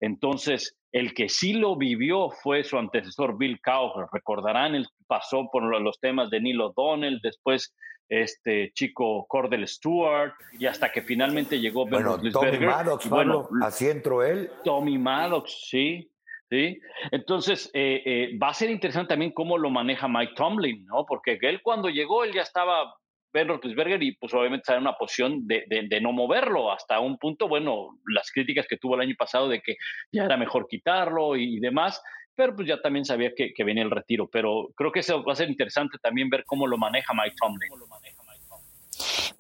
Entonces, 0.03 0.77
el 0.91 1.15
que 1.15 1.29
sí 1.29 1.53
lo 1.53 1.77
vivió 1.77 2.29
fue 2.29 2.65
su 2.65 2.77
antecesor 2.77 3.39
Bill 3.39 3.61
Cowher. 3.63 4.09
Recordarán, 4.13 4.75
él 4.75 4.87
pasó 5.07 5.49
por 5.51 5.63
los 5.81 6.01
temas 6.01 6.29
de 6.29 6.41
Neil 6.41 6.61
O'Donnell, 6.61 7.21
después 7.23 7.73
este 8.09 8.73
chico 8.75 9.25
Cordell 9.29 9.67
Stewart, 9.67 10.35
y 10.59 10.67
hasta 10.67 10.91
que 10.91 11.03
finalmente 11.03 11.61
llegó 11.61 11.85
Ben 11.85 12.05
bueno, 12.05 12.21
Tommy 12.31 12.59
Maddox, 12.59 13.09
bueno, 13.09 13.49
así 13.63 13.89
entró 13.89 14.25
él. 14.25 14.51
Tommy 14.65 14.99
Maddox, 14.99 15.69
sí. 15.71 16.11
¿sí? 16.51 16.81
Entonces, 17.13 17.71
eh, 17.73 18.03
eh, 18.05 18.39
va 18.43 18.49
a 18.49 18.55
ser 18.55 18.71
interesante 18.71 19.11
también 19.11 19.31
cómo 19.31 19.57
lo 19.57 19.71
maneja 19.71 20.09
Mike 20.09 20.35
Tomlin, 20.37 20.85
¿no? 20.85 21.07
Porque 21.07 21.39
él 21.41 21.63
cuando 21.63 21.89
llegó, 21.89 22.25
él 22.25 22.33
ya 22.33 22.43
estaba 22.43 22.93
Ben 23.33 23.49
Roethlisberger 23.49 24.03
y 24.03 24.13
pues 24.13 24.33
obviamente 24.35 24.63
está 24.63 24.75
en 24.75 24.83
una 24.83 24.97
posición 24.97 25.47
de, 25.47 25.65
de, 25.69 26.01
no 26.01 26.13
moverlo 26.13 26.73
hasta 26.73 27.01
un 27.01 27.19
punto, 27.19 27.49
bueno, 27.49 27.99
las 28.07 28.31
críticas 28.31 28.67
que 28.69 28.77
tuvo 28.77 28.95
el 28.95 29.01
año 29.01 29.15
pasado 29.19 29.49
de 29.49 29.61
que 29.61 29.77
ya 30.11 30.25
era 30.25 30.37
mejor 30.37 30.67
quitarlo 30.69 31.37
y, 31.37 31.59
demás, 31.61 32.03
pero 32.35 32.55
pues 32.55 32.69
ya 32.69 32.81
también 32.81 33.05
sabía 33.05 33.33
que, 33.35 33.53
que, 33.55 33.65
venía 33.65 33.83
el 33.83 33.91
retiro, 33.91 34.29
pero 34.31 34.71
creo 34.75 34.93
que 34.93 35.01
eso 35.01 35.25
va 35.25 35.33
a 35.33 35.37
ser 35.37 35.49
interesante 35.49 35.99
también 36.03 36.29
ver 36.29 36.45
cómo 36.45 36.67
lo 36.67 36.77
maneja 36.77 37.15
Mike 37.15 37.37
Tomlin. 37.41 37.71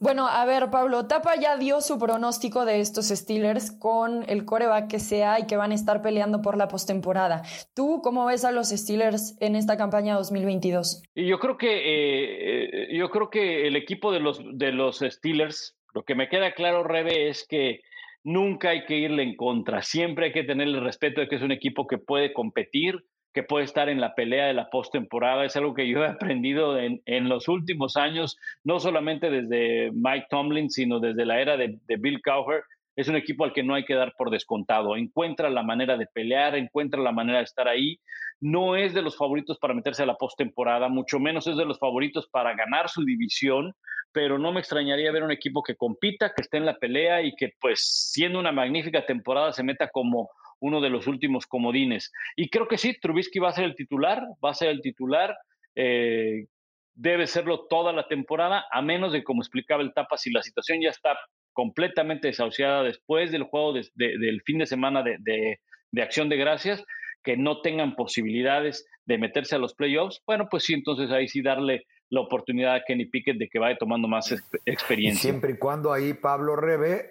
Bueno, 0.00 0.26
a 0.26 0.44
ver, 0.44 0.70
Pablo, 0.70 1.06
Tapa 1.06 1.36
ya 1.36 1.56
dio 1.56 1.80
su 1.80 1.98
pronóstico 1.98 2.64
de 2.64 2.80
estos 2.80 3.08
Steelers 3.08 3.70
con 3.70 4.28
el 4.28 4.44
coreback 4.44 4.88
que 4.88 4.98
sea 4.98 5.38
y 5.38 5.46
que 5.46 5.56
van 5.56 5.72
a 5.72 5.74
estar 5.74 6.02
peleando 6.02 6.42
por 6.42 6.56
la 6.56 6.68
postemporada. 6.68 7.42
¿Tú 7.74 8.00
cómo 8.02 8.26
ves 8.26 8.44
a 8.44 8.52
los 8.52 8.68
Steelers 8.68 9.36
en 9.40 9.56
esta 9.56 9.76
campaña 9.76 10.14
2022? 10.14 11.02
Y 11.14 11.26
yo 11.26 11.38
creo 11.38 11.56
que 11.56 11.76
eh, 11.76 12.70
eh, 12.72 12.96
yo 12.96 13.10
creo 13.10 13.30
que 13.30 13.66
el 13.66 13.76
equipo 13.76 14.12
de 14.12 14.20
los 14.20 14.40
de 14.54 14.72
los 14.72 14.98
Steelers, 15.00 15.76
lo 15.94 16.02
que 16.02 16.14
me 16.14 16.28
queda 16.28 16.52
claro, 16.52 16.82
Rebe, 16.82 17.28
es 17.28 17.46
que 17.48 17.80
nunca 18.24 18.70
hay 18.70 18.84
que 18.84 18.96
irle 18.96 19.22
en 19.22 19.36
contra. 19.36 19.82
Siempre 19.82 20.26
hay 20.26 20.32
que 20.32 20.44
tener 20.44 20.68
el 20.68 20.82
respeto 20.82 21.20
de 21.20 21.28
que 21.28 21.36
es 21.36 21.42
un 21.42 21.52
equipo 21.52 21.86
que 21.86 21.98
puede 21.98 22.32
competir, 22.32 23.04
que 23.32 23.42
puede 23.42 23.64
estar 23.64 23.88
en 23.88 24.00
la 24.00 24.14
pelea 24.14 24.46
de 24.46 24.54
la 24.54 24.68
postemporada. 24.68 25.44
Es 25.44 25.56
algo 25.56 25.74
que 25.74 25.88
yo 25.88 26.04
he 26.04 26.08
aprendido 26.08 26.78
en, 26.78 27.28
los 27.28 27.48
últimos 27.48 27.96
años, 27.96 28.38
no 28.64 28.78
solamente 28.80 29.30
desde 29.30 29.90
Mike 29.92 30.26
Tomlin, 30.28 30.70
sino 30.70 31.00
desde 31.00 31.24
la 31.24 31.40
era 31.40 31.56
de, 31.56 31.78
de 31.86 31.96
Bill 31.96 32.20
Cowher. 32.22 32.62
Es 32.94 33.08
un 33.08 33.16
equipo 33.16 33.44
al 33.44 33.54
que 33.54 33.62
no 33.62 33.74
hay 33.74 33.84
que 33.84 33.94
dar 33.94 34.14
por 34.18 34.30
descontado. 34.30 34.96
Encuentra 34.96 35.48
la 35.48 35.62
manera 35.62 35.96
de 35.96 36.06
pelear, 36.06 36.56
encuentra 36.56 37.00
la 37.00 37.12
manera 37.12 37.38
de 37.38 37.44
estar 37.44 37.68
ahí. 37.68 37.98
No 38.38 38.76
es 38.76 38.92
de 38.92 39.00
los 39.00 39.16
favoritos 39.16 39.58
para 39.58 39.72
meterse 39.72 40.02
a 40.02 40.06
la 40.06 40.16
postemporada, 40.16 40.88
mucho 40.88 41.18
menos 41.18 41.46
es 41.46 41.56
de 41.56 41.64
los 41.64 41.78
favoritos 41.78 42.28
para 42.28 42.54
ganar 42.54 42.90
su 42.90 43.04
división, 43.04 43.74
pero 44.12 44.38
no 44.38 44.52
me 44.52 44.60
extrañaría 44.60 45.12
ver 45.12 45.22
un 45.22 45.32
equipo 45.32 45.62
que 45.62 45.76
compita, 45.76 46.32
que 46.34 46.42
esté 46.42 46.58
en 46.58 46.66
la 46.66 46.76
pelea 46.76 47.22
y 47.22 47.34
que, 47.34 47.54
pues, 47.60 47.80
siendo 48.12 48.38
una 48.38 48.52
magnífica 48.52 49.06
temporada, 49.06 49.52
se 49.52 49.62
meta 49.62 49.88
como 49.88 50.28
uno 50.62 50.80
de 50.80 50.90
los 50.90 51.06
últimos 51.08 51.46
comodines. 51.46 52.12
Y 52.36 52.48
creo 52.48 52.68
que 52.68 52.78
sí, 52.78 52.96
Trubisky 52.98 53.40
va 53.40 53.50
a 53.50 53.52
ser 53.52 53.64
el 53.64 53.74
titular, 53.74 54.22
va 54.42 54.50
a 54.50 54.54
ser 54.54 54.68
el 54.68 54.80
titular. 54.80 55.36
Eh, 55.74 56.46
debe 56.94 57.26
serlo 57.26 57.66
toda 57.68 57.92
la 57.92 58.06
temporada, 58.06 58.64
a 58.70 58.80
menos 58.80 59.12
de, 59.12 59.24
como 59.24 59.42
explicaba 59.42 59.82
el 59.82 59.92
Tapa, 59.92 60.16
si 60.16 60.30
la 60.30 60.42
situación 60.42 60.80
ya 60.80 60.90
está 60.90 61.18
completamente 61.52 62.28
desahuciada 62.28 62.84
después 62.84 63.32
del 63.32 63.42
juego 63.42 63.72
del 63.72 64.42
fin 64.42 64.58
de 64.58 64.66
semana 64.66 65.02
de, 65.02 65.16
de, 65.18 66.02
Acción 66.02 66.28
de 66.28 66.36
Gracias, 66.36 66.84
que 67.24 67.36
no 67.36 67.60
tengan 67.60 67.96
posibilidades 67.96 68.86
de 69.04 69.18
meterse 69.18 69.56
a 69.56 69.58
los 69.58 69.74
playoffs, 69.74 70.22
bueno, 70.26 70.48
pues 70.48 70.64
sí, 70.64 70.74
entonces 70.74 71.10
ahí 71.10 71.28
sí 71.28 71.42
darle 71.42 71.86
la 72.08 72.20
oportunidad 72.20 72.74
a 72.74 72.84
Kenny 72.84 73.06
Pickett 73.06 73.38
de 73.38 73.48
que 73.48 73.58
vaya 73.58 73.76
tomando 73.76 74.06
más 74.06 74.30
experiencia. 74.66 75.30
siempre 75.30 75.52
y 75.52 75.58
cuando 75.58 75.92
ahí 75.92 76.14
Pablo 76.14 76.56
Rebe 76.56 77.10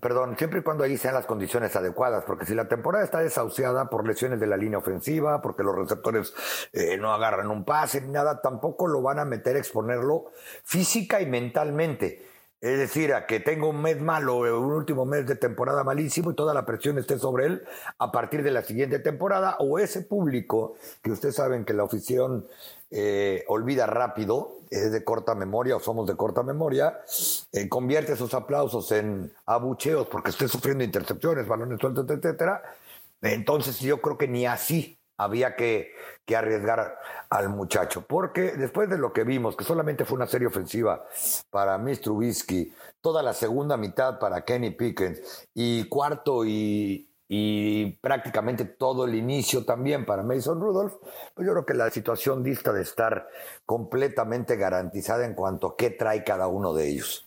perdón, 0.00 0.36
siempre 0.36 0.60
y 0.60 0.62
cuando 0.62 0.84
ahí 0.84 0.96
sean 0.96 1.14
las 1.14 1.26
condiciones 1.26 1.74
adecuadas, 1.76 2.24
porque 2.24 2.46
si 2.46 2.54
la 2.54 2.68
temporada 2.68 3.04
está 3.04 3.20
desahuciada 3.20 3.88
por 3.88 4.06
lesiones 4.06 4.40
de 4.40 4.46
la 4.46 4.56
línea 4.56 4.78
ofensiva, 4.78 5.40
porque 5.40 5.62
los 5.62 5.74
receptores 5.74 6.34
eh, 6.72 6.96
no 6.98 7.12
agarran 7.12 7.50
un 7.50 7.64
pase 7.64 8.00
ni 8.00 8.10
nada, 8.10 8.40
tampoco 8.40 8.86
lo 8.86 9.02
van 9.02 9.18
a 9.18 9.24
meter 9.24 9.56
a 9.56 9.58
exponerlo 9.58 10.26
física 10.64 11.20
y 11.20 11.26
mentalmente. 11.26 12.29
Es 12.60 12.78
decir, 12.78 13.14
a 13.14 13.26
que 13.26 13.40
tenga 13.40 13.66
un 13.66 13.80
mes 13.80 13.98
malo, 14.02 14.36
un 14.38 14.72
último 14.72 15.06
mes 15.06 15.26
de 15.26 15.34
temporada 15.34 15.82
malísimo 15.82 16.30
y 16.30 16.34
toda 16.34 16.52
la 16.52 16.66
presión 16.66 16.98
esté 16.98 17.18
sobre 17.18 17.46
él 17.46 17.62
a 17.98 18.12
partir 18.12 18.42
de 18.42 18.50
la 18.50 18.62
siguiente 18.62 18.98
temporada, 18.98 19.56
o 19.60 19.78
ese 19.78 20.02
público 20.02 20.74
que 21.02 21.10
ustedes 21.10 21.36
saben 21.36 21.64
que 21.64 21.72
la 21.72 21.84
oficina 21.84 22.42
eh, 22.90 23.44
olvida 23.48 23.86
rápido, 23.86 24.58
es 24.68 24.92
de 24.92 25.02
corta 25.02 25.34
memoria 25.34 25.76
o 25.76 25.80
somos 25.80 26.06
de 26.06 26.16
corta 26.16 26.42
memoria, 26.42 27.00
eh, 27.52 27.68
convierte 27.68 28.12
esos 28.12 28.34
aplausos 28.34 28.92
en 28.92 29.32
abucheos 29.46 30.06
porque 30.08 30.30
esté 30.30 30.46
sufriendo 30.46 30.84
intercepciones, 30.84 31.48
balones 31.48 31.80
sueltos, 31.80 32.08
etcétera. 32.10 32.62
Entonces 33.22 33.80
yo 33.80 34.02
creo 34.02 34.18
que 34.18 34.28
ni 34.28 34.46
así 34.46 34.99
había 35.22 35.54
que, 35.54 35.92
que, 36.24 36.34
arriesgar 36.34 36.98
al 37.28 37.50
muchacho, 37.50 38.02
porque 38.06 38.52
después 38.52 38.88
de 38.88 38.98
lo 38.98 39.12
que 39.12 39.24
vimos, 39.24 39.56
que 39.56 39.64
solamente 39.64 40.04
fue 40.04 40.16
una 40.16 40.26
serie 40.26 40.48
ofensiva 40.48 41.04
para 41.50 41.76
Mr. 41.76 41.98
Trubisky, 41.98 42.72
toda 43.00 43.22
la 43.22 43.34
segunda 43.34 43.76
mitad 43.76 44.18
para 44.18 44.44
Kenny 44.44 44.70
Pickens 44.70 45.48
y 45.54 45.84
cuarto 45.88 46.44
y, 46.44 47.10
y 47.28 47.92
prácticamente 48.00 48.64
todo 48.64 49.04
el 49.04 49.14
inicio 49.14 49.64
también 49.64 50.06
para 50.06 50.22
Mason 50.22 50.60
Rudolph, 50.60 50.94
pues 51.34 51.46
yo 51.46 51.52
creo 51.52 51.66
que 51.66 51.74
la 51.74 51.90
situación 51.90 52.42
dista 52.42 52.72
de 52.72 52.82
estar 52.82 53.28
completamente 53.66 54.56
garantizada 54.56 55.26
en 55.26 55.34
cuanto 55.34 55.68
a 55.68 55.76
qué 55.76 55.90
trae 55.90 56.24
cada 56.24 56.46
uno 56.46 56.72
de 56.72 56.88
ellos. 56.88 57.26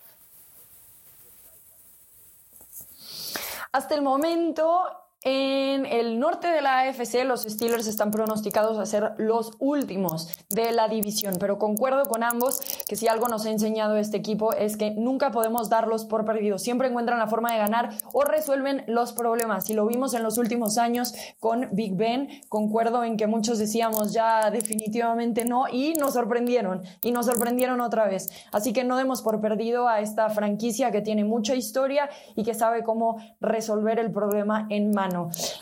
Hasta 3.72 3.94
el 3.94 4.02
momento, 4.02 4.84
en 5.26 5.86
el 5.86 6.18
norte 6.18 6.48
de 6.48 6.60
la 6.60 6.80
AFC, 6.80 7.24
los 7.24 7.44
Steelers 7.44 7.86
están 7.86 8.10
pronosticados 8.10 8.78
a 8.78 8.84
ser 8.84 9.14
los 9.16 9.52
últimos 9.58 10.28
de 10.50 10.70
la 10.72 10.86
división, 10.86 11.36
pero 11.40 11.58
concuerdo 11.58 12.04
con 12.04 12.22
ambos 12.22 12.60
que 12.86 12.94
si 12.94 13.08
algo 13.08 13.28
nos 13.28 13.46
ha 13.46 13.50
enseñado 13.50 13.96
este 13.96 14.18
equipo 14.18 14.52
es 14.52 14.76
que 14.76 14.90
nunca 14.90 15.30
podemos 15.30 15.70
darlos 15.70 16.04
por 16.04 16.26
perdidos. 16.26 16.62
Siempre 16.62 16.88
encuentran 16.88 17.18
la 17.18 17.26
forma 17.26 17.52
de 17.52 17.58
ganar 17.58 17.96
o 18.12 18.24
resuelven 18.24 18.84
los 18.86 19.14
problemas. 19.14 19.70
Y 19.70 19.72
lo 19.72 19.86
vimos 19.86 20.12
en 20.12 20.22
los 20.22 20.36
últimos 20.36 20.76
años 20.76 21.14
con 21.40 21.70
Big 21.72 21.96
Ben. 21.96 22.28
Concuerdo 22.50 23.02
en 23.02 23.16
que 23.16 23.26
muchos 23.26 23.58
decíamos 23.58 24.12
ya 24.12 24.50
definitivamente 24.50 25.46
no 25.46 25.68
y 25.72 25.94
nos 25.94 26.12
sorprendieron 26.12 26.82
y 27.02 27.12
nos 27.12 27.24
sorprendieron 27.24 27.80
otra 27.80 28.06
vez. 28.06 28.28
Así 28.52 28.74
que 28.74 28.84
no 28.84 28.98
demos 28.98 29.22
por 29.22 29.40
perdido 29.40 29.88
a 29.88 30.00
esta 30.00 30.28
franquicia 30.28 30.90
que 30.90 31.00
tiene 31.00 31.24
mucha 31.24 31.54
historia 31.54 32.10
y 32.36 32.44
que 32.44 32.52
sabe 32.52 32.82
cómo 32.82 33.16
resolver 33.40 33.98
el 33.98 34.12
problema 34.12 34.66
en 34.68 34.90
mano. 34.90 35.13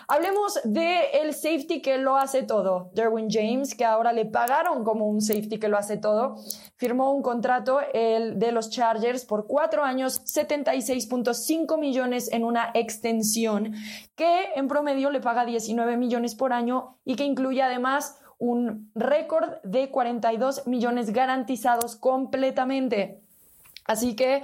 Hablemos 0.08 0.60
de 0.64 1.10
el 1.22 1.34
safety 1.34 1.80
que 1.82 1.98
lo 1.98 2.16
hace 2.16 2.42
todo, 2.42 2.90
Derwin 2.94 3.28
James, 3.30 3.74
que 3.74 3.84
ahora 3.84 4.12
le 4.12 4.24
pagaron 4.24 4.84
como 4.84 5.06
un 5.06 5.20
safety 5.20 5.58
que 5.58 5.68
lo 5.68 5.76
hace 5.78 5.96
todo. 5.96 6.36
Firmó 6.76 7.12
un 7.12 7.22
contrato 7.22 7.80
el 7.92 8.38
de 8.38 8.52
los 8.52 8.70
Chargers 8.70 9.24
por 9.24 9.46
cuatro 9.46 9.84
años, 9.84 10.22
76.5 10.24 11.78
millones 11.78 12.32
en 12.32 12.44
una 12.44 12.70
extensión, 12.74 13.74
que 14.16 14.52
en 14.56 14.68
promedio 14.68 15.10
le 15.10 15.20
paga 15.20 15.44
19 15.44 15.96
millones 15.96 16.34
por 16.34 16.52
año 16.52 16.98
y 17.04 17.16
que 17.16 17.24
incluye 17.24 17.62
además 17.62 18.18
un 18.38 18.90
récord 18.96 19.60
de 19.62 19.90
42 19.90 20.66
millones 20.66 21.12
garantizados 21.12 21.94
completamente. 21.94 23.21
Así 23.84 24.14
que 24.14 24.42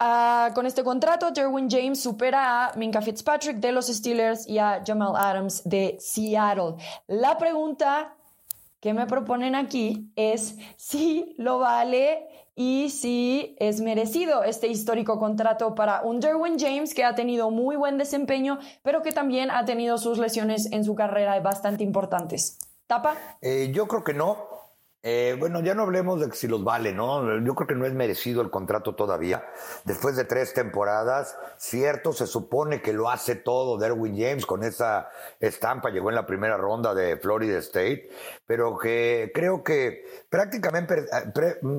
ah, 0.00 0.50
con 0.54 0.66
este 0.66 0.82
contrato, 0.82 1.30
Derwin 1.30 1.70
James 1.70 2.02
supera 2.02 2.66
a 2.66 2.76
Minka 2.76 3.00
Fitzpatrick 3.00 3.58
de 3.58 3.72
los 3.72 3.86
Steelers 3.86 4.46
y 4.48 4.58
a 4.58 4.82
Jamal 4.84 5.14
Adams 5.16 5.62
de 5.64 5.96
Seattle. 6.00 6.74
La 7.06 7.38
pregunta 7.38 8.16
que 8.80 8.92
me 8.92 9.06
proponen 9.06 9.54
aquí 9.54 10.12
es 10.16 10.56
si 10.76 11.34
lo 11.38 11.58
vale 11.58 12.28
y 12.54 12.88
si 12.90 13.54
es 13.58 13.80
merecido 13.80 14.42
este 14.42 14.66
histórico 14.66 15.18
contrato 15.18 15.74
para 15.74 16.02
un 16.02 16.20
Derwin 16.20 16.58
James 16.58 16.94
que 16.94 17.04
ha 17.04 17.14
tenido 17.14 17.50
muy 17.50 17.76
buen 17.76 17.98
desempeño, 17.98 18.58
pero 18.82 19.02
que 19.02 19.12
también 19.12 19.50
ha 19.50 19.64
tenido 19.64 19.98
sus 19.98 20.18
lesiones 20.18 20.72
en 20.72 20.82
su 20.82 20.94
carrera 20.94 21.38
bastante 21.40 21.84
importantes. 21.84 22.58
¿Tapa? 22.86 23.16
Eh, 23.42 23.70
yo 23.74 23.86
creo 23.86 24.02
que 24.02 24.14
no. 24.14 24.55
Eh, 25.08 25.36
bueno, 25.38 25.60
ya 25.60 25.72
no 25.72 25.84
hablemos 25.84 26.18
de 26.18 26.34
si 26.34 26.48
los 26.48 26.64
vale, 26.64 26.92
¿no? 26.92 27.38
Yo 27.38 27.54
creo 27.54 27.68
que 27.68 27.76
no 27.76 27.86
es 27.86 27.94
merecido 27.94 28.42
el 28.42 28.50
contrato 28.50 28.96
todavía. 28.96 29.44
Después 29.84 30.16
de 30.16 30.24
tres 30.24 30.52
temporadas, 30.52 31.38
cierto, 31.58 32.12
se 32.12 32.26
supone 32.26 32.82
que 32.82 32.92
lo 32.92 33.08
hace 33.08 33.36
todo 33.36 33.78
Derwin 33.78 34.16
James 34.18 34.44
con 34.46 34.64
esa 34.64 35.08
estampa, 35.38 35.90
llegó 35.90 36.08
en 36.08 36.16
la 36.16 36.26
primera 36.26 36.56
ronda 36.56 36.92
de 36.92 37.18
Florida 37.18 37.56
State, 37.58 38.10
pero 38.46 38.76
que 38.78 39.30
creo 39.32 39.62
que 39.62 40.04
prácticamente, 40.28 41.06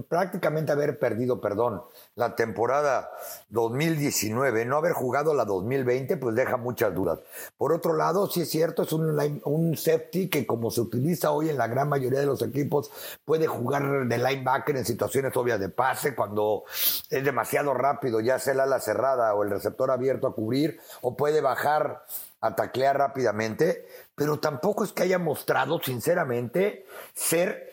prácticamente 0.07 0.71
haber 0.71 0.97
perdido, 0.97 1.41
perdón, 1.41 1.83
la 2.17 2.35
temporada 2.35 3.11
2019, 3.49 4.65
no 4.65 4.77
haber 4.77 4.93
jugado 4.93 5.35
la 5.35 5.45
2020, 5.45 6.17
pues 6.17 6.35
deja 6.35 6.57
muchas 6.57 6.93
dudas. 6.93 7.19
Por 7.57 7.71
otro 7.71 7.95
lado, 7.95 8.27
sí 8.27 8.41
es 8.41 8.49
cierto, 8.49 8.81
es 8.83 8.91
un, 8.91 9.41
un 9.45 9.77
safety 9.77 10.27
que 10.27 10.47
como 10.47 10.71
se 10.71 10.81
utiliza 10.81 11.31
hoy 11.31 11.49
en 11.49 11.57
la 11.59 11.67
gran 11.67 11.87
mayoría 11.87 12.19
de 12.19 12.25
los 12.25 12.41
equipos, 12.41 12.89
puede 13.23 13.45
jugar 13.45 14.07
de 14.07 14.17
linebacker 14.17 14.75
en 14.77 14.85
situaciones 14.85 15.37
obvias 15.37 15.59
de 15.59 15.69
pase, 15.69 16.15
cuando 16.15 16.63
es 17.11 17.23
demasiado 17.23 17.75
rápido, 17.75 18.19
ya 18.19 18.39
sea 18.39 18.53
el 18.53 18.61
ala 18.61 18.79
cerrada 18.79 19.35
o 19.35 19.43
el 19.43 19.51
receptor 19.51 19.91
abierto 19.91 20.25
a 20.25 20.33
cubrir, 20.33 20.79
o 21.01 21.15
puede 21.15 21.41
bajar 21.41 22.03
a 22.41 22.55
taclear 22.55 22.97
rápidamente, 22.97 23.85
pero 24.15 24.39
tampoco 24.39 24.83
es 24.83 24.91
que 24.91 25.03
haya 25.03 25.19
mostrado, 25.19 25.79
sinceramente, 25.83 26.87
ser 27.13 27.66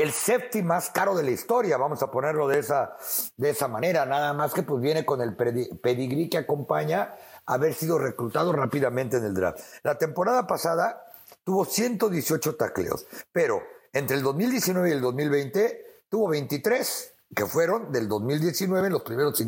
el 0.00 0.12
safety 0.12 0.62
más 0.62 0.90
caro 0.90 1.14
de 1.14 1.22
la 1.22 1.30
historia, 1.30 1.76
vamos 1.76 2.02
a 2.02 2.10
ponerlo 2.10 2.48
de 2.48 2.58
esa, 2.58 2.96
de 3.36 3.50
esa 3.50 3.68
manera, 3.68 4.06
nada 4.06 4.32
más 4.32 4.52
que 4.52 4.62
pues 4.62 4.80
viene 4.80 5.04
con 5.04 5.20
el 5.20 5.34
pedigrí 5.34 6.28
que 6.28 6.38
acompaña 6.38 7.14
haber 7.46 7.74
sido 7.74 7.98
reclutado 7.98 8.52
rápidamente 8.52 9.16
en 9.16 9.24
el 9.24 9.34
draft. 9.34 9.60
La 9.82 9.98
temporada 9.98 10.46
pasada 10.46 11.04
tuvo 11.44 11.64
118 11.64 12.56
tacleos, 12.56 13.06
pero 13.32 13.62
entre 13.92 14.16
el 14.16 14.22
2019 14.22 14.88
y 14.88 14.92
el 14.92 15.00
2020 15.00 16.04
tuvo 16.08 16.28
23, 16.28 17.12
que 17.34 17.46
fueron 17.46 17.92
del 17.92 18.08
2019 18.08 18.88
en 18.88 18.92
los 18.92 19.02
primeros 19.02 19.42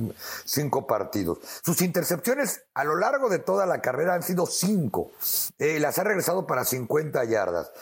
cinco, 0.45 0.87
partidos. 0.87 1.39
Sus 1.65 1.83
intercepciones 1.83 2.63
a 2.75 2.85
lo 2.85 2.97
largo 2.97 3.29
de 3.29 3.41
toda 3.41 3.67
la 3.67 3.81
carrera 3.81 4.15
han 4.15 4.23
sido 4.23 4.47
cinco. 4.47 5.11
Eh, 5.59 5.81
las 5.81 5.99
ha 5.99 6.05
regresado 6.05 6.47
para 6.47 6.65
50 6.65 7.25
yardas. 7.25 7.73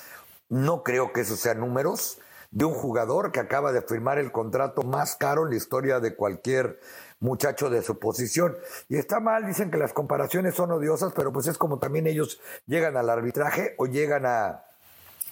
No 0.48 0.82
creo 0.82 1.12
que 1.12 1.20
esos 1.20 1.38
sean 1.38 1.60
números 1.60 2.18
de 2.50 2.64
un 2.64 2.74
jugador 2.74 3.32
que 3.32 3.40
acaba 3.40 3.72
de 3.72 3.82
firmar 3.82 4.18
el 4.18 4.32
contrato 4.32 4.82
más 4.82 5.16
caro 5.16 5.44
en 5.44 5.50
la 5.50 5.56
historia 5.56 6.00
de 6.00 6.16
cualquier 6.16 6.80
muchacho 7.20 7.70
de 7.70 7.82
su 7.82 7.98
posición. 7.98 8.56
Y 8.88 8.96
está 8.96 9.20
mal, 9.20 9.46
dicen 9.46 9.70
que 9.70 9.78
las 9.78 9.92
comparaciones 9.92 10.54
son 10.54 10.72
odiosas, 10.72 11.12
pero 11.14 11.32
pues 11.32 11.46
es 11.46 11.58
como 11.58 11.78
también 11.78 12.06
ellos 12.06 12.40
llegan 12.66 12.96
al 12.96 13.10
arbitraje 13.10 13.74
o 13.78 13.86
llegan 13.86 14.26
a, 14.26 14.64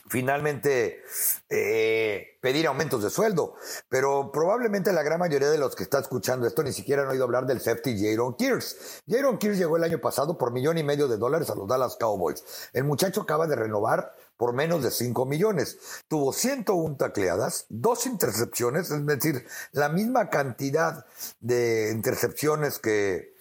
finalmente 0.08 1.02
eh, 1.48 2.38
pedir 2.40 2.66
aumentos 2.66 3.02
de 3.02 3.10
sueldo. 3.10 3.54
Pero 3.88 4.32
probablemente 4.32 4.92
la 4.92 5.02
gran 5.02 5.18
mayoría 5.18 5.50
de 5.50 5.58
los 5.58 5.76
que 5.76 5.82
está 5.82 5.98
escuchando 5.98 6.46
esto 6.46 6.62
ni 6.62 6.72
siquiera 6.72 7.02
han 7.02 7.08
oído 7.08 7.24
hablar 7.24 7.46
del 7.46 7.60
safety 7.60 7.96
Jaron 7.98 8.34
Kears. 8.34 9.02
Jaron 9.08 9.38
Kears 9.38 9.58
llegó 9.58 9.76
el 9.76 9.84
año 9.84 10.00
pasado 10.00 10.36
por 10.36 10.52
millón 10.52 10.78
y 10.78 10.82
medio 10.82 11.08
de 11.08 11.16
dólares 11.16 11.50
a 11.50 11.54
los 11.54 11.68
Dallas 11.68 11.96
Cowboys. 11.96 12.42
El 12.72 12.84
muchacho 12.84 13.22
acaba 13.22 13.46
de 13.46 13.56
renovar 13.56 14.14
por 14.38 14.54
menos 14.54 14.82
de 14.82 14.90
5 14.90 15.26
millones. 15.26 15.76
Tuvo 16.08 16.32
101 16.32 16.96
tacleadas, 16.96 17.66
dos 17.68 18.06
intercepciones, 18.06 18.90
es 18.90 19.04
decir, 19.04 19.46
la 19.72 19.90
misma 19.90 20.30
cantidad 20.30 21.04
de 21.40 21.90
intercepciones 21.92 22.78
que, 22.78 23.34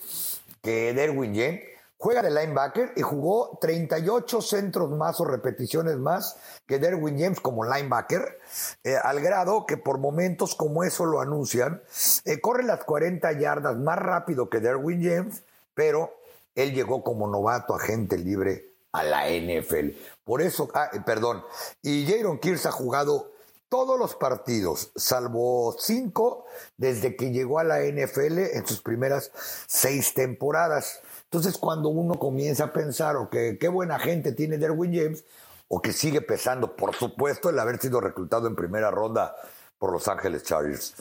que 0.62 0.94
Derwin 0.94 1.34
James 1.34 1.78
Juega 2.00 2.22
de 2.22 2.30
linebacker 2.30 2.94
y 2.96 3.02
jugó 3.02 3.58
38 3.60 4.42
centros 4.42 4.92
más 4.92 5.20
o 5.20 5.26
repeticiones 5.26 5.98
más 5.98 6.38
que 6.68 6.78
Derwin 6.78 7.20
James 7.20 7.40
como 7.40 7.66
linebacker, 7.66 8.40
eh, 8.84 8.98
al 9.02 9.20
grado 9.20 9.66
que 9.66 9.78
por 9.78 9.98
momentos 9.98 10.54
como 10.54 10.84
eso 10.84 11.08
lo 11.08 11.22
anuncian, 11.22 11.82
eh, 12.26 12.40
corre 12.40 12.64
las 12.64 12.84
40 12.84 13.32
yardas 13.40 13.78
más 13.78 13.98
rápido 13.98 14.48
que 14.48 14.60
Derwin 14.60 15.04
James, 15.04 15.44
pero 15.74 16.14
él 16.54 16.76
llegó 16.76 17.04
como 17.04 17.28
novato 17.28 17.74
agente 17.74 18.16
libre 18.20 18.74
a 18.92 19.04
la 19.04 19.30
NFL. 19.30 19.90
Por 20.28 20.42
eso, 20.42 20.70
ah, 20.74 20.90
eh, 20.92 21.00
perdón, 21.06 21.42
y 21.82 22.06
Jaron 22.06 22.38
Kears 22.38 22.66
ha 22.66 22.72
jugado 22.74 23.32
todos 23.70 23.98
los 23.98 24.14
partidos, 24.14 24.92
salvo 24.94 25.74
cinco, 25.80 26.46
desde 26.76 27.16
que 27.16 27.32
llegó 27.32 27.60
a 27.60 27.64
la 27.64 27.80
NFL 27.80 28.40
en 28.40 28.68
sus 28.68 28.82
primeras 28.82 29.32
seis 29.68 30.14
temporadas. 30.14 31.00
Entonces, 31.24 31.58
cuando 31.58 31.88
uno 31.88 32.20
comienza 32.20 32.66
a 32.66 32.74
pensar, 32.74 33.16
o 33.16 33.30
que 33.30 33.58
qué 33.58 33.70
buena 33.70 34.00
gente 34.00 34.34
tiene 34.34 34.58
Derwin 34.58 34.94
James, 34.94 35.24
o 35.70 35.82
que 35.82 35.94
sigue 35.94 36.20
pesando, 36.20 36.76
por 36.76 36.94
supuesto, 36.94 37.50
el 37.50 37.60
haber 37.60 37.80
sido 37.80 38.02
reclutado 38.02 38.48
en 38.48 38.56
primera 38.58 38.92
ronda 38.92 39.34
por 39.80 39.94
Los 39.94 40.10
Ángeles 40.10 40.44
Chargers. 40.44 40.96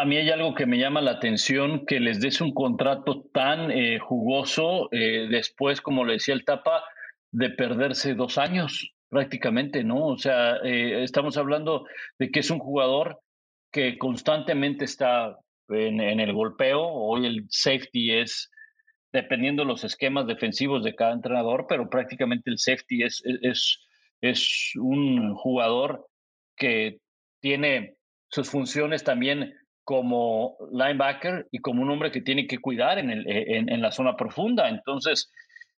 A 0.00 0.04
mí 0.04 0.16
hay 0.16 0.30
algo 0.30 0.54
que 0.54 0.64
me 0.64 0.78
llama 0.78 1.00
la 1.00 1.10
atención, 1.10 1.84
que 1.84 1.98
les 1.98 2.20
des 2.20 2.40
un 2.40 2.54
contrato 2.54 3.24
tan 3.34 3.72
eh, 3.72 3.98
jugoso 3.98 4.88
eh, 4.92 5.26
después, 5.28 5.80
como 5.80 6.04
le 6.04 6.12
decía 6.12 6.34
el 6.34 6.44
Tapa, 6.44 6.84
de 7.32 7.50
perderse 7.50 8.14
dos 8.14 8.38
años 8.38 8.94
prácticamente, 9.08 9.82
¿no? 9.82 10.06
O 10.06 10.16
sea, 10.16 10.58
eh, 10.62 11.02
estamos 11.02 11.36
hablando 11.36 11.84
de 12.16 12.30
que 12.30 12.38
es 12.38 12.50
un 12.52 12.60
jugador 12.60 13.18
que 13.72 13.98
constantemente 13.98 14.84
está 14.84 15.36
en, 15.68 15.98
el 16.00 16.32
golpeo. 16.32 16.80
Hoy 16.80 17.26
el 17.26 17.46
safety 17.48 18.20
es, 18.20 18.52
dependiendo 19.12 19.62
de 19.64 19.68
los 19.68 19.82
esquemas 19.82 20.28
defensivos 20.28 20.84
de 20.84 20.94
cada 20.94 21.12
entrenador, 21.12 21.66
pero 21.68 21.90
prácticamente 21.90 22.50
el 22.50 22.58
safety 22.58 23.02
es, 23.02 23.20
es, 23.42 23.80
es 24.20 24.72
un 24.76 25.34
jugador 25.34 26.06
que 26.54 27.00
tiene 27.40 27.96
sus 28.28 28.48
funciones 28.48 29.02
también 29.02 29.54
como 29.88 30.58
linebacker 30.70 31.48
y 31.50 31.60
como 31.60 31.80
un 31.80 31.88
hombre 31.88 32.10
que 32.10 32.20
tiene 32.20 32.46
que 32.46 32.58
cuidar 32.58 32.98
en, 32.98 33.08
el, 33.08 33.24
en, 33.26 33.70
en, 33.70 33.80
la 33.80 33.90
zona 33.90 34.16
profunda. 34.16 34.68
Entonces, 34.68 35.32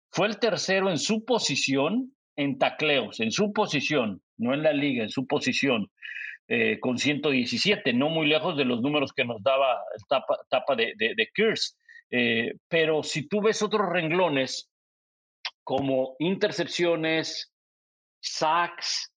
fue 0.09 0.27
el 0.27 0.37
tercero 0.37 0.89
en 0.89 0.97
su 0.97 1.23
posición 1.23 2.11
en 2.35 2.57
tacleos, 2.57 3.21
en 3.21 3.31
su 3.31 3.53
posición, 3.53 4.21
no 4.35 4.53
en 4.53 4.63
la 4.63 4.73
liga, 4.73 5.03
en 5.03 5.09
su 5.09 5.25
posición. 5.25 5.89
Eh, 6.49 6.77
con 6.81 6.97
117, 6.97 7.93
no 7.93 8.09
muy 8.09 8.27
lejos 8.27 8.57
de 8.57 8.65
los 8.65 8.81
números 8.81 9.13
que 9.13 9.23
nos 9.23 9.41
daba 9.41 9.79
el 9.95 10.05
tapa, 10.09 10.39
tapa 10.49 10.75
de, 10.75 10.93
de, 10.97 11.15
eh, 12.09 12.55
pero 12.67 13.03
si 13.03 13.29
tú 13.29 13.39
ves 13.41 13.61
otros 13.61 13.87
renglones 13.87 14.69
como 15.63 16.17
intercepciones, 16.19 17.53
sacks, 18.19 19.13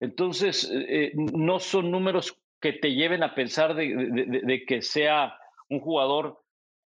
entonces 0.00 0.72
eh, 0.72 1.12
no 1.14 1.58
son 1.58 1.90
números 1.90 2.34
que 2.60 2.72
te 2.72 2.94
lleven 2.94 3.22
a 3.22 3.34
pensar 3.34 3.74
de, 3.74 4.64
que 4.66 4.82
sea 4.82 5.36
un 5.68 5.80
jugador 5.80 6.40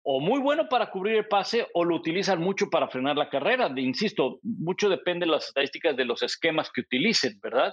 o 0.03 0.21
muy 0.21 0.41
bueno 0.41 0.69
para 0.69 0.91
cubrir 0.91 1.17
el 1.17 1.29
pase 1.29 1.67
o 1.75 1.85
lo 1.85 1.97
utilizan 1.97 2.41
mucho 2.41 2.71
para 2.71 2.89
frenar 2.89 3.17
la 3.17 3.29
carrera. 3.29 3.71
insisto, 3.77 4.41
mucho 4.43 4.89
depende 4.89 5.27
de 5.27 5.33
las 5.33 5.49
estadísticas 5.49 5.97
de 5.97 6.07
los 6.07 6.23
esquemas 6.23 6.71
que 6.73 6.81
utilicen, 6.81 7.39
¿verdad? 7.43 7.73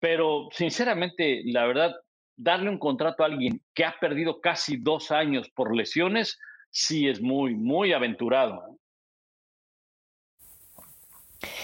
Pero 0.00 0.48
sinceramente, 0.50 1.42
la 1.44 1.66
verdad, 1.66 1.94
darle 2.36 2.70
un 2.70 2.78
contrato 2.78 3.22
a 3.22 3.26
alguien 3.26 3.62
que 3.74 3.84
ha 3.84 3.94
perdido 4.00 4.40
casi 4.40 4.78
dos 4.78 5.10
años 5.10 5.48
por 5.54 5.74
lesiones, 5.74 6.38
sí 6.70 7.08
es 7.08 7.20
muy, 7.20 7.54
muy 7.54 7.92
aventurado. 7.92 8.78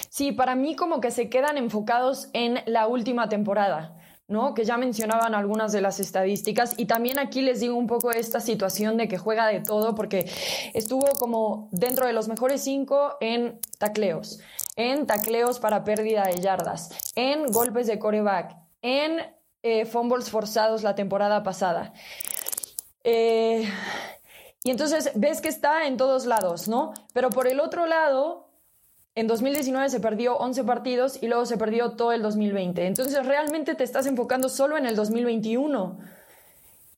Sí, 0.09 0.33
para 0.33 0.55
mí 0.55 0.77
como 0.77 1.01
que 1.01 1.11
se 1.11 1.29
quedan 1.29 1.59
enfocados 1.59 2.31
en 2.33 2.61
la 2.67 2.87
última 2.87 3.29
temporada. 3.29 3.97
¿No? 4.29 4.55
Que 4.55 4.65
ya 4.65 4.77
mencionaban 4.77 5.35
algunas 5.35 5.73
de 5.73 5.81
las 5.81 6.01
estadísticas 6.01 6.75
y 6.77 6.87
también 6.87 7.19
aquí 7.19 7.43
les 7.43 7.61
digo 7.61 7.77
un 7.77 7.87
poco 7.87 8.11
esta 8.11 8.41
situación 8.41 8.97
de 8.97 9.09
que 9.09 9.19
juega 9.19 9.47
de 9.47 9.61
todo 9.61 9.95
porque 9.95 10.31
estuvo 10.75 11.07
como 11.19 11.69
dentro 11.71 12.07
de 12.07 12.13
los 12.13 12.27
mejores 12.29 12.63
cinco 12.63 13.17
en 13.21 13.61
tacleos, 13.79 14.41
en 14.75 15.07
tacleos 15.07 15.61
para 15.61 15.85
pérdida 15.85 16.25
de 16.25 16.41
yardas, 16.41 16.91
en 17.15 17.47
golpes 17.47 17.87
de 17.87 17.99
coreback, 17.99 18.57
en 18.83 19.21
eh, 19.63 19.85
fumbles 19.85 20.31
forzados 20.31 20.83
la 20.83 20.95
temporada 20.95 21.43
pasada. 21.43 21.93
Eh, 23.05 23.71
y 24.65 24.71
entonces 24.71 25.13
ves 25.15 25.41
que 25.41 25.49
está 25.49 25.87
en 25.87 25.97
todos 25.97 26.27
lados, 26.27 26.67
¿no? 26.67 26.93
Pero 27.13 27.31
por 27.31 27.47
el 27.47 27.61
otro 27.61 27.87
lado, 27.87 28.46
en 29.17 29.27
2019 29.27 29.89
se 29.89 29.99
perdió 29.99 30.37
11 30.37 30.65
partidos 30.65 31.19
y 31.23 31.27
luego 31.27 31.47
se 31.47 31.57
perdió 31.57 31.93
todo 31.93 32.13
el 32.13 32.21
2020. 32.21 32.87
Entonces 32.87 33.25
realmente 33.25 33.75
te 33.75 33.83
estás 33.83 34.07
enfocando 34.07 34.51
solo 34.51 34.77
en 34.77 34.85
el 34.85 34.95
2021. 34.95 35.99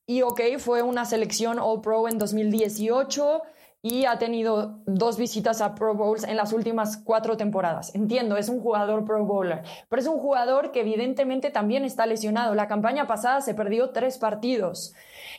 Y 0.04 0.22
ok, 0.22 0.40
fue 0.58 0.82
una 0.82 1.04
selección 1.04 1.60
All 1.60 1.80
Pro 1.80 2.08
en 2.08 2.18
2018 2.18 3.42
y 3.82 4.06
ha 4.06 4.18
tenido 4.18 4.80
dos 4.86 5.16
visitas 5.16 5.60
a 5.60 5.76
Pro 5.76 5.94
Bowls 5.94 6.24
en 6.24 6.36
las 6.36 6.52
últimas 6.52 6.96
cuatro 6.96 7.36
temporadas. 7.36 7.94
Entiendo, 7.94 8.36
es 8.36 8.48
un 8.48 8.60
jugador 8.60 9.04
Pro 9.04 9.24
Bowler, 9.24 9.62
pero 9.88 10.02
es 10.02 10.08
un 10.08 10.18
jugador 10.18 10.72
que 10.72 10.80
evidentemente 10.80 11.50
también 11.50 11.84
está 11.84 12.04
lesionado. 12.04 12.56
La 12.56 12.66
campaña 12.66 13.06
pasada 13.06 13.40
se 13.42 13.54
perdió 13.54 13.90
tres 13.90 14.18
partidos. 14.18 14.92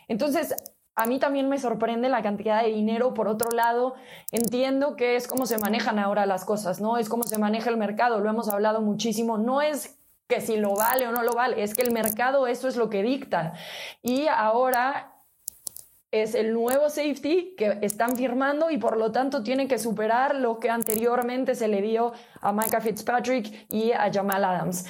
Entonces, 0.07 0.55
a 0.99 1.05
mí 1.05 1.17
también 1.17 1.47
me 1.47 1.57
sorprende 1.57 2.09
la 2.09 2.21
cantidad 2.21 2.61
de 2.61 2.69
dinero. 2.69 3.13
Por 3.13 3.29
otro 3.29 3.51
lado, 3.51 3.95
entiendo 4.31 4.97
que 4.97 5.15
es 5.15 5.27
como 5.27 5.45
se 5.45 5.57
manejan 5.57 5.97
ahora 5.97 6.25
las 6.25 6.43
cosas, 6.43 6.81
¿no? 6.81 6.97
Es 6.97 7.07
como 7.07 7.23
se 7.23 7.37
maneja 7.37 7.69
el 7.69 7.77
mercado, 7.77 8.19
lo 8.19 8.29
hemos 8.29 8.49
hablado 8.49 8.81
muchísimo. 8.81 9.37
No 9.37 9.61
es 9.61 9.97
que 10.27 10.41
si 10.41 10.57
lo 10.57 10.75
vale 10.75 11.07
o 11.07 11.13
no 11.13 11.23
lo 11.23 11.31
vale, 11.31 11.63
es 11.63 11.73
que 11.73 11.83
el 11.83 11.91
mercado 11.91 12.47
eso 12.47 12.67
es 12.67 12.75
lo 12.75 12.89
que 12.89 13.01
dicta. 13.01 13.53
Y 14.01 14.27
ahora 14.27 15.18
es 16.11 16.33
el 16.33 16.53
nuevo 16.53 16.89
safety 16.89 17.53
que 17.55 17.77
están 17.81 18.15
firmando 18.15 18.71
y 18.71 18.77
por 18.77 18.97
lo 18.97 19.11
tanto 19.11 19.43
tiene 19.43 19.67
que 19.67 19.77
superar 19.77 20.35
lo 20.35 20.59
que 20.59 20.69
anteriormente 20.69 21.53
se 21.53 21.67
le 21.67 21.81
dio 21.81 22.13
a 22.41 22.51
Micah 22.51 22.81
Fitzpatrick 22.81 23.67
y 23.71 23.91
a 23.91 24.11
Jamal 24.11 24.43
Adams. 24.43 24.85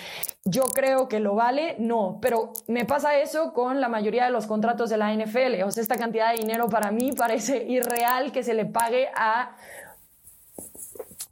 Yo 0.46 0.64
creo 0.64 1.10
que 1.10 1.20
lo 1.20 1.36
vale, 1.36 1.76
no, 1.78 2.20
pero 2.22 2.54
me 2.68 2.86
pasa 2.86 3.20
eso 3.20 3.54
con 3.54 3.82
la 3.82 3.90
mayoría 3.90 4.26
de 4.26 4.32
los 4.32 4.48
contratos 4.48 4.90
de 4.90 4.98
la 4.98 5.14
NFL. 5.14 5.62
O 5.66 5.72
sea, 5.72 5.84
esta 5.84 5.98
cantidad 5.98 6.32
de 6.32 6.40
dinero 6.40 6.70
para 6.70 6.92
mí 6.92 7.12
parece 7.12 7.66
irreal 7.66 8.32
que 8.32 8.44
se 8.44 8.54
le 8.54 8.66
pague 8.66 9.10
a 9.14 9.56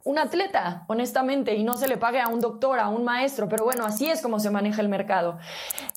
un 0.08 0.18
atleta, 0.18 0.86
honestamente, 0.88 1.54
y 1.54 1.64
no 1.64 1.76
se 1.76 1.86
le 1.86 1.98
pague 1.98 2.18
a 2.18 2.28
un 2.28 2.40
doctor, 2.40 2.78
a 2.78 2.88
un 2.88 3.04
maestro, 3.04 3.46
pero 3.46 3.64
bueno, 3.64 3.84
así 3.84 4.06
es 4.10 4.22
como 4.22 4.40
se 4.40 4.48
maneja 4.48 4.80
el 4.80 4.88
mercado. 4.88 5.36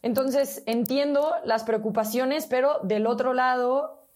Entonces, 0.02 0.64
entiendo 0.66 1.32
las 1.46 1.64
preocupaciones, 1.64 2.46
pero 2.46 2.80
del 2.84 3.08
otro 3.08 3.34
lado, 3.34 4.10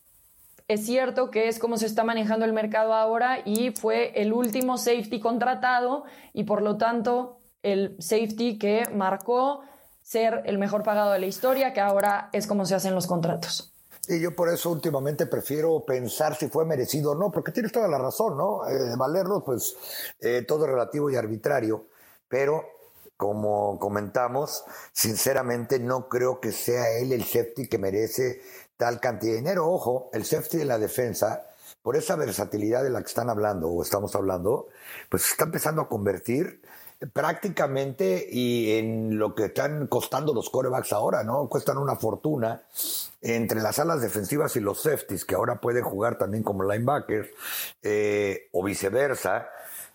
es 0.68 0.86
cierto 0.86 1.32
que 1.32 1.48
es 1.48 1.60
como 1.60 1.78
se 1.78 1.86
está 1.86 2.04
manejando 2.04 2.44
el 2.44 2.52
mercado 2.52 2.94
ahora 2.94 3.40
y 3.46 3.72
fue 3.72 4.12
el 4.22 4.34
último 4.34 4.78
safety 4.78 5.22
contratado 5.22 6.04
y 6.34 6.44
por 6.44 6.62
lo 6.62 6.76
tanto 6.76 7.38
el 7.64 7.96
safety 7.98 8.58
que 8.58 8.90
marcó 8.94 9.62
ser 10.02 10.42
el 10.46 10.58
mejor 10.58 10.84
pagado 10.84 11.14
de 11.14 11.20
la 11.20 11.28
historia, 11.28 11.72
que 11.72 11.80
ahora 11.80 12.30
es 12.34 12.48
como 12.48 12.66
se 12.66 12.76
hacen 12.76 12.96
los 12.96 13.08
contratos. 13.08 13.75
Y 14.08 14.20
yo 14.20 14.36
por 14.36 14.50
eso 14.50 14.70
últimamente 14.70 15.26
prefiero 15.26 15.84
pensar 15.86 16.36
si 16.36 16.48
fue 16.48 16.66
merecido 16.66 17.12
o 17.12 17.16
no, 17.16 17.32
porque 17.32 17.52
tienes 17.52 17.72
toda 17.72 17.88
la 17.88 17.98
razón, 17.98 18.38
¿no? 18.38 18.68
Eh, 18.68 18.96
valerlo, 18.98 19.44
pues 19.44 19.76
eh, 20.20 20.44
todo 20.48 20.68
relativo 20.68 21.10
y 21.10 21.16
arbitrario, 21.16 21.88
pero 22.28 22.64
como 23.18 23.80
comentamos, 23.80 24.66
sinceramente 24.92 25.80
no 25.80 26.10
creo 26.10 26.40
que 26.40 26.52
sea 26.52 26.92
él 26.98 27.14
el 27.14 27.24
safety 27.24 27.68
que 27.68 27.78
merece 27.78 28.42
tal 28.78 29.00
cantidad 29.00 29.34
de 29.34 29.38
dinero. 29.38 29.70
Ojo, 29.70 30.10
el 30.14 30.26
safety 30.26 30.58
de 30.58 30.66
la 30.66 30.78
defensa, 30.78 31.48
por 31.82 31.96
esa 31.96 32.16
versatilidad 32.16 32.84
de 32.84 32.90
la 32.90 33.00
que 33.02 33.08
están 33.08 33.30
hablando 33.30 33.70
o 33.70 33.82
estamos 33.82 34.16
hablando, 34.16 34.68
pues 35.10 35.32
está 35.32 35.46
empezando 35.46 35.82
a 35.82 35.88
convertir 35.88 36.62
prácticamente 37.14 38.28
y 38.32 38.78
en 38.78 39.18
lo 39.18 39.36
que 39.36 39.46
están 39.46 39.88
costando 39.88 40.34
los 40.34 40.50
corebacks 40.50 40.94
ahora, 40.94 41.24
¿no? 41.24 41.48
Cuestan 41.48 41.78
una 41.78 41.96
fortuna 41.96 42.64
entre 43.22 43.62
las 43.62 43.80
alas 43.80 44.02
defensivas 44.02 44.56
y 44.56 44.60
los 44.60 44.82
safeties, 44.82 45.26
que 45.26 45.36
ahora 45.36 45.60
pueden 45.60 45.84
jugar 45.84 46.18
también 46.18 46.44
como 46.44 46.64
linebackers, 46.64 47.30
eh, 47.82 48.50
o 48.52 48.64
viceversa. 48.64 49.50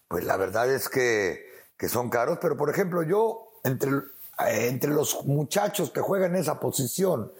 pues 0.08 0.24
la 0.24 0.36
verdad 0.36 0.70
es 0.70 0.88
que, 0.88 1.46
que 1.76 1.88
son 1.88 2.10
caros, 2.10 2.38
pero 2.40 2.56
por 2.56 2.70
ejemplo 2.70 3.02
yo 3.02 3.52
entre 3.62 3.90
entre 4.48 4.90
los 4.90 5.24
muchachos 5.24 5.90
que 5.90 6.00
juegan 6.00 6.34
en 6.34 6.42
esa 6.42 6.60
posición 6.60 7.32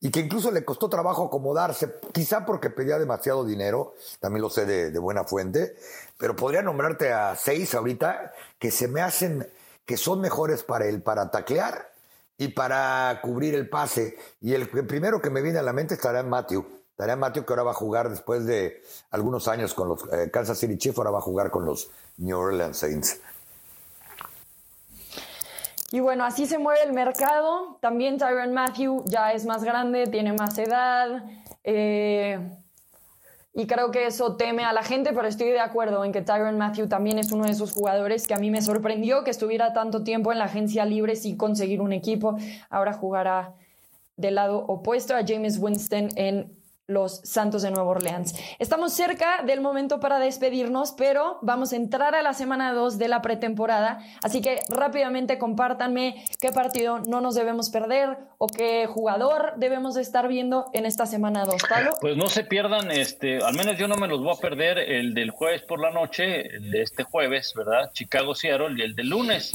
y 0.00 0.10
que 0.10 0.20
incluso 0.20 0.50
le 0.50 0.64
costó 0.64 0.88
trabajo 0.88 1.26
acomodarse, 1.26 1.94
quizá 2.12 2.44
porque 2.46 2.70
pedía 2.70 2.98
demasiado 2.98 3.44
dinero, 3.44 3.94
también 4.20 4.42
lo 4.42 4.50
sé 4.50 4.66
de, 4.66 4.98
buena 4.98 5.24
fuente, 5.24 5.76
pero 6.16 6.34
podría 6.36 6.62
nombrarte 6.62 7.12
a 7.12 7.36
seis 7.36 7.74
ahorita 7.74 8.32
que 8.58 8.70
se 8.70 8.88
me 8.88 9.00
hacen 9.00 9.48
que 9.84 9.96
son 9.96 10.20
mejores 10.20 10.62
para 10.62 10.86
él, 10.86 11.02
para 11.02 11.30
taclear 11.30 11.92
y 12.36 12.48
para 12.48 13.20
cubrir 13.22 13.54
el 13.54 13.68
pase. 13.68 14.18
Y 14.40 14.54
el, 14.54 14.68
primero 14.68 15.20
que 15.20 15.30
me 15.30 15.40
viene 15.40 15.58
a 15.58 15.62
la 15.62 15.72
mente 15.72 15.94
estará 15.94 16.20
en 16.20 16.28
Matthew. 16.28 16.66
Estará 16.90 17.16
Matthew 17.16 17.44
que 17.44 17.52
ahora 17.52 17.62
va 17.62 17.70
a 17.70 17.74
jugar 17.74 18.10
después 18.10 18.44
de 18.44 18.82
algunos 19.10 19.48
años 19.48 19.72
con 19.72 19.88
los 19.88 20.00
eh, 20.12 20.30
Kansas 20.32 20.58
City 20.58 20.76
Chiefs, 20.76 20.98
ahora 20.98 21.10
va 21.10 21.18
a 21.18 21.22
jugar 21.22 21.50
con 21.50 21.64
los 21.64 21.90
New 22.16 22.36
Orleans 22.36 22.76
Saints. 22.76 23.20
Y 25.90 26.00
bueno, 26.00 26.24
así 26.24 26.46
se 26.46 26.58
mueve 26.58 26.80
el 26.84 26.92
mercado. 26.92 27.78
También 27.80 28.18
Tyron 28.18 28.52
Matthew 28.52 29.04
ya 29.06 29.32
es 29.32 29.46
más 29.46 29.64
grande, 29.64 30.06
tiene 30.06 30.34
más 30.34 30.58
edad. 30.58 31.24
Eh, 31.64 32.38
y 33.54 33.66
creo 33.66 33.90
que 33.90 34.06
eso 34.06 34.36
teme 34.36 34.64
a 34.64 34.72
la 34.72 34.82
gente, 34.82 35.12
pero 35.14 35.26
estoy 35.26 35.48
de 35.48 35.60
acuerdo 35.60 36.04
en 36.04 36.12
que 36.12 36.20
Tyron 36.20 36.58
Matthew 36.58 36.88
también 36.88 37.18
es 37.18 37.32
uno 37.32 37.44
de 37.44 37.52
esos 37.52 37.72
jugadores 37.72 38.26
que 38.26 38.34
a 38.34 38.38
mí 38.38 38.50
me 38.50 38.60
sorprendió 38.60 39.24
que 39.24 39.30
estuviera 39.30 39.72
tanto 39.72 40.04
tiempo 40.04 40.30
en 40.30 40.38
la 40.38 40.44
agencia 40.44 40.84
libre 40.84 41.16
sin 41.16 41.36
conseguir 41.36 41.80
un 41.80 41.92
equipo. 41.92 42.36
Ahora 42.68 42.92
jugará 42.92 43.54
del 44.16 44.34
lado 44.34 44.58
opuesto 44.58 45.16
a 45.16 45.22
James 45.26 45.58
Winston 45.58 46.10
en 46.16 46.57
los 46.88 47.20
Santos 47.22 47.60
de 47.60 47.70
Nueva 47.70 47.90
Orleans. 47.90 48.34
Estamos 48.58 48.94
cerca 48.94 49.42
del 49.42 49.60
momento 49.60 50.00
para 50.00 50.18
despedirnos, 50.18 50.92
pero 50.92 51.38
vamos 51.42 51.74
a 51.74 51.76
entrar 51.76 52.14
a 52.14 52.22
la 52.22 52.32
semana 52.32 52.72
2 52.72 52.96
de 52.96 53.08
la 53.08 53.20
pretemporada, 53.20 54.00
así 54.22 54.40
que 54.40 54.60
rápidamente 54.70 55.38
compártanme 55.38 56.24
qué 56.40 56.50
partido 56.50 57.00
no 57.00 57.20
nos 57.20 57.34
debemos 57.34 57.68
perder 57.68 58.16
o 58.38 58.46
qué 58.46 58.86
jugador 58.86 59.52
debemos 59.58 59.96
de 59.96 60.00
estar 60.00 60.28
viendo 60.28 60.70
en 60.72 60.86
esta 60.86 61.04
semana 61.04 61.44
2. 61.44 61.62
Pablo. 61.68 61.90
Pues 62.00 62.16
no 62.16 62.28
se 62.28 62.44
pierdan, 62.44 62.90
este, 62.90 63.44
al 63.44 63.54
menos 63.54 63.76
yo 63.76 63.86
no 63.86 63.96
me 63.96 64.08
los 64.08 64.22
voy 64.22 64.34
a 64.34 64.40
perder 64.40 64.78
el 64.78 65.12
del 65.12 65.30
jueves 65.30 65.60
por 65.62 65.80
la 65.80 65.90
noche, 65.90 66.56
el 66.56 66.70
de 66.70 66.82
este 66.82 67.02
jueves, 67.02 67.52
¿verdad? 67.54 67.90
Chicago 67.92 68.34
Seattle 68.34 68.74
y 68.78 68.82
el 68.82 68.94
del 68.94 69.10
lunes 69.10 69.52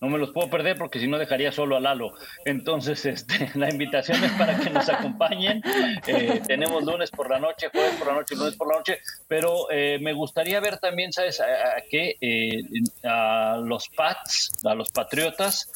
no 0.00 0.08
me 0.10 0.18
los 0.18 0.30
puedo 0.30 0.50
perder 0.50 0.76
porque 0.76 1.00
si 1.00 1.06
no 1.06 1.18
dejaría 1.18 1.50
solo 1.52 1.76
a 1.76 1.80
Lalo. 1.80 2.12
Entonces, 2.44 3.06
este, 3.06 3.50
la 3.54 3.70
invitación 3.70 4.22
es 4.22 4.32
para 4.32 4.58
que 4.58 4.70
nos 4.70 4.88
acompañen. 4.88 5.62
Eh, 6.06 6.42
tenemos 6.46 6.84
lunes 6.84 7.10
por 7.10 7.30
la 7.30 7.38
noche, 7.38 7.68
jueves 7.72 7.94
por 7.96 8.08
la 8.08 8.14
noche, 8.14 8.36
lunes 8.36 8.56
por 8.56 8.68
la 8.68 8.76
noche, 8.76 8.98
pero 9.26 9.70
eh, 9.70 9.98
me 10.00 10.12
gustaría 10.12 10.60
ver 10.60 10.78
también, 10.78 11.12
¿sabes? 11.12 11.40
A, 11.40 11.46
que 11.90 12.16
eh, 12.20 12.62
a 13.04 13.58
los 13.62 13.88
Pats, 13.88 14.52
a 14.64 14.74
los 14.74 14.90
Patriotas, 14.90 15.70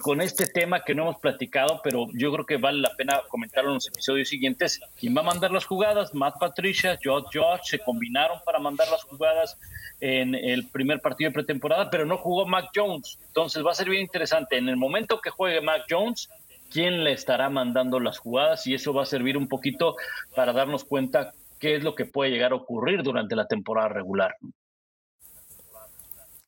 con 0.00 0.20
este 0.20 0.46
tema 0.46 0.82
que 0.82 0.94
no 0.94 1.02
hemos 1.02 1.18
platicado, 1.18 1.80
pero 1.82 2.06
yo 2.12 2.32
creo 2.32 2.46
que 2.46 2.56
vale 2.56 2.80
la 2.80 2.94
pena 2.96 3.20
comentarlo 3.28 3.70
en 3.70 3.74
los 3.74 3.88
episodios 3.88 4.28
siguientes. 4.28 4.80
¿Quién 4.98 5.16
va 5.16 5.20
a 5.20 5.24
mandar 5.24 5.50
las 5.50 5.64
jugadas? 5.64 6.14
Matt 6.14 6.38
Patricia, 6.38 6.98
George 7.00 7.28
George, 7.32 7.62
se 7.64 7.78
combinaron 7.80 8.38
para 8.44 8.58
mandar 8.58 8.88
las 8.90 9.02
jugadas 9.04 9.56
en 10.00 10.34
el 10.34 10.66
primer 10.68 11.00
partido 11.00 11.30
de 11.30 11.34
pretemporada, 11.34 11.90
pero 11.90 12.04
no 12.04 12.18
jugó 12.18 12.46
Mac 12.46 12.70
Jones. 12.74 13.18
Entonces 13.28 13.55
va 13.64 13.72
a 13.72 13.74
ser 13.74 13.88
bien 13.88 14.02
interesante. 14.02 14.56
En 14.56 14.68
el 14.68 14.76
momento 14.76 15.20
que 15.20 15.30
juegue 15.30 15.60
Mac 15.60 15.84
Jones, 15.88 16.28
quién 16.70 17.04
le 17.04 17.12
estará 17.12 17.48
mandando 17.48 18.00
las 18.00 18.18
jugadas 18.18 18.66
y 18.66 18.74
eso 18.74 18.92
va 18.92 19.02
a 19.02 19.06
servir 19.06 19.36
un 19.36 19.48
poquito 19.48 19.96
para 20.34 20.52
darnos 20.52 20.84
cuenta 20.84 21.32
qué 21.58 21.76
es 21.76 21.84
lo 21.84 21.94
que 21.94 22.06
puede 22.06 22.30
llegar 22.30 22.52
a 22.52 22.56
ocurrir 22.56 23.02
durante 23.02 23.36
la 23.36 23.46
temporada 23.46 23.88
regular. 23.88 24.36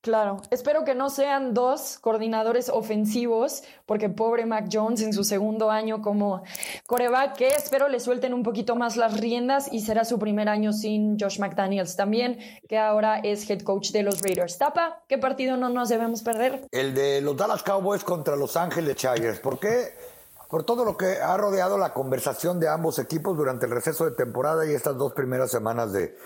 Claro, 0.09 0.41
espero 0.49 0.87
que 0.87 0.95
no 0.95 1.11
sean 1.11 1.53
dos 1.53 1.99
coordinadores 2.01 2.71
ofensivos, 2.71 3.63
porque 3.85 4.09
pobre 4.09 4.47
Mac 4.47 4.71
Jones 4.73 5.03
en 5.03 5.13
su 5.13 5.23
segundo 5.23 5.71
año 5.71 6.01
como 6.01 6.43
coreback, 6.87 7.37
que 7.37 7.49
espero 7.49 7.89
le 7.89 8.01
suelten 8.01 8.33
un 8.33 8.43
poquito 8.43 8.75
más 8.75 8.97
las 8.97 9.21
riendas 9.21 9.71
y 9.71 9.81
será 9.81 10.07
su 10.07 10.19
primer 10.19 10.49
año 10.49 10.73
sin 10.73 11.21
Josh 11.21 11.39
McDaniels 11.39 11.95
también, 11.95 12.39
que 12.71 12.79
ahora 12.79 13.19
es 13.19 13.51
head 13.51 13.61
coach 13.61 13.91
de 13.91 14.03
los 14.03 14.23
Raiders. 14.23 14.57
Tapa, 14.57 15.05
¿qué 15.09 15.19
partido 15.19 15.59
no 15.59 15.69
nos 15.69 15.91
debemos 15.91 16.23
perder? 16.23 16.67
El 16.71 16.95
de 16.95 17.21
los 17.21 17.37
Dallas 17.37 17.63
Cowboys 17.63 18.03
contra 18.03 18.35
Los 18.35 18.57
Ángeles 18.57 18.97
Chargers. 18.97 19.41
¿Por 19.41 19.61
qué? 19.61 19.93
Por 20.49 20.65
todo 20.65 20.85
lo 20.85 20.97
que 20.97 21.21
ha 21.21 21.37
rodeado 21.37 21.77
la 21.77 21.93
conversación 21.93 22.59
de 22.59 22.69
ambos 22.69 22.99
equipos 22.99 23.37
durante 23.37 23.67
el 23.67 23.73
receso 23.73 24.07
de 24.07 24.13
temporada 24.13 24.67
y 24.67 24.73
estas 24.73 24.97
dos 24.97 25.13
primeras 25.13 25.51
semanas 25.51 25.93
de, 25.93 26.17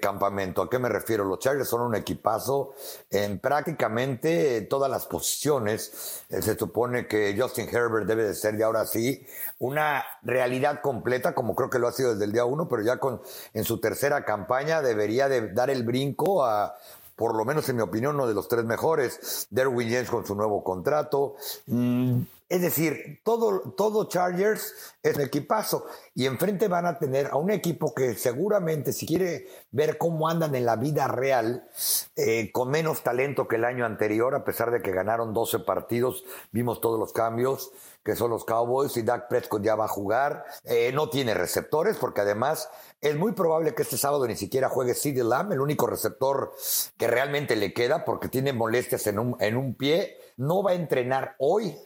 campamento. 0.00 0.62
¿A 0.62 0.68
qué 0.68 0.78
me 0.78 0.88
refiero? 0.88 1.24
Los 1.24 1.38
Chargers 1.38 1.68
son 1.68 1.80
un 1.80 1.94
equipazo 1.94 2.74
en 3.10 3.38
prácticamente 3.38 4.60
todas 4.62 4.90
las 4.90 5.06
posiciones. 5.06 6.24
Eh, 6.28 6.42
se 6.42 6.58
supone 6.58 7.06
que 7.06 7.36
Justin 7.38 7.68
Herbert 7.68 8.06
debe 8.06 8.24
de 8.24 8.34
ser 8.34 8.56
de 8.56 8.64
ahora 8.64 8.84
sí 8.84 9.26
una 9.58 10.04
realidad 10.22 10.80
completa, 10.82 11.34
como 11.34 11.54
creo 11.54 11.70
que 11.70 11.78
lo 11.78 11.88
ha 11.88 11.92
sido 11.92 12.12
desde 12.12 12.24
el 12.26 12.32
día 12.32 12.44
uno, 12.44 12.68
pero 12.68 12.82
ya 12.82 12.98
con 12.98 13.22
en 13.54 13.64
su 13.64 13.80
tercera 13.80 14.24
campaña 14.24 14.82
debería 14.82 15.28
de 15.28 15.52
dar 15.52 15.70
el 15.70 15.84
brinco 15.84 16.44
a 16.44 16.76
por 17.16 17.34
lo 17.34 17.44
menos 17.44 17.68
en 17.68 17.74
mi 17.74 17.82
opinión, 17.82 18.14
uno 18.14 18.28
de 18.28 18.34
los 18.34 18.46
tres 18.46 18.64
mejores. 18.64 19.48
Derwin 19.50 19.90
James 19.90 20.08
con 20.08 20.24
su 20.24 20.36
nuevo 20.36 20.62
contrato. 20.62 21.34
Mm, 21.66 22.20
es 22.48 22.62
decir, 22.62 23.20
todo, 23.24 23.74
todo 23.76 24.08
Chargers 24.08 24.74
es 25.02 25.16
un 25.16 25.22
equipazo. 25.22 25.84
Y 26.14 26.24
enfrente 26.26 26.66
van 26.68 26.86
a 26.86 26.98
tener 26.98 27.26
a 27.26 27.36
un 27.36 27.50
equipo 27.50 27.94
que 27.94 28.14
seguramente 28.14 28.92
si 28.92 29.06
quiere 29.06 29.46
ver 29.70 29.98
cómo 29.98 30.28
andan 30.28 30.54
en 30.54 30.64
la 30.64 30.76
vida 30.76 31.08
real, 31.08 31.68
eh, 32.16 32.50
con 32.50 32.70
menos 32.70 33.02
talento 33.02 33.48
que 33.48 33.56
el 33.56 33.64
año 33.64 33.84
anterior, 33.84 34.34
a 34.34 34.44
pesar 34.44 34.70
de 34.70 34.80
que 34.80 34.92
ganaron 34.92 35.34
12 35.34 35.60
partidos, 35.60 36.24
vimos 36.50 36.80
todos 36.80 36.98
los 36.98 37.12
cambios, 37.12 37.70
que 38.02 38.16
son 38.16 38.30
los 38.30 38.46
Cowboys 38.46 38.96
y 38.96 39.02
Dak 39.02 39.28
Prescott 39.28 39.62
ya 39.62 39.74
va 39.74 39.84
a 39.84 39.88
jugar, 39.88 40.46
eh, 40.64 40.90
no 40.94 41.10
tiene 41.10 41.34
receptores 41.34 41.98
porque 41.98 42.22
además 42.22 42.70
es 43.02 43.14
muy 43.16 43.32
probable 43.32 43.74
que 43.74 43.82
este 43.82 43.98
sábado 43.98 44.26
ni 44.26 44.36
siquiera 44.36 44.70
juegue 44.70 44.94
CeeDee 44.94 45.22
Lamb, 45.24 45.52
el 45.52 45.60
único 45.60 45.86
receptor 45.86 46.54
que 46.96 47.06
realmente 47.06 47.56
le 47.56 47.74
queda 47.74 48.06
porque 48.06 48.28
tiene 48.28 48.54
molestias 48.54 49.06
en 49.06 49.18
un, 49.18 49.36
en 49.40 49.58
un 49.58 49.74
pie, 49.74 50.16
no 50.38 50.62
va 50.62 50.70
a 50.70 50.74
entrenar 50.74 51.36
hoy 51.38 51.76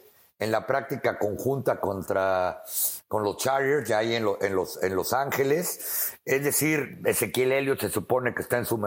en 0.43 0.51
la 0.51 0.67
práctica 0.67 1.17
conjunta 1.17 1.79
contra 1.79 2.63
con 3.07 3.23
los 3.23 3.37
Chargers, 3.37 3.87
ya 3.87 3.99
ahí 3.99 4.15
en, 4.15 4.27
en, 4.41 4.55
los, 4.55 4.81
en 4.83 4.95
Los 4.95 5.13
Ángeles. 5.13 6.17
Es 6.25 6.43
decir, 6.43 6.99
Ezequiel 7.05 7.53
Elliott 7.53 7.79
se 7.79 7.89
supone 7.89 8.33
que 8.35 8.41
está 8.41 8.57
en 8.57 8.65
su, 8.65 8.77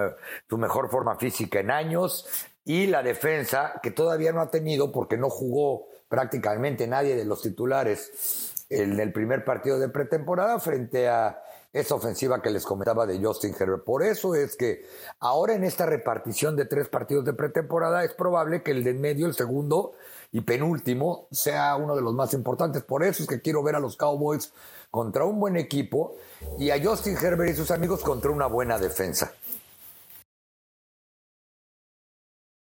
su 0.48 0.58
mejor 0.58 0.90
forma 0.90 1.16
física 1.16 1.60
en 1.60 1.70
años. 1.70 2.26
Y 2.64 2.88
la 2.88 3.02
defensa, 3.02 3.80
que 3.82 3.90
todavía 3.90 4.32
no 4.32 4.42
ha 4.42 4.50
tenido, 4.50 4.92
porque 4.92 5.16
no 5.16 5.30
jugó 5.30 5.86
prácticamente 6.08 6.86
nadie 6.86 7.16
de 7.16 7.24
los 7.24 7.40
titulares 7.40 8.52
en 8.68 8.98
el 9.00 9.12
primer 9.12 9.44
partido 9.44 9.78
de 9.78 9.88
pretemporada 9.88 10.58
frente 10.58 11.08
a 11.08 11.40
esa 11.72 11.94
ofensiva 11.94 12.42
que 12.42 12.50
les 12.50 12.64
comentaba 12.64 13.06
de 13.06 13.22
Justin 13.22 13.54
Herbert. 13.58 13.84
Por 13.84 14.02
eso 14.02 14.34
es 14.34 14.56
que 14.56 14.84
ahora 15.20 15.54
en 15.54 15.64
esta 15.64 15.86
repartición 15.86 16.56
de 16.56 16.64
tres 16.64 16.88
partidos 16.88 17.24
de 17.24 17.34
pretemporada 17.34 18.02
es 18.04 18.12
probable 18.14 18.62
que 18.62 18.72
el 18.72 18.82
de 18.82 18.90
en 18.90 19.00
medio, 19.00 19.26
el 19.26 19.34
segundo, 19.34 19.92
y 20.32 20.40
penúltimo 20.40 21.28
sea 21.30 21.76
uno 21.76 21.96
de 21.96 22.02
los 22.02 22.14
más 22.14 22.34
importantes. 22.34 22.82
Por 22.82 23.02
eso 23.04 23.22
es 23.22 23.28
que 23.28 23.40
quiero 23.40 23.62
ver 23.62 23.76
a 23.76 23.80
los 23.80 23.96
Cowboys 23.96 24.52
contra 24.90 25.24
un 25.24 25.38
buen 25.40 25.56
equipo 25.56 26.16
y 26.58 26.70
a 26.70 26.82
Justin 26.82 27.16
Herbert 27.16 27.52
y 27.52 27.56
sus 27.56 27.70
amigos 27.70 28.02
contra 28.02 28.30
una 28.30 28.46
buena 28.46 28.78
defensa. 28.78 29.32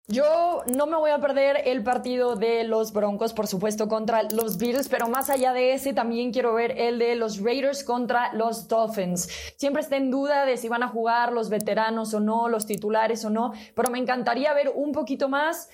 Yo 0.09 0.63
no 0.73 0.87
me 0.87 0.97
voy 0.97 1.11
a 1.11 1.19
perder 1.19 1.63
el 1.65 1.83
partido 1.83 2.37
de 2.37 2.63
los 2.63 2.93
Broncos, 2.93 3.33
por 3.33 3.49
supuesto, 3.49 3.89
contra 3.89 4.23
los 4.23 4.57
Bills, 4.57 4.89
pero 4.89 5.09
más 5.09 5.31
allá 5.31 5.53
de 5.53 5.73
ese 5.73 5.95
también 5.95 6.33
quiero 6.33 6.55
ver 6.55 6.79
el 6.79 7.01
de 7.01 7.17
los 7.17 7.43
Raiders 7.43 7.83
contra 7.83 8.33
los 8.33 8.69
Dolphins. 8.69 9.29
Siempre 9.57 9.83
está 9.83 9.97
en 9.97 10.13
duda 10.13 10.45
de 10.45 10.59
si 10.59 10.69
van 10.69 10.85
a 10.85 10.89
jugar 10.89 11.33
los 11.33 11.49
veteranos 11.49 12.15
o 12.15 12.21
no, 12.21 12.49
los 12.49 12.67
titulares 12.67 13.25
o 13.25 13.31
no, 13.31 13.53
pero 13.75 13.91
me 13.91 13.99
encantaría 13.99 14.55
ver 14.55 14.73
un 14.73 14.93
poquito 14.93 15.29
más 15.29 15.71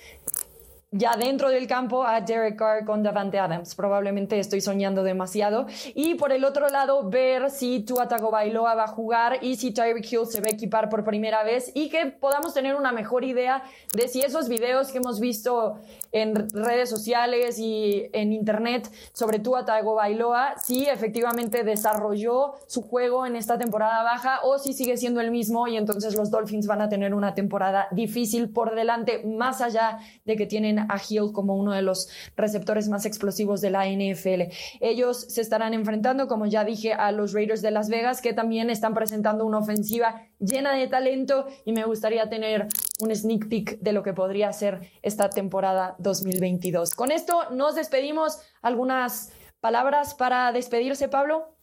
ya 0.93 1.17
dentro 1.17 1.49
del 1.49 1.67
campo 1.67 2.05
a 2.05 2.21
Derek 2.21 2.55
Carr 2.55 2.85
con 2.85 3.01
Davante 3.01 3.39
Adams. 3.39 3.73
Probablemente 3.73 4.37
estoy 4.37 4.61
soñando 4.61 5.03
demasiado. 5.03 5.65
Y 5.95 6.15
por 6.15 6.31
el 6.31 6.45
otro 6.45 6.69
lado, 6.69 7.09
ver 7.09 7.49
si 7.49 7.79
Tua 7.79 8.07
Tagovailoa 8.07 8.75
va 8.75 8.83
a 8.83 8.87
jugar 8.87 9.39
y 9.41 9.55
si 9.55 9.71
Tyreek 9.71 10.11
Hill 10.11 10.27
se 10.27 10.39
va 10.39 10.47
a 10.47 10.51
equipar 10.51 10.89
por 10.89 11.03
primera 11.03 11.43
vez 11.43 11.71
y 11.73 11.89
que 11.89 12.05
podamos 12.05 12.53
tener 12.53 12.75
una 12.75 12.91
mejor 12.91 13.23
idea 13.23 13.63
de 13.93 14.07
si 14.07 14.21
esos 14.21 14.47
videos 14.47 14.91
que 14.91 14.99
hemos 14.99 15.19
visto 15.19 15.79
en 16.11 16.47
redes 16.49 16.91
sociales 16.91 17.57
y 17.57 18.07
en 18.13 18.31
internet 18.31 18.87
sobre 19.13 19.39
Tua 19.39 19.65
Tagovailoa, 19.65 20.59
si 20.63 20.85
efectivamente 20.85 21.63
desarrolló 21.63 22.53
su 22.67 22.83
juego 22.83 23.25
en 23.25 23.35
esta 23.35 23.57
temporada 23.57 24.03
baja 24.03 24.41
o 24.43 24.59
si 24.59 24.73
sigue 24.73 24.97
siendo 24.97 25.21
el 25.21 25.31
mismo 25.31 25.67
y 25.67 25.75
entonces 25.75 26.15
los 26.15 26.29
Dolphins 26.29 26.67
van 26.67 26.81
a 26.81 26.89
tener 26.89 27.15
una 27.15 27.33
temporada 27.33 27.87
difícil 27.89 28.49
por 28.49 28.75
delante, 28.75 29.23
más 29.25 29.59
allá 29.59 29.97
de 30.25 30.35
que 30.35 30.45
tienen 30.45 30.82
a 30.89 30.97
Hill 30.97 31.31
como 31.33 31.55
uno 31.55 31.71
de 31.71 31.81
los 31.81 32.09
receptores 32.35 32.89
más 32.89 33.05
explosivos 33.05 33.61
de 33.61 33.69
la 33.69 33.87
NFL. 33.87 34.53
Ellos 34.79 35.21
se 35.21 35.41
estarán 35.41 35.73
enfrentando, 35.73 36.27
como 36.27 36.45
ya 36.45 36.63
dije, 36.63 36.93
a 36.93 37.11
los 37.11 37.33
Raiders 37.33 37.61
de 37.61 37.71
Las 37.71 37.89
Vegas, 37.89 38.21
que 38.21 38.33
también 38.33 38.69
están 38.69 38.93
presentando 38.93 39.45
una 39.45 39.59
ofensiva 39.59 40.27
llena 40.39 40.73
de 40.73 40.87
talento 40.87 41.47
y 41.65 41.73
me 41.73 41.85
gustaría 41.85 42.29
tener 42.29 42.67
un 42.99 43.15
sneak 43.15 43.49
peek 43.49 43.79
de 43.79 43.93
lo 43.93 44.03
que 44.03 44.13
podría 44.13 44.51
ser 44.53 44.91
esta 45.01 45.29
temporada 45.29 45.95
2022. 45.99 46.93
Con 46.93 47.11
esto 47.11 47.49
nos 47.51 47.75
despedimos. 47.75 48.39
¿Algunas 48.61 49.33
palabras 49.59 50.13
para 50.13 50.51
despedirse, 50.51 51.07
Pablo? 51.07 51.53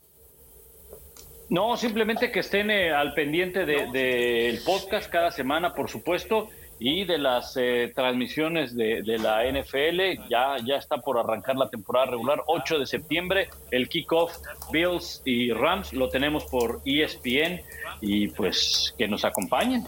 No, 1.50 1.76
simplemente 1.76 2.30
que 2.30 2.40
estén 2.40 2.70
eh, 2.70 2.92
al 2.92 3.12
pendiente 3.12 3.66
del 3.66 4.60
podcast 4.64 5.10
cada 5.10 5.32
semana, 5.32 5.74
por 5.74 5.90
supuesto, 5.90 6.48
y 6.80 7.04
de 7.04 7.18
las 7.18 7.56
eh, 7.58 7.92
transmisiones 7.94 8.74
de, 8.74 9.02
la 9.18 9.44
NFL. 9.44 10.28
Ya, 10.28 10.56
ya 10.64 10.76
está 10.76 10.96
por 10.96 11.18
arrancar 11.18 11.56
la 11.56 11.68
temporada 11.68 12.06
regular, 12.06 12.42
8 12.46 12.78
de 12.78 12.86
septiembre, 12.86 13.48
el 13.70 13.88
kickoff 13.88 14.38
Bills 14.72 15.20
y 15.26 15.52
Rams, 15.52 15.92
lo 15.92 16.08
tenemos 16.08 16.46
por 16.46 16.80
ESPN 16.86 17.60
y 18.00 18.28
pues 18.28 18.94
que 18.96 19.06
nos 19.06 19.24
acompañen. 19.24 19.84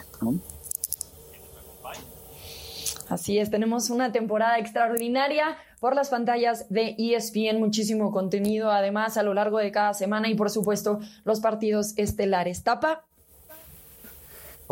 Así 3.09 3.39
es, 3.39 3.51
tenemos 3.51 3.91
una 3.91 4.13
temporada 4.13 4.59
extraordinaria 4.59 5.57
por 5.81 5.97
las 5.97 6.11
pantallas 6.11 6.69
de 6.69 6.95
ESPN, 6.99 7.59
muchísimo 7.59 8.13
contenido 8.13 8.71
además 8.71 9.17
a 9.17 9.23
lo 9.23 9.35
largo 9.35 9.59
de 9.59 9.73
cada 9.73 9.95
semana 9.95 10.29
y 10.29 10.35
por 10.35 10.51
supuesto 10.51 11.01
los 11.25 11.41
partidos 11.41 11.95
estelares. 11.97 12.63
Tapa. 12.63 13.05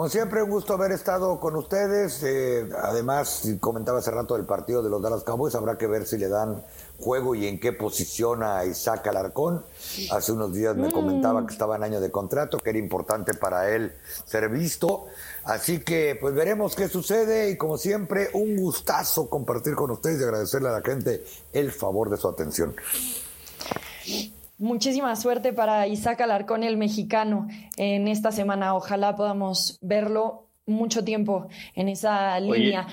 Como 0.00 0.08
siempre, 0.08 0.42
un 0.42 0.48
gusto 0.48 0.72
haber 0.72 0.92
estado 0.92 1.38
con 1.38 1.56
ustedes. 1.56 2.22
Eh, 2.22 2.66
además, 2.82 3.46
comentaba 3.60 3.98
hace 3.98 4.10
rato 4.10 4.34
del 4.34 4.46
partido 4.46 4.82
de 4.82 4.88
los 4.88 5.02
Dallas 5.02 5.24
Cowboys, 5.24 5.54
habrá 5.54 5.76
que 5.76 5.86
ver 5.86 6.06
si 6.06 6.16
le 6.16 6.30
dan 6.30 6.64
juego 6.98 7.34
y 7.34 7.46
en 7.46 7.60
qué 7.60 7.74
posición 7.74 8.42
a 8.42 8.64
Isaac 8.64 9.06
Alarcón. 9.08 9.62
Hace 10.10 10.32
unos 10.32 10.54
días 10.54 10.74
me 10.74 10.90
comentaba 10.90 11.46
que 11.46 11.52
estaba 11.52 11.76
en 11.76 11.82
año 11.82 12.00
de 12.00 12.10
contrato, 12.10 12.56
que 12.56 12.70
era 12.70 12.78
importante 12.78 13.34
para 13.34 13.68
él 13.68 13.92
ser 14.24 14.48
visto. 14.48 15.04
Así 15.44 15.80
que 15.80 16.16
pues 16.18 16.32
veremos 16.32 16.74
qué 16.74 16.88
sucede 16.88 17.50
y 17.50 17.58
como 17.58 17.76
siempre 17.76 18.30
un 18.32 18.56
gustazo 18.56 19.28
compartir 19.28 19.74
con 19.74 19.90
ustedes 19.90 20.18
y 20.18 20.24
agradecerle 20.24 20.70
a 20.70 20.72
la 20.72 20.80
gente 20.80 21.26
el 21.52 21.72
favor 21.72 22.08
de 22.08 22.16
su 22.16 22.26
atención. 22.26 22.74
Muchísima 24.60 25.16
suerte 25.16 25.54
para 25.54 25.86
Isaac 25.86 26.20
Alarcón, 26.20 26.64
el 26.64 26.76
mexicano, 26.76 27.48
en 27.78 28.08
esta 28.08 28.30
semana. 28.30 28.74
Ojalá 28.74 29.16
podamos 29.16 29.78
verlo 29.80 30.50
mucho 30.66 31.02
tiempo 31.02 31.48
en 31.74 31.88
esa 31.88 32.38
línea. 32.38 32.86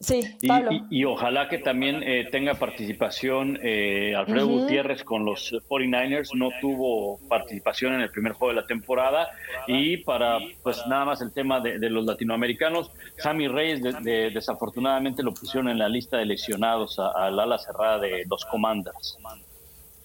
Sí, 0.00 0.20
Pablo. 0.48 0.72
Y, 0.90 1.04
ojalá 1.04 1.48
que 1.48 1.58
también 1.58 2.02
eh, 2.02 2.26
tenga 2.32 2.54
participación 2.54 3.56
eh, 3.62 4.16
Alfredo 4.16 4.48
Gutiérrez 4.48 5.04
con 5.04 5.24
los 5.24 5.52
49ers. 5.68 6.34
No 6.34 6.50
tuvo 6.60 7.20
participación 7.28 7.94
en 7.94 8.00
el 8.00 8.10
primer 8.10 8.32
juego 8.32 8.52
de 8.52 8.62
la 8.62 8.66
temporada. 8.66 9.28
Y 9.68 9.98
para, 9.98 10.40
pues 10.64 10.82
nada 10.88 11.04
más 11.04 11.20
el 11.20 11.32
tema 11.32 11.60
de, 11.60 11.78
los 11.88 12.04
latinoamericanos, 12.04 12.90
Sammy 13.18 13.46
Reyes 13.46 13.80
desafortunadamente 14.02 15.22
lo 15.22 15.32
pusieron 15.32 15.68
en 15.68 15.78
la 15.78 15.88
lista 15.88 16.16
de 16.16 16.26
lesionados 16.26 16.98
al 16.98 17.38
ala 17.38 17.58
cerrada 17.58 18.00
de 18.00 18.24
los 18.28 18.44
Commanders. 18.44 19.18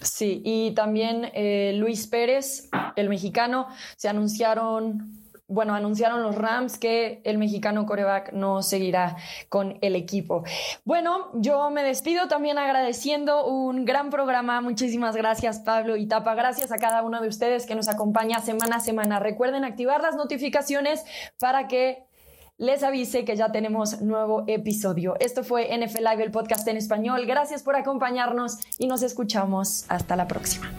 Sí, 0.02 0.41
y 0.44 0.72
también 0.72 1.30
eh, 1.34 1.73
Luis 1.76 2.07
Pérez, 2.07 2.69
el 2.95 3.10
mexicano, 3.10 3.68
se 3.98 4.10
anunciaron 4.10 5.22
bueno, 5.52 5.73
anunciaron 5.73 6.23
los 6.23 6.36
Rams 6.36 6.78
que 6.78 7.22
el 7.26 7.38
mexicano 7.38 7.86
coreback 7.86 8.32
no 8.32 8.61
seguirá 8.61 9.18
con 9.49 9.78
el 9.82 9.98
equipo. 9.98 10.44
Bueno, 10.86 11.30
yo 11.34 11.69
me 11.72 11.84
despido 11.84 12.30
también 12.30 12.57
agradeciendo 12.57 13.45
un 13.45 13.84
gran 13.84 14.10
programa. 14.11 14.61
Muchísimas 14.61 15.14
gracias, 15.14 15.60
Pablo 15.60 15.98
y 15.98 16.07
Tapa. 16.07 16.36
Gracias 16.36 16.72
a 16.72 16.78
cada 16.78 17.03
uno 17.03 17.19
de 17.19 17.28
ustedes 17.28 17.65
que 17.65 17.76
nos 17.76 17.90
acompaña 17.90 18.40
semana 18.40 18.78
a 18.78 18.80
semana. 18.80 19.19
Recuerden 19.19 19.65
activar 19.65 20.02
las 20.02 20.15
notificaciones 20.15 21.03
para 21.38 21.68
que 21.68 22.06
les 22.62 22.84
avise 22.84 23.26
que 23.26 23.36
ya 23.36 23.52
tenemos 23.52 24.02
nuevo 24.02 24.44
episodio. 24.46 25.16
Esto 25.20 25.44
fue 25.44 25.76
NFL 25.76 26.04
Live, 26.12 26.24
el 26.24 26.32
podcast 26.32 26.68
en 26.68 26.78
español. 26.78 27.26
Gracias 27.26 27.64
por 27.64 27.76
acompañarnos 27.76 28.60
y 28.78 28.86
nos 28.86 29.02
escuchamos. 29.02 29.86
Hasta 29.90 30.16
la 30.16 30.28
próxima. 30.28 30.72